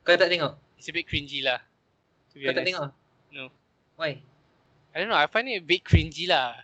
Kau 0.08 0.16
tak 0.16 0.32
tengok? 0.32 0.56
It's 0.80 0.88
a 0.88 0.96
bit 0.96 1.04
cringy 1.04 1.44
lah. 1.44 1.60
Kau 2.32 2.40
tak 2.40 2.64
honest. 2.64 2.68
tengok? 2.72 2.90
No. 3.36 3.52
Why? 4.00 4.24
I 4.96 5.04
don't 5.04 5.12
know, 5.12 5.20
I 5.20 5.28
find 5.28 5.52
it 5.52 5.60
a 5.60 5.66
bit 5.66 5.84
cringy 5.84 6.32
lah. 6.32 6.56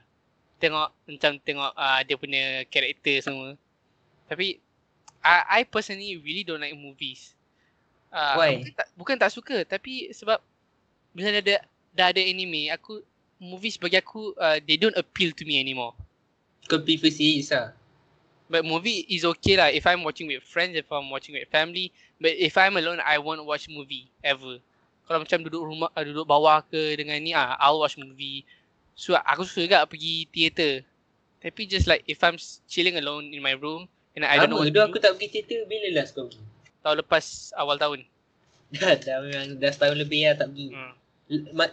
Tengok 0.63 0.95
macam 1.11 1.31
tengok 1.43 1.71
uh, 1.75 1.99
dia 2.07 2.15
punya 2.15 2.63
karakter 2.71 3.19
semua. 3.19 3.59
Tapi 4.31 4.63
I, 5.19 5.59
I 5.59 5.67
personally 5.67 6.15
really 6.23 6.47
don't 6.47 6.63
like 6.63 6.71
movies. 6.79 7.35
Uh, 8.15 8.39
Why? 8.39 8.63
Bukan 8.63 8.73
tak, 8.79 8.87
bukan 8.95 9.15
tak 9.19 9.31
suka 9.35 9.67
tapi 9.67 10.07
sebab 10.15 10.39
bila 11.11 11.35
dah 11.35 11.43
ada 11.43 11.55
dah 11.91 12.05
ada 12.15 12.21
anime, 12.23 12.71
aku 12.71 13.03
movies 13.43 13.75
bagi 13.75 13.99
aku 13.99 14.31
uh, 14.39 14.57
they 14.63 14.79
don't 14.79 14.95
appeal 14.95 15.35
to 15.35 15.43
me 15.43 15.59
anymore. 15.59 15.91
Kau 16.71 16.79
prefer 16.79 17.11
series 17.11 17.51
lah. 17.51 17.75
But 18.53 18.69
movie 18.69 19.01
is 19.09 19.25
okay 19.25 19.57
lah 19.57 19.73
if 19.73 19.89
I'm 19.89 20.05
watching 20.05 20.29
with 20.29 20.45
friends, 20.45 20.77
if 20.77 20.85
I'm 20.93 21.09
watching 21.09 21.33
with 21.33 21.49
family. 21.49 21.89
But 22.21 22.37
if 22.37 22.53
I'm 22.53 22.77
alone, 22.77 23.01
I 23.01 23.17
won't 23.17 23.41
watch 23.41 23.65
movie 23.65 24.13
ever. 24.21 24.61
Kalau 25.09 25.25
macam 25.25 25.41
duduk 25.41 25.65
rumah, 25.65 25.89
uh, 25.97 26.05
duduk 26.05 26.29
bawah 26.29 26.61
ke 26.61 26.93
dengan 26.93 27.17
ni 27.17 27.33
ah, 27.33 27.57
I'll 27.57 27.81
watch 27.81 27.97
movie. 27.97 28.45
So 28.93 29.17
aku 29.17 29.41
suka 29.41 29.65
juga 29.65 29.79
pergi 29.89 30.29
theater. 30.29 30.85
Tapi 31.41 31.65
just 31.65 31.89
like 31.89 32.05
if 32.05 32.21
I'm 32.21 32.37
chilling 32.69 33.01
alone 33.01 33.33
in 33.33 33.41
my 33.41 33.57
room 33.57 33.89
and 34.13 34.21
I 34.21 34.37
don't 34.37 34.53
know 34.53 34.61
Lama 34.61 34.69
what 34.69 34.77
dah 34.77 34.85
to 34.85 34.89
aku 34.93 34.97
do, 35.01 35.05
tak 35.09 35.11
pergi 35.17 35.27
teater. 35.33 35.65
Bila 35.65 35.87
last 35.97 36.13
kau 36.13 36.29
pergi? 36.29 36.53
tahun 36.85 36.97
lepas 37.01 37.25
awal 37.57 37.81
tahun. 37.81 38.05
Dah, 38.73 38.97
dah 38.97 39.21
memang 39.21 39.61
dah 39.61 39.69
setahun 39.69 39.97
lebih 39.97 40.29
lah 40.29 40.33
tak 40.37 40.49
pergi. 40.53 40.67
Hmm. 40.73 40.93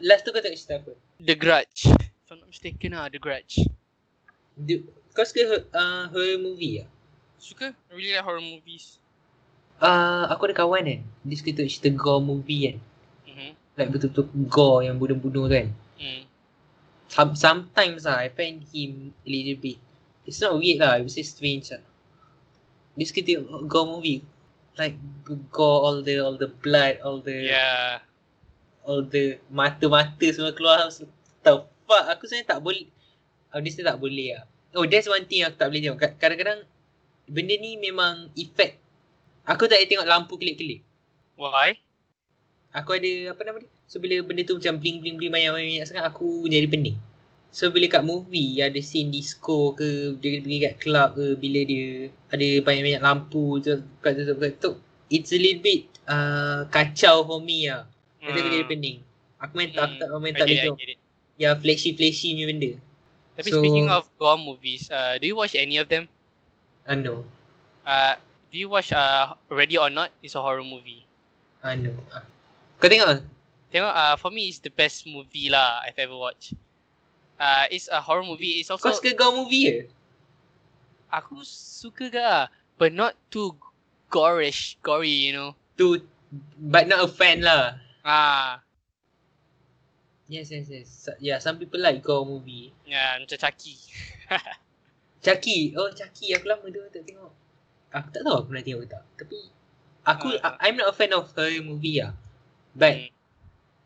Last 0.05 0.21
tu 0.25 0.33
kau 0.33 0.41
tengok 0.41 0.57
cerita 0.57 0.81
apa? 0.81 0.93
The 1.21 1.37
Grudge. 1.37 1.93
If 1.97 2.29
I'm 2.29 2.41
not 2.41 2.49
mistaken 2.49 2.93
ah, 2.93 3.09
The 3.09 3.21
Grudge. 3.21 3.65
The, 4.57 4.85
kau 5.13 5.27
suka 5.27 5.67
uh, 5.75 6.05
horror 6.11 6.39
movie 6.39 6.83
lah? 6.83 6.89
Suka? 7.41 7.73
I 7.73 7.93
really 7.97 8.13
like 8.13 8.25
horror 8.25 8.45
movies. 8.45 9.01
Uh, 9.81 10.29
aku 10.29 10.53
ada 10.53 10.61
kawan 10.61 10.85
kan. 10.85 11.01
Dia 11.25 11.37
suka 11.41 11.57
tengok 11.57 11.73
cerita 11.73 11.89
gore 11.97 12.21
movie 12.21 12.69
kan. 12.69 12.77
Mm-hmm. 13.25 13.51
Like 13.81 13.91
betul-betul 13.97 14.27
gore 14.47 14.85
yang 14.85 15.01
bunuh-bunuh 15.01 15.49
kan. 15.49 15.73
Mm. 15.97 16.29
Some, 17.11 17.33
sometimes 17.35 18.05
lah, 18.05 18.23
I 18.23 18.29
find 18.29 18.61
him 18.71 19.17
a 19.25 19.29
little 19.29 19.59
bit. 19.59 19.81
It's 20.29 20.39
not 20.39 20.55
weird 20.61 20.85
lah, 20.85 21.01
I 21.01 21.03
would 21.03 21.11
say 21.11 21.25
strange 21.25 21.73
lah. 21.73 21.83
Dia 22.95 23.05
suka 23.09 23.25
tengok 23.25 23.65
gore 23.67 23.89
movie. 23.89 24.21
Like 24.77 25.01
gore, 25.49 25.81
all 25.81 25.99
the 26.05 26.21
all 26.21 26.37
the 26.37 26.53
blood, 26.53 27.01
all 27.01 27.25
the 27.25 27.51
Yeah. 27.51 28.05
all 28.85 29.03
the 29.03 29.41
mata-mata 29.49 30.29
semua 30.29 30.53
keluar. 30.53 30.93
The 31.41 31.65
fuck? 31.89 32.05
Aku 32.13 32.29
sebenarnya 32.29 32.53
tak 32.53 32.61
boleh. 32.61 32.87
Obviously 33.51 33.83
tak 33.83 33.99
boleh 33.99 34.37
lah. 34.37 34.45
Oh, 34.75 34.87
that's 34.87 35.09
one 35.11 35.27
thing 35.27 35.43
aku 35.43 35.57
tak 35.59 35.69
boleh 35.71 35.83
tengok. 35.83 35.99
Ka- 35.99 36.17
Kadang-kadang 36.19 36.61
benda 37.31 37.55
ni 37.59 37.79
memang 37.79 38.31
effect 38.35 38.79
Aku 39.49 39.67
tak 39.67 39.83
boleh 39.83 39.89
tengok 39.91 40.07
lampu 40.07 40.35
kelip-kelip. 40.39 40.81
Why? 41.35 41.81
Aku 42.71 42.95
ada 42.95 43.35
apa 43.35 43.41
nama 43.43 43.59
dia? 43.59 43.71
So 43.91 43.99
bila 43.99 44.23
benda 44.23 44.47
tu 44.47 44.55
macam 44.55 44.79
bling 44.79 45.03
bling 45.03 45.17
bling 45.19 45.33
banyak 45.35 45.51
banyak 45.51 45.87
sangat 45.89 46.07
aku 46.07 46.47
jadi 46.47 46.71
pening. 46.71 46.95
So 47.51 47.75
bila 47.75 47.91
kat 47.91 48.07
movie 48.07 48.63
ada 48.63 48.79
scene 48.79 49.11
disco 49.11 49.75
ke 49.75 50.15
dia 50.23 50.39
pergi 50.39 50.59
kat 50.63 50.75
club 50.79 51.09
ke 51.19 51.27
bila 51.35 51.61
dia 51.67 51.87
ada 52.31 52.47
banyak-banyak 52.63 53.03
lampu 53.03 53.59
tu 53.59 53.75
kat 53.99 54.15
tu 54.15 54.23
kat 54.39 54.53
tu 54.63 54.71
it's 55.11 55.35
a 55.35 55.39
little 55.41 55.59
bit 55.59 55.91
uh, 56.07 56.63
kacau 56.71 57.27
for 57.27 57.43
me 57.43 57.67
lah. 57.67 57.91
Nanti 58.23 58.39
aku 58.39 58.51
jadi 58.55 58.67
pening. 58.71 58.99
Aku 59.43 59.53
main 59.59 59.71
tak, 59.75 59.83
aku 59.91 59.95
tak 59.99 60.09
main 60.23 60.35
tak 60.39 60.47
Hmm. 60.47 60.55
Boleh 60.55 60.63
tengok. 60.63 60.79
Ya 61.43 61.51
flashy 61.59 61.91
flashy 61.99 62.39
punya 62.39 62.71
So- 63.47 63.59
speaking 63.61 63.89
of 63.89 64.09
gore 64.19 64.39
movies, 64.39 64.91
uh, 64.91 65.17
do 65.21 65.27
you 65.27 65.37
watch 65.37 65.55
any 65.55 65.79
of 65.79 65.89
them? 65.89 66.09
Ah 66.85 66.95
no. 66.97 67.25
Uh, 67.87 68.15
do 68.51 68.59
you 68.59 68.69
watch 68.69 68.93
uh, 68.93 69.35
Ready 69.49 69.79
or 69.79 69.89
Not? 69.91 70.11
It's 70.23 70.35
a 70.35 70.43
horror 70.43 70.65
movie. 70.65 71.07
Ah 71.63 71.75
no. 71.77 71.93
Ah. 72.13 72.25
Kau 72.81 72.89
tengok? 72.89 73.23
Tengok, 73.71 73.95
uh, 73.95 74.17
for 74.17 74.31
me, 74.33 74.49
it's 74.51 74.59
the 74.59 74.73
best 74.73 75.07
movie 75.07 75.49
lah 75.53 75.85
I've 75.85 75.99
ever 76.01 76.17
watched. 76.17 76.57
Uh, 77.41 77.65
it's 77.71 77.89
a 77.89 78.01
horror 78.01 78.25
movie. 78.27 78.61
It's 78.61 78.69
also 78.73 78.91
Kau 78.91 78.97
suka 78.97 79.13
gore 79.17 79.33
movie 79.37 79.65
ke? 79.69 79.81
aku 81.11 81.43
suka 81.43 82.07
ke, 82.11 82.29
but 82.79 82.93
not 82.95 83.15
too 83.31 83.55
gorish, 84.11 84.77
gory, 84.83 85.11
you 85.11 85.33
know. 85.33 85.53
Tu 85.77 85.99
but 86.59 86.87
not 86.87 87.03
a 87.03 87.09
fan 87.11 87.43
lah. 87.43 87.79
Ah, 88.07 88.63
Yes 90.31 90.55
yes 90.55 90.71
yes. 90.71 90.89
Yeah 91.19 91.43
some 91.43 91.59
people 91.59 91.83
like 91.83 91.99
gore 92.01 92.23
movie. 92.23 92.71
ya 92.87 93.19
macam 93.19 93.35
Chucky. 93.35 93.75
Chucky. 95.27 95.75
Oh 95.75 95.91
Chucky 95.91 96.31
aku 96.33 96.47
lama 96.47 96.71
tu 96.71 96.81
tak 96.95 97.03
tengok. 97.03 97.33
Aku 97.91 98.09
tak 98.15 98.23
tahu 98.23 98.35
aku 98.39 98.47
pernah 98.55 98.63
tengok 98.63 98.81
ke 98.87 98.89
tak. 98.95 99.03
Tapi 99.19 99.39
aku 100.07 100.27
Ah. 100.39 100.55
I- 100.55 100.71
I'm 100.71 100.79
not 100.79 100.89
a 100.89 100.95
fan 100.95 101.11
of 101.11 101.29
horror 101.35 101.59
movie 101.61 101.99
lah. 101.99 102.15
But 102.73 102.95
Hmm. 102.95 103.11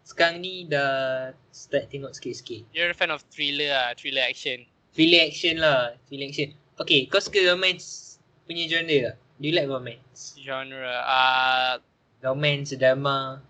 sekarang 0.05 0.45
ni 0.45 0.69
dah 0.69 1.33
start 1.49 1.89
tengok 1.89 2.12
sikit-sikit. 2.12 2.69
You're 2.77 2.93
a 2.93 2.97
fan 2.97 3.09
of 3.09 3.25
thriller 3.33 3.73
ah, 3.73 3.97
thriller 3.97 4.29
action. 4.29 4.69
Thriller 4.93 5.25
action 5.25 5.65
lah. 5.65 5.97
Thriller 6.07 6.29
action. 6.29 6.53
Okay 6.77 7.09
kau 7.09 7.25
suka 7.25 7.41
romance 7.41 8.21
punya 8.45 8.69
genre 8.69 8.99
tak? 9.11 9.16
Do 9.41 9.45
you 9.49 9.57
like 9.57 9.66
romance? 9.66 10.37
Genre. 10.37 10.93
Uh, 11.03 11.81
Romance, 12.21 12.73
drama. 12.77 13.41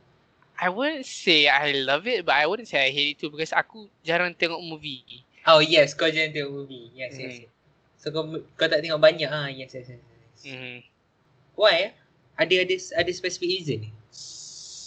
I 0.55 0.71
wouldn't 0.71 1.07
say 1.07 1.51
I 1.51 1.73
love 1.73 2.07
it, 2.07 2.23
but 2.23 2.39
I 2.39 2.47
wouldn't 2.47 2.69
say 2.69 2.87
I 2.87 2.91
hate 2.95 3.17
it 3.17 3.19
too 3.19 3.31
because 3.31 3.51
aku 3.51 3.91
jarang 4.07 4.39
tengok 4.39 4.63
movie. 4.63 5.03
Oh 5.45 5.59
yes 5.59 5.93
kau 5.93 6.07
jangan 6.07 6.31
tengok 6.31 6.53
movie. 6.55 6.95
Yes 6.95 7.19
yes. 7.19 7.43
Hmm. 7.43 7.47
yes. 7.47 7.53
So 7.99 8.07
kau 8.15 8.23
kau 8.55 8.69
tak 8.71 8.81
tengok 8.81 9.03
banyak 9.03 9.27
ah. 9.29 9.51
Yes 9.51 9.75
yes 9.75 9.91
yes. 9.91 9.99
yes. 9.99 10.43
Mm. 10.55 10.79
Why? 11.59 11.91
eh? 11.91 11.93
Ada 12.35 12.67
ada 12.67 12.75
ada 12.99 13.11
specific 13.15 13.51
reason 13.51 13.79
ni? 13.87 13.91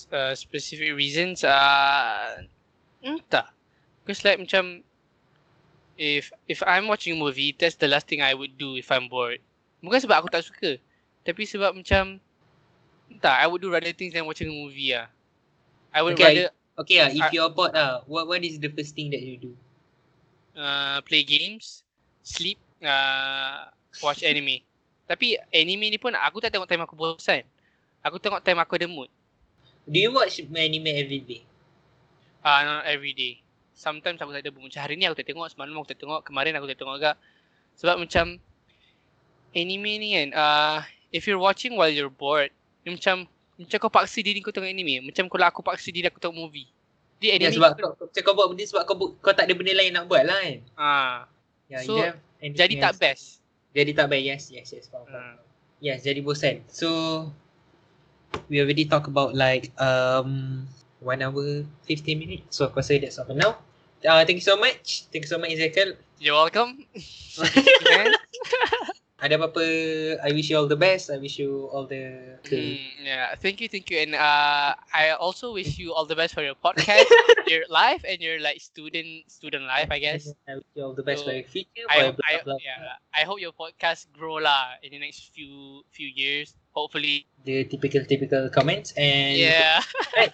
Uh, 0.07 0.31
specific 0.35 0.95
reasons, 0.95 1.44
uh, 1.44 2.44
entah. 3.03 3.52
Because 4.03 4.23
like 4.23 4.39
macam, 4.39 4.84
if 5.99 6.31
if 6.48 6.64
I'm 6.64 6.88
watching 6.88 7.15
a 7.15 7.19
movie, 7.19 7.52
that's 7.52 7.76
the 7.76 7.91
last 7.91 8.07
thing 8.07 8.23
I 8.23 8.31
would 8.31 8.56
do 8.56 8.80
if 8.80 8.88
I'm 8.88 9.11
bored. 9.11 9.44
Bukan 9.84 9.99
sebab 9.99 10.23
aku 10.23 10.30
tak 10.31 10.48
suka, 10.48 10.80
tapi 11.27 11.44
sebab 11.44 11.76
macam, 11.76 12.23
entah, 13.11 13.35
I 13.35 13.52
would 13.52 13.60
do 13.60 13.68
rather 13.68 13.91
things 13.91 14.15
than 14.15 14.23
watching 14.23 14.48
a 14.48 14.56
movie 14.56 14.95
ah. 14.95 15.11
I 15.98 16.06
would 16.06 16.14
Okay, 16.14 16.24
rather 16.24 16.48
Okay 16.78 17.02
lah, 17.02 17.10
if 17.10 17.26
Ah. 17.26 17.32
you're 17.34 17.49
bored 17.49 17.74
lah, 17.74 18.06
what 18.06 18.30
what 18.30 18.45
is 18.45 18.61
the 18.61 18.69
first 18.69 18.94
thing 18.94 19.10
that 19.10 19.22
you 19.26 19.41
do? 19.41 19.57
uh, 20.57 21.02
play 21.02 21.24
games, 21.24 21.84
sleep, 22.22 22.57
uh, 22.84 23.65
watch 24.02 24.22
anime. 24.22 24.61
Tapi 25.07 25.38
anime 25.53 25.90
ni 25.90 25.98
pun 25.98 26.14
aku 26.14 26.38
tak 26.44 26.53
tengok 26.53 26.68
time 26.69 26.84
aku 26.86 26.95
bosan. 26.98 27.44
Aku 28.06 28.19
tengok 28.22 28.44
time 28.45 28.60
aku 28.61 28.78
ada 28.78 28.88
mood. 28.90 29.10
Do 29.88 29.98
you 29.98 30.11
watch 30.14 30.38
anime 30.44 30.91
every 30.94 31.22
day? 31.24 31.41
Ah, 32.44 32.61
uh, 32.61 32.61
not 32.65 32.86
every 32.86 33.14
day. 33.15 33.41
Sometimes 33.74 34.22
aku 34.22 34.34
tak 34.34 34.44
ada 34.45 34.52
mood. 34.53 34.69
Macam 34.69 34.82
hari 34.84 34.95
ni 34.99 35.06
aku 35.07 35.18
tak 35.18 35.28
tengok, 35.32 35.48
semalam 35.49 35.74
aku 35.78 35.90
tak 35.95 35.99
tengok, 36.02 36.22
kemarin 36.26 36.53
aku 36.57 36.68
tak 36.69 36.78
tengok 36.78 36.95
agak. 36.99 37.15
Sebab 37.80 37.95
macam 38.03 38.38
anime 39.56 39.91
ni 39.98 40.10
kan, 40.18 40.30
uh, 40.36 40.80
if 41.10 41.26
you're 41.26 41.41
watching 41.41 41.74
while 41.78 41.90
you're 41.91 42.11
bored, 42.11 42.52
dia 42.84 42.91
macam 42.94 43.26
macam 43.58 43.78
kau 43.82 43.92
paksa 43.92 44.22
diri 44.22 44.40
kau 44.40 44.54
tengok 44.54 44.70
anime. 44.70 45.10
Macam 45.10 45.26
kalau 45.28 45.46
aku 45.50 45.62
paksa 45.66 45.90
diri 45.90 46.06
aku 46.08 46.22
tengok 46.22 46.38
movie. 46.38 46.70
Dia 47.18 47.34
Ya, 47.34 47.50
anime 47.50 47.58
sebab 47.58 47.72
kau, 47.74 47.92
macam 47.98 48.22
kau 48.22 48.34
buat 48.38 48.48
benda 48.54 48.64
sebab 48.64 48.84
kau, 48.86 48.96
kau 49.18 49.34
tak 49.34 49.50
ada 49.50 49.54
benda 49.58 49.74
lain 49.74 49.92
nak 49.92 50.06
buat 50.06 50.24
lah 50.24 50.38
kan? 50.38 50.60
ah, 50.78 51.18
Ya, 51.68 51.84
So, 51.84 52.00
anything 52.40 52.56
jadi 52.56 52.74
tak 52.80 52.94
best. 53.02 53.44
Jadi 53.76 53.92
tak 53.92 54.08
best, 54.08 54.24
yes, 54.24 54.44
yes, 54.54 54.68
yes, 54.72 54.86
faham, 54.88 55.04
faham. 55.10 55.36
Yes, 55.84 56.06
jadi 56.06 56.24
bosan. 56.24 56.64
So, 56.72 56.90
we 58.48 58.62
already 58.62 58.88
talk 58.88 59.10
about 59.10 59.36
like 59.36 59.70
um 59.78 60.64
one 61.04 61.20
hour, 61.22 61.66
15 61.86 62.18
minutes. 62.18 62.56
So, 62.56 62.70
aku 62.70 62.80
rasa 62.80 62.98
that's 62.98 63.20
all 63.20 63.28
for 63.28 63.36
now. 63.36 63.60
Uh, 64.06 64.22
thank 64.24 64.40
you 64.40 64.46
so 64.46 64.56
much. 64.56 65.10
Thank 65.10 65.26
you 65.26 65.32
so 65.34 65.42
much, 65.42 65.50
Ezekiel. 65.52 65.98
You're 66.22 66.38
welcome. 66.38 66.86
Ada 69.18 69.34
apa-apa, 69.41 69.65
I 70.22 70.30
wish 70.30 70.53
you 70.53 70.61
all 70.61 70.69
the 70.69 70.77
best. 70.77 71.10
I 71.10 71.18
wish 71.18 71.41
you 71.41 71.73
all 71.73 71.89
the... 71.89 72.38
Mm, 72.45 72.77
yeah, 73.02 73.34
thank 73.41 73.57
you, 73.57 73.65
thank 73.65 73.89
you, 73.89 73.98
and 73.98 74.14
uh, 74.14 74.77
I 74.94 75.18
also 75.18 75.57
wish 75.57 75.81
you 75.81 75.89
all 75.89 76.06
the 76.06 76.14
best 76.14 76.38
for 76.38 76.45
your 76.45 76.53
podcast, 76.53 77.10
your 77.49 77.65
life, 77.65 78.06
and 78.06 78.22
your 78.22 78.38
like 78.38 78.61
student 78.61 79.26
student 79.26 79.65
life, 79.65 79.89
I 79.89 79.98
guess. 79.98 80.30
I 80.45 80.61
wish 80.61 80.69
you 80.77 80.85
all 80.85 80.94
the 80.94 81.02
best 81.02 81.26
So, 81.26 81.34
for 81.34 81.34
your 81.34 81.49
future. 81.49 81.89
I, 81.89 82.14
for 82.14 82.22
I, 82.30 82.45
blah, 82.45 82.61
blah, 82.61 82.61
yeah, 82.61 83.02
I 83.10 83.26
hope 83.26 83.41
your 83.41 83.57
podcast 83.57 84.06
grow 84.14 84.38
lah 84.38 84.77
in 84.85 84.94
the 84.94 85.02
next 85.02 85.34
few 85.34 85.81
few 85.89 86.14
years. 86.14 86.53
Hopefully, 86.77 87.26
the 87.41 87.65
typical 87.65 88.06
typical 88.06 88.53
comments 88.53 88.94
and 88.94 89.34
yeah. 89.34 89.81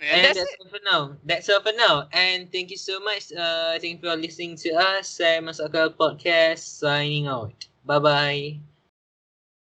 And 0.00 0.24
that's 0.24 0.38
that's, 0.38 0.56
all 0.60 0.68
for 0.68 0.80
now. 0.84 1.16
That's 1.24 1.48
all 1.48 1.60
for 1.60 1.72
now. 1.72 2.08
And 2.12 2.52
thank 2.52 2.70
you 2.70 2.76
so 2.76 3.00
much. 3.00 3.32
Uh, 3.32 3.78
thank 3.80 4.02
you 4.02 4.10
for 4.10 4.16
listening 4.16 4.56
to 4.68 4.76
us. 4.76 5.08
Saya 5.08 5.40
Masuk 5.40 5.72
Akal 5.72 5.96
Podcast 5.96 6.60
signing 6.60 7.26
out. 7.26 7.66
Bye 7.88 8.00
bye. 8.00 8.75